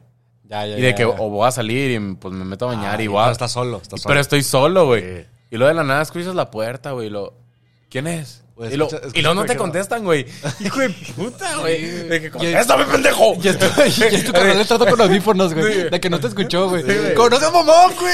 Ya, 0.45 0.65
ya, 0.68 0.77
Y 0.77 0.81
de 0.81 0.90
ya. 0.90 0.95
que 0.95 1.06
o 1.06 1.14
voy 1.30 1.48
a 1.48 1.52
salir 1.52 1.91
y 1.91 2.14
pues 2.15 2.34
me 2.34 2.45
meto 2.45 2.69
a 2.69 2.76
bañar 2.76 2.99
Ay, 2.99 3.06
y 3.06 3.07
voy 3.07 3.19
a... 3.19 3.23
pero 3.23 3.31
estás 3.31 3.52
solo, 3.52 3.77
estás 3.81 4.02
solo. 4.02 4.11
Pero 4.11 4.22
estoy 4.22 4.44
solo, 4.44 4.85
güey. 4.85 5.02
Sí. 5.02 5.26
Y 5.52 5.57
luego 5.57 5.69
de 5.69 5.73
la 5.73 5.84
nada 5.84 6.02
escuchas 6.03 6.35
la 6.35 6.52
puerta, 6.52 6.91
güey. 6.91 7.07
y 7.07 7.10
Lo... 7.10 7.34
¿Quién 7.90 8.07
es? 8.07 8.43
Pues, 8.56 8.72
y, 8.72 8.78
lo... 8.78 8.86
escucha- 8.86 9.08
y 9.16 9.22
luego 9.24 9.34
no 9.42 9.46
te 9.46 9.56
contestan, 9.58 10.04
güey. 10.04 10.28
Hijo 10.60 10.80
de 10.80 10.90
puta, 10.90 11.56
güey. 11.58 11.82
De 12.08 12.22
que 12.22 12.30
contéstame, 12.30 12.86
pendejo. 12.86 13.36
Ya 13.42 13.52
estoy, 13.52 13.90
ya 13.90 14.06
es 14.08 14.24
tu 14.24 14.32
carnal 14.34 14.58
le 14.60 14.66
trato 14.66 14.86
con 14.86 15.02
audífonos, 15.02 15.54
güey. 15.56 15.74
Sí. 15.74 15.84
De 15.90 16.00
que 16.00 16.10
no 16.10 16.20
te 16.20 16.28
escuchó, 16.28 16.70
güey. 16.70 16.84
güey. 16.84 17.16
¡Conoce 17.16 17.46
a 17.46 17.50
mamón, 17.50 17.94
güey! 18.00 18.14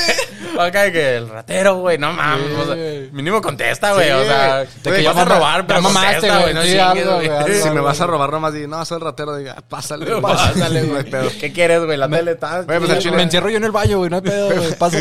Acá 0.58 0.84
de 0.84 0.92
que 0.94 1.16
el 1.18 1.30
ratero, 1.30 1.80
güey. 1.80 1.98
No 1.98 2.14
mames. 2.14 2.48
Sí, 2.48 2.54
o 2.54 2.66
sea, 2.66 2.76
güey. 2.76 3.12
mínimo 3.12 3.42
contesta, 3.42 3.94
güey. 3.94 4.08
Sí, 4.08 4.14
o 4.14 4.24
sea, 4.26 4.60
de 4.60 4.92
que 4.92 5.04
ya 5.04 5.12
vas 5.12 5.28
a 5.28 5.36
robar, 5.36 5.68
pero 5.68 5.82
mamaste, 5.82 6.30
güey. 6.30 6.54
No 6.54 6.64
Sí, 6.64 6.78
chingues. 6.78 7.64
Si 7.64 7.70
me 7.70 7.82
vas 7.82 8.00
a 8.00 8.08
robar 8.08 8.32
nomás, 8.32 8.54
di, 8.54 8.66
no, 8.66 8.84
soy 8.86 8.98
el 8.98 9.04
ratero, 9.04 9.36
diga, 9.36 9.58
pásale. 9.68 10.06
Pásale, 10.22 10.84
güey. 10.84 11.04
¿Qué 11.40 11.52
quieres, 11.52 11.84
güey? 11.84 11.98
La 11.98 12.10
tele 12.10 12.32
está... 12.32 12.64
Pues, 12.66 13.06
Me, 13.12 13.24
encierro 13.24 13.50
yo 13.50 13.58
en 13.58 13.66
el 13.66 13.72
baño, 13.72 13.98
güey. 13.98 14.10
No 14.10 14.18
hay 14.18 14.22
pedo, 14.22 14.52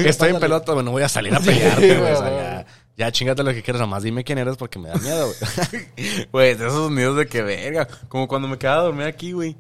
Estoy 0.05 0.31
en 0.31 0.41
pelota, 0.41 0.73
güey, 0.73 0.85
no 0.85 0.91
voy 0.91 1.03
a 1.03 1.09
salir 1.09 1.35
a 1.35 1.39
Sí, 1.39 1.47
pelearte, 1.47 1.97
güey. 1.97 2.58
Ya, 2.99 3.11
chingate 3.13 3.43
lo 3.43 3.55
que 3.55 3.63
quieras, 3.63 3.81
nomás 3.81 4.03
dime 4.03 4.25
quién 4.25 4.37
eres 4.39 4.57
porque 4.59 4.79
me 4.79 4.89
da 4.91 4.97
miedo, 4.97 5.27
güey. 5.27 6.27
Güey, 6.33 6.55
de 6.57 6.67
esos 6.67 6.89
sonidos 6.89 7.17
de 7.17 7.27
que 7.27 7.41
verga. 7.43 7.87
Como 8.09 8.29
cuando 8.29 8.49
me 8.49 8.59
quedaba 8.59 8.81
a 8.81 8.85
dormir 8.85 9.07
aquí, 9.07 9.33
güey. 9.33 9.57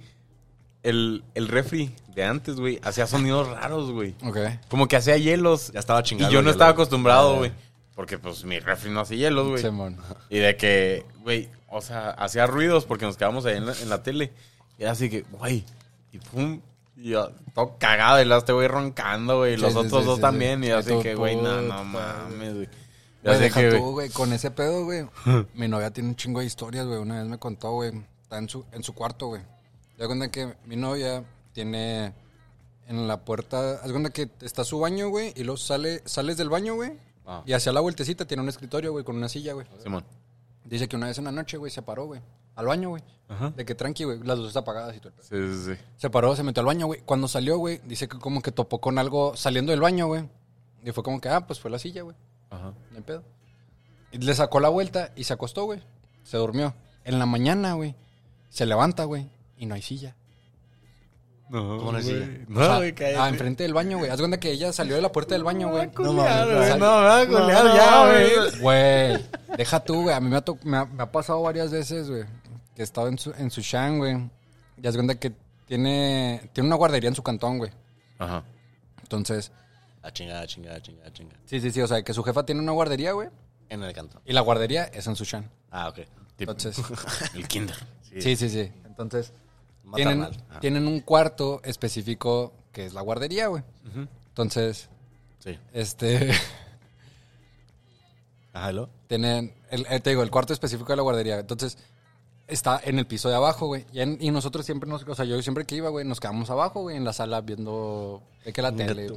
El, 0.83 1.25
el 1.35 1.49
refri 1.49 1.95
de 2.15 2.25
antes, 2.25 2.57
güey, 2.57 2.79
hacía 2.83 3.07
sonidos 3.07 3.49
raros, 3.49 3.91
güey. 3.91 4.15
Ok. 4.25 4.39
Como 4.69 4.87
que 4.89 4.97
hacía 4.97 5.17
hielos. 5.17 5.73
Ya 5.73 5.81
estaba 5.81 6.01
Y 6.01 6.03
chingado. 6.05 6.31
yo 6.33 6.43
no 6.43 6.51
estaba 6.51 6.71
acostumbrado, 6.71 7.35
Ah, 7.35 7.39
güey. 7.39 7.53
Porque, 7.95 8.19
pues, 8.19 8.45
mi 8.45 8.59
refri 8.61 8.91
no 8.91 9.01
hace 9.01 9.17
hielos, 9.17 9.49
güey. 9.49 9.63
Simón. 9.63 9.97
Y 10.31 10.39
de 10.39 10.57
que, 10.57 11.05
güey, 11.23 11.49
o 11.69 11.81
sea, 11.81 12.11
hacía 12.11 12.47
ruidos 12.47 12.85
porque 12.85 13.05
nos 13.07 13.17
quedamos 13.17 13.45
ahí 13.47 13.57
en 13.57 13.67
la, 13.67 13.73
en 13.73 13.89
la 13.89 14.03
tele. 14.03 14.33
Y 14.79 14.83
era 14.83 14.93
así 14.93 15.11
que, 15.11 15.23
güey, 15.33 15.65
y 16.13 16.19
pum, 16.19 16.61
y 16.97 17.11
yo, 17.11 17.31
todo 17.55 17.77
cagado. 17.79 18.21
Y 18.23 18.25
luego 18.25 18.39
este 18.39 18.53
güey 18.53 18.69
roncando, 18.69 19.39
güey. 19.39 19.55
Y 19.55 19.57
Sí, 19.57 19.63
los 19.63 19.73
sí, 19.73 19.79
otros 19.79 20.01
sí, 20.03 20.07
dos 20.07 20.17
sí, 20.17 20.23
también. 20.23 20.61
sí. 20.63 20.69
Y 20.69 20.71
así 20.71 20.99
que, 21.03 21.15
güey, 21.17 21.35
no, 21.37 21.61
no 21.61 21.85
mames, 21.85 22.55
güey. 22.55 22.69
Güey, 23.29 23.41
deja 23.41 23.61
que, 23.61 23.77
tú, 23.77 23.93
güey, 23.93 24.09
con 24.11 24.33
ese 24.33 24.51
pedo, 24.51 24.85
güey. 24.85 25.07
mi 25.55 25.69
novia 25.69 25.91
tiene 25.93 26.11
un 26.11 26.17
chingo 26.17 26.41
de 26.41 26.47
historias, 26.47 26.87
güey. 26.87 26.99
Una 26.99 27.19
vez 27.19 27.27
me 27.27 27.39
contó, 27.39 27.73
güey. 27.73 27.93
Está 28.23 28.39
en 28.39 28.49
su, 28.49 28.65
en 28.73 28.83
su 28.83 28.95
cuarto, 28.95 29.29
güey. 29.29 29.43
Ya 29.99 30.07
cuenta 30.07 30.31
que 30.31 30.55
mi 30.65 30.77
novia 30.77 31.25
tiene 31.53 32.13
en 32.87 33.09
la 33.09 33.25
puerta. 33.25 33.81
Haz 33.83 33.91
cuenta 33.91 34.11
que 34.11 34.31
está 34.41 34.65
su 34.65 34.79
baño, 34.79 35.09
güey. 35.09 35.33
Y 35.37 35.45
luego 35.45 35.57
sale, 35.57 36.03
sales 36.05 36.37
del 36.37 36.49
baño, 36.49 36.75
güey. 36.75 36.93
Ah. 37.27 37.43
Y 37.47 37.53
hacia 37.53 37.73
la 37.73 37.81
vueltecita 37.81 38.25
tiene 38.25 38.43
un 38.43 38.49
escritorio, 38.49 38.93
güey, 38.93 39.05
con 39.05 39.17
una 39.17 39.29
silla, 39.29 39.53
güey. 39.53 39.67
Simón. 39.83 40.05
Dice 40.65 40.89
que 40.89 40.97
una 40.97 41.07
vez 41.07 41.19
en 41.19 41.25
la 41.25 41.33
noche, 41.33 41.57
güey, 41.57 41.71
se 41.71 41.83
paró, 41.83 42.07
güey. 42.07 42.21
Al 42.55 42.67
baño, 42.67 42.91
güey. 42.91 43.03
Ajá. 43.29 43.51
De 43.51 43.65
que 43.65 43.75
tranqui, 43.75 44.05
güey. 44.05 44.21
Las 44.23 44.39
luces 44.39 44.57
apagadas 44.57 44.97
y 44.97 45.01
todo. 45.01 45.13
Sí, 45.21 45.37
sí, 45.37 45.75
sí. 45.75 45.81
Se 45.97 46.11
paró, 46.11 46.35
se 46.37 46.43
metió 46.43 46.61
al 46.61 46.67
baño, 46.67 46.87
güey. 46.87 47.01
Cuando 47.01 47.29
salió, 47.29 47.59
güey, 47.59 47.81
dice 47.85 48.09
que 48.09 48.19
como 48.19 48.43
que 48.43 48.53
topó 48.53 48.81
con 48.81 48.99
algo 48.99 49.37
saliendo 49.37 49.73
del 49.73 49.81
baño, 49.81 50.07
güey. 50.07 50.29
Y 50.85 50.93
fue 50.93 51.03
como 51.03 51.21
que, 51.21 51.29
ah, 51.29 51.47
pues 51.47 51.61
fue 51.61 51.71
la 51.71 51.79
silla, 51.79 52.03
güey. 52.03 52.17
Ajá. 52.51 52.73
No 52.91 52.97
hay 52.97 53.03
pedo. 53.03 53.23
Y 54.13 54.19
le 54.19 54.35
sacó 54.35 54.61
la 54.61 54.69
vuelta 54.69 55.13
y 55.17 55.25
se 55.25 55.33
acostó, 55.33 55.65
güey. 55.65 55.83
Se 56.23 56.37
durmió. 56.37 56.75
En 57.05 57.19
la 57.19 57.27
mañana, 57.27 57.75
güey, 57.75 57.95
se 58.49 58.67
levanta, 58.67 59.05
güey, 59.05 59.31
y 59.57 59.67
no 59.67 59.75
hay 59.75 59.83
silla. 59.83 60.15
No, 61.49 61.79
¿Cómo 61.79 61.93
no. 61.93 61.99
O 61.99 62.03
sea, 62.03 62.29
No, 62.47 62.77
güey, 62.77 62.95
cállate. 62.95 63.17
ah, 63.19 63.29
enfrente 63.31 63.63
del 63.63 63.73
baño, 63.73 63.97
güey. 63.99 64.11
Haz 64.11 64.19
cuenta 64.19 64.39
que 64.39 64.51
ella 64.51 64.71
salió 64.71 64.97
de 64.97 65.01
la 65.03 65.11
puerta 65.11 65.35
del 65.35 65.45
baño, 65.45 65.71
güey. 65.71 65.91
No 65.99 66.13
mames. 66.13 66.77
No, 66.79 66.87
a 66.87 67.25
golear 67.25 67.65
No, 67.65 67.75
ya, 67.75 67.91
no, 67.91 68.07
güey. 68.07 68.61
Güey, 68.61 69.27
deja 69.57 69.81
tú, 69.81 70.03
güey. 70.03 70.15
A 70.15 70.21
mí 70.21 70.29
me 70.29 70.37
ha, 70.37 70.45
me 70.65 70.77
ha, 70.77 70.85
me 70.85 71.03
ha 71.03 71.11
pasado 71.11 71.41
varias 71.41 71.71
veces, 71.71 72.11
güey, 72.11 72.25
que 72.75 72.83
he 72.83 72.85
estado 72.85 73.09
en 73.09 73.19
su, 73.19 73.33
en 73.33 73.51
su 73.51 73.63
shan, 73.63 73.97
güey. 73.99 74.31
Y 74.83 74.87
haz 74.87 74.95
cuenta 74.95 75.15
que 75.19 75.33
tiene, 75.67 76.51
tiene 76.53 76.67
una 76.67 76.77
guardería 76.77 77.09
en 77.09 77.15
su 77.17 77.23
cantón, 77.23 77.57
güey. 77.57 77.71
Ajá. 78.19 78.45
Entonces, 79.01 79.51
A 80.09 80.13
chingada, 80.13 80.47
chingada, 80.47 80.81
chingada, 80.81 81.13
chingada. 81.13 81.39
sí, 81.45 81.61
sí, 81.61 81.71
sí. 81.71 81.83
O 81.83 81.87
sea, 81.87 82.03
que 82.03 82.15
su 82.15 82.23
jefa 82.25 82.45
tiene 82.47 82.63
una 82.63 82.73
guardería, 82.73 83.13
güey. 83.13 83.29
En 83.69 83.83
el 83.83 83.93
canto. 83.93 84.23
Y 84.25 84.33
la 84.33 84.41
guardería 84.41 84.85
es 84.85 85.07
en 85.07 85.17
su 85.17 85.25
shan. 85.25 85.51
Ah, 85.71 85.89
ok. 85.89 85.99
Entonces, 86.39 86.79
El 87.35 87.47
kinder. 87.47 87.77
sí, 88.03 88.37
sí, 88.37 88.49
sí. 88.49 88.73
Entonces, 88.87 89.33
tienen. 89.95 90.23
Ah, 90.51 90.61
tienen 90.61 90.87
un 90.87 91.01
cuarto 91.01 91.61
específico 91.65 92.55
que 92.73 92.87
es 92.87 92.95
la 92.95 93.03
guardería, 93.03 93.49
güey. 93.49 93.63
Entonces, 94.31 94.89
Sí. 95.41 95.59
este, 95.73 96.33
Ajá, 98.53 98.73
¿lo? 98.73 98.89
tienen, 99.09 99.55
el, 99.71 99.87
eh, 99.91 100.01
te 100.01 100.11
digo, 100.11 100.23
el 100.23 100.31
cuarto 100.31 100.53
específico 100.53 100.93
de 100.93 100.97
la 100.97 101.03
guardería. 101.03 101.39
Entonces, 101.39 101.77
está 102.49 102.81
en 102.83 102.99
el 102.99 103.07
piso 103.07 103.29
de 103.29 103.37
abajo, 103.37 103.67
güey. 103.67 103.85
Y, 103.93 104.01
en- 104.01 104.19
y 104.21 104.31
nosotros 104.31 104.65
siempre 104.67 104.89
nos, 104.89 105.05
o 105.07 105.15
sea, 105.15 105.25
yo 105.25 105.41
siempre 105.43 105.65
que 105.65 105.77
iba, 105.77 105.89
güey, 105.91 106.05
nos 106.05 106.19
quedamos 106.21 106.51
abajo, 106.51 106.81
güey, 106.83 106.97
en 106.97 107.05
la 107.05 107.13
sala 107.13 107.41
viendo 107.43 108.23
de 108.45 108.53
que 108.53 108.63
la 108.63 108.73
tele, 108.73 109.09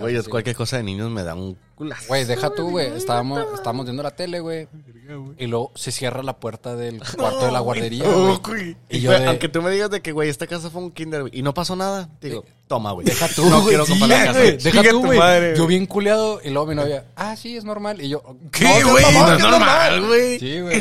Güey, 0.00 0.14
es 0.14 0.20
así, 0.22 0.30
cualquier 0.30 0.56
cosa 0.56 0.76
de 0.78 0.82
niños 0.82 1.10
me 1.10 1.22
da 1.22 1.34
un 1.34 1.56
culazo. 1.76 2.08
Güey, 2.08 2.24
deja 2.24 2.50
tú, 2.50 2.70
güey. 2.70 2.88
Estábamos, 2.88 3.44
estábamos 3.54 3.84
viendo 3.86 4.02
la 4.02 4.10
tele, 4.10 4.40
güey. 4.40 4.66
Y 5.38 5.46
luego 5.46 5.70
se 5.76 5.92
cierra 5.92 6.22
la 6.22 6.36
puerta 6.38 6.74
del 6.74 7.00
cuarto 7.16 7.46
de 7.46 7.52
la 7.52 7.60
guardería, 7.60 8.04
güey. 8.10 8.76
Y 8.88 8.96
Y 8.96 9.00
yo 9.00 9.12
de- 9.12 9.26
Aunque 9.26 9.48
tú 9.48 9.62
me 9.62 9.70
digas 9.70 9.90
de 9.90 10.00
que, 10.00 10.10
güey, 10.12 10.28
esta 10.28 10.46
casa 10.48 10.70
fue 10.70 10.82
un 10.82 10.90
kinder, 10.90 11.20
güey, 11.22 11.38
y 11.38 11.42
no 11.42 11.54
pasó 11.54 11.76
nada, 11.76 12.08
digo, 12.20 12.44
toma, 12.66 12.92
güey. 12.92 13.06
Deja 13.06 13.28
tú, 13.28 13.44
no 13.48 13.56
güey. 13.58 13.68
quiero 13.68 13.86
sí, 13.86 13.98
comprar 13.98 14.18
la 14.20 14.26
casa. 14.26 14.38
güey, 14.40 14.56
Deja 14.56 14.82
tú, 14.82 14.88
tu 15.00 15.06
güey. 15.06 15.18
madre, 15.18 15.56
Yo 15.56 15.66
bien 15.68 15.86
culeado. 15.86 16.40
Y 16.42 16.50
luego 16.50 16.66
mi 16.66 16.74
novia, 16.74 17.04
ah, 17.16 17.36
sí, 17.36 17.56
es 17.56 17.64
normal. 17.64 18.00
Y 18.02 18.08
yo, 18.08 18.22
¿Qué, 18.50 18.64
güey? 18.82 19.04
No 19.14 19.32
es 19.34 19.40
normal, 19.40 20.06
güey. 20.06 20.38
Sí, 20.40 20.60
güey. 20.60 20.80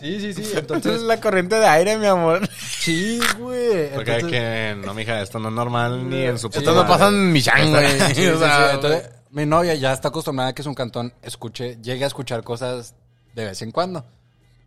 Sí, 0.00 0.20
sí, 0.20 0.32
sí. 0.34 0.42
Entonces 0.56 0.60
Entonces, 0.86 1.02
la 1.02 1.20
corriente 1.20 1.43
de 1.48 1.66
aire, 1.66 1.96
mi 1.98 2.06
amor. 2.06 2.48
sí, 2.58 3.20
güey. 3.38 3.90
Porque 3.94 4.14
Entonces- 4.14 4.30
que, 4.30 4.76
no, 4.86 4.94
mija, 4.94 5.20
esto 5.22 5.38
no 5.38 5.48
es 5.48 5.54
normal 5.54 6.08
ni 6.08 6.22
en 6.22 6.38
su 6.38 6.48
Esto 6.48 6.74
no 6.74 6.86
pasa 6.86 7.08
en 7.08 7.32
Michán, 7.32 7.70
güey. 7.70 8.00
Sí, 8.00 8.14
sí, 8.14 8.26
O 8.28 8.38
sea, 8.38 8.68
sí. 8.68 8.74
Entonces, 8.74 9.10
mi 9.30 9.46
novia 9.46 9.74
ya 9.74 9.92
está 9.92 10.08
acostumbrada 10.08 10.50
a 10.50 10.54
que 10.54 10.62
es 10.62 10.66
un 10.68 10.74
cantón, 10.74 11.12
escuche, 11.22 11.78
llegue 11.82 12.04
a 12.04 12.06
escuchar 12.08 12.42
cosas 12.44 12.94
de 13.34 13.44
vez 13.46 13.62
en 13.62 13.70
cuando. 13.72 14.04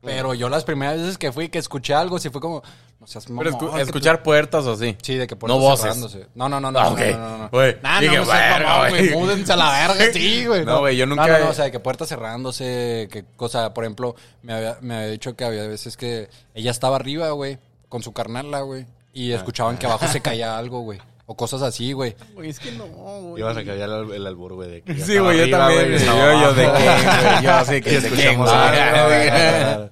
Pero 0.07 0.34
yo 0.34 0.49
las 0.49 0.63
primeras 0.63 0.97
veces 0.97 1.17
que 1.17 1.31
fui, 1.31 1.49
que 1.49 1.59
escuché 1.59 1.93
algo, 1.93 2.17
sí 2.19 2.29
fue 2.29 2.41
como, 2.41 2.63
no 2.99 3.07
seas 3.07 3.25
Pero 3.25 3.35
mamón, 3.35 3.53
escu- 3.53 3.75
que 3.75 3.81
escuchar 3.84 4.23
puertas 4.23 4.65
o 4.65 4.71
así. 4.73 4.97
Sí, 5.01 5.15
de 5.15 5.27
que 5.27 5.35
por 5.35 5.49
No 5.49 5.59
voces. 5.59 5.95
No, 6.35 6.49
no, 6.49 6.59
no, 6.59 6.71
no. 6.71 6.79
Ah, 6.79 6.84
no, 6.85 6.91
ok. 6.93 6.99
no, 7.11 7.17
no, 7.17 7.38
no. 7.38 7.49
Güey, 7.49 7.77
Nah, 7.81 7.99
dije, 7.99 8.15
no, 8.15 8.25
no 8.25 8.31
seas 8.31 8.39
verga, 8.57 8.69
mamón, 8.69 8.89
güey. 8.89 9.07
güey. 9.09 9.19
Múdense 9.21 9.53
a 9.53 9.55
la 9.55 9.71
verga, 9.88 10.05
sí, 10.13 10.45
güey. 10.45 10.65
No, 10.65 10.79
güey, 10.79 10.97
yo 10.97 11.05
nunca- 11.05 11.27
No, 11.27 11.34
no, 11.34 11.43
no, 11.45 11.49
o 11.51 11.53
sea, 11.53 11.65
de 11.65 11.71
que 11.71 11.79
puertas 11.79 12.09
cerrándose, 12.09 13.07
que 13.11 13.25
cosa, 13.35 13.73
por 13.73 13.84
ejemplo, 13.84 14.15
me 14.41 14.53
había, 14.53 14.77
me 14.81 14.95
había 14.95 15.07
dicho 15.09 15.35
que 15.35 15.45
había 15.45 15.67
veces 15.67 15.97
que 15.97 16.29
ella 16.55 16.71
estaba 16.71 16.95
arriba, 16.95 17.29
güey, 17.31 17.57
con 17.89 18.01
su 18.03 18.13
carnala, 18.13 18.61
güey, 18.61 18.85
y 19.13 19.31
escuchaban 19.31 19.77
que 19.77 19.85
abajo 19.85 20.07
se 20.07 20.21
caía 20.21 20.57
algo, 20.57 20.79
güey. 20.81 20.99
O 21.29 21.35
cosas 21.35 21.61
así, 21.61 21.91
güey. 21.91 22.15
Güey, 22.35 22.49
es 22.51 22.59
que 22.59 22.71
no, 22.71 22.85
güey. 22.85 23.41
Ibas 23.43 23.57
a 23.57 23.63
caer 23.65 23.81
el, 23.81 24.11
el 24.13 24.27
albur, 24.27 24.53
güey, 24.53 24.69
de 24.71 24.81
que 24.81 24.93
Sí, 24.95 25.17
güey, 25.19 25.37
yo 25.37 25.43
arriba, 25.43 25.57
también. 25.59 25.89
güey, 25.89 25.91
Yo, 25.91 25.97
estaba 25.97 26.41
yo, 26.41 26.53
¿de 26.53 26.63
qué, 26.63 26.69
güey? 26.71 27.43
Yo 27.43 27.51
así 27.53 27.81
que 27.81 27.89
¿de 27.89 27.99
qué, 27.99 28.07
escuchamos 28.07 28.49
güey? 28.49 29.29
algo, 29.29 29.89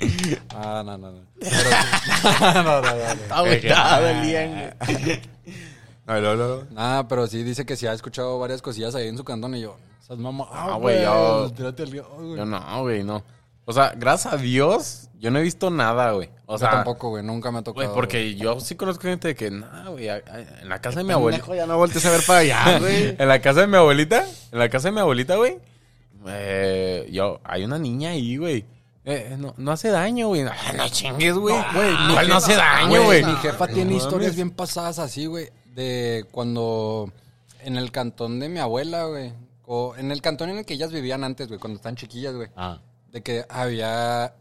Ah, 0.55 0.81
no, 0.85 0.97
no, 0.97 1.11
no. 1.11 1.19
Pero- 1.39 1.53
no, 2.53 2.63
no, 2.63 2.81
no, 2.81 2.81
no. 2.81 2.95
Está 3.11 3.37
agüitado 3.37 4.07
el 4.07 4.29
Ian, 4.29 4.73
güey. 4.87 5.21
No, 6.07 6.21
no, 6.21 6.35
no. 6.35 6.63
Nada, 6.69 7.07
pero 7.07 7.25
sí 7.25 7.41
dice 7.43 7.65
que 7.65 7.75
sí 7.75 7.87
ha 7.87 7.93
escuchado 7.93 8.37
varias 8.39 8.61
cosillas 8.61 8.93
ahí 8.93 9.07
en 9.07 9.17
su 9.17 9.23
cantón 9.23 9.55
y 9.55 9.61
yo, 9.61 9.75
esas 10.01 10.19
mamá. 10.19 10.45
Ah, 10.51 10.77
güey, 10.79 11.01
yo-. 11.01 11.51
Yo 11.55 12.45
no, 12.45 12.81
güey, 12.83 13.03
no. 13.03 13.23
O 13.65 13.73
sea, 13.73 13.91
gracias 13.97 14.31
a 14.33 14.37
Dios, 14.37 15.04
yo 15.19 15.31
no 15.31 15.39
he 15.39 15.41
visto 15.41 15.69
nada, 15.69 16.11
güey. 16.11 16.29
O 16.45 16.53
Yo 16.53 16.57
sea, 16.59 16.71
tampoco, 16.71 17.09
güey, 17.09 17.23
nunca 17.23 17.51
me 17.51 17.59
ha 17.59 17.61
tocado. 17.63 17.85
Güey, 17.85 17.95
porque 17.95 18.35
yo 18.35 18.59
sí 18.59 18.75
conozco 18.75 19.03
gente 19.03 19.29
de 19.29 19.35
que, 19.35 19.49
nada, 19.51 19.89
güey, 19.89 20.07
en 20.09 20.69
la 20.69 20.79
casa 20.79 20.99
de 20.99 21.05
mi 21.05 21.13
abuelita. 21.13 21.55
Ya 21.55 21.65
no 21.65 21.77
voltees 21.77 22.05
a 22.05 22.11
ver 22.11 22.21
para 22.25 22.39
allá, 22.39 22.79
güey. 22.79 23.15
En 23.17 23.27
la 23.27 23.41
casa 23.41 23.61
de 23.61 23.67
mi 23.67 23.77
abuelita, 23.77 24.25
en 24.51 24.59
la 24.59 24.69
casa 24.69 24.89
de 24.89 24.91
mi 24.93 24.99
abuelita, 24.99 25.35
güey. 25.35 25.57
Eh, 26.27 27.07
yo, 27.11 27.39
hay 27.43 27.63
una 27.63 27.77
niña 27.79 28.11
ahí, 28.11 28.37
güey. 28.37 28.65
Eh, 29.05 29.35
no, 29.37 29.53
no 29.57 29.71
hace 29.71 29.89
daño, 29.89 30.27
güey. 30.29 30.43
No, 30.43 30.51
no 30.75 30.89
chingues, 30.89 31.35
güey. 31.35 31.55
Güey, 31.73 31.91
mi 32.07 32.13
¿Cuál 32.13 32.27
no 32.29 32.35
hace 32.37 32.55
daño, 32.55 33.03
güey? 33.03 33.23
Mi 33.23 33.35
jefa 33.35 33.67
tiene 33.67 33.91
No 33.91 33.97
historias 33.97 34.31
mames. 34.31 34.35
bien 34.35 34.51
pasadas 34.51 34.97
así, 34.99 35.27
güey. 35.27 35.49
De 35.75 36.25
cuando 36.31 37.11
en 37.61 37.75
el 37.77 37.91
cantón 37.91 38.39
de 38.39 38.49
mi 38.49 38.59
abuela, 38.59 39.03
güey. 39.05 39.33
O 39.67 39.95
en 39.95 40.11
el 40.11 40.21
cantón 40.21 40.49
en 40.49 40.57
el 40.59 40.65
que 40.65 40.73
ellas 40.75 40.91
vivían 40.91 41.23
antes, 41.23 41.47
güey, 41.47 41.59
cuando 41.59 41.77
estaban 41.77 41.95
chiquillas, 41.95 42.33
güey. 42.35 42.49
Ah. 42.55 42.79
De 43.11 43.21
que 43.21 43.45
había. 43.49 44.33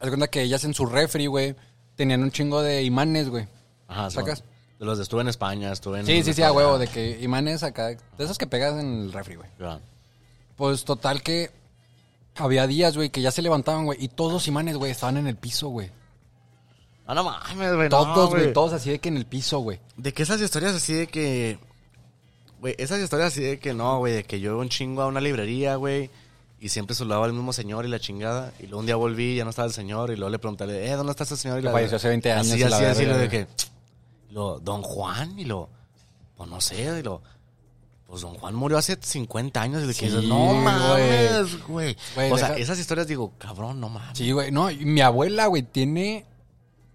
Haz 0.00 0.08
cuenta 0.08 0.28
que 0.28 0.42
ellas 0.42 0.64
en 0.64 0.74
su 0.74 0.86
refri, 0.86 1.26
güey, 1.26 1.56
tenían 1.96 2.22
un 2.22 2.30
chingo 2.30 2.62
de 2.62 2.82
imanes, 2.84 3.28
güey. 3.28 3.46
Ajá, 3.88 4.10
¿Sacas? 4.10 4.44
De 4.78 4.84
los 4.84 4.98
de 4.98 5.02
estuve 5.02 5.22
en 5.22 5.28
España, 5.28 5.72
estuve 5.72 6.00
en... 6.00 6.06
Sí, 6.06 6.22
sí, 6.22 6.32
sí, 6.32 6.42
a 6.42 6.52
huevo, 6.52 6.78
de 6.78 6.86
que 6.86 7.18
imanes 7.20 7.64
acá. 7.64 7.88
De 7.88 7.98
esos 8.18 8.38
que 8.38 8.46
pegas 8.46 8.78
en 8.78 9.02
el 9.02 9.12
refri, 9.12 9.34
güey. 9.34 9.48
Ya. 9.58 9.80
Pues 10.54 10.84
total 10.84 11.22
que 11.22 11.50
había 12.36 12.66
días, 12.68 12.96
güey, 12.96 13.10
que 13.10 13.20
ya 13.20 13.32
se 13.32 13.42
levantaban, 13.42 13.86
güey, 13.86 13.98
y 14.00 14.08
todos 14.08 14.32
los 14.32 14.46
imanes, 14.46 14.76
güey, 14.76 14.92
estaban 14.92 15.16
en 15.16 15.26
el 15.26 15.36
piso, 15.36 15.68
güey. 15.68 15.90
Ah, 17.06 17.14
no 17.14 17.24
mames, 17.24 17.74
güey. 17.74 17.88
no, 17.88 18.14
Todos, 18.14 18.30
güey, 18.30 18.52
todos 18.52 18.72
así 18.72 18.90
de 18.90 19.00
que 19.00 19.08
en 19.08 19.16
el 19.16 19.26
piso, 19.26 19.58
güey. 19.58 19.80
De 19.96 20.12
que 20.12 20.22
esas 20.22 20.40
historias 20.40 20.74
así 20.74 20.92
de 20.92 21.06
que... 21.08 21.58
Güey, 22.60 22.74
esas 22.78 23.00
historias 23.00 23.32
así 23.32 23.40
de 23.40 23.58
que 23.58 23.74
no, 23.74 23.98
güey, 23.98 24.12
de 24.12 24.24
que 24.24 24.38
yo 24.38 24.52
iba 24.52 24.60
un 24.60 24.68
chingo 24.68 25.02
a 25.02 25.06
una 25.06 25.20
librería, 25.20 25.76
güey, 25.76 26.10
y 26.60 26.68
siempre 26.70 26.94
saludaba 26.96 27.24
al 27.26 27.32
mismo 27.32 27.52
señor 27.52 27.84
y 27.84 27.88
la 27.88 28.00
chingada, 28.00 28.52
y 28.58 28.62
luego 28.64 28.80
un 28.80 28.86
día 28.86 28.96
volví 28.96 29.32
y 29.32 29.36
ya 29.36 29.44
no 29.44 29.50
estaba 29.50 29.66
el 29.68 29.74
señor, 29.74 30.10
y 30.10 30.16
luego 30.16 30.30
le 30.30 30.38
pregunté, 30.38 30.64
eh, 30.90 30.96
¿dónde 30.96 31.12
está 31.12 31.24
ese 31.24 31.36
señor? 31.36 31.58
Y 31.60 31.62
Que 31.62 31.70
falleció 31.70 31.96
hace 31.96 32.08
20 32.08 32.32
años 32.32 32.46
Así, 32.48 32.56
y 32.60 32.64
la 32.68 32.76
así, 32.76 32.84
así, 32.84 33.04
de 33.04 33.14
güey. 33.14 33.28
que... 33.28 33.46
y 34.30 34.32
Lo, 34.34 34.58
Don 34.60 34.82
Juan, 34.82 35.38
y 35.38 35.44
lo... 35.44 35.68
Pues 36.36 36.48
no 36.50 36.60
sé, 36.60 36.98
y 36.98 37.02
lo... 37.02 37.22
Pues 38.06 38.22
Don 38.22 38.34
Juan 38.36 38.54
murió 38.54 38.78
hace 38.78 38.96
50 39.00 39.60
años, 39.60 39.82
y 39.82 39.86
le 39.86 39.92
Sí, 39.92 40.08
no 40.26 40.54
mames, 40.54 41.62
güey. 41.66 41.94
Güey, 42.14 42.32
O 42.32 42.38
sea, 42.38 42.48
deja- 42.48 42.60
esas 42.60 42.78
historias 42.78 43.06
digo, 43.06 43.32
cabrón, 43.38 43.80
no 43.80 43.88
mames. 43.90 44.16
Sí, 44.16 44.32
güey. 44.32 44.50
No, 44.50 44.70
y 44.70 44.84
mi 44.86 45.00
abuela, 45.02 45.46
güey, 45.46 45.62
tiene 45.62 46.24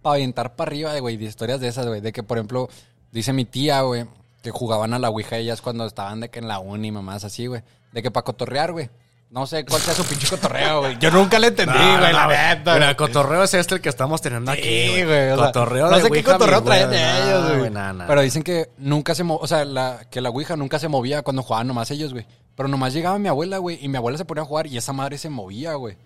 para 0.02 0.16
aventar 0.16 0.56
para 0.56 0.70
arriba, 0.70 0.98
güey, 1.00 1.16
de 1.18 1.26
historias 1.26 1.60
de 1.62 1.68
esas, 1.68 1.86
güey. 1.86 2.02
De 2.02 2.12
que, 2.12 2.24
por 2.24 2.38
ejemplo, 2.38 2.68
dice 3.12 3.32
mi 3.32 3.46
tía, 3.46 3.82
güey, 3.82 4.06
que 4.42 4.50
jugaban 4.52 4.94
a 4.94 5.00
la 5.00 5.10
Ouija 5.12 5.38
ellas 5.38 5.62
cuando 5.62 5.86
estaban 5.86 6.20
de 6.20 6.30
que 6.30 6.40
en 6.40 6.48
la 6.48 6.58
uni, 6.60 6.92
mamás 6.92 7.24
así, 7.24 7.46
güey. 7.46 7.62
De 7.92 8.02
que 8.02 8.10
para 8.10 8.24
cotorrear, 8.26 8.72
güey. 8.72 8.90
No 9.34 9.48
sé 9.48 9.66
cuál 9.66 9.82
sea 9.82 9.96
su 9.96 10.06
pinche 10.06 10.28
cotorreo, 10.30 10.82
güey. 10.82 11.00
Yo 11.00 11.10
nunca 11.10 11.40
le 11.40 11.48
entendí, 11.48 11.74
güey, 11.74 12.14
no, 12.14 12.28
la 12.28 12.28
neta. 12.28 12.76
Mira, 12.76 12.90
el 12.92 12.96
cotorreo 12.96 13.42
es 13.42 13.56
este 13.56 13.74
el 13.74 13.82
que 13.82 13.90
estamos 13.90 14.22
teniendo 14.22 14.52
aquí, 14.52 15.04
güey. 15.04 15.32
o 15.32 15.38
sea, 15.38 15.46
Cotorreo 15.48 15.90
no 15.90 15.96
de 15.96 16.04
sé 16.04 16.12
qué 16.12 16.18
Ouija, 16.20 16.32
cotorreo 16.34 16.62
güey. 16.62 16.88
de 16.88 17.24
ellos, 17.24 17.58
güey. 17.58 17.72
Pero 18.06 18.22
dicen 18.22 18.44
que 18.44 18.70
nunca 18.78 19.16
se 19.16 19.24
movía, 19.24 19.44
o 19.44 19.48
sea, 19.48 19.66
la, 19.66 20.02
que 20.12 20.22
la 20.22 20.30
Ouija 20.30 20.56
nunca 20.56 20.78
se 20.78 20.88
movía 20.88 21.24
cuando 21.24 21.42
jugaban 21.42 21.66
nomás 21.66 21.90
ellos, 21.90 22.14
güey. 22.14 22.28
Pero 22.56 22.70
nomás 22.70 22.94
llegaba 22.94 23.18
mi 23.18 23.28
abuela, 23.28 23.58
güey, 23.58 23.80
y 23.82 23.88
mi 23.88 23.98
abuela 23.98 24.20
se 24.20 24.26
ponía 24.26 24.44
a 24.44 24.46
jugar 24.46 24.68
y 24.68 24.78
esa 24.78 24.94
madre 24.94 25.18
se 25.18 25.30
movía, 25.32 25.74
güey. 25.74 25.98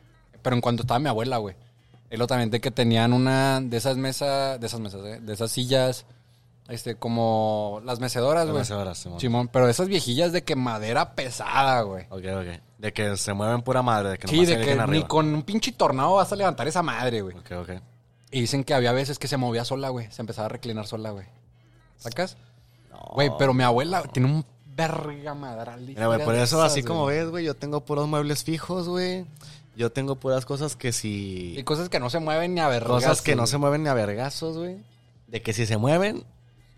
Pero 0.42 0.56
en 0.56 0.62
cuanto 0.62 0.84
estaba 0.84 1.00
mi 1.00 1.10
abuela, 1.10 1.36
güey. 1.36 1.56
Y 2.10 2.16
luego 2.16 2.28
también 2.28 2.50
de 2.50 2.62
que 2.62 2.72
tenían 2.72 3.12
una 3.12 3.60
de 3.60 3.76
esas 3.76 3.98
mesas, 3.98 4.58
de 4.58 4.68
esas 4.68 4.80
mesas, 4.80 5.02
¿eh? 5.04 5.20
de 5.22 5.34
esas 5.34 5.52
sillas, 5.52 6.06
este, 6.70 6.96
como 6.96 7.82
las 7.86 8.00
mecedoras, 8.00 8.46
Las 8.46 8.52
güey. 8.52 8.62
mecedoras, 8.62 8.98
Simón. 8.98 9.20
Simón, 9.20 9.48
pero 9.48 9.68
esas 9.70 9.88
viejillas 9.88 10.32
de 10.32 10.44
que 10.44 10.56
madera 10.56 11.14
pesada, 11.16 11.82
güey. 11.82 12.06
Ok, 12.10 12.24
ok. 12.42 12.62
De 12.78 12.94
que 12.94 13.18
se 13.18 13.34
mueven 13.34 13.62
pura 13.62 13.82
madre, 13.82 14.10
de 14.12 14.18
que 14.18 14.28
Sí, 14.28 14.36
nomás 14.36 14.50
de 14.50 14.56
se 14.58 14.62
que 14.66 14.76
ni 14.76 14.82
arriba. 14.82 15.08
con 15.08 15.34
un 15.34 15.44
pinche 15.44 15.72
tornado 15.72 16.16
vas 16.16 16.32
a 16.32 16.36
levantar 16.36 16.68
esa 16.68 16.84
madre, 16.84 17.22
güey. 17.22 17.36
Ok, 17.38 17.52
ok. 17.62 17.70
Y 18.32 18.42
dicen 18.42 18.64
que 18.64 18.74
había 18.74 18.92
veces 18.92 19.18
que 19.20 19.28
se 19.28 19.38
movía 19.38 19.64
sola, 19.66 19.90
güey. 19.90 20.12
Se 20.12 20.22
empezaba 20.22 20.48
a 20.48 20.50
reclinar 20.50 20.86
sola, 20.88 21.12
güey. 21.12 21.26
¿Sacas? 21.98 22.36
Güey, 23.14 23.32
pero 23.40 23.54
mi 23.54 23.64
abuela 23.64 24.04
tiene 24.04 24.28
un 24.30 24.46
verga 24.76 25.34
madral. 25.34 25.82
Mira, 25.82 26.08
güey, 26.08 26.24
por 26.24 26.36
eso, 26.36 26.62
así 26.62 26.84
como 26.84 27.06
ves, 27.06 27.30
güey, 27.30 27.46
yo 27.46 27.56
tengo 27.56 27.82
puros 27.82 28.08
muebles 28.08 28.44
fijos, 28.44 28.88
güey. 28.88 29.26
Yo 29.76 29.92
tengo 29.92 30.16
puras 30.16 30.46
cosas 30.46 30.76
que 30.76 30.90
Y 30.90 30.92
si... 30.92 31.64
cosas 31.64 31.88
que 31.90 32.00
no 32.00 32.10
se 32.10 32.20
mueven 32.20 32.54
ni 32.56 32.62
a 32.62 32.68
ver. 32.68 32.84
Cosas 32.84 33.22
que 33.22 33.36
no 33.36 33.48
se 33.48 33.58
mueven 33.58 33.84
ni 33.84 33.90
a 33.90 33.94
vergazos, 33.94 34.58
güey. 34.58 34.78
De 35.28 35.42
que 35.42 35.54
si 35.54 35.66
se 35.66 35.78
mueven, 35.78 36.24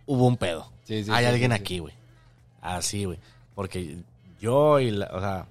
hubo 0.10 0.26
un 0.26 0.38
pedo. 0.38 0.72
Sí, 0.86 1.03
sí, 1.03 1.11
Hay 1.11 1.23
sí, 1.23 1.30
alguien 1.30 1.52
aquí, 1.52 1.77
güey. 1.80 1.94
Así, 2.61 3.06
güey. 3.06 3.19
Porque 3.53 3.98
yo 4.40 4.80
y 4.80 4.90
la... 4.91 5.07
O 5.14 5.19
sea... 5.19 5.45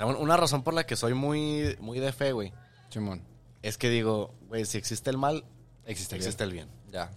Una 0.00 0.36
razón 0.36 0.62
por 0.62 0.74
la 0.74 0.86
que 0.86 0.96
soy 0.96 1.12
muy, 1.12 1.76
muy 1.80 1.98
de 1.98 2.12
fe, 2.12 2.32
güey. 2.32 2.52
Simón. 2.88 3.20
Es 3.62 3.76
que 3.76 3.90
digo, 3.90 4.32
güey, 4.48 4.64
si 4.64 4.78
existe 4.78 5.10
el 5.10 5.18
mal, 5.18 5.44
Existe, 5.84 6.16
existe 6.16 6.44
el 6.44 6.52
bien. 6.52 6.68
Ya. 6.92 7.10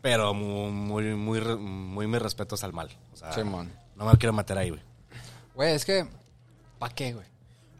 Pero 0.00 0.32
muy, 0.32 0.70
muy, 0.72 1.14
muy, 1.14 1.40
muy 1.58 2.06
mis 2.06 2.22
respetos 2.22 2.62
al 2.64 2.72
mal. 2.72 2.88
O 3.12 3.16
sea, 3.16 3.32
Simón. 3.32 3.72
no 3.96 4.04
me 4.06 4.16
quiero 4.16 4.32
meter 4.32 4.56
ahí, 4.56 4.70
güey. 4.70 4.82
Güey, 5.54 5.74
es 5.74 5.84
que. 5.84 6.06
¿Pa' 6.78 6.88
qué, 6.90 7.12
güey? 7.12 7.26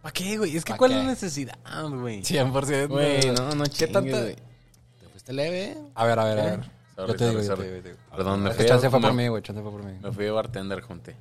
¿Para 0.02 0.12
qué, 0.12 0.36
güey? 0.36 0.56
Es 0.56 0.64
que 0.64 0.72
¿Pa' 0.72 0.78
¿cuál 0.78 0.90
qué? 0.90 0.98
es 0.98 1.04
la 1.04 1.10
necesidad, 1.10 1.58
güey? 1.90 2.22
100%. 2.22 2.88
Güey, 2.88 3.30
no, 3.32 3.54
no 3.54 3.64
¿Qué 3.64 3.70
chingues, 3.70 3.92
tanta.? 3.92 4.20
güey. 4.20 4.34
¿Te 4.34 5.08
fuiste 5.10 5.32
leve? 5.32 5.76
A 5.94 6.04
ver, 6.04 6.18
a 6.18 6.24
ver, 6.24 6.38
a 6.38 6.42
¿Qué? 6.42 6.50
ver. 6.50 6.70
Sorry, 6.96 7.12
yo 7.12 7.16
te 7.16 7.28
digo, 7.30 7.42
sorry, 7.42 7.42
yo 7.42 7.42
te 7.42 7.46
sorry. 7.46 7.62
digo, 7.64 7.76
yo 7.76 7.82
te 7.82 7.88
digo. 7.90 8.00
Perdón, 8.16 8.42
me 8.42 8.50
fui 8.52 8.66
chance 8.66 8.90
fue 8.90 9.00
me- 9.00 9.06
por 9.08 9.14
mí, 9.16 9.28
güey. 9.28 9.42
Chance 9.42 9.62
fue 9.62 9.70
por 9.70 9.82
mí. 9.84 9.98
Me 10.02 10.12
fui 10.12 10.24
de 10.24 10.30
bartender, 10.30 10.80
junté. 10.82 11.16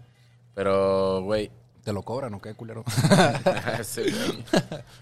Pero, 0.56 1.22
güey... 1.24 1.52
Te 1.84 1.91
lo 1.91 2.02
cobran, 2.04 2.32
¿no? 2.32 2.40
Qué 2.41 2.54
culero. 2.54 2.84
sí, 3.84 4.02
güey. 4.04 4.44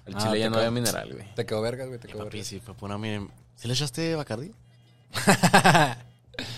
El 0.08 0.16
Ah, 0.16 0.18
chile 0.20 0.32
te 0.34 0.40
ya 0.40 0.46
no 0.50 0.52
quedó. 0.54 0.58
había 0.60 0.72
mineral, 0.72 1.14
güey. 1.14 1.36
te 1.36 1.46
quedó 1.46 1.62
vergas, 1.62 1.88
güey. 1.88 2.00
Te 2.00 2.08
quedó 2.08 2.24
vergas. 2.26 2.48
sí, 2.48 2.60
fue 2.60 2.74
por 2.74 2.90
una... 2.90 2.98
mi- 2.98 3.28
¿Sí 3.56 3.68
le 3.68 3.74
echaste 3.76 4.16
Bacardi? 4.16 4.52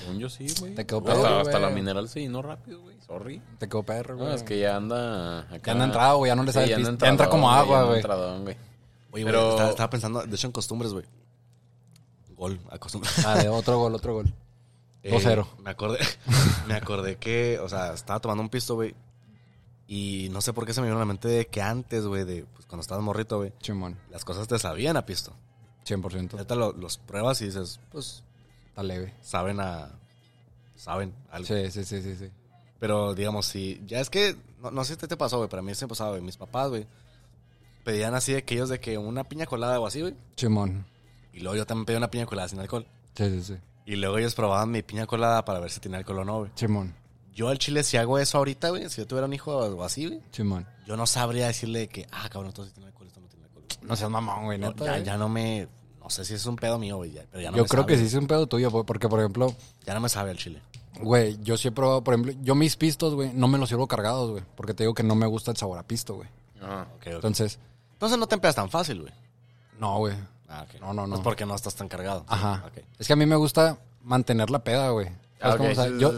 Según 0.03 0.19
yo 0.19 0.29
sí, 0.29 0.47
güey. 0.59 0.75
Te 0.75 0.85
quedó 0.85 0.99
hasta, 0.99 1.13
pedo, 1.13 1.39
hasta 1.39 1.59
la 1.59 1.69
mineral 1.69 2.07
se 2.07 2.21
llenó 2.21 2.41
rápido, 2.41 2.81
güey. 2.81 2.95
Sorry. 3.05 3.41
Te 3.57 3.67
quedó 3.67 3.83
perro, 3.83 4.15
güey. 4.15 4.29
No, 4.29 4.35
es 4.35 4.43
que 4.43 4.59
ya 4.59 4.75
anda 4.77 5.39
acá. 5.41 5.59
Ya 5.65 5.71
anda 5.73 5.85
entrado, 5.85 6.17
güey, 6.19 6.29
ya 6.29 6.35
no 6.35 6.43
le 6.43 6.51
sabe 6.53 6.71
el 6.71 6.83
ya 6.97 7.09
entra 7.09 7.27
como 7.27 7.51
agua, 7.51 7.83
güey. 7.83 8.03
Oye, 9.11 9.25
Pero- 9.25 9.39
güey, 9.41 9.49
estaba, 9.51 9.69
estaba 9.69 9.89
pensando, 9.89 10.21
de 10.23 10.35
hecho, 10.35 10.47
en 10.47 10.53
costumbres, 10.53 10.93
güey. 10.93 11.05
Gol, 12.43 12.59
a 12.69 12.77
costumbres. 12.77 13.25
Ah, 13.25 13.37
de 13.41 13.47
otro 13.47 13.77
gol, 13.79 13.95
otro 13.95 14.13
gol. 14.15 14.33
Eh, 15.01 15.11
2-0. 15.13 15.45
me 15.59 15.69
acordé, 15.69 15.99
me 16.67 16.73
acordé 16.75 17.15
que, 17.17 17.57
o 17.59 17.69
sea, 17.69 17.93
estaba 17.93 18.19
tomando 18.19 18.43
un 18.43 18.49
pisto, 18.49 18.75
güey. 18.75 18.95
Y 19.87 20.27
no 20.31 20.41
sé 20.41 20.51
por 20.53 20.65
qué 20.65 20.73
se 20.73 20.81
me 20.81 20.87
vino 20.87 20.97
a 20.97 20.99
la 20.99 21.05
mente 21.05 21.27
de 21.29 21.47
que 21.47 21.61
antes, 21.61 22.05
güey, 22.05 22.23
de 22.25 22.45
pues, 22.53 22.65
cuando 22.65 22.81
estabas 22.81 23.03
morrito, 23.03 23.37
güey, 23.37 23.53
Chimón. 23.59 23.97
las 24.11 24.25
cosas 24.25 24.47
te 24.47 24.57
sabían 24.59 24.97
a 24.97 25.05
pisto. 25.05 25.33
100%. 25.85 26.33
Neta 26.37 26.55
lo- 26.55 26.73
los 26.73 26.97
pruebas 26.97 27.41
y 27.41 27.45
dices, 27.45 27.79
pues, 27.91 28.23
Está 28.69 28.83
leve. 28.83 29.13
saben 29.21 29.59
a... 29.59 29.91
Saben 30.75 31.13
algo. 31.31 31.47
Sí, 31.47 31.69
sí, 31.71 31.83
sí, 31.85 32.01
sí, 32.01 32.15
sí. 32.15 32.29
Pero, 32.79 33.13
digamos, 33.13 33.45
si... 33.45 33.81
Ya 33.85 33.99
es 33.99 34.09
que... 34.09 34.35
No, 34.61 34.71
no 34.71 34.83
sé 34.83 34.93
si 34.93 34.99
te, 34.99 35.07
te 35.07 35.15
pasó, 35.17 35.37
güey, 35.37 35.49
pero 35.49 35.59
a 35.59 35.63
mí 35.63 35.73
se 35.75 35.85
me 35.85 35.89
pasaba, 35.89 36.11
güey. 36.11 36.21
Mis 36.21 36.37
papás, 36.37 36.69
güey, 36.69 36.87
pedían 37.83 38.15
así 38.15 38.31
de 38.33 38.43
que 38.43 38.55
ellos 38.55 38.69
de 38.69 38.79
que 38.79 38.97
una 38.97 39.23
piña 39.25 39.45
colada 39.45 39.79
o 39.79 39.85
así, 39.85 40.01
güey. 40.01 40.15
Simón. 40.37 40.85
Y 41.33 41.39
luego 41.39 41.55
yo 41.57 41.65
también 41.65 41.85
pedí 41.85 41.97
una 41.97 42.09
piña 42.11 42.25
colada 42.25 42.47
sin 42.47 42.59
alcohol. 42.59 42.85
Sí, 43.15 43.29
sí, 43.29 43.43
sí. 43.43 43.55
Y 43.85 43.95
luego 43.97 44.17
ellos 44.17 44.33
probaban 44.35 44.71
mi 44.71 44.81
piña 44.81 45.05
colada 45.07 45.43
para 45.45 45.59
ver 45.59 45.69
si 45.71 45.79
tenía 45.79 45.97
alcohol 45.97 46.19
o 46.19 46.25
no, 46.25 46.39
güey. 46.39 46.51
Simón. 46.55 46.95
Yo 47.33 47.49
al 47.49 47.57
chile, 47.57 47.83
si 47.83 47.97
hago 47.97 48.19
eso 48.19 48.37
ahorita, 48.37 48.69
güey, 48.69 48.87
si 48.89 49.01
yo 49.01 49.07
tuviera 49.07 49.25
un 49.25 49.33
hijo 49.33 49.57
o 49.57 49.83
así, 49.83 50.05
güey, 50.07 50.21
Simón. 50.31 50.67
yo 50.85 50.95
no 50.95 51.07
sabría 51.07 51.47
decirle 51.47 51.87
que, 51.89 52.07
ah, 52.11 52.29
cabrón, 52.29 52.49
esto 52.49 52.63
sí 52.63 52.71
tiene 52.71 52.87
alcohol, 52.87 53.07
esto 53.07 53.19
no 53.19 53.27
tiene 53.27 53.45
alcohol. 53.45 53.63
No 53.81 53.95
seas 53.95 54.09
mamón, 54.11 54.45
güey, 54.45 54.59
No, 54.59 54.67
neta. 54.69 54.85
ya, 54.85 54.91
güey. 54.91 55.03
ya 55.03 55.17
no 55.17 55.29
me... 55.29 55.67
No 55.99 56.09
sé 56.09 56.25
si 56.25 56.33
es 56.35 56.45
un 56.45 56.57
pedo 56.57 56.77
mío, 56.77 56.97
güey, 56.97 57.11
ya, 57.13 57.23
pero 57.31 57.41
ya 57.41 57.49
no 57.49 57.57
Yo 57.57 57.63
me 57.63 57.69
creo 57.69 57.83
sabe, 57.83 57.93
que 57.93 57.99
sí 57.99 58.05
es 58.05 58.13
un 58.13 58.27
pedo 58.27 58.45
tuyo, 58.45 58.69
güey, 58.69 58.83
porque, 58.85 59.09
por 59.09 59.19
ejemplo, 59.19 59.55
Ya 59.85 59.93
no 59.95 59.99
me 60.01 60.09
sabe 60.09 60.29
al 60.31 60.37
chile. 60.37 60.61
güey, 61.01 61.39
yo 61.41 61.57
sí 61.57 61.69
he 61.69 61.71
probado, 61.71 62.03
por 62.03 62.13
ejemplo, 62.13 62.33
yo 62.41 62.53
mis 62.55 62.75
pistos, 62.75 63.15
güey, 63.15 63.31
no 63.33 63.47
me 63.47 63.57
los 63.57 63.67
sirvo 63.69 63.87
cargados, 63.87 64.29
güey, 64.31 64.43
porque 64.55 64.73
te 64.75 64.83
digo 64.83 64.93
que 64.93 65.01
no 65.03 65.15
me 65.15 65.25
gusta 65.25 65.49
el 65.51 65.57
sabor 65.57 65.79
a 65.79 65.83
pisto, 65.83 66.13
güey. 66.15 66.29
Ajá. 66.61 66.87
Ok, 66.95 67.01
ok. 67.07 67.13
Entonces, 67.15 67.57
Entonces 67.93 68.17
no 68.19 68.27
te 68.27 68.35
empeas 68.35 68.53
tan 68.55 68.69
fácil, 68.69 69.01
güey. 69.01 69.13
no, 69.79 69.97
güey. 69.97 70.13
Ah, 70.49 70.65
ok. 70.67 70.81
No, 70.81 70.93
no, 70.93 71.07
no. 71.07 71.15
Es 71.15 71.21
porque 71.21 71.45
no 71.45 71.55
estás 71.55 71.75
tan 71.75 71.87
cargado. 71.87 72.25
Ajá. 72.27 72.65
Es 72.99 73.07
que 73.07 73.13
a 73.13 73.15
mí 73.15 73.25
me 73.25 73.35
gusta 73.35 73.77
mantener 74.03 74.49
la 74.49 74.63
peda, 74.63 74.89
güey. 74.89 75.07
¿Sabes 75.39 75.55
Ah, 75.55 75.57
cómo? 75.57 75.69
ok, 75.69 75.71
O 75.71 75.75
sea, 75.75 75.97
yo 75.97 76.11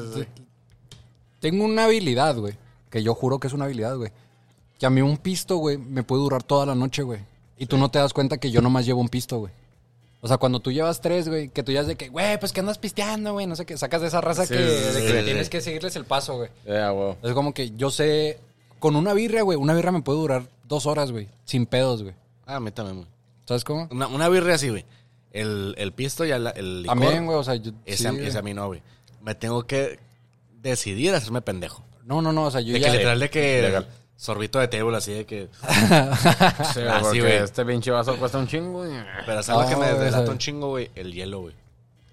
tengo 1.39 1.63
una 1.65 1.85
habilidad, 1.85 2.35
güey, 2.37 2.55
que 2.89 3.03
yo 3.03 3.13
juro 3.15 3.39
que 3.39 3.47
es 3.47 3.53
una 3.53 3.65
habilidad, 3.65 3.95
güey. 3.97 4.11
Que 4.79 4.85
a 4.85 4.89
mí 4.89 5.01
un 5.01 5.17
pisto, 5.17 5.57
güey, 5.57 5.77
me 5.77 6.03
puede 6.03 6.21
durar 6.23 6.43
toda 6.43 6.65
la 6.65 6.75
noche, 6.75 7.03
güey. 7.03 7.19
Y 7.57 7.67
tú 7.67 7.77
no 7.77 7.89
te 7.89 7.99
das 7.99 8.13
cuenta 8.13 8.37
que 8.37 8.51
yo 8.51 8.61
nomás 8.61 8.85
llevo 8.85 8.99
un 9.01 9.09
pisto, 9.09 9.37
güey. 9.39 9.53
O 10.21 10.27
sea, 10.27 10.37
cuando 10.37 10.59
tú 10.59 10.71
llevas 10.71 11.01
tres, 11.01 11.29
güey, 11.29 11.49
que 11.49 11.61
tú 11.63 11.71
ya 11.71 11.81
es 11.81 11.87
de 11.87 11.95
que, 11.95 12.09
güey, 12.09 12.39
pues 12.39 12.51
que 12.51 12.59
andas 12.59 12.79
pisteando, 12.79 13.33
güey, 13.33 13.45
no 13.45 13.55
sé 13.55 13.65
qué, 13.65 13.77
sacas 13.77 14.01
de 14.01 14.07
esa 14.07 14.21
raza 14.21 14.45
Sí, 14.45 14.53
que, 14.55 14.59
sí, 14.59 14.63
de 14.63 14.91
sí, 15.01 15.01
que 15.13 15.19
sí. 15.19 15.25
tienes 15.25 15.49
que 15.49 15.61
seguirles 15.61 15.95
el 15.95 16.05
paso, 16.05 16.37
güey. 16.37 16.49
Güey. 16.65 17.15
Es 17.21 17.33
como 17.33 17.53
que 17.53 17.71
yo 17.75 17.91
sé, 17.91 18.39
con 18.79 18.95
una 18.95 19.13
birria, 19.13 19.43
güey, 19.43 19.57
una 19.57 19.73
birria 19.75 19.91
me 19.91 20.01
puede 20.01 20.19
durar 20.19 20.49
dos 20.67 20.87
horas, 20.87 21.11
güey, 21.11 21.29
sin 21.45 21.67
pedos, 21.67 22.01
güey. 22.01 22.15
Ah, 22.47 22.55
a 22.55 22.59
mí 22.59 22.71
también, 22.71 22.97
güey. 22.97 23.07
¿Sabes 23.45 23.63
cómo? 23.63 23.87
Una, 23.91 24.07
una 24.07 24.29
birria 24.29 24.55
así, 24.55 24.69
güey. 24.69 24.85
El, 25.31 25.75
el 25.77 25.91
pisto 25.91 26.25
y 26.25 26.31
el, 26.31 26.47
el 26.55 26.81
licor. 26.83 26.97
También, 26.99 27.25
güey, 27.25 27.37
o 27.37 27.43
sea, 27.43 27.55
yo, 27.55 27.71
Ese, 27.85 27.97
sí, 28.03 28.07
a- 28.07 28.11
güey. 28.11 28.25
ese 28.27 28.37
a 28.37 28.41
mí 28.41 28.53
no, 28.53 28.67
güey. 28.67 28.81
Me 29.21 29.35
tengo 29.35 29.63
que 29.67 29.99
decidir 30.61 31.13
a 31.13 31.17
hacerme 31.17 31.41
pendejo. 31.41 31.83
No, 32.05 32.21
no, 32.21 32.31
no, 32.31 32.43
o 32.45 32.51
sea, 32.51 32.61
yo 32.61 32.73
De 32.73 32.79
ya... 32.79 32.87
que 32.87 32.97
literal 32.97 33.19
de 33.19 33.29
que... 33.29 33.61
Legal. 33.61 33.87
Sorbito 34.17 34.59
de 34.59 34.67
table 34.69 34.95
así 34.95 35.11
de 35.13 35.25
que... 35.25 35.49
Sí, 36.73 36.81
Así, 36.81 37.01
porque 37.03 37.19
güey. 37.21 37.33
este 37.33 37.65
pinche 37.65 37.91
vaso 37.91 38.17
cuesta 38.17 38.37
un 38.37 38.47
chingo. 38.47 38.79
güey. 38.85 38.91
Pero 39.25 39.43
¿sabes 39.43 39.69
lo 39.69 39.75
que 39.75 39.81
me 39.81 39.87
delata 39.93 40.23
esa- 40.23 40.31
un 40.31 40.37
chingo, 40.37 40.69
güey? 40.69 40.89
El 40.95 41.11
hielo, 41.13 41.41
güey. 41.41 41.55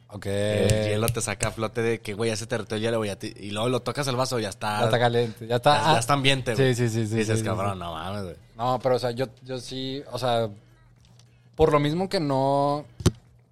Ok. 0.09 0.27
El 0.27 0.89
hielo 0.91 1.07
te 1.09 1.21
saca 1.21 1.49
a 1.49 1.51
flote 1.53 1.81
de 1.81 2.01
que, 2.01 2.15
güey, 2.15 2.31
ya 2.31 2.37
se 2.37 2.47
te 2.47 2.57
derritió 2.57 2.77
el 2.77 2.83
hielo, 2.83 2.99
güey. 2.99 3.11
a 3.11 3.19
ti- 3.19 3.33
Y 3.39 3.51
luego 3.53 3.69
lo 3.69 3.81
tocas 3.81 4.07
el 4.09 4.17
vaso 4.17 4.39
y 4.39 4.43
ya 4.43 4.49
está... 4.49 4.81
Ya 4.81 4.85
está 4.87 4.99
caliente, 4.99 5.47
ya 5.47 5.57
está... 5.57 5.77
Ya, 5.79 5.83
ya 5.85 5.95
ah, 5.95 5.99
está 6.01 6.13
ambiente, 6.15 6.55
güey. 6.57 6.75
Sí, 6.75 6.89
sí, 6.89 6.95
sí, 6.95 7.07
sí. 7.07 7.15
Y 7.15 7.19
dices, 7.19 7.39
sí, 7.39 7.45
cabrón, 7.45 7.75
sí. 7.75 7.79
no 7.79 7.93
mames, 7.95 8.23
güey. 8.25 8.37
No, 8.57 8.79
pero 8.83 8.97
o 8.97 8.99
sea, 8.99 9.13
yo, 9.13 9.27
yo 9.45 9.59
sí, 9.59 10.03
o 10.11 10.19
sea, 10.19 10.49
por 11.55 11.73
lo 11.73 11.81
mismo 11.81 12.09
que 12.09 12.20
no, 12.20 12.85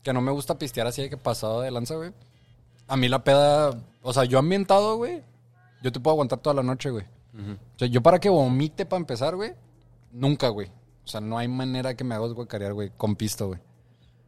que 0.02 0.12
no 0.12 0.20
me 0.20 0.32
gusta 0.32 0.58
pistear 0.58 0.86
así 0.86 1.02
de 1.02 1.10
que 1.10 1.16
pasado 1.16 1.60
de 1.60 1.70
lanza, 1.70 1.94
güey. 1.94 2.12
A 2.88 2.96
mí 2.96 3.08
la 3.08 3.22
peda, 3.22 3.70
o 4.02 4.12
sea, 4.12 4.24
yo 4.24 4.38
ambientado, 4.38 4.96
güey, 4.96 5.22
yo 5.82 5.92
te 5.92 6.00
puedo 6.00 6.14
aguantar 6.14 6.38
toda 6.40 6.54
la 6.54 6.62
noche, 6.62 6.90
güey. 6.90 7.04
O 7.32 7.78
sea, 7.78 7.86
yo 7.88 8.02
para 8.02 8.18
que 8.18 8.28
vomite 8.28 8.84
para 8.84 9.00
empezar, 9.00 9.36
güey, 9.36 9.52
nunca, 10.12 10.48
güey. 10.48 10.68
O 11.04 11.08
sea, 11.08 11.20
no 11.20 11.38
hay 11.38 11.48
manera 11.48 11.94
que 11.94 12.04
me 12.04 12.14
hagas 12.14 12.32
guacarear, 12.32 12.74
güey, 12.74 12.90
con 12.96 13.14
pisto, 13.16 13.48
güey. 13.48 13.60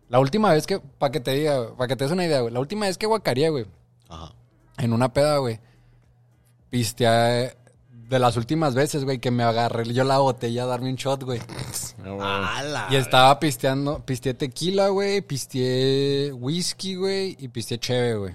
La 0.09 0.21
última 0.21 0.53
vez 0.53 0.67
que, 0.67 0.79
para 0.79 1.11
que 1.11 1.21
te 1.21 1.33
diga, 1.33 1.75
para 1.77 1.89
que 1.89 1.97
te 1.97 2.05
des 2.05 2.13
una 2.13 2.25
idea, 2.25 2.41
güey, 2.41 2.53
la 2.53 2.61
última 2.61 2.87
vez 2.87 2.97
que 2.99 3.07
guacareé, 3.07 3.51
güey, 3.51 3.67
Ajá. 4.09 4.33
en 4.79 4.93
una 4.93 5.13
peda, 5.13 5.39
güey. 5.39 5.59
Pisteé 6.71 7.57
de 8.13 8.19
las 8.19 8.37
últimas 8.37 8.75
veces, 8.75 9.05
güey, 9.05 9.19
que 9.19 9.31
me 9.31 9.43
agarré 9.43 9.91
yo 9.91 10.05
la 10.05 10.19
botella 10.19 10.65
a 10.65 10.67
darme 10.67 10.91
un 10.91 10.97
shot, 10.97 11.23
güey. 11.25 11.41
Y 12.91 12.97
estaba 12.97 13.41
pisteando, 13.41 14.05
pisteé 14.05 14.35
tequila, 14.35 14.89
güey, 14.89 15.23
pisteé 15.23 16.31
whisky, 16.33 16.95
güey, 16.97 17.37
y 17.41 17.49
pisteé 17.49 17.79
cheve, 17.79 18.15
güey. 18.17 18.35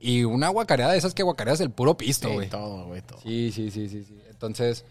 Y 0.00 0.24
una 0.24 0.48
guacareada 0.48 0.92
de 0.92 0.98
esas 0.98 1.14
que 1.14 1.22
guacareas 1.22 1.60
el 1.60 1.70
puro 1.70 1.96
pisto, 1.96 2.26
Sí, 2.28 2.34
güey. 2.34 2.48
todo, 2.48 2.86
güey, 2.86 3.02
todo. 3.02 3.20
Sí, 3.22 3.52
sí, 3.54 3.70
sí, 3.70 3.88
sí, 3.88 4.02
sí. 4.04 4.20
Entonces, 4.28 4.84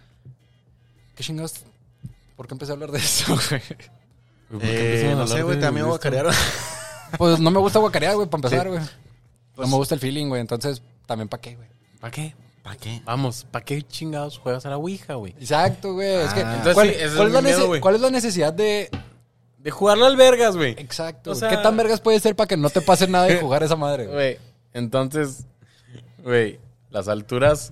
¿qué 1.15 1.23
chingados? 1.23 1.55
¿Por 2.38 2.47
qué 2.47 2.53
empecé 2.53 2.72
a 2.72 2.76
hablar 2.76 2.91
de 2.91 2.99
eso, 2.99 3.38
güey? 3.49 3.61
Eh, 4.61 5.13
no 5.18 5.27
sé, 5.27 5.43
güey, 5.43 5.59
también 5.59 5.85
carear. 5.99 6.27
Pues 7.18 7.41
no 7.41 7.51
me 7.51 7.59
gusta 7.59 7.80
guacarear, 7.80 8.15
güey, 8.15 8.30
para 8.30 8.38
empezar, 8.39 8.63
Sí. 8.63 8.69
güey. 8.69 8.81
Pues- 9.53 9.68
no 9.68 9.72
me 9.76 9.77
gusta 9.77 9.95
el 9.95 9.99
feeling, 9.99 10.27
güey. 10.30 10.39
Entonces, 10.39 10.81
también 11.05 11.27
para 11.27 11.41
qué, 11.41 11.55
güey. 11.57 11.68
¿Para 11.99 12.09
qué? 12.11 12.34
¿Para 12.63 12.75
qué? 12.77 13.01
Vamos, 13.05 13.45
¿para 13.49 13.65
qué 13.65 13.81
chingados 13.81 14.38
juegas 14.38 14.65
a 14.65 14.69
la 14.69 14.77
Ouija, 14.77 15.15
güey? 15.15 15.33
Exacto, 15.39 15.93
güey. 15.93 16.07
es 16.13 16.33
que, 16.33 16.41
Ah. 16.41 16.51
Entonces, 16.57 16.73
¿cuál, 16.75 16.89
sí, 16.89 16.95
es 16.99 17.13
la 17.13 17.41
mi 17.41 17.47
miedo, 17.47 17.59
nece- 17.63 17.67
güey. 17.67 17.81
cuál 17.81 17.95
es 17.95 18.01
la 18.01 18.09
necesidad 18.11 18.53
de 18.53 18.89
De 19.57 19.69
jugarlo 19.71 20.05
al 20.07 20.15
vergas, 20.17 20.57
güey. 20.57 20.71
Exacto. 20.71 21.31
O 21.31 21.35
sea- 21.35 21.49
¿Qué 21.49 21.57
tan 21.57 21.77
vergas 21.77 22.01
puede 22.01 22.19
ser 22.19 22.35
para 22.35 22.47
que 22.47 22.57
no 22.57 22.69
te 22.71 22.81
pase 22.81 23.07
nada 23.07 23.25
de 23.25 23.38
jugar 23.38 23.61
esa 23.63 23.75
madre? 23.75 24.05
güey? 24.05 24.15
Güey, 24.15 24.38
entonces, 24.73 25.45
güey, 26.23 26.59
las 26.89 27.07
alturas, 27.07 27.71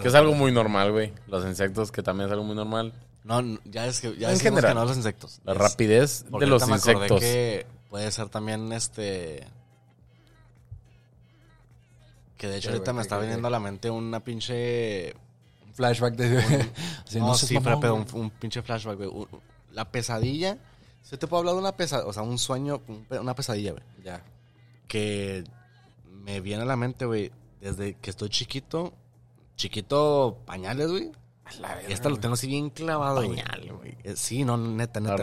que 0.00 0.06
es 0.08 0.14
algo 0.14 0.34
muy 0.34 0.52
normal, 0.52 0.92
güey. 0.92 1.12
Los 1.26 1.44
insectos, 1.44 1.90
que 1.90 2.02
también 2.02 2.26
es 2.28 2.32
algo 2.32 2.44
muy 2.44 2.54
normal. 2.54 2.92
No, 3.24 3.42
ya 3.64 3.86
es 3.88 4.00
que 4.00 4.16
ya 4.16 4.30
En 4.30 4.38
general. 4.38 4.70
que 4.70 4.74
no 4.78 4.84
los 4.84 4.96
insectos. 4.96 5.40
La 5.44 5.52
Es- 5.52 5.58
rapidez 5.58 6.24
porque 6.30 6.44
de 6.46 6.50
los 6.50 6.68
insectos. 6.68 7.18
que 7.20 7.66
puede 7.90 8.10
ser 8.12 8.28
también 8.28 8.72
este 8.72 9.44
que 12.36 12.46
de 12.48 12.56
hecho 12.58 12.68
¿Qué, 12.68 12.74
ahorita 12.74 12.92
güey? 12.92 12.96
me 12.96 13.02
¿Qué, 13.02 13.06
está 13.06 13.18
viniendo 13.18 13.48
a 13.48 13.50
la 13.50 13.60
mente 13.60 13.90
una 13.90 14.20
pinche 14.20 15.14
Un 15.66 15.74
flashback 15.74 16.14
de. 16.16 16.38
Así, 17.06 17.18
no, 17.20 17.34
seas 17.34 17.48
sí, 17.48 17.58
pero, 17.62 17.94
un, 17.94 18.06
un 18.12 18.30
pinche 18.30 18.62
flashback, 18.62 18.96
güey. 18.98 19.08
Un- 19.08 19.28
La 19.72 19.90
pesadilla, 19.90 20.58
si 21.02 21.16
te 21.16 21.26
puedo 21.26 21.40
hablar 21.40 21.54
de 21.54 21.60
una 21.60 21.72
pesadilla, 21.76 22.08
o 22.08 22.12
sea, 22.12 22.22
un 22.22 22.38
sueño, 22.38 22.82
un 22.88 23.06
una 23.10 23.34
pesadilla, 23.34 23.72
güey, 23.72 23.84
Ya. 24.04 24.22
que 24.88 25.44
me 26.10 26.40
viene 26.40 26.62
a 26.62 26.66
la 26.66 26.76
mente, 26.76 27.04
güey, 27.06 27.30
desde 27.60 27.94
que 27.94 28.10
estoy 28.10 28.28
chiquito, 28.30 28.92
chiquito 29.56 30.38
pañales, 30.46 30.90
güey. 30.90 31.10
Y 31.88 31.92
esta 31.92 32.08
lo 32.08 32.16
tengo 32.16 32.34
así 32.34 32.48
bien 32.48 32.70
clavado, 32.70 33.24
güey. 33.24 33.40
güey. 33.70 33.96
Eh, 34.02 34.16
Sí, 34.16 34.44
no, 34.44 34.56
neta, 34.56 34.98
neta. 34.98 35.16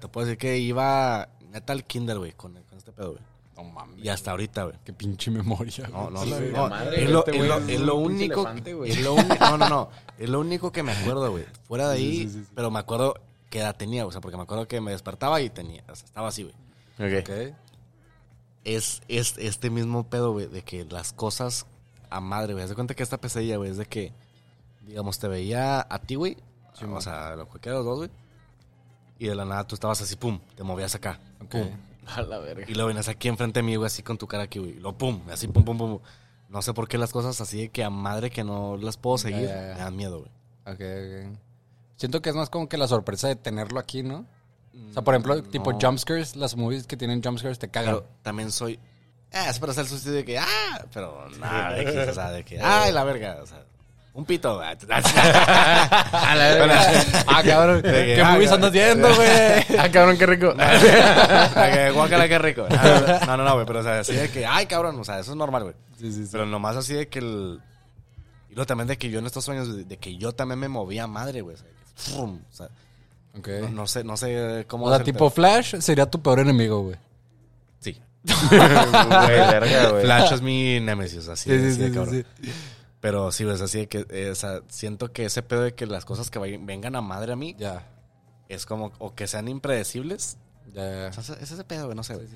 Te 0.00 0.08
puedo 0.08 0.26
decir 0.26 0.38
que 0.38 0.58
iba 0.58 1.28
neta 1.52 1.72
al 1.72 1.84
kinder, 1.84 2.18
güey, 2.18 2.32
con, 2.32 2.52
con 2.64 2.78
este 2.78 2.90
pedo, 2.92 3.12
güey. 3.12 3.22
No 3.58 3.64
mames. 3.64 4.04
Y 4.04 4.08
hasta 4.08 4.30
ahorita, 4.30 4.64
güey. 4.64 4.76
Qué 4.84 4.92
pinche 4.92 5.30
memoria. 5.32 5.88
No, 5.88 6.08
no, 6.10 6.22
Sí, 6.22 6.32
no, 6.52 6.68
madre, 6.68 7.02
es 7.04 7.10
lo, 7.10 7.18
este 7.26 7.36
es 7.38 7.46
lo- 7.48 7.58
es 7.58 7.68
es 7.68 7.80
un 7.80 7.86
lo 7.86 7.96
pinche 7.96 8.14
único, 8.14 8.40
elefante, 8.48 8.70
es 8.90 9.00
lo 9.02 9.14
único, 9.14 9.34
no, 9.40 9.58
no, 9.58 9.68
no, 9.68 9.90
es 10.18 10.28
lo 10.30 10.40
único 10.40 10.70
que 10.72 10.82
me 10.84 10.92
acuerdo, 10.92 11.30
güey. 11.32 11.44
Fuera 11.66 11.88
de 11.90 11.96
ahí, 11.96 12.18
Sí, 12.18 12.28
sí, 12.30 12.44
sí. 12.44 12.52
pero 12.54 12.70
me 12.70 12.78
acuerdo 12.78 13.14
qué 13.50 13.58
edad 13.60 13.74
tenía, 13.76 14.06
o 14.06 14.12
sea, 14.12 14.20
porque 14.20 14.36
me 14.36 14.44
acuerdo 14.44 14.68
que 14.68 14.80
me 14.80 14.92
despertaba 14.92 15.40
y 15.40 15.50
tenía, 15.50 15.82
o 15.90 15.94
sea, 15.96 16.04
estaba 16.06 16.28
así, 16.28 16.44
güey. 16.44 16.54
Ok. 17.20 17.28
Ok. 17.28 17.54
Es, 18.64 19.02
es 19.08 19.34
este 19.38 19.70
mismo 19.70 20.04
pedo, 20.08 20.32
güey, 20.32 20.46
de 20.46 20.62
que 20.62 20.84
las 20.84 21.12
cosas 21.12 21.66
a 22.10 22.20
madre, 22.20 22.52
güey. 22.52 22.62
Haz 22.64 22.70
de 22.70 22.74
cuenta 22.74 22.94
que 22.94 23.02
esta 23.02 23.18
pesadilla, 23.18 23.56
güey, 23.56 23.70
es 23.70 23.76
de 23.76 23.86
que, 23.86 24.12
digamos, 24.86 25.18
te 25.18 25.28
veía 25.28 25.86
a 25.88 25.98
ti, 26.00 26.14
güey, 26.16 26.36
o 26.92 27.00
sea, 27.00 27.34
lo 27.36 27.46
cualquiera 27.48 27.78
de 27.78 27.84
los 27.84 27.86
dos, 27.86 27.98
güey, 27.98 28.10
y 29.18 29.26
de 29.26 29.34
la 29.34 29.44
nada 29.44 29.66
tú 29.66 29.74
estabas 29.74 30.00
así, 30.00 30.16
pum, 30.16 30.38
te 30.54 30.62
movías 30.62 30.94
acá, 30.94 31.18
Ok. 31.40 31.50
pum, 31.50 31.68
A 32.16 32.22
la 32.22 32.38
verga. 32.38 32.66
y 32.68 32.74
lo 32.74 32.86
venías 32.86 33.08
aquí 33.08 33.28
enfrente 33.28 33.60
de 33.60 33.64
mí, 33.64 33.76
güey, 33.76 33.86
así 33.86 34.02
con 34.02 34.18
tu 34.18 34.26
cara 34.26 34.44
aquí, 34.44 34.58
güey. 34.58 34.74
Lo 34.74 34.96
pum, 34.96 35.20
así 35.30 35.48
pum, 35.48 35.64
pum, 35.64 35.78
pum. 35.78 35.98
No 36.48 36.62
sé 36.62 36.72
por 36.72 36.88
qué 36.88 36.96
las 36.96 37.12
cosas 37.12 37.40
así 37.40 37.58
de 37.58 37.68
que 37.68 37.84
a 37.84 37.90
madre 37.90 38.30
que 38.30 38.42
no 38.44 38.76
las 38.76 38.96
puedo 38.96 39.18
seguir, 39.18 39.42
ya, 39.42 39.68
ya. 39.68 39.74
me 39.74 39.80
dan 39.80 39.96
miedo, 39.96 40.20
güey. 40.20 40.30
Ok, 40.66 40.80
ok. 40.80 41.38
Siento 41.96 42.22
que 42.22 42.30
es 42.30 42.36
más 42.36 42.48
como 42.48 42.68
que 42.68 42.78
la 42.78 42.88
sorpresa 42.88 43.28
de 43.28 43.36
tenerlo 43.36 43.80
aquí, 43.80 44.02
¿no? 44.02 44.26
O 44.90 44.92
sea, 44.92 45.02
por 45.02 45.14
ejemplo, 45.14 45.42
tipo 45.42 45.72
jumpscares, 45.72 46.36
las 46.36 46.56
movies 46.56 46.86
que 46.86 46.96
tienen 46.96 47.22
jumpscares 47.22 47.58
te 47.58 47.68
cagan. 47.68 47.96
Pero 47.96 48.06
también 48.22 48.52
soy. 48.52 48.78
Ah, 49.32 49.50
es 49.50 49.58
para 49.58 49.72
hacer 49.72 49.84
el 49.84 49.90
susto 49.90 50.10
de 50.10 50.24
que. 50.24 50.38
¡Ah! 50.38 50.86
Pero 50.92 51.28
nada, 51.38 51.78
X, 51.82 51.94
o 52.08 52.14
sea, 52.14 52.30
de 52.30 52.44
que. 52.44 52.60
¡Ay, 52.60 52.92
la 52.92 53.04
verga! 53.04 53.40
O 53.42 53.46
sea, 53.46 53.64
un 54.18 54.24
pito. 54.24 54.60
A 54.60 54.74
la 56.34 56.48
verga. 56.48 57.04
ah, 57.28 57.42
cabrón. 57.44 57.82
¿Qué 57.82 58.20
ah, 58.20 58.32
movies 58.32 58.50
andas 58.50 58.72
viendo, 58.72 59.14
güey? 59.14 59.28
ah, 59.78 59.88
cabrón, 59.92 60.18
qué 60.18 60.26
rico. 60.26 60.54
Guácala, 61.94 62.28
qué 62.28 62.38
rico. 62.40 62.66
Ah, 62.68 63.20
No, 63.26 63.36
no, 63.36 63.44
no, 63.44 63.54
güey, 63.54 63.64
pero 63.64 63.78
o 63.78 63.82
sea, 63.84 64.00
así 64.00 64.14
de 64.14 64.28
que. 64.28 64.44
¡Ay, 64.44 64.66
cabrón! 64.66 64.98
O 64.98 65.04
sea, 65.04 65.20
eso 65.20 65.30
es 65.30 65.36
normal, 65.36 65.62
güey. 65.62 65.74
Sí, 66.00 66.12
sí, 66.12 66.24
sí. 66.24 66.30
Pero 66.32 66.46
nomás 66.46 66.74
así 66.76 66.94
de 66.94 67.06
que 67.06 67.20
el. 67.20 67.60
Y 68.50 68.54
luego 68.54 68.66
también 68.66 68.88
de 68.88 68.98
que 68.98 69.08
yo 69.08 69.20
en 69.20 69.26
estos 69.26 69.44
sueños, 69.44 69.86
de- 69.86 69.96
que 69.98 70.16
yo 70.16 70.32
también 70.32 70.58
me 70.58 70.68
movía 70.68 71.06
madre, 71.06 71.42
güey. 71.42 71.54
O 71.54 71.58
sea, 72.50 72.68
no, 73.34 73.68
no 73.68 73.86
sé, 73.86 74.02
no 74.02 74.16
sé 74.16 74.64
cómo. 74.66 74.86
O 74.86 74.90
sea, 74.90 75.04
tipo 75.04 75.30
Flash 75.30 75.76
sería 75.78 76.06
tu 76.06 76.20
peor 76.20 76.40
enemigo, 76.40 76.82
güey. 76.82 76.96
Sí. 77.78 78.00
Güey, 78.24 78.58
verga, 78.58 79.90
güey. 79.90 80.02
Flash 80.02 80.32
es 80.32 80.42
mi 80.42 80.80
némesis, 80.80 81.28
así, 81.28 81.48
Sí, 81.50 81.56
sí, 81.56 81.66
así 81.68 81.78
de 81.78 81.88
sí, 81.88 81.94
cabrón. 81.94 82.26
sí. 82.42 82.50
Pero 83.00 83.30
sí, 83.32 83.44
pues 83.44 83.60
así 83.60 83.78
de 83.78 83.86
que, 83.88 84.06
eh, 84.10 84.30
o 84.30 84.34
sea, 84.34 84.62
siento 84.68 85.12
que 85.12 85.24
ese 85.24 85.42
pedo 85.42 85.62
de 85.62 85.74
que 85.74 85.86
las 85.86 86.04
cosas 86.04 86.30
que 86.30 86.38
vayan- 86.38 86.66
vengan 86.66 86.96
a 86.96 87.00
madre 87.00 87.32
a 87.32 87.36
mí 87.36 87.54
Ya. 87.58 87.86
es 88.48 88.66
como, 88.66 88.92
o 88.98 89.14
que 89.14 89.26
sean 89.26 89.48
impredecibles, 89.48 90.36
Ya. 90.74 91.08
O 91.10 91.12
sea, 91.12 91.22
ese 91.22 91.32
es 91.44 91.50
ese 91.52 91.64
pedo, 91.64 91.84
güey, 91.86 91.96
no 91.96 92.02
sé, 92.02 92.14
güey. 92.14 92.26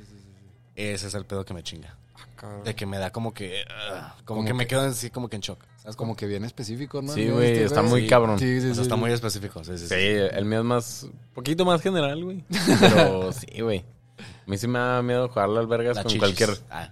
Ese 0.75 1.07
es 1.09 1.15
el 1.15 1.27
pedo 1.27 1.45
que 1.45 1.53
me 1.53 1.63
chinga. 1.63 1.97
Ah. 2.45 2.61
De 2.65 2.75
que 2.75 2.87
me 2.87 2.99
da 2.99 3.11
como 3.13 3.33
que... 3.35 3.63
ah, 3.71 4.15
como, 4.25 4.39
Como 4.39 4.45
que, 4.47 4.55
me 4.55 4.65
que- 4.65 4.69
quedo 4.69 4.81
así 4.83 5.11
como 5.11 5.29
que 5.29 5.37
en 5.37 5.43
shock. 5.43 5.59
¿Sabes? 5.77 5.97
Como 5.97 6.15
que 6.17 6.27
bien 6.27 6.45
específico, 6.45 7.03
¿no? 7.03 7.13
Sí, 7.13 7.27
¿No 7.27 7.35
güey, 7.35 7.59
está 7.59 7.83
muy 7.83 8.07
cabrón. 8.07 8.39
Sí, 8.39 8.61
sí, 8.61 8.69
O 8.71 8.75
sea, 8.75 8.75
sí, 8.77 8.81
está 8.83 8.95
sí. 8.95 9.01
muy 9.01 9.11
específico. 9.13 9.65
Sí, 9.65 9.73
sí, 9.79 9.87
Sí, 9.89 9.95
sí. 9.95 9.97
el 9.97 10.45
mío 10.45 10.61
es 10.61 10.65
más, 10.65 11.07
poquito 11.35 11.65
más 11.65 11.83
general, 11.83 12.23
güey. 12.25 12.45
Pero 12.81 13.33
sí, 13.33 13.61
güey. 13.61 13.85
A 14.19 14.51
mí 14.51 14.57
sí 14.59 14.67
me 14.69 14.79
da 14.79 15.03
miedo 15.03 15.29
jugarle 15.29 15.59
al 15.59 15.67
vergas 15.67 15.97
con 15.99 16.05
chichis. 16.07 16.19
cualquier... 16.21 16.51
Ah. 16.71 16.91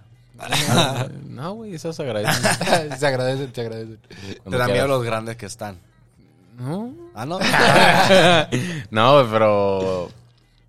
No, 1.27 1.53
güey, 1.53 1.75
eso 1.75 1.93
se 1.93 2.03
agradece. 2.03 2.41
se 2.97 3.07
agradecen, 3.07 3.53
se 3.53 3.61
agradecen. 3.61 3.99
Te 4.49 4.57
da 4.57 4.67
miedo 4.67 4.87
los 4.87 5.03
grandes 5.03 5.37
que 5.37 5.45
están. 5.45 5.79
No. 6.57 6.93
Ah, 7.15 7.25
no. 7.25 7.39
no, 8.91 9.27
pero... 9.31 10.09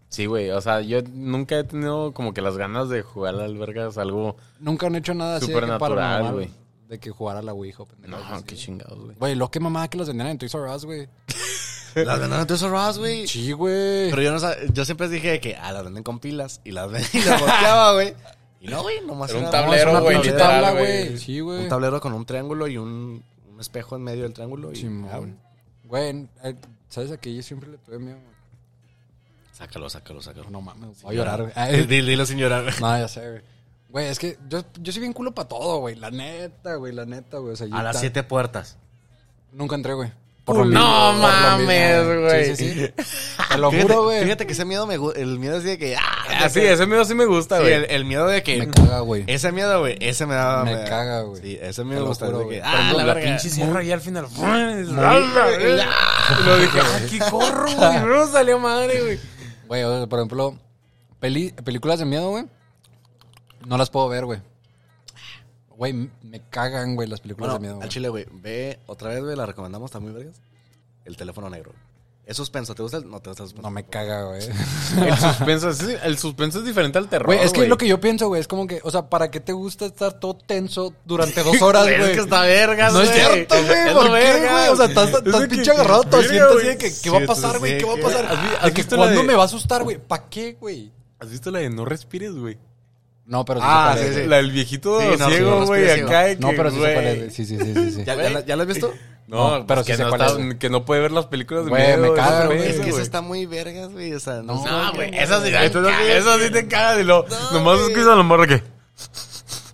Sí, 0.09 0.27
güey, 0.27 0.51
o 0.51 0.61
sea, 0.61 0.83
yo 0.83 1.01
nunca 1.11 1.59
he 1.59 1.65
tenido 1.65 2.13
como 2.13 2.35
que 2.35 2.43
las 2.43 2.59
ganas 2.59 2.91
de 2.91 3.01
jugar 3.03 3.35
al 3.35 3.57
vergas 3.57 3.97
algo... 3.97 4.37
Nunca 4.61 4.87
han 4.87 4.95
hecho 4.95 5.15
nada 5.15 5.37
así 5.37 5.47
de 5.47 5.59
que 5.59 6.31
güey. 6.33 6.51
De 6.89 6.99
que 6.99 7.11
jugar 7.11 7.39
a 7.39 7.43
la 7.43 7.55
Ouija, 7.55 7.85
pendejo. 7.87 8.19
No, 8.19 8.45
qué 8.45 8.55
chingados, 8.55 8.99
güey. 8.99 9.17
Güey, 9.17 9.35
lo 9.35 9.51
que 9.51 9.59
mamada 9.61 9.89
que 9.89 9.97
los 9.97 10.09
vendían 10.09 10.29
en 10.29 10.39
Toys 10.39 10.55
R 10.55 10.71
Us, 10.71 10.85
güey. 10.85 11.09
las 11.95 12.21
venden 12.21 12.41
en 12.41 12.47
Toys 12.47 12.61
R 12.61 12.73
Us, 12.75 12.99
güey. 12.99 13.27
Sí, 13.27 13.53
güey. 13.53 14.11
Pero 14.11 14.21
yo 14.21 14.33
no 14.33 14.39
sab- 14.39 14.71
yo 14.71 14.85
siempre 14.85 15.09
dije 15.09 15.41
que, 15.41 15.57
ah, 15.57 15.73
las 15.73 15.85
venden 15.85 16.03
con 16.03 16.19
pilas. 16.19 16.61
Y 16.65 16.73
las 16.73 16.91
ven 16.91 17.03
y 17.15 17.21
las 17.23 17.41
volteaba, 17.41 17.95
güey. 17.95 18.15
Y 18.63 18.69
no, 18.69 18.83
güey, 18.83 19.01
nomás 19.05 19.31
Era 19.31 19.39
un 19.41 19.45
era- 19.47 19.51
tablero, 19.51 19.91
una 19.91 20.01
güey, 20.01 20.17
literal, 20.23 20.77
güey. 20.79 21.19
Sí, 21.19 21.41
güey. 21.41 21.65
Un 21.65 21.69
tablero 21.69 22.01
con 22.01 22.13
un 22.13 22.25
triángulo 22.25 22.69
y 22.69 22.79
un, 22.79 23.23
un 23.53 23.61
espejo 23.61 23.97
en 23.97 24.03
medio 24.03 24.23
del 24.23 24.33
triángulo. 24.33 24.73
Y, 24.73 24.77
Simón. 24.77 25.37
güey. 25.85 26.29
Eh, 26.45 26.55
¿sabes 26.89 27.11
a 27.11 27.17
qué 27.19 27.35
yo 27.35 27.43
siempre 27.43 27.69
le 27.71 27.79
tuve 27.79 27.99
miedo? 27.99 28.17
güey? 28.19 28.33
Sácalo, 29.53 29.91
sácalo, 29.91 30.23
sácalo. 30.23 30.49
No 30.51 30.61
mames, 30.61 31.03
voy 31.03 31.15
a 31.15 31.19
llorar, 31.19 31.43
güey. 31.43 31.53
Dilo, 31.55 31.83
Ay, 32.01 32.07
dilo 32.07 32.27
sin 32.27 32.39
llorar. 32.39 32.63
güey. 32.65 32.75
No, 32.81 32.99
ya 32.99 33.09
sé, 33.09 33.29
güey. 33.29 33.43
Güey, 33.91 34.07
es 34.07 34.19
que 34.19 34.39
yo, 34.49 34.63
yo 34.81 34.93
soy 34.93 35.01
bien 35.01 35.13
culo 35.13 35.35
para 35.35 35.49
todo, 35.49 35.79
güey. 35.81 35.97
La 35.97 36.11
neta, 36.11 36.77
güey, 36.77 36.95
la 36.95 37.05
neta, 37.05 37.39
güey. 37.39 37.53
O 37.53 37.57
sea, 37.57 37.67
yo 37.67 37.75
A 37.77 37.83
las 37.83 37.95
ta- 37.95 38.01
siete 38.01 38.23
puertas. 38.23 38.79
Nunca 39.53 39.75
entré, 39.75 39.93
güey. 39.93 40.11
Lo 40.47 40.65
no 40.65 41.13
mismo, 41.13 41.29
mames, 41.29 42.21
güey. 42.21 42.45
Sí, 42.47 42.57
sí, 42.57 42.75
sí. 42.75 42.89
Te 43.53 43.59
lo 43.59 43.71
Fíjate, 43.71 43.93
juro, 43.93 44.05
güey. 44.05 44.23
fíjate 44.25 44.47
que 44.47 44.53
ese 44.55 44.65
miedo 44.65 44.87
me 44.87 44.97
El 45.17 45.39
miedo 45.39 45.59
así 45.59 45.67
de 45.69 45.79
que. 45.79 45.97
Ah, 45.97 46.03
Ah, 46.45 46.49
sí, 46.49 46.61
ese 46.61 46.87
miedo 46.87 47.05
sí 47.05 47.15
me 47.15 47.27
gusta, 47.27 47.57
Sí, 47.59 47.63
güey. 47.63 47.75
el, 47.75 47.85
el 47.85 48.05
miedo 48.05 48.27
de 48.27 48.43
que. 48.43 48.59
Me 48.59 48.69
caga, 48.71 49.01
güey. 49.01 49.23
Ese 49.29 49.53
miedo, 49.53 49.79
güey. 49.81 49.97
Ese 50.01 50.27
me 50.27 50.35
da. 50.35 50.65
Me 50.65 50.83
caga, 50.85 51.21
güey. 51.23 51.41
Sí, 51.41 51.59
ese 51.63 51.83
Te 51.83 51.85
me 51.85 52.01
gusta. 52.01 52.27
juro, 52.27 52.39
de 52.39 52.45
güey. 52.45 52.61
ah, 52.65 52.93
la 52.97 53.05
la 53.05 53.15
pinche 53.15 53.49
sierra 53.49 53.85
y 53.85 53.93
al 53.93 54.01
final. 54.01 54.27
Lo 56.45 56.59
dije, 56.59 56.81
aquí 56.81 57.19
corro, 57.31 57.67
güey. 57.77 58.01
No 58.07 58.27
salió 58.27 58.59
madre, 58.59 59.01
güey. 59.01 59.21
Güey, 59.69 60.07
por 60.09 60.19
ejemplo, 60.19 60.59
peli- 61.21 61.53
películas 61.65 61.99
de 62.01 62.05
miedo, 62.05 62.31
güey. 62.31 62.45
No 63.67 63.79
las 63.79 63.91
puedo 63.91 64.09
ver, 64.09 64.25
güey. 64.25 64.41
Güey, 65.83 66.09
me 66.23 66.41
cagan, 66.49 66.95
güey, 66.95 67.09
las 67.09 67.19
películas 67.21 67.51
Bueno, 67.51 67.61
de 67.61 67.69
miedo. 67.75 67.83
al 67.83 67.89
chile, 67.89 68.09
güey. 68.09 68.25
Ve 68.31 68.79
otra 68.87 69.09
vez, 69.09 69.21
güey. 69.25 69.35
La 69.35 69.47
recomendamos. 69.47 69.89
Está 69.91 69.99
muy 69.99 70.13
vergas. 70.13 70.37
El 71.05 71.17
teléfono 71.17 71.51
negro. 71.51 71.73
Es 72.25 72.37
suspenso. 72.37 72.73
¿Te 72.77 72.85
gusta 72.85 72.99
el.? 72.99 73.11
No 73.11 73.19
te 73.19 73.31
gusta 73.31 73.43
el 73.43 73.49
suspenso. 73.49 73.67
No 73.69 73.73
me 73.73 73.85
caga, 73.85 74.23
güey. 74.27 74.43
El 75.09 75.17
suspenso, 75.19 75.71
es, 75.71 75.81
el 76.05 76.19
suspenso 76.19 76.61
es 76.61 76.65
diferente 76.67 76.99
al 76.99 77.09
terror. 77.09 77.27
Güey, 77.27 77.41
es 77.41 77.51
que 77.53 77.67
lo 77.67 77.77
que 77.77 77.89
yo 77.89 78.01
pienso, 78.01 78.29
güey, 78.29 78.41
es 78.41 78.47
como 78.47 78.69
que, 78.69 78.79
o 78.85 78.93
sea, 78.93 79.09
¿para 79.11 79.29
qué 79.33 79.41
te 79.41 79.53
gusta 79.53 79.87
estar 79.87 80.13
todo 80.21 80.35
tenso 80.35 80.95
durante 81.05 81.43
dos 81.43 81.61
horas, 81.63 81.83
güey? 81.85 82.01
Es 82.01 82.11
que 82.11 82.21
está 82.21 82.43
vergas, 82.43 82.93
No 82.93 83.01
es 83.01 83.11
cierto, 83.11 83.57
güey. 83.65 83.79
Es 83.89 83.93
¿Por 83.93 84.05
lo 84.09 84.15
qué, 84.15 84.49
güey? 84.53 84.69
O 84.69 84.77
sea, 84.77 84.87
estás, 84.87 85.09
Es 85.11 85.15
estás 85.27 85.47
pinche 85.49 85.71
agarrado 85.73 86.03
asiento 86.17 86.59
así 86.59 86.67
de 86.69 86.79
que, 86.79 86.93
¿qué 87.03 87.11
va 87.11 87.19
a 87.19 87.27
pasar, 87.27 87.59
güey? 87.59 87.79
¿Qué 87.79 87.85
va 87.85 87.95
a 87.95 87.97
pasar? 87.97 88.25
¿Has 88.27 88.41
vi- 88.43 88.49
has 88.57 88.65
De 88.67 88.71
que 88.73 88.83
visto 88.83 88.95
la 88.97 89.03
¿Cuándo 89.03 89.21
de- 89.23 89.27
me 89.27 89.35
va 89.35 89.43
a 89.43 89.47
asustar, 89.47 89.83
güey? 89.83 89.99
¿Para 89.99 90.29
qué, 90.29 90.57
güey? 90.61 90.93
¿Has 91.19 91.29
visto 91.29 91.51
la 91.51 91.59
de 91.59 91.71
no 91.71 91.85
respires, 91.85 92.35
güey? 92.35 92.57
No, 93.25 93.45
pero 93.45 93.61
sí 93.61 93.67
Ah, 93.69 93.95
sé 93.95 93.99
cuál 93.99 93.99
sí, 93.99 94.05
es, 94.05 94.09
sí. 94.11 94.15
güey. 94.21 94.29
La 94.29 94.37
del 94.39 94.51
viejito 94.51 95.01
Sí, 95.01 95.07
no, 95.19 95.29
sí, 95.29 95.35
ciego, 95.37 95.67
güey, 95.67 95.91
acá. 95.91 96.21
de 96.25 96.37
No, 96.37 96.51
que, 96.51 96.57
pero 96.57 96.71
sí 96.71 96.77
sé 96.81 96.93
cuál 96.93 97.07
es. 97.07 97.35
Sí, 97.35 97.47
sí, 97.47 97.59
sí, 97.59 97.75
sí. 97.75 97.91
sí. 97.93 98.05
¿Ya, 98.05 98.15
ya, 98.17 98.31
la- 98.31 98.45
ya 98.45 98.57
lo 98.57 98.63
has 98.63 98.69
visto? 98.69 98.93
No, 99.29 99.59
No, 99.61 99.67
pero 99.67 99.85
que 99.85 99.93
sí 99.93 99.97
sé 99.97 100.03
no 100.03 100.09
cuál 100.11 100.21
está- 100.23 100.43
es, 100.43 100.55
que 100.57 100.69
no 100.69 100.85
puede 100.85 101.01
ver 101.01 101.13
las 101.13 101.27
películas 101.27 101.65
de 101.65 101.71
Güey, 101.71 101.87
miedo. 101.87 102.11
me 102.11 102.15
caga, 102.15 102.47
güey. 102.47 102.67
Es 102.69 102.81
que 102.81 102.91
eso 102.91 103.01
está 103.01 103.23
muy 103.23 103.47
vergas, 103.47 103.91
güey. 103.93 104.13
O 104.13 104.21
sea, 104.21 104.43
no, 104.43 104.63
No, 104.67 104.93
güey, 104.95 105.17
eso 105.17 105.41
sí, 105.43 105.53
Eso 105.55 106.39
sí 106.41 106.51
te 106.51 106.67
caga. 106.67 107.01
Y 107.01 107.05
lo, 107.05 107.25
No, 107.31 107.51
nomás 107.53 107.79
escuchas 107.81 108.09
a 108.09 108.17
la 108.17 108.23
morra 108.25 108.47
que. 108.49 108.63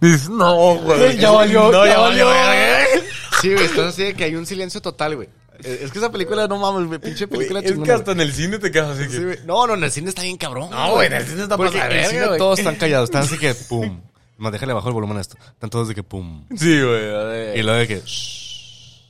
Dices, 0.00 0.28
no, 0.28 0.76
güey. 0.76 1.16
Ya 1.18 1.30
valió, 1.30 1.72
no, 1.72 1.84
ya 1.86 1.92
ya 1.92 1.98
valió. 1.98 2.26
valió. 2.26 3.02
Sí, 3.40 3.52
güey. 3.54 3.64
Estás 3.64 3.86
así 3.86 4.04
de 4.04 4.14
que 4.14 4.24
hay 4.24 4.34
un 4.36 4.46
silencio 4.46 4.80
total, 4.82 5.16
güey. 5.16 5.28
Es 5.58 5.90
que 5.90 5.98
esa 5.98 6.10
película, 6.12 6.46
no 6.46 6.56
mames, 6.58 6.86
güey. 6.86 6.98
Pinche 7.00 7.26
Güey, 7.26 7.48
película 7.48 7.60
Es 7.60 7.78
que 7.78 7.92
hasta 7.92 8.12
en 8.12 8.20
el 8.20 8.32
cine 8.32 8.58
te 8.58 8.70
quedas 8.70 8.90
así 8.90 9.06
güey. 9.06 9.10
Sí, 9.10 9.18
que. 9.18 9.24
güey. 9.24 9.38
No, 9.46 9.66
no, 9.66 9.74
en 9.74 9.84
el 9.84 9.90
cine 9.90 10.08
está 10.08 10.22
bien 10.22 10.36
cabrón. 10.36 10.70
No, 10.70 10.92
güey, 10.92 11.06
en 11.08 11.14
el 11.14 11.26
cine 11.26 11.42
está 11.42 11.56
Porque 11.56 11.78
pasada 11.78 11.94
en 11.94 11.98
el 12.04 12.10
cine 12.10 12.26
güey. 12.26 12.38
todos 12.38 12.58
están 12.58 12.76
callados. 12.76 13.08
Están 13.08 13.22
así 13.22 13.38
que, 13.38 13.54
pum. 13.54 14.00
No, 14.38 14.50
déjale 14.52 14.72
bajo 14.72 14.86
el 14.88 14.94
volumen 14.94 15.16
a 15.18 15.20
esto. 15.20 15.36
Están 15.52 15.68
todos 15.70 15.88
de 15.88 15.94
que, 15.96 16.02
pum. 16.04 16.44
Sí, 16.56 16.80
güey. 16.80 17.58
Y 17.58 17.62
luego 17.62 17.78
de 17.80 17.88
que, 17.88 18.00
shh. 18.04 19.02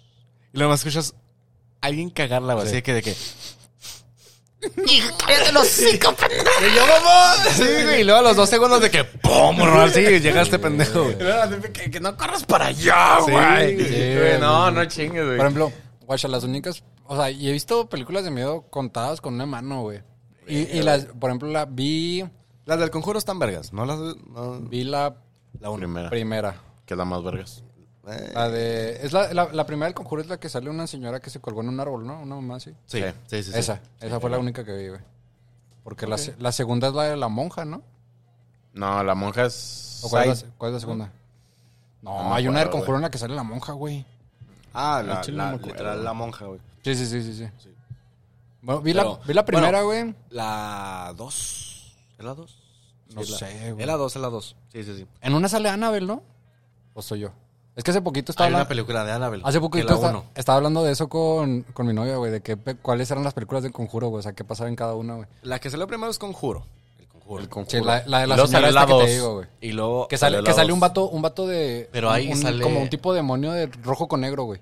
Y 0.55 0.57
luego 0.59 0.71
más 0.71 0.81
escuchas 0.81 1.15
a 1.83 1.87
alguien 1.89 2.09
cagarla, 2.11 2.55
güey. 2.55 2.67
Así 2.67 2.77
de 2.77 2.83
que, 2.83 2.95
de 2.95 3.03
que. 3.03 3.15
¡Cállate 5.25 5.53
los 5.53 5.69
cinco, 5.69 6.13
pendejo! 6.17 6.51
Y 6.61 6.75
yo, 6.75 6.87
mamá. 6.87 7.35
Sí, 7.53 7.63
güey. 7.85 8.01
Y 8.01 8.05
luego 8.05 8.19
a 8.21 8.23
los 8.23 8.37
dos 8.37 8.49
segundos 8.51 8.81
de 8.81 8.91
que, 8.91 9.05
¡pum! 9.05 9.61
Así 9.63 10.01
llega 10.19 10.43
este 10.43 10.59
pendejo, 10.59 11.05
güey. 11.05 11.17
Que, 11.73 11.91
que 11.91 12.01
no 12.01 12.17
corras 12.17 12.45
para 12.45 12.67
allá, 12.67 13.19
Sí, 13.25 13.31
güey. 13.31 13.75
güey. 13.77 13.89
Sí, 13.89 14.17
güey, 14.19 14.39
no, 14.41 14.71
no 14.73 14.85
chingues, 14.87 15.25
güey. 15.25 15.37
Por 15.37 15.47
ejemplo, 15.47 15.73
guacha, 16.09 16.27
las 16.27 16.43
únicas... 16.43 16.83
O 17.07 17.17
sea, 17.17 17.31
y 17.31 17.49
he 17.49 17.53
visto 17.53 17.89
películas 17.89 18.25
de 18.25 18.31
miedo 18.33 18.63
contadas 18.71 19.21
con 19.21 19.35
una 19.35 19.47
mano, 19.47 19.83
güey. 19.83 20.03
Y, 20.49 20.59
y 20.63 20.83
las... 20.83 21.05
Por 21.07 21.31
ejemplo, 21.31 21.49
la 21.49 21.67
vi... 21.67 22.25
Las 22.65 22.81
del 22.81 22.91
conjuro 22.91 23.19
están 23.19 23.39
vergas. 23.39 23.73
No 23.73 23.87
las. 23.87 23.99
No, 23.99 24.61
Vi 24.61 24.85
la 24.85 25.17
la 25.61 25.71
una. 25.71 25.79
Primera. 25.79 26.11
primera. 26.11 26.61
Que 26.85 26.95
es 26.95 26.99
la 26.99 27.05
más 27.05 27.23
vergas. 27.23 27.65
Eh, 28.07 28.31
La 28.35 28.49
de... 28.51 29.07
Es 29.07 29.13
la, 29.13 29.33
la, 29.33 29.49
la 29.53 29.67
primera 29.67 29.87
del 29.87 29.95
conjuro 29.95 30.21
es 30.21 30.29
la 30.29 30.39
que 30.39 30.49
sale 30.49 30.69
una 30.69 30.87
señora 30.87 31.21
que 31.21 31.31
se 31.31 31.41
colgó 31.41 31.61
en 31.63 31.69
un 31.69 31.81
árbol, 31.81 32.07
¿no? 32.07 32.21
Una 32.21 32.35
mamá 32.35 32.57
así. 32.57 32.73
sí, 32.87 33.03
sí, 33.27 33.43
sí. 33.43 33.53
sí. 33.53 33.59
Esa. 33.59 33.81
Esa 34.01 34.21
fue 34.21 34.29
la 34.31 34.39
única 34.39 34.65
que 34.65 34.73
vi, 34.77 34.89
güey. 34.89 35.01
Porque 35.83 36.07
la, 36.07 36.17
la 36.39 36.53
segunda 36.53 36.89
es 36.89 36.95
la 36.95 37.05
de 37.05 37.17
la 37.17 37.29
monja, 37.29 37.65
¿no? 37.65 37.83
No, 38.75 39.03
la 39.03 39.15
monja 39.15 39.47
es. 39.47 40.01
¿O 40.05 40.11
cuál, 40.11 40.29
es 40.31 40.43
la, 40.43 40.51
cuál 40.59 40.71
es 40.71 40.75
la 40.75 40.81
segunda? 40.81 41.13
No, 42.03 42.23
No 42.25 42.35
hay 42.35 42.47
una 42.49 42.61
del 42.61 42.71
conjuro 42.71 42.97
en 42.97 43.03
la 43.03 43.11
que 43.11 43.19
sale 43.19 43.35
la 43.35 43.43
monja, 43.43 43.73
güey. 43.73 44.05
Ah, 44.81 45.03
la, 45.03 45.23
la, 45.27 45.53
no 45.53 45.59
literal, 45.67 46.05
la 46.05 46.13
monja, 46.13 46.45
güey. 46.47 46.61
Sí, 46.85 46.95
sí, 46.95 47.07
sí, 47.07 47.23
sí. 47.23 47.35
sí. 47.35 47.69
Bueno, 48.63 48.81
vi, 48.81 48.93
Pero, 48.93 49.19
la, 49.21 49.27
vi 49.27 49.35
la 49.35 49.45
primera, 49.45 49.83
bueno, 49.83 50.05
güey. 50.11 50.15
La 50.31 51.13
2. 51.17 51.97
¿Es 52.19 52.25
la 52.25 52.35
2? 52.35 52.59
No 53.15 53.23
sé, 53.25 53.73
güey. 53.73 53.81
Es 53.83 53.87
la 53.87 53.97
2, 53.97 54.17
es 54.17 54.23
la 54.23 54.29
2. 54.29 54.57
Sí, 54.73 54.85
sí, 54.85 54.97
sí. 54.99 55.07
En 55.21 55.35
una 55.35 55.49
sale 55.49 55.69
Annabelle, 55.69 56.07
¿no? 56.07 56.23
¿O 56.95 57.03
soy 57.03 57.21
yo? 57.21 57.31
Es 57.77 57.85
que 57.85 57.93
hace 57.93 58.03
poquito 58.03 58.33
estaba 58.33 58.47
Hay 58.47 58.51
una 58.53 58.59
hablando... 58.63 58.69
película 58.69 59.05
de 59.05 59.13
Annabelle. 59.13 59.43
Hace 59.47 59.61
poquito 59.61 59.99
uno. 59.99 60.25
estaba 60.35 60.57
hablando 60.57 60.83
de 60.83 60.93
eso 60.93 61.09
con, 61.09 61.63
con 61.73 61.87
mi 61.87 61.93
novia, 61.95 62.17
güey, 62.17 62.33
de 62.33 62.41
que, 62.41 62.57
pe- 62.57 62.75
cuáles 62.77 63.09
eran 63.11 63.23
las 63.23 63.35
películas 63.35 63.63
de 63.63 63.71
Conjuro, 63.71 64.09
güey, 64.09 64.19
o 64.19 64.23
sea, 64.23 64.33
qué 64.33 64.43
pasaba 64.45 64.69
en 64.69 64.75
cada 64.77 64.95
una, 64.95 65.15
güey. 65.15 65.29
La 65.43 65.61
que 65.61 65.71
salió 65.71 65.87
primero 65.87 66.11
es 66.11 66.19
Conjuro. 66.19 66.67
El 66.99 67.07
Conjuro. 67.07 67.43
El 67.43 67.49
conjuro. 67.49 67.79
Sí, 67.79 67.85
la, 67.87 68.03
la 68.07 68.21
de 68.21 68.27
la 68.27 68.37
señora 68.47 68.69
esta 68.69 68.81
la 68.81 68.87
que 68.87 69.05
te 69.05 69.11
digo, 69.13 69.35
güey. 69.35 69.47
Y 69.61 69.73
luego. 69.73 70.09
Que 70.09 70.19
sale, 70.19 70.39
salió 70.39 70.45
que 70.49 70.53
sale 70.55 70.73
un 70.73 70.81
vato, 70.81 71.09
un 71.09 71.23
vato 71.23 71.47
de... 71.47 71.89
Pero 71.93 72.11
ahí 72.11 72.33
un- 72.33 72.37
sale- 72.37 72.65
Como 72.65 72.81
un 72.81 72.89
tipo 72.91 73.13
de 73.13 73.19
demonio 73.19 73.53
de 73.53 73.67
rojo 73.67 74.09
con 74.09 74.23
negro, 74.23 74.43
güey. 74.43 74.61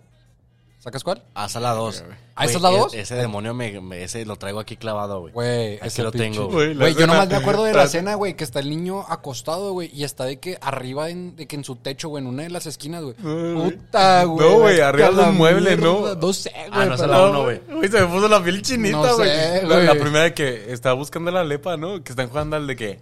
¿Sacas 0.86 1.02
cuál? 1.02 1.20
Ah, 1.34 1.46
esa 1.46 1.58
es 1.58 1.62
la 1.64 1.72
2. 1.72 2.04
¿Ah, 2.36 2.44
esa 2.44 2.56
es 2.58 2.62
la 2.62 2.70
dos? 2.70 2.94
Ese 2.94 3.14
demonio, 3.16 3.54
me, 3.54 3.80
me- 3.80 4.04
ese 4.04 4.24
lo 4.24 4.36
traigo 4.36 4.60
aquí 4.60 4.76
clavado, 4.76 5.20
güey. 5.20 5.32
Güey, 5.32 5.76
Aquí 5.78 5.88
ese 5.88 6.02
lo 6.04 6.12
pinche- 6.12 6.18
tengo, 6.34 6.48
güey. 6.48 6.74
Güey, 6.76 6.94
yo 6.94 7.08
nomás 7.08 7.28
me 7.28 7.34
acuerdo 7.34 7.64
de 7.64 7.72
la 7.74 7.82
escena, 7.86 8.14
güey, 8.14 8.36
que 8.36 8.44
está 8.44 8.60
el 8.60 8.70
niño 8.70 9.00
acostado, 9.08 9.72
güey, 9.72 9.90
y 9.92 10.04
está 10.04 10.24
de 10.26 10.38
que 10.38 10.58
arriba, 10.60 11.10
en, 11.10 11.34
de 11.34 11.46
que 11.48 11.56
en 11.56 11.64
su 11.64 11.74
techo, 11.74 12.08
güey, 12.10 12.22
en 12.22 12.28
una 12.28 12.44
de 12.44 12.50
las 12.50 12.66
esquinas, 12.66 13.02
güey. 13.02 13.14
Puta, 13.16 14.22
güey. 14.24 14.48
No, 14.48 14.58
güey, 14.60 14.80
arriba 14.80 15.08
a 15.08 15.10
de 15.10 15.22
un 15.30 15.36
mueble, 15.36 15.76
¿no? 15.76 15.98
mierda. 16.02 16.14
No 16.14 16.32
sé, 16.32 16.50
güey. 16.50 16.68
Ah, 16.70 16.84
no, 16.84 16.94
esa 16.94 17.04
pero- 17.04 17.14
es 17.16 17.20
la 17.20 17.28
uno, 17.30 17.42
güey. 17.42 17.60
Güey, 17.68 17.88
se 17.90 18.00
me 18.02 18.06
puso 18.06 18.28
la 18.28 18.44
piel 18.44 18.62
chinita, 18.62 18.96
No 18.98 19.16
güey. 19.16 19.28
sé, 19.28 19.62
la, 19.66 19.76
la 19.80 19.84
güey. 19.92 20.00
primera 20.00 20.34
que 20.34 20.72
estaba 20.72 20.94
buscando 20.94 21.32
la 21.32 21.42
lepa, 21.42 21.76
¿no? 21.76 22.04
Que 22.04 22.12
están 22.12 22.28
jugando 22.28 22.54
al 22.54 22.66
de 22.68 22.76
que. 22.76 23.00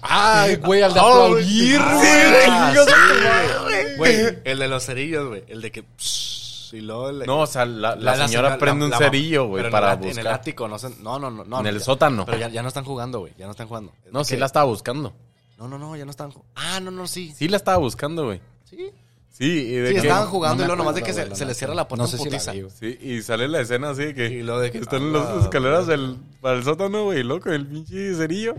Ay, 0.00 0.56
güey, 0.56 0.80
al 0.82 0.94
de 0.94 1.00
Oh, 1.00 1.24
aplaudir, 1.24 1.78
güey. 1.80 2.08
Ah, 2.48 2.72
sí, 2.72 2.92
a 2.92 3.62
güey. 3.64 3.96
Güey, 3.98 4.38
el 4.44 4.58
de 4.58 4.68
los 4.68 4.86
cerillos, 4.86 5.28
güey. 5.28 5.44
El 5.48 5.60
de 5.60 5.70
que. 5.72 5.82
psh, 5.82 6.35
y 6.76 6.80
luego 6.82 7.12
le- 7.12 7.26
No, 7.26 7.40
o 7.40 7.46
sea, 7.46 7.64
la, 7.66 7.96
la 7.96 8.26
señora 8.28 8.58
prende 8.58 8.84
un 8.84 8.90
la- 8.90 8.98
cerillo, 8.98 9.46
güey, 9.46 9.64
en 9.64 9.70
para 9.70 9.88
el 9.88 9.92
at- 9.92 10.02
En 10.02 10.08
el 10.10 10.14
buscar. 10.16 10.32
ático, 10.34 10.68
no 10.68 10.78
sé. 10.78 10.90
No, 11.00 11.18
no, 11.18 11.30
no. 11.30 11.44
no 11.44 11.60
En 11.60 11.66
el 11.66 11.78
ya- 11.78 11.84
sótano. 11.84 12.24
Pero 12.26 12.38
ya, 12.38 12.48
ya 12.48 12.62
no 12.62 12.68
están 12.68 12.84
jugando, 12.84 13.20
güey. 13.20 13.32
Ya 13.38 13.46
no 13.46 13.50
están 13.52 13.68
jugando. 13.68 13.92
No, 14.12 14.24
sí 14.24 14.36
la 14.36 14.46
estaba 14.46 14.66
buscando. 14.66 15.12
No, 15.58 15.68
no, 15.68 15.78
no, 15.78 15.96
ya 15.96 16.04
no 16.04 16.10
están. 16.10 16.32
Ah, 16.54 16.80
no, 16.80 16.90
no, 16.90 17.06
sí. 17.06 17.32
Sí 17.36 17.48
la 17.48 17.56
estaba 17.56 17.78
buscando, 17.78 18.24
güey. 18.26 18.40
Sí. 18.64 18.90
Sí, 19.30 19.44
y 19.44 19.72
de 19.74 19.88
Sí, 19.88 19.94
que... 19.94 20.00
estaban 20.00 20.28
jugando 20.28 20.56
no 20.58 20.62
y 20.64 20.66
luego 20.66 20.78
nomás 20.82 20.94
de 20.94 21.02
que 21.02 21.12
se, 21.12 21.34
se 21.36 21.44
les 21.44 21.58
cierra 21.58 21.74
la 21.74 21.86
puerta 21.86 22.04
No 22.04 22.08
sé 22.08 22.16
en 22.16 22.40
si. 22.40 22.70
Sí, 22.78 22.98
y 23.02 23.20
sale 23.22 23.48
la 23.48 23.60
escena 23.60 23.90
así 23.90 24.04
de 24.06 24.14
que... 24.14 24.28
Y 24.28 24.42
lo 24.42 24.58
de 24.58 24.70
que- 24.70 24.78
Están 24.78 25.14
ah, 25.14 25.18
las 25.18 25.34
la- 25.36 25.40
escaleras 25.44 25.86
del, 25.86 26.16
para 26.40 26.56
el 26.56 26.64
sótano, 26.64 27.04
güey, 27.04 27.22
loco, 27.22 27.50
el 27.50 27.66
pinche 27.66 28.14
cerillo. 28.14 28.54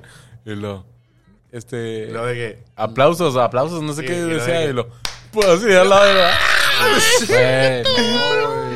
Y 0.45 0.51
lo... 0.55 0.85
Este... 1.51 2.07
Y 2.09 2.11
lo 2.11 2.25
de 2.27 2.33
que. 2.35 2.63
Aplausos, 2.75 3.35
aplausos, 3.37 3.81
no 3.81 3.93
sé 3.93 4.01
Sí, 4.01 4.07
qué 4.07 4.17
y 4.17 4.21
lo 4.21 4.27
de 4.27 4.33
decía. 4.35 4.59
que- 4.59 4.69
Y 4.69 4.73
lo... 4.73 4.87
Pues 5.31 5.47
así 5.47 5.73
al 5.73 5.89
lado 5.89 6.05
de 6.05 6.13
la... 6.13 6.27
Güey, 6.29 6.35
no, 6.79 8.27
güey. 8.27 8.67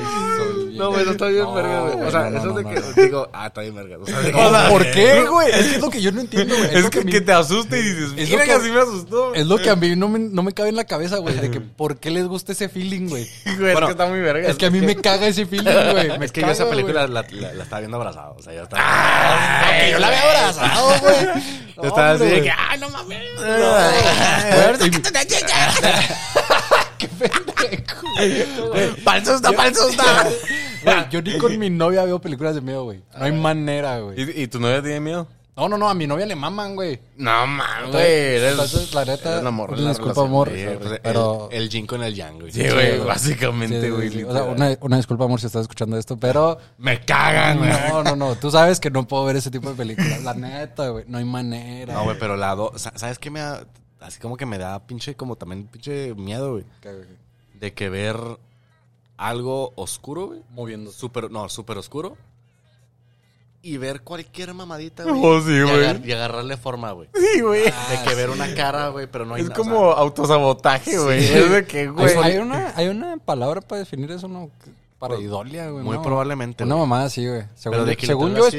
No, 0.82 0.90
güey, 0.90 1.06
no 1.06 1.12
está 1.12 1.28
bien 1.28 1.44
No, 1.44 1.54
verga, 1.54 1.82
güey. 1.82 2.08
O 2.08 2.12
sea, 2.12 2.30
no, 2.32 2.38
eso 2.40 2.46
no, 2.48 2.54
de 2.56 2.64
no, 2.64 2.70
que 2.72 2.80
no. 2.80 3.04
digo, 3.04 3.30
ah, 3.34 3.48
está 3.48 3.62
bien 3.62 3.76
verga. 3.76 3.98
O 4.02 4.06
sea, 4.08 4.20
de 4.20 4.32
que- 4.32 4.42
No, 4.42 4.70
¿Por 4.70 4.90
qué, 4.92 5.22
güey? 5.30 5.50
Es 5.52 5.68
que 5.68 5.76
es 5.76 5.82
lo 5.82 5.90
que 5.92 6.02
yo 6.02 6.12
no 6.12 6.22
entiendo, 6.22 6.56
güey. 6.58 6.70
Es 6.76 6.90
que, 6.90 7.00
a 7.00 7.04
mí- 7.04 7.12
que 7.12 7.22
te 7.22 7.32
asuste 7.34 7.78
y 7.78 7.84
dices, 7.84 8.12
Es 8.18 8.30
lo 8.32 8.38
mira 8.38 8.46
que- 8.46 8.52
así 8.54 8.72
me 8.72 8.80
asustó. 8.80 9.36
Es 9.36 9.46
lo 9.46 9.60
que 9.60 9.70
a 9.70 9.76
mí 9.76 9.96
no 9.96 10.08
me, 10.08 10.18
no 10.18 10.42
me 10.42 10.54
cabe 10.54 10.70
en 10.70 10.76
la 10.78 10.86
cabeza, 10.86 11.18
güey. 11.18 11.36
De 11.36 11.52
que 11.52 11.62
por 11.62 12.00
qué 12.00 12.10
les 12.10 12.26
gusta 12.26 12.54
ese 12.54 12.68
feeling, 12.68 13.10
güey. 13.10 13.24
Es 13.46 13.58
que 13.60 13.92
está 13.92 14.08
muy 14.08 14.22
verga. 14.22 14.50
Es 14.50 14.56
que 14.58 14.66
a 14.66 14.72
mí 14.72 14.82
me 14.82 14.96
caga 14.96 15.28
ese 15.28 15.46
feeling, 15.46 15.72
güey. 15.92 16.18
Me 16.18 16.26
Es 16.32 16.32
que 16.32 16.42
yo 16.42 16.50
esa 16.50 16.68
película 16.68 17.06
la, 17.08 17.26
la, 17.30 17.54
la 17.54 17.64
estaba 17.64 17.80
viendo 17.82 17.98
abrazado. 17.98 18.36
O 18.40 18.42
sea, 18.42 18.52
yo 18.54 18.64
estaba. 18.64 18.82
Ah, 18.84 19.72
que 19.80 19.92
yo 19.92 20.00
la 20.00 20.08
había 20.08 20.22
abrazado, 20.24 21.00
güey. 21.02 21.16
Yo 21.76 21.84
estaba 21.84 22.12
así 22.14 22.26
de 22.26 22.42
que, 22.42 22.50
ay, 22.52 22.80
no 22.80 22.90
mames. 22.90 23.22
Qué 27.02 27.08
pendejo, 27.08 28.08
güey. 28.70 28.96
Pa'l 29.04 29.26
susto, 29.26 29.52
pa'l 29.54 29.76
susto. 29.76 30.04
Güey, 30.84 30.96
Yo 31.12 31.22
ni 31.22 31.38
con 31.38 31.58
mi 31.58 31.70
novia 31.70 32.04
veo 32.06 32.20
películas 32.20 32.56
de 32.56 32.62
miedo, 32.62 32.84
güey. 32.84 33.02
No 33.18 33.26
hay 33.26 33.32
manera, 33.32 34.00
güey. 34.00 34.22
¿Y, 34.22 34.44
y 34.44 34.48
tu 34.48 34.60
novia 34.60 34.82
tiene 34.82 35.00
miedo? 35.00 35.28
No, 35.56 35.68
no, 35.68 35.78
no, 35.78 35.90
a 35.90 35.94
mi 35.94 36.08
novia 36.08 36.26
le 36.26 36.36
maman, 36.36 36.76
güey. 36.76 37.00
No, 37.18 37.46
man, 37.46 37.92
güey. 37.92 38.04
Eres, 38.04 38.52
Entonces, 38.52 38.94
la 38.94 39.04
neta, 39.06 39.30
eres 39.30 39.42
un 39.42 39.48
amor. 39.48 39.72
una 39.72 39.82
la 39.82 39.90
disculpa, 39.90 40.22
amor. 40.22 40.50
güey. 40.50 40.78
Pues, 40.78 41.00
Pero- 41.04 41.50
el, 41.52 41.64
el 41.64 41.70
yin 41.70 41.86
con 41.86 42.02
el 42.02 42.16
yang, 42.16 42.40
güey. 42.40 42.52
Sí, 42.52 42.68
güey, 42.70 43.00
básicamente, 43.00 43.82
Sí, 43.82 43.90
güey. 43.90 44.10
sí. 44.10 44.24
O 44.24 44.32
sea, 44.32 44.44
una, 44.44 44.76
una 44.80 44.98
disculpa, 44.98 45.26
amor, 45.26 45.40
si 45.42 45.48
estás 45.48 45.64
escuchando 45.64 45.98
esto, 45.98 46.18
pero... 46.18 46.58
Me 46.78 47.02
cagan, 47.02 47.58
güey. 47.60 47.70
No, 47.90 48.04
no, 48.04 48.16
no. 48.16 48.36
Tú 48.36 48.50
sabes 48.50 48.80
que 48.80 48.90
no 48.90 49.06
puedo 49.08 49.26
ver 49.26 49.36
ese 49.36 49.52
tipo 49.52 49.70
de 49.70 49.76
películas. 49.76 50.24
La 50.24 50.34
neta, 50.34 50.88
güey. 50.88 51.04
No 51.08 51.18
hay 51.18 51.26
manera. 51.26 51.94
No, 51.96 52.06
güey, 52.06 52.18
pero 52.18 52.38
la 52.38 52.56
dos, 52.56 52.90
¿sabes 52.96 53.20
qué 53.20 53.30
me 53.30 53.42
da? 53.42 53.64
Así 54.02 54.20
como 54.20 54.36
que 54.36 54.46
me 54.46 54.58
da 54.58 54.80
pinche, 54.86 55.16
como 55.16 55.36
también 55.36 55.68
pinche 55.68 56.14
miedo, 56.16 56.52
güey. 56.54 56.66
De 57.54 57.74
que 57.74 57.90
ver 57.90 58.18
algo 59.18 59.72
oscuro, 59.76 60.28
güey. 60.28 60.42
Moviendo. 60.50 60.92
Súper, 60.92 61.30
no, 61.32 61.48
súper 61.50 61.78
oscuro. 61.78 62.18
Y 63.64 63.78
ver 63.78 64.02
cualquier 64.02 64.56
mamadita, 64.56 65.04
güey. 65.04 65.22
Oh, 65.24 65.40
sí, 65.40 65.52
y, 65.52 65.62
güey. 65.62 65.86
agar- 65.86 66.02
y 66.04 66.12
agarrarle 66.12 66.58
forma, 66.58 66.92
güey. 66.94 67.10
Sí, 67.14 67.42
güey. 67.42 67.62
De 67.66 68.04
que 68.08 68.16
ver 68.16 68.32
una 68.32 68.56
cara, 68.56 68.88
güey, 68.88 69.06
pero 69.06 69.24
no 69.28 69.36
hay 69.36 69.44
es 69.44 69.50
na- 69.50 69.56
como 69.56 69.90
o 69.90 69.94
sea, 69.94 70.02
autosabotaje, 70.02 70.98
güey. 70.98 71.22
Sí. 71.24 71.34
Es 71.34 71.52
de 71.52 71.66
que, 71.66 71.80
Hay, 71.82 71.88
güey. 71.88 72.16
hay 72.18 72.38
una, 72.40 72.74
hay 72.76 72.88
una 72.88 73.18
palabra 73.18 73.62
para 73.62 73.80
definir 73.80 74.10
eso, 74.12 74.28
¿no? 74.28 74.50
Para 74.98 75.20
idolia, 75.20 75.70
güey. 75.70 75.84
muy 75.84 75.98
¿no? 75.98 76.02
probablemente. 76.02 76.64
Una 76.64 76.74
güey. 76.74 76.88
mamada 76.88 77.06
así, 77.06 77.28
güey. 77.28 77.44
Según, 77.54 77.72
Pero 77.78 77.86
de 77.86 77.98
que 77.98 78.08
según 78.08 78.32
yo 78.34 78.48
es 78.48 78.48
así 78.48 78.58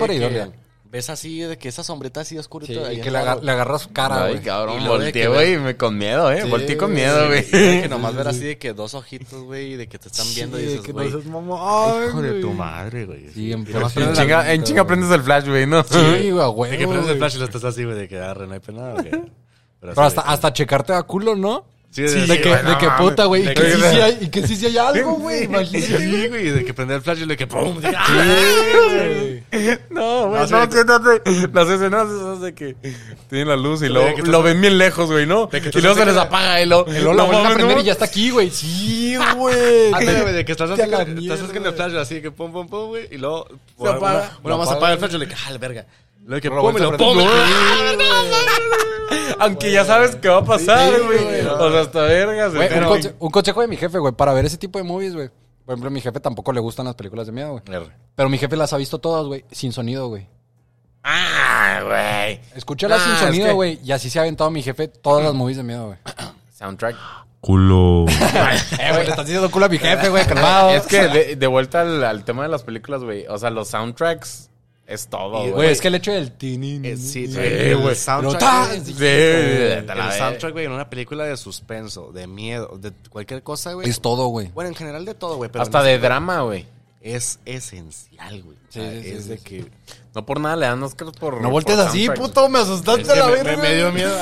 Ves 0.92 1.08
así, 1.08 1.40
de 1.40 1.56
que 1.56 1.68
esa 1.70 1.82
sombrita 1.82 2.20
así 2.20 2.36
oscurita. 2.36 2.74
Sí, 2.74 2.78
ahí 2.78 2.98
y 2.98 3.00
que 3.00 3.10
le, 3.10 3.16
agar- 3.16 3.36
güey. 3.36 3.46
le 3.46 3.52
agarras 3.52 3.88
cara, 3.94 4.26
Ay, 4.26 4.32
güey. 4.34 4.44
cabrón, 4.44 4.86
volteé, 4.86 5.26
güey, 5.26 5.56
me 5.56 5.74
con 5.74 5.96
miedo, 5.96 6.30
eh. 6.30 6.42
Sí, 6.44 6.50
volteé 6.50 6.76
con 6.76 6.92
miedo, 6.92 7.28
güey. 7.28 7.48
que 7.50 7.88
nomás 7.88 8.14
ver 8.14 8.28
así 8.28 8.40
de 8.40 8.58
que 8.58 8.74
dos 8.74 8.92
ojitos, 8.92 9.42
güey, 9.42 9.72
y 9.72 9.76
de 9.76 9.88
que 9.88 9.98
te 9.98 10.08
están 10.08 10.26
viendo 10.34 10.60
y 10.60 10.64
dices, 10.66 10.82
que 10.82 10.92
no 10.92 10.98
güey, 11.02 11.10
mamón, 11.24 12.08
hijo 12.08 12.20
de 12.20 12.40
tu 12.42 12.52
madre, 12.52 13.06
güey. 13.06 13.30
Sí, 13.30 13.50
en 13.52 13.64
chinga, 13.64 14.52
en 14.52 14.62
chinga 14.64 14.86
prendes 14.86 15.10
el 15.10 15.22
flash, 15.22 15.48
güey, 15.48 15.66
¿no? 15.66 15.82
Sí, 15.82 16.30
güey, 16.30 16.46
güey. 16.52 16.70
De 16.72 16.78
que 16.78 16.86
prendes 16.86 17.08
el 17.08 17.16
flash 17.16 17.36
y 17.36 17.38
lo 17.38 17.44
estás 17.46 17.64
así, 17.64 17.84
güey, 17.84 17.96
de 17.96 18.06
que 18.08 18.18
agarre, 18.18 18.46
no 18.46 18.52
hay 18.52 18.60
pena, 18.60 18.92
güey. 18.92 19.10
Pero, 19.80 20.00
hasta, 20.00 20.20
hasta 20.20 20.52
checarte 20.52 20.92
a 20.92 21.02
culo, 21.04 21.34
¿no? 21.34 21.64
Sí, 21.92 22.02
de 22.02 22.40
que, 22.40 22.48
güey, 22.48 22.62
de 22.64 22.70
no 22.70 22.78
que 22.78 22.86
mames. 22.86 23.00
puta, 23.10 23.24
güey. 23.26 23.42
Y 23.42 23.46
De 23.46 23.54
que 23.54 23.62
que- 23.62 23.72
sí, 23.74 23.80
sí 23.80 24.00
hay, 24.00 24.18
y 24.22 24.28
que 24.30 24.46
sí, 24.46 24.56
sí 24.56 24.66
hay 24.66 24.78
algo, 24.78 25.12
güey. 25.16 25.44
Imagínate. 25.44 25.98
Sí, 25.98 26.28
güey, 26.28 26.50
de 26.50 26.64
que 26.64 26.72
prender 26.72 26.96
el 26.96 27.02
flash 27.02 27.18
y 27.22 27.26
de 27.26 27.36
que 27.36 27.46
pum. 27.46 27.80
de 27.80 27.90
que, 27.90 27.96
¡ah! 27.96 28.06
güey. 28.88 29.78
No, 29.90 30.28
güey, 30.28 30.40
No, 30.40 30.46
no, 30.46 30.64
sí. 30.66 30.72
siéntate. 30.72 31.48
Las 31.52 31.68
escenas 31.68 32.08
esas 32.08 32.40
de 32.40 32.54
que 32.54 32.76
tienen 33.28 33.48
la 33.48 33.56
luz 33.56 33.80
y 33.80 33.84
de 33.84 33.90
luego 33.90 34.14
que 34.16 34.22
lo 34.22 34.38
tú- 34.38 34.44
ven 34.44 34.60
bien 34.60 34.78
lejos, 34.78 35.10
güey, 35.10 35.26
¿no? 35.26 35.46
de 35.48 35.60
que 35.60 35.68
Y 35.78 35.80
luego 35.82 35.96
se 35.96 36.06
les 36.06 36.16
apaga 36.16 36.62
y 36.62 36.66
luego... 36.66 36.86
Y 36.88 36.92
luego 37.00 37.12
la 37.12 37.22
no 37.24 37.26
vuelven 37.26 37.46
a 37.46 37.54
prender 37.54 37.76
¿no? 37.76 37.82
y 37.82 37.84
ya 37.84 37.92
está 37.92 38.06
aquí, 38.06 38.30
güey. 38.30 38.50
Sí, 38.50 39.16
güey. 39.36 39.92
Ándale, 39.92 40.22
güey, 40.22 40.34
de 40.34 40.44
que 40.46 40.52
estás 40.52 40.70
con 40.70 41.66
el 41.66 41.72
flash 41.74 41.96
así 41.96 42.22
que 42.22 42.30
pum, 42.30 42.52
pum, 42.52 42.68
pum, 42.68 42.88
güey, 42.88 43.08
y 43.10 43.18
luego... 43.18 43.46
Se 43.80 43.88
apaga. 43.88 44.38
Una 44.42 44.56
más 44.56 44.68
Lo 44.70 44.76
apaga 44.76 44.92
el 44.94 44.98
flash 44.98 45.14
y 45.14 45.18
le 45.18 45.28
que, 45.28 45.34
ah, 45.34 45.50
la 45.52 45.58
verga. 45.58 45.86
Que 46.40 46.48
Lo 46.48 46.58
y 46.58 46.62
vuelves 46.62 46.82
a 46.82 46.84
lo 46.90 46.96
prender. 46.96 47.28
Aunque 49.38 49.72
ya 49.72 49.84
sabes 49.84 50.16
qué 50.16 50.28
va 50.28 50.38
a 50.38 50.44
pasar, 50.44 50.92
güey. 51.02 51.40
O 51.46 51.70
sea, 51.70 51.80
hasta 51.80 52.02
vergas, 52.02 52.54
Güey, 52.54 52.68
un, 52.78 52.84
conse- 52.84 53.14
un 53.18 53.30
consejo 53.30 53.60
de 53.60 53.68
mi 53.68 53.76
jefe, 53.76 53.98
güey, 53.98 54.12
para 54.14 54.32
ver 54.32 54.44
ese 54.44 54.56
tipo 54.56 54.78
de 54.78 54.84
movies, 54.84 55.14
güey. 55.14 55.30
Por 55.64 55.74
ejemplo, 55.74 55.88
a 55.88 55.90
mi 55.92 56.00
jefe 56.00 56.20
tampoco 56.20 56.52
le 56.52 56.60
gustan 56.60 56.86
las 56.86 56.94
películas 56.94 57.26
de 57.26 57.32
miedo, 57.32 57.50
güey. 57.52 57.62
Pero 58.14 58.28
mi 58.28 58.38
jefe 58.38 58.56
las 58.56 58.72
ha 58.72 58.76
visto 58.76 58.98
todas, 58.98 59.26
güey, 59.26 59.44
sin 59.50 59.72
sonido, 59.72 60.08
güey. 60.08 60.26
Ah, 61.04 61.80
güey. 61.84 62.40
Escúchalas 62.54 63.00
Ah, 63.00 63.04
sin 63.04 63.12
es 63.14 63.18
sonido, 63.20 63.46
que- 63.48 63.52
güey. 63.52 63.80
Y 63.84 63.92
así 63.92 64.08
se 64.10 64.18
ha 64.18 64.22
aventado 64.22 64.50
mi 64.50 64.62
jefe 64.62 64.88
todas 64.88 65.24
las 65.24 65.34
movies 65.34 65.56
de 65.56 65.62
miedo, 65.64 65.86
güey. 65.86 65.98
Soundtrack. 66.58 66.96
Culo. 67.40 68.06
Eh, 68.78 68.90
güey, 68.92 69.04
le 69.04 69.10
estás 69.10 69.26
diciendo 69.26 69.50
culo 69.50 69.66
a 69.66 69.68
mi 69.68 69.78
jefe, 69.78 70.08
güey, 70.08 70.24
calmado. 70.28 70.70
Es 70.70 70.86
que 70.86 71.08
de, 71.08 71.36
de 71.36 71.46
vuelta 71.48 71.80
al, 71.80 72.02
al 72.04 72.24
tema 72.24 72.44
de 72.44 72.48
las 72.48 72.62
películas, 72.62 73.02
güey. 73.02 73.26
O 73.26 73.36
sea, 73.38 73.50
los 73.50 73.68
soundtracks 73.68 74.48
es 74.92 75.08
todo, 75.08 75.52
güey. 75.52 75.70
Es 75.70 75.80
que 75.80 75.88
el 75.88 75.94
hecho 75.94 76.12
del 76.12 76.32
tinin. 76.32 76.84
Eh, 76.84 76.96
sí, 76.96 77.26
güey. 77.26 77.94
soundtrack, 77.94 78.84
Sí, 78.84 78.94
el 78.98 79.86
soundtrack, 80.18 80.52
güey, 80.52 80.66
en 80.66 80.72
una 80.72 80.88
película 80.88 81.24
de 81.24 81.36
suspenso, 81.36 82.12
de 82.12 82.26
miedo, 82.26 82.78
de 82.78 82.92
cualquier 83.08 83.42
cosa, 83.42 83.72
güey. 83.72 83.88
Es 83.88 84.00
todo, 84.00 84.26
güey. 84.28 84.48
Bueno, 84.48 84.68
en 84.68 84.74
general 84.74 85.04
de 85.04 85.14
todo, 85.14 85.36
güey. 85.36 85.50
Hasta 85.54 85.82
de 85.82 85.98
drama, 85.98 86.42
güey. 86.42 86.66
Es 87.04 87.40
esencial, 87.46 88.42
güey. 88.42 88.56
O 88.56 88.72
sea, 88.72 88.90
Sí, 88.90 88.96
sí, 88.98 89.02
sí, 89.02 89.10
es 89.16 89.22
sí, 89.24 89.28
de 89.30 89.38
sí. 89.38 89.44
que... 89.44 89.66
No 90.14 90.24
por 90.26 90.38
nada 90.40 90.56
le 90.56 90.66
dan 90.66 90.82
Oscar 90.82 91.08
por. 91.18 91.40
No 91.40 91.50
voltees 91.50 91.78
por 91.78 91.86
así, 91.88 92.08
puto. 92.10 92.48
Me 92.48 92.58
asustaste 92.60 93.00
Es 93.02 93.08
que 93.08 93.16
la 93.18 93.26
me, 93.26 93.32
verga. 93.32 93.56
me- 93.56 93.62
me 93.62 93.74
dio 93.74 93.92
miedo. 93.92 94.14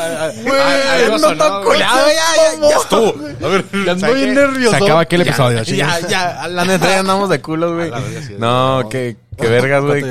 Güey, 0.44 1.20
no 1.20 1.36
tan 1.36 1.64
colado, 1.64 2.06
ya, 2.08 2.60
ya, 2.60 2.68
ya 2.68 2.76
estuvo. 2.76 3.46
A 3.46 3.48
ver, 3.48 3.64
Ya 3.84 3.92
ando 3.92 3.98
¿sabes 3.98 4.14
bien 4.16 4.28
qué? 4.28 4.34
nervioso. 4.40 4.76
Se 4.78 4.84
acaba 4.84 5.00
aquí 5.00 5.16
el 5.16 5.24
ya, 5.24 5.30
episodio, 5.30 5.62
Ya, 5.64 6.08
ya, 6.08 6.48
la 6.48 6.64
neta 6.64 6.88
ya 6.88 7.00
andamos 7.00 7.28
de 7.28 7.40
culos, 7.40 7.74
güey. 7.74 7.90
No, 8.38 8.88
que, 8.88 9.16
que 9.36 9.46
vergas, 9.48 9.82
güey. 9.84 10.02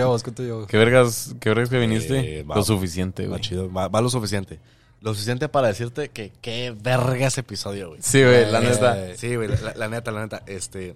Que 0.67 0.77
vergas, 0.77 1.33
que 1.39 1.49
vergas 1.49 1.69
que 1.69 1.77
viniste. 1.79 2.39
Eh, 2.39 2.43
va. 2.43 2.55
Lo 2.55 2.63
suficiente, 2.63 3.23
Va 3.23 3.29
güey. 3.29 3.41
chido, 3.41 3.71
va, 3.71 3.87
va 3.87 4.01
lo 4.01 4.09
suficiente. 4.09 4.59
Lo 5.01 5.13
suficiente 5.13 5.47
para 5.47 5.69
decirte 5.69 6.09
que 6.09 6.33
qué 6.41 6.75
verga 6.77 7.27
ese 7.27 7.39
episodio, 7.39 7.89
güey. 7.89 8.01
Sí, 8.01 8.21
güey, 8.21 8.51
la 8.51 8.59
Eh, 8.59 8.63
neta. 8.63 8.97
Sí, 9.17 9.33
güey, 9.35 9.47
la, 9.47 9.73
la 9.75 9.87
neta, 9.87 10.11
la 10.11 10.21
neta, 10.23 10.43
este... 10.45 10.93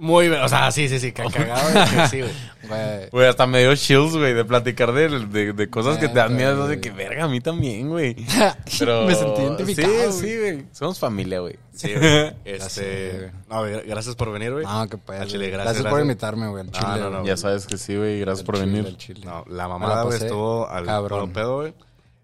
Muy 0.00 0.28
bien, 0.28 0.40
o 0.42 0.48
sea, 0.48 0.70
sí, 0.70 0.88
sí, 0.88 1.00
sí, 1.00 1.10
ca- 1.12 1.24
cagado, 1.30 1.72
que 1.72 2.08
sí, 2.08 2.20
güey. 2.68 3.08
Güey. 3.10 3.26
Hasta 3.26 3.46
me 3.46 3.60
dio 3.60 3.74
chills, 3.74 4.12
güey, 4.16 4.32
de 4.34 4.44
platicar 4.44 4.92
de, 4.92 5.08
de, 5.26 5.52
de 5.52 5.70
cosas 5.70 5.98
que 5.98 6.08
te 6.08 6.14
dan 6.14 6.36
miedo. 6.36 6.68
De 6.68 6.80
que 6.80 6.90
verga, 6.90 7.24
a 7.24 7.28
mí 7.28 7.40
también, 7.40 7.88
güey. 7.88 8.14
Pero... 8.78 9.06
Me 9.06 9.14
sentí 9.14 9.42
identificado, 9.42 10.12
Sí, 10.12 10.20
sí, 10.20 10.38
güey. 10.38 10.66
Somos 10.72 10.98
familia, 10.98 11.40
güey. 11.40 11.56
Sí, 11.74 11.92
güey. 11.94 12.34
Este... 12.44 13.30
güey. 13.48 13.72
No, 13.72 13.80
gracias 13.86 14.14
por 14.14 14.30
venir, 14.32 14.52
güey. 14.52 14.64
No, 14.64 14.86
qué 14.88 14.98
pedo. 14.98 15.22
Al 15.22 15.28
chile, 15.28 15.48
gracias, 15.50 15.74
Gracias 15.74 15.90
por 15.92 16.00
invitarme, 16.00 16.48
güey. 16.48 16.60
al 16.62 16.66
No, 16.66 16.72
Chile, 16.72 17.00
no, 17.00 17.10
no. 17.10 17.24
Ya 17.24 17.36
sabes 17.36 17.66
que 17.66 17.76
sí, 17.78 17.96
güey. 17.96 18.20
Gracias 18.20 18.44
por 18.44 18.56
chile, 18.56 18.66
venir. 18.66 18.96
chile. 18.96 19.20
No, 19.24 19.44
la 19.48 19.66
mamada, 19.68 20.02
güey, 20.04 20.18
estuvo 20.18 20.68
al 20.68 20.84
cabrón. 20.86 21.32
pedo, 21.32 21.56
güey. 21.56 21.74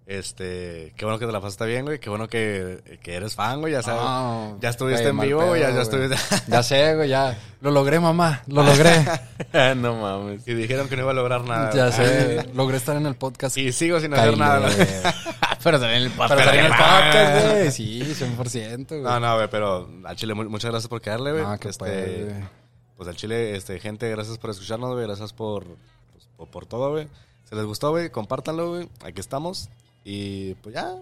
Este, 0.07 0.93
qué 0.99 1.07
bueno 1.07 1.19
que 1.19 1.25
te 1.25 1.33
la 1.33 1.41
pasaste 1.41 1.65
bien, 1.65 1.87
güey. 1.87 1.99
Qué 1.99 2.11
bueno 2.11 2.29
que, 2.29 2.99
que 3.03 3.15
eres 3.15 3.35
fan, 3.35 3.61
güey. 3.61 3.73
Ya 3.73 3.83
sabes. 3.83 4.61
Ya 4.61 4.69
estuviste 4.69 5.09
en 5.09 5.19
vivo, 5.19 5.39
pedo, 5.41 5.49
güey. 5.49 5.63
Ya, 5.63 5.71
ya 5.71 5.81
estuviste. 5.81 6.17
Ya 6.47 6.63
sé, 6.63 6.95
güey, 6.95 7.09
ya. 7.09 7.39
Lo 7.63 7.71
logré, 7.71 7.99
mamá. 8.01 8.43
Lo 8.47 8.63
logré. 8.63 8.93
no 9.77 9.95
mames. 9.97 10.47
y 10.47 10.53
dijeron 10.53 10.89
que 10.89 10.97
no 10.97 11.03
iba 11.03 11.13
a 11.13 11.15
lograr 11.15 11.45
nada. 11.45 11.73
ya 11.73 11.91
sé. 11.91 12.47
Logré 12.55 12.77
estar 12.77 12.97
en 12.97 13.07
el 13.07 13.15
podcast. 13.15 13.57
Y 13.57 13.73
sigo 13.73 13.99
sin 13.99 14.13
hacer 14.13 14.37
nada. 14.37 14.69
Pero 15.63 15.81
también 15.81 16.03
el 16.03 16.11
Pero 16.11 16.39
estar 16.39 16.55
en 16.55 16.65
el 16.67 16.71
podcast, 16.73 17.47
güey. 17.55 17.71
Sí, 17.71 18.03
100%, 18.03 18.87
güey. 18.89 19.01
No, 19.03 19.21
no, 19.21 19.37
güey, 19.37 19.49
pero 19.51 19.89
al 20.05 20.17
chile, 20.17 20.35
mu- 20.35 20.51
muchas 20.51 20.71
gracias 20.71 20.89
por 20.91 21.01
quedarle, 21.01 21.33
güey. 21.33 21.45
No, 21.45 21.59
qué 21.59 21.71
este, 21.71 22.25
güey. 22.25 22.35
pues 22.99 23.09
al 23.09 23.17
chile, 23.17 23.57
este, 23.57 23.81
gente, 23.81 24.11
gracias 24.11 24.37
por 24.37 24.51
escucharnos, 24.51 24.93
güey. 24.93 25.07
Gracias 25.07 25.33
por, 25.33 25.65
pues, 25.65 26.29
por, 26.37 26.49
por 26.51 26.67
todo, 26.67 26.91
güey. 26.91 27.09
Si 27.49 27.55
les 27.55 27.65
gustó, 27.65 27.91
güey, 27.91 28.11
compártanlo, 28.11 28.69
güey. 28.69 28.91
Aquí 29.03 29.21
estamos. 29.21 29.71
Y 30.05 30.55
pues 30.55 30.75
ya. 30.75 30.97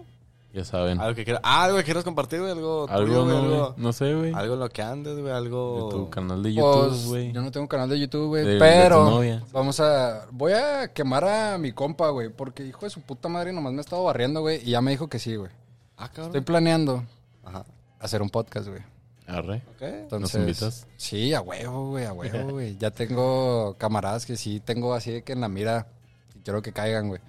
Ya 0.53 0.63
saben. 0.63 1.01
Algo 1.01 1.15
que 1.15 1.23
quieras. 1.25 1.41
Ah, 1.43 1.63
algo 1.63 1.77
que 1.79 1.83
quieras 1.83 2.03
compartir, 2.03 2.39
güey. 2.39 2.51
Algo, 2.51 2.85
tuyo, 2.85 2.95
Algo, 2.99 3.23
güey, 3.25 3.35
no, 3.35 3.41
güey. 3.41 3.53
algo, 3.55 3.73
No 3.77 3.91
sé, 3.91 4.13
güey. 4.13 4.33
algo 4.33 4.53
en 4.53 4.59
lo 4.59 4.69
que 4.69 4.81
andes, 4.83 5.17
güey. 5.17 5.33
Algo. 5.33 5.89
De 5.89 5.95
tu 5.97 6.09
canal 6.11 6.43
de 6.43 6.53
Pues, 6.53 6.55
YouTube, 6.91 7.07
güey. 7.09 7.31
yo 7.31 7.41
no 7.41 7.51
tengo 7.51 7.67
canal 7.67 7.89
de 7.89 7.99
YouTube, 7.99 8.27
güey. 8.27 8.45
De- 8.45 8.53
de 8.53 8.59
pero 8.59 9.03
tu 9.03 9.09
novia. 9.09 9.43
vamos 9.51 9.79
a. 9.79 10.27
Voy 10.31 10.51
a 10.53 10.89
quemar 10.93 11.23
a 11.25 11.57
mi 11.57 11.71
compa, 11.71 12.09
güey. 12.09 12.29
Porque 12.29 12.63
hijo 12.63 12.85
de 12.85 12.91
su 12.91 13.01
puta 13.01 13.29
madre 13.29 13.51
nomás 13.51 13.73
me 13.73 13.79
ha 13.79 13.81
estado 13.81 14.03
barriendo, 14.03 14.41
güey. 14.41 14.61
Y 14.63 14.71
ya 14.71 14.81
me 14.81 14.91
dijo 14.91 15.07
que 15.07 15.17
sí, 15.17 15.35
güey. 15.35 15.49
Ah, 15.97 16.05
Estoy 16.05 16.23
cabrón. 16.25 16.43
planeando 16.43 17.03
Ajá. 17.43 17.65
hacer 17.99 18.21
un 18.21 18.29
podcast, 18.29 18.67
güey. 18.67 18.81
Arre. 19.25 19.63
Ok. 19.75 19.81
Entonces, 19.81 20.39
invitas? 20.39 20.87
Sí, 20.97 21.33
a 21.33 21.41
huevo, 21.41 21.87
güey, 21.89 22.05
a 22.05 22.13
huevo, 22.13 22.51
güey. 22.51 22.77
Ya 22.77 22.91
tengo 22.91 23.75
camaradas 23.79 24.25
que 24.27 24.37
sí 24.37 24.59
tengo 24.59 24.93
así 24.93 25.11
de 25.11 25.23
que 25.23 25.33
en 25.33 25.41
la 25.41 25.47
mira 25.49 25.87
y 26.35 26.39
quiero 26.41 26.61
que 26.61 26.73
caigan, 26.73 27.07
güey. 27.07 27.21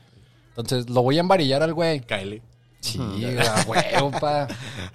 Entonces, 0.57 0.89
lo 0.89 1.03
voy 1.03 1.17
a 1.17 1.21
embarillar 1.21 1.63
al 1.63 1.75
güey. 1.75 2.01
Kylie. 2.01 2.43
Sí, 2.81 2.99
güey, 2.99 3.39
a 3.39 3.65
huevo, 3.67 4.11
pa. 4.13 4.47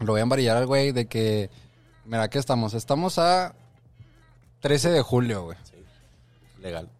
Lo 0.00 0.12
voy 0.12 0.20
a 0.20 0.22
embarillar 0.22 0.58
al 0.58 0.66
güey 0.66 0.92
de 0.92 1.06
que... 1.06 1.50
Mira, 2.04 2.28
¿qué 2.28 2.38
estamos? 2.38 2.74
Estamos 2.74 3.18
a 3.18 3.54
13 4.60 4.90
de 4.90 5.00
julio, 5.00 5.44
güey. 5.44 5.56
Legal. 6.60 6.90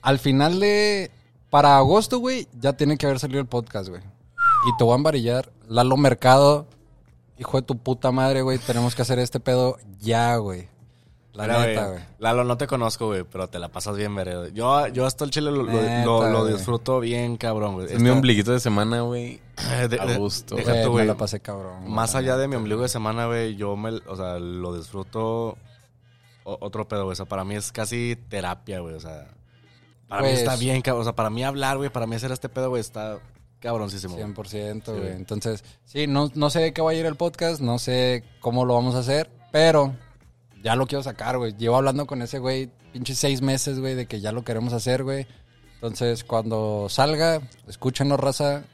Al 0.00 0.18
final 0.18 0.60
de... 0.60 1.10
Para 1.50 1.76
agosto, 1.76 2.18
güey, 2.18 2.48
ya 2.58 2.72
tiene 2.72 2.96
que 2.96 3.06
haber 3.06 3.20
salido 3.20 3.40
el 3.40 3.46
podcast, 3.46 3.88
güey. 3.88 4.00
Y 4.00 4.76
te 4.78 4.84
voy 4.84 4.94
a 4.94 4.96
embarillar. 4.96 5.52
Lalo 5.68 5.96
Mercado, 5.96 6.66
hijo 7.38 7.60
de 7.60 7.66
tu 7.66 7.76
puta 7.78 8.10
madre, 8.12 8.42
güey. 8.42 8.58
Tenemos 8.58 8.94
que 8.94 9.02
hacer 9.02 9.18
este 9.18 9.40
pedo 9.40 9.76
ya, 10.00 10.36
güey. 10.36 10.68
La 11.36 11.42
Mira, 11.44 11.66
neta, 11.66 11.86
güey. 11.88 12.00
Lalo, 12.18 12.44
no 12.44 12.56
te 12.56 12.66
conozco, 12.66 13.06
güey, 13.08 13.24
pero 13.24 13.48
te 13.48 13.58
la 13.58 13.68
pasas 13.68 13.96
bien, 13.96 14.14
veré. 14.14 14.52
Yo, 14.54 14.86
yo 14.88 15.04
hasta 15.06 15.24
el 15.24 15.30
chile 15.30 15.50
lo, 15.50 15.62
lo- 15.64 15.72
Neta, 15.72 16.04
lo- 16.04 16.28
lo 16.30 16.40
güey. 16.42 16.54
disfruto 16.54 16.98
bien, 17.00 17.36
cabrón, 17.36 17.74
güey. 17.74 17.92
Es 17.92 18.00
mi 18.00 18.08
ombliguito 18.10 18.52
de 18.52 18.60
semana, 18.60 19.02
güey. 19.02 19.40
De- 19.88 20.00
a 20.00 20.06
de- 20.06 20.16
gusto, 20.16 20.54
deja 20.56 20.70
Güey, 20.72 20.82
tú, 20.82 20.88
me 20.88 20.92
güey. 20.94 21.06
la 21.06 21.14
pasé 21.16 21.40
cabrón. 21.40 21.90
Más 21.90 22.14
allá 22.14 22.36
de 22.36 22.48
mi 22.48 22.56
ombligo 22.56 22.82
de 22.82 22.88
semana, 22.88 23.26
güey, 23.26 23.54
yo 23.56 23.76
me, 23.76 23.90
o 24.06 24.16
sea, 24.16 24.38
lo 24.38 24.74
disfruto 24.76 25.56
o- 26.44 26.58
otro 26.60 26.88
pedo, 26.88 27.04
güey. 27.04 27.12
O 27.12 27.16
sea, 27.16 27.26
para 27.26 27.44
mí 27.44 27.54
es 27.54 27.70
casi 27.72 28.16
terapia, 28.28 28.80
güey. 28.80 28.94
O 28.94 29.00
sea, 29.00 29.28
para 30.08 30.22
mí 30.22 30.28
Pues- 30.28 30.38
está 30.40 30.56
bien, 30.56 30.80
cabrón. 30.82 31.02
O 31.02 31.04
sea, 31.04 31.14
para 31.14 31.30
mí 31.30 31.44
hablar, 31.44 31.76
güey, 31.76 31.90
para 31.90 32.06
mí 32.06 32.16
hacer 32.16 32.32
este 32.32 32.48
pedo, 32.48 32.70
güey, 32.70 32.80
está 32.80 33.18
cabroncísimo. 33.60 34.14
güey. 34.14 34.24
100%, 34.24 34.94
Sí. 34.94 35.00
güey. 35.00 35.12
Entonces, 35.12 35.64
sí, 35.84 36.06
no, 36.06 36.30
no 36.34 36.50
sé 36.50 36.72
qué 36.72 36.80
va 36.82 36.92
a 36.92 36.94
ir 36.94 37.04
el 37.06 37.16
podcast, 37.16 37.60
no 37.60 37.78
sé 37.78 38.22
cómo 38.40 38.64
lo 38.64 38.74
vamos 38.74 38.94
a 38.94 39.00
hacer, 39.00 39.30
pero 39.50 39.94
ya 40.66 40.74
lo 40.74 40.88
quiero 40.88 41.04
sacar, 41.04 41.38
güey. 41.38 41.54
Llevo 41.56 41.76
hablando 41.76 42.08
con 42.08 42.22
ese 42.22 42.40
güey 42.40 42.68
pinches 42.92 43.18
seis 43.18 43.40
meses, 43.40 43.78
güey, 43.78 43.94
de 43.94 44.06
que 44.06 44.20
ya 44.20 44.32
lo 44.32 44.42
queremos 44.42 44.72
hacer, 44.72 45.04
güey. 45.04 45.24
Entonces, 45.74 46.24
cuando 46.24 46.88
salga, 46.88 47.40
escúchenos, 47.68 48.18
raza. 48.18 48.64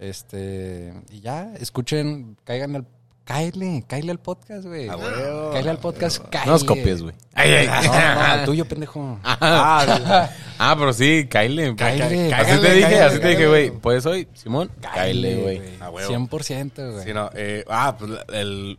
Este, 0.00 0.92
y 1.08 1.20
ya, 1.20 1.54
escuchen, 1.60 2.36
caigan 2.42 2.74
al... 2.74 2.86
Cáele, 3.22 3.84
cáele 3.86 4.10
al 4.10 4.18
podcast, 4.18 4.64
güey. 4.66 4.88
A 4.88 4.96
huevo. 4.96 5.52
Cáele 5.52 5.70
al 5.70 5.78
podcast, 5.78 6.18
cáele. 6.30 6.46
No 6.46 6.52
nos 6.52 6.64
copies, 6.64 7.00
güey. 7.00 7.14
No, 7.36 7.84
no, 7.84 8.20
al 8.24 8.44
tuyo, 8.44 8.64
pendejo. 8.64 9.20
Ah, 9.24 10.28
Ah, 10.58 10.74
pero 10.76 10.92
sí, 10.92 11.28
Kyle. 11.30 11.76
Cáele. 11.76 12.34
Así 12.34 12.50
Cáele, 12.50 12.60
te 12.60 12.74
dije, 12.74 12.88
cáele, 12.88 13.02
así 13.02 13.20
te 13.20 13.28
dije, 13.28 13.34
cáele, 13.36 13.48
güey. 13.48 13.70
¿Puedes 13.70 14.04
hoy, 14.04 14.26
Simón? 14.34 14.68
Kyle, 14.80 15.42
güey. 15.42 15.62
A 15.78 15.90
huevo. 15.90 16.12
100%, 16.12 16.92
güey. 16.92 17.04
sí, 17.04 17.14
no, 17.14 17.30
eh, 17.36 17.64
ah, 17.68 17.96
pues 17.96 18.10
el. 18.32 18.76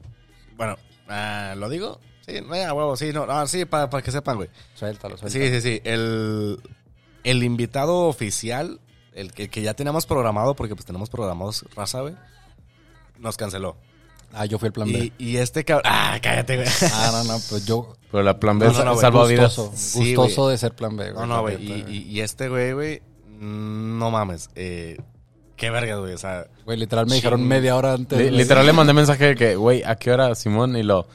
Bueno, 0.57 0.75
ah, 1.07 1.53
¿lo 1.55 1.69
digo? 1.69 2.01
Sí, 2.31 2.41
no, 2.47 2.53
a 2.53 2.73
huevo, 2.73 2.95
sí, 2.97 3.11
no, 3.13 3.25
no, 3.25 3.47
sí, 3.47 3.65
para, 3.65 3.89
para 3.89 4.03
que 4.03 4.11
sepan, 4.11 4.37
güey. 4.37 4.49
Suéltalo, 4.75 5.17
suéltalo. 5.17 5.45
Sí, 5.45 5.51
sí, 5.53 5.61
sí. 5.61 5.81
El, 5.83 6.59
el 7.23 7.43
invitado 7.43 7.99
oficial, 8.07 8.79
el 9.13 9.31
que, 9.33 9.49
que 9.49 9.61
ya 9.61 9.73
teníamos 9.73 10.05
programado, 10.05 10.55
porque 10.55 10.75
pues 10.75 10.85
tenemos 10.85 11.09
programados 11.09 11.65
raza, 11.75 12.01
güey, 12.01 12.15
nos 13.19 13.37
canceló. 13.37 13.75
Ah, 14.33 14.45
yo 14.45 14.57
fui 14.59 14.67
el 14.67 14.73
plan 14.73 14.89
B. 14.91 15.11
Y, 15.17 15.25
y 15.31 15.37
este 15.37 15.65
cabrón. 15.65 15.91
Ah, 15.93 16.17
cállate, 16.21 16.55
güey. 16.55 16.67
Ah, 16.93 17.09
no, 17.11 17.33
no, 17.33 17.39
pues 17.49 17.65
yo 17.65 17.93
Pero 18.11 18.23
la 18.23 18.39
plan 18.39 18.57
B 18.59 18.65
No, 18.67 18.71
no, 18.71 18.85
no, 18.85 18.91
güey, 18.93 19.01
salva 19.01 19.27
vidas. 19.27 19.57
gustoso, 19.57 19.71
Sí, 19.75 20.15
gustoso 20.15 20.43
güey. 20.43 20.53
de 20.53 20.57
ser 20.57 20.73
plan 20.73 20.95
B, 20.95 21.11
No, 21.13 21.25
no, 21.25 21.41
güey. 21.41 21.61
Y, 21.61 21.69
neta, 21.69 21.89
y- 21.89 22.03
y 22.03 22.21
este 22.21 22.47
güey, 22.47 22.71
güey, 22.71 23.01
no 23.27 24.09
mames. 24.09 24.49
Eh, 24.55 24.97
qué 25.57 25.69
verga, 25.69 25.97
güey. 25.97 26.13
O 26.13 26.17
sea, 26.17 26.47
Güey, 26.65 26.77
literal 26.77 27.07
me 27.07 27.15
dijeron 27.15 27.45
media 27.45 27.75
hora 27.75 27.91
antes. 27.93 28.17
Li- 28.17 28.25
güey. 28.29 28.37
literal 28.37 28.65
le 28.65 28.71
mandé 28.71 28.93
mensaje 28.93 29.25
de 29.25 29.35
que, 29.35 29.55
güey, 29.57 29.83
¿a 29.83 29.95
qué 29.97 30.11
hora, 30.13 30.33
Simón? 30.35 30.77
Y 30.77 30.83
lo, 30.83 31.07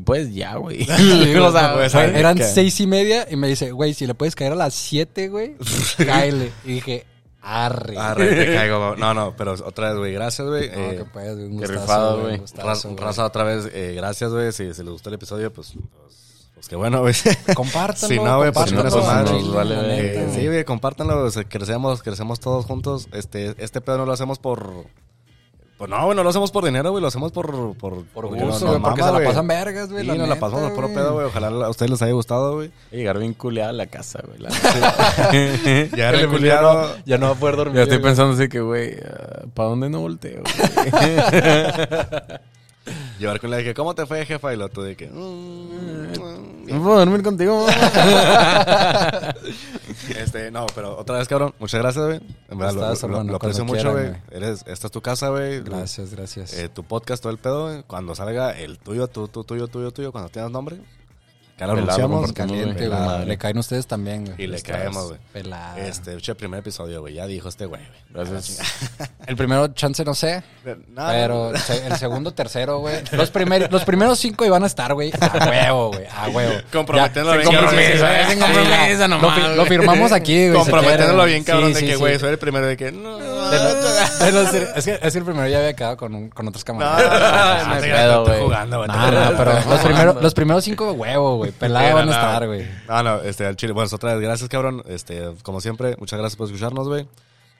si 0.00 0.02
puedes, 0.02 0.34
ya, 0.34 0.56
güey. 0.56 0.84
Sí, 0.84 1.34
o 1.38 1.52
sea, 1.52 1.74
güey, 1.74 2.16
eran 2.18 2.36
¿qué? 2.36 2.44
seis 2.44 2.80
y 2.80 2.86
media 2.86 3.26
y 3.30 3.36
me 3.36 3.48
dice, 3.48 3.70
güey, 3.72 3.94
si 3.94 4.06
le 4.06 4.14
puedes 4.14 4.34
caer 4.34 4.52
a 4.52 4.56
las 4.56 4.74
siete, 4.74 5.28
güey, 5.28 5.56
cáele. 5.98 6.52
Y 6.64 6.72
dije, 6.74 7.06
arre. 7.42 7.96
arre, 7.98 8.34
te 8.46 8.54
caigo. 8.54 8.88
güey. 8.88 9.00
No, 9.00 9.14
no, 9.14 9.34
pero 9.36 9.52
otra 9.64 9.90
vez, 9.90 9.98
güey, 9.98 10.12
gracias, 10.12 10.46
güey. 10.48 10.68
No, 10.70 10.74
Eh, 10.76 10.96
que 10.98 11.04
puedes, 11.04 11.34
güey, 11.36 11.46
un 11.46 11.52
qué 11.60 11.66
gustazo, 11.66 11.80
rifado, 11.80 12.20
güey, 12.22 12.42
raza, 12.96 13.24
otra 13.24 13.44
vez, 13.44 13.68
eh, 13.72 13.94
gracias, 13.96 14.30
güey. 14.30 14.52
Si, 14.52 14.74
si 14.74 14.82
les 14.82 14.90
gustó 14.92 15.08
el 15.10 15.14
episodio, 15.16 15.52
pues, 15.52 15.72
pues, 15.72 16.48
pues 16.54 16.68
qué 16.68 16.76
bueno, 16.76 17.00
güey. 17.00 17.14
Compártanlo, 17.54 18.08
Si 18.08 18.20
no, 18.20 18.36
güey, 18.38 18.52
pues 18.52 18.72
vale, 18.72 19.74
güey. 19.76 19.86
neta, 19.88 20.20
Eh, 20.20 20.24
güey. 20.26 20.34
sí, 20.40 20.46
güey, 20.46 20.64
compártanlo. 20.64 21.24
o 21.24 21.30
sea, 21.30 21.44
crecemos, 21.44 22.02
crecemos 22.02 22.40
todos 22.40 22.66
juntos. 22.66 23.08
Este, 23.12 23.54
este 23.58 23.80
pedo 23.80 23.98
no 23.98 24.06
lo 24.06 24.12
hacemos 24.12 24.38
por. 24.38 24.84
Pues 25.80 25.88
no, 25.90 26.04
güey, 26.04 26.14
no 26.14 26.22
lo 26.22 26.28
hacemos 26.28 26.50
por 26.50 26.62
dinero, 26.62 26.90
güey. 26.90 27.00
Lo 27.00 27.08
hacemos 27.08 27.32
por. 27.32 27.46
Por, 27.78 28.04
Por 28.04 28.26
gusto, 28.26 28.66
güey, 28.66 28.80
porque 28.80 28.80
mama, 28.80 28.96
se 28.96 29.02
la 29.02 29.10
güey. 29.12 29.26
pasan 29.26 29.46
vergas, 29.48 29.90
güey. 29.90 30.02
Sí, 30.02 30.08
la 30.08 30.14
nos 30.14 30.28
la 30.28 30.36
pasamos 30.38 30.72
por 30.72 30.74
puro 30.74 30.88
pedo, 30.94 31.14
güey. 31.14 31.24
Ojalá 31.26 31.46
a 31.48 31.70
ustedes 31.70 31.90
les 31.90 32.02
haya 32.02 32.12
gustado, 32.12 32.56
güey. 32.56 32.70
Llegar 32.90 33.18
bien 33.18 33.32
culeada 33.32 33.70
a 33.70 33.72
la 33.72 33.86
casa, 33.86 34.20
güey. 34.26 34.38
la- 34.40 34.50
Ya 35.96 36.10
El 36.10 36.16
era 36.20 36.28
culiado. 36.28 36.96
Ya 37.06 37.16
no 37.16 37.28
va 37.28 37.32
a 37.32 37.36
poder 37.36 37.56
dormir. 37.56 37.76
Ya 37.76 37.82
estoy 37.84 37.96
güey. 37.96 38.10
pensando 38.10 38.34
así 38.34 38.50
que, 38.50 38.60
güey, 38.60 38.94
¿para 39.54 39.70
dónde 39.70 39.88
no 39.88 40.00
volteo? 40.00 40.42
Llevar 43.18 43.38
con 43.40 43.50
la 43.50 43.58
dije, 43.58 43.74
¿cómo 43.74 43.94
te 43.94 44.06
fue, 44.06 44.24
jefa? 44.24 44.52
Y 44.54 44.56
lo 44.56 44.68
tú 44.70 44.80
de 44.82 44.96
que. 44.96 45.06
mm, 45.08 46.66
¿No 46.66 46.82
puedo 46.82 46.98
dormir 46.98 47.22
contigo? 47.22 47.66
Este, 50.16 50.50
no, 50.50 50.66
pero 50.74 50.98
otra 50.98 51.18
vez, 51.18 51.28
cabrón. 51.28 51.54
Muchas 51.58 51.80
gracias, 51.80 52.04
güey. 52.04 52.20
En 52.48 52.58
verdad, 52.58 52.96
lo, 53.02 53.24
lo- 53.24 53.36
aprecio 53.36 53.64
mucho, 53.64 53.92
güey. 53.92 54.12
Eres, 54.30 54.64
esta 54.66 54.86
es 54.86 54.92
tu 54.92 55.00
casa, 55.00 55.28
güey. 55.28 55.62
Gracias, 55.62 56.10
gracias. 56.14 56.52
Eh, 56.54 56.68
tu 56.68 56.82
podcast, 56.84 57.22
todo 57.22 57.32
el 57.32 57.38
pedo, 57.38 57.64
güey. 57.68 57.82
Cuando 57.84 58.14
salga 58.14 58.50
el 58.58 58.78
tuyo, 58.78 59.08
tu, 59.08 59.28
tu, 59.28 59.44
tuyo, 59.44 59.68
tuyo, 59.68 59.90
tuyo, 59.92 60.12
cuando 60.12 60.30
tengas 60.30 60.50
nombre. 60.50 60.78
Acá 61.60 61.66
lo 61.66 61.74
Pelado, 61.74 61.92
anunciamos. 62.06 62.26
compartimos, 62.26 62.74
Caliente, 62.74 62.88
güey. 62.88 63.26
Le 63.26 63.36
caen 63.36 63.58
ustedes 63.58 63.86
también, 63.86 64.24
güey. 64.24 64.36
Y 64.42 64.46
le 64.46 64.62
caemos, 64.62 65.08
güey. 65.08 65.20
Pelada. 65.30 65.78
Este, 65.78 66.12
el 66.14 66.36
primer 66.36 66.60
episodio, 66.60 67.00
güey. 67.02 67.12
Ya 67.14 67.26
dijo 67.26 67.50
este 67.50 67.66
güey, 67.66 67.82
güey. 67.86 68.26
Gracias. 68.26 68.60
El 69.26 69.36
primero, 69.36 69.68
chance, 69.68 70.02
no 70.04 70.14
sé. 70.14 70.42
Nada, 70.88 71.12
Pero 71.12 71.50
el 71.50 71.58
se- 71.58 71.86
el 71.86 71.96
segundo, 71.98 72.32
tercero, 72.32 72.78
güey. 72.78 72.96
Los, 73.12 73.30
primer- 73.30 73.70
los 73.70 73.84
primeros 73.84 74.18
cinco 74.18 74.46
iban 74.46 74.62
a 74.64 74.66
estar, 74.66 74.94
güey. 74.94 75.12
A 75.20 75.48
huevo, 75.50 75.88
güey. 75.92 76.06
A 76.06 76.28
huevo. 76.30 76.54
Comprometiéndolo 76.72 77.42
Ya, 77.42 77.48
bien, 77.50 77.60
compromiso, 77.60 78.06
eh, 78.06 78.38
compromiso 78.40 79.08
nomás, 79.08 79.22
Lo, 79.22 79.30
fi- 79.50 79.56
lo 79.56 79.66
firmamos 79.66 80.12
aquí, 80.12 80.48
güey. 80.48 80.58
Comprometiéndolo 80.60 81.24
bien, 81.26 81.44
cabrón, 81.44 81.68
Sí, 81.68 81.74
de 81.74 81.80
sí, 81.80 81.86
que, 81.86 81.92
sí. 81.92 81.98
güey, 81.98 82.18
soy 82.18 82.30
el 82.30 82.38
primero 82.38 82.66
de 82.66 82.76
que. 82.78 82.90
No, 82.90 83.18
De 83.18 84.32
los- 84.32 84.54
es, 84.54 84.84
que, 84.84 84.98
es 85.02 85.12
que 85.12 85.18
el 85.18 85.24
primero 85.24 85.46
ya 85.48 85.58
había 85.58 85.74
quedado 85.74 85.96
con, 85.98 86.14
un- 86.14 86.30
con 86.30 86.48
otros 86.48 86.62
no, 86.66 86.66
camaradas. 86.66 87.66
no, 87.66 87.70
no. 87.70 88.86
No, 88.86 89.10
no, 89.10 89.36
pero 89.36 89.52
los, 89.68 89.80
primeros 89.80 90.22
los 90.22 90.34
primeros 90.34 90.64
cinco, 90.64 90.92
huevo, 90.92 91.36
güey. 91.50 91.58
Pelada 91.60 91.94
van 91.94 92.08
a 92.08 92.12
estar, 92.12 92.46
güey. 92.46 92.66
No, 92.88 93.02
no, 93.02 93.20
este, 93.22 93.46
al 93.46 93.56
chile. 93.56 93.72
Bueno, 93.72 93.88
otra 93.92 94.14
vez, 94.14 94.22
gracias, 94.22 94.48
cabrón. 94.48 94.82
Este, 94.86 95.32
como 95.42 95.60
siempre, 95.60 95.96
muchas 95.98 96.18
gracias 96.18 96.36
por 96.36 96.46
escucharnos, 96.46 96.88
güey. 96.88 97.06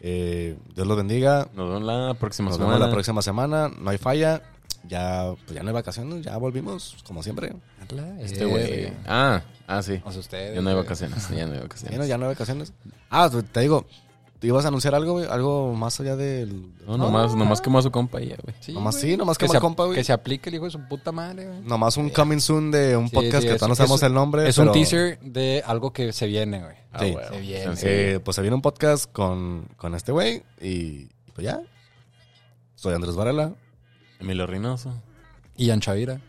Eh, 0.00 0.56
Dios 0.74 0.86
los 0.86 0.96
bendiga. 0.96 1.48
Nos 1.54 1.68
vemos 1.68 1.82
la 1.82 2.14
próxima 2.14 2.48
Nos 2.48 2.56
semana. 2.56 2.74
vemos 2.74 2.88
la 2.88 2.92
próxima 2.94 3.22
semana. 3.22 3.68
No 3.68 3.90
hay 3.90 3.98
falla. 3.98 4.42
Ya, 4.88 5.32
pues 5.44 5.54
ya 5.54 5.62
no 5.62 5.68
hay 5.68 5.74
vacaciones. 5.74 6.24
Ya 6.24 6.36
volvimos, 6.38 6.96
como 7.06 7.22
siempre. 7.22 7.52
Este 8.20 8.44
güey. 8.46 8.92
Ah, 9.06 9.42
ah, 9.66 9.82
sí. 9.82 10.00
O 10.04 10.10
sea, 10.10 10.20
ustedes. 10.20 10.54
Ya 10.54 10.62
no 10.62 10.70
hay 10.70 10.76
vacaciones. 10.76 11.28
Ya 11.28 11.46
no 11.46 11.52
hay 11.52 11.58
Sí, 11.58 11.58
no, 11.58 11.62
vacaciones. 11.62 12.08
ya 12.08 12.18
no 12.18 12.24
hay 12.26 12.32
vacaciones. 12.32 12.72
Ah, 13.10 13.28
pues, 13.30 13.44
te 13.44 13.60
digo, 13.60 13.84
¿te 14.40 14.46
ibas 14.48 14.64
a 14.64 14.68
anunciar 14.68 14.94
algo, 14.94 15.12
güey? 15.12 15.26
Algo 15.26 15.74
más 15.74 16.00
allá 16.00 16.16
del. 16.16 16.72
No, 16.86 16.96
nomás, 16.96 17.36
nomás 17.36 17.60
quemó 17.60 17.78
a 17.78 17.82
su 17.82 17.90
compa 17.90 18.20
y 18.20 18.28
ya, 18.30 18.36
güey. 18.42 18.56
Sí, 18.60 18.72
Nomás 18.72 18.96
sí, 18.96 19.16
nomás 19.16 19.38
que 19.38 19.46
como 19.46 19.52
se, 19.52 19.58
el 19.58 19.60
compa, 19.60 19.84
güey. 19.84 19.96
Que 19.96 20.02
se 20.04 20.12
aplique 20.12 20.48
el 20.48 20.56
hijo 20.56 20.64
de 20.64 20.70
su 20.72 20.80
puta 20.88 21.12
madre, 21.12 21.46
güey. 21.46 21.60
Nomás 21.60 21.96
un 21.96 22.10
coming 22.10 22.38
soon 22.40 22.70
de 22.70 22.96
un 22.96 23.08
Sí, 23.08 23.14
podcast 23.14 23.42
sí, 23.42 23.48
que 23.48 23.54
todavía 23.54 23.68
no 23.68 23.74
sabemos 23.76 24.02
el 24.02 24.12
nombre. 24.14 24.48
Es 24.48 24.58
un 24.58 24.72
teaser 24.72 25.20
de 25.20 25.62
algo 25.64 25.92
que 25.92 26.12
se 26.12 26.26
viene, 26.26 26.60
güey. 26.60 26.76
Ah, 26.92 26.98
Sí. 27.00 27.12
güey. 27.12 27.24
Se 27.28 27.40
viene. 27.40 27.74
Eh, 27.82 28.20
pues 28.24 28.34
se 28.34 28.40
viene 28.42 28.54
un 28.56 28.62
podcast 28.62 29.12
con, 29.12 29.68
con 29.76 29.94
este 29.94 30.10
güey. 30.10 30.42
Y 30.60 31.06
pues 31.34 31.44
ya. 31.44 31.60
Soy 32.74 32.94
Andrés 32.94 33.14
Varela. 33.14 33.52
Emilio 34.18 34.46
Reynoso. 34.46 34.92
Y 35.56 35.70
Anchavira. 35.70 36.20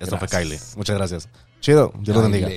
Esto 0.00 0.18
fue. 0.18 0.28
Kylie. 0.28 0.58
Muchas 0.76 0.96
gracias. 0.96 1.28
Chido. 1.60 1.92
Dios 2.00 2.16
los 2.16 2.24
bendiga. 2.30 2.48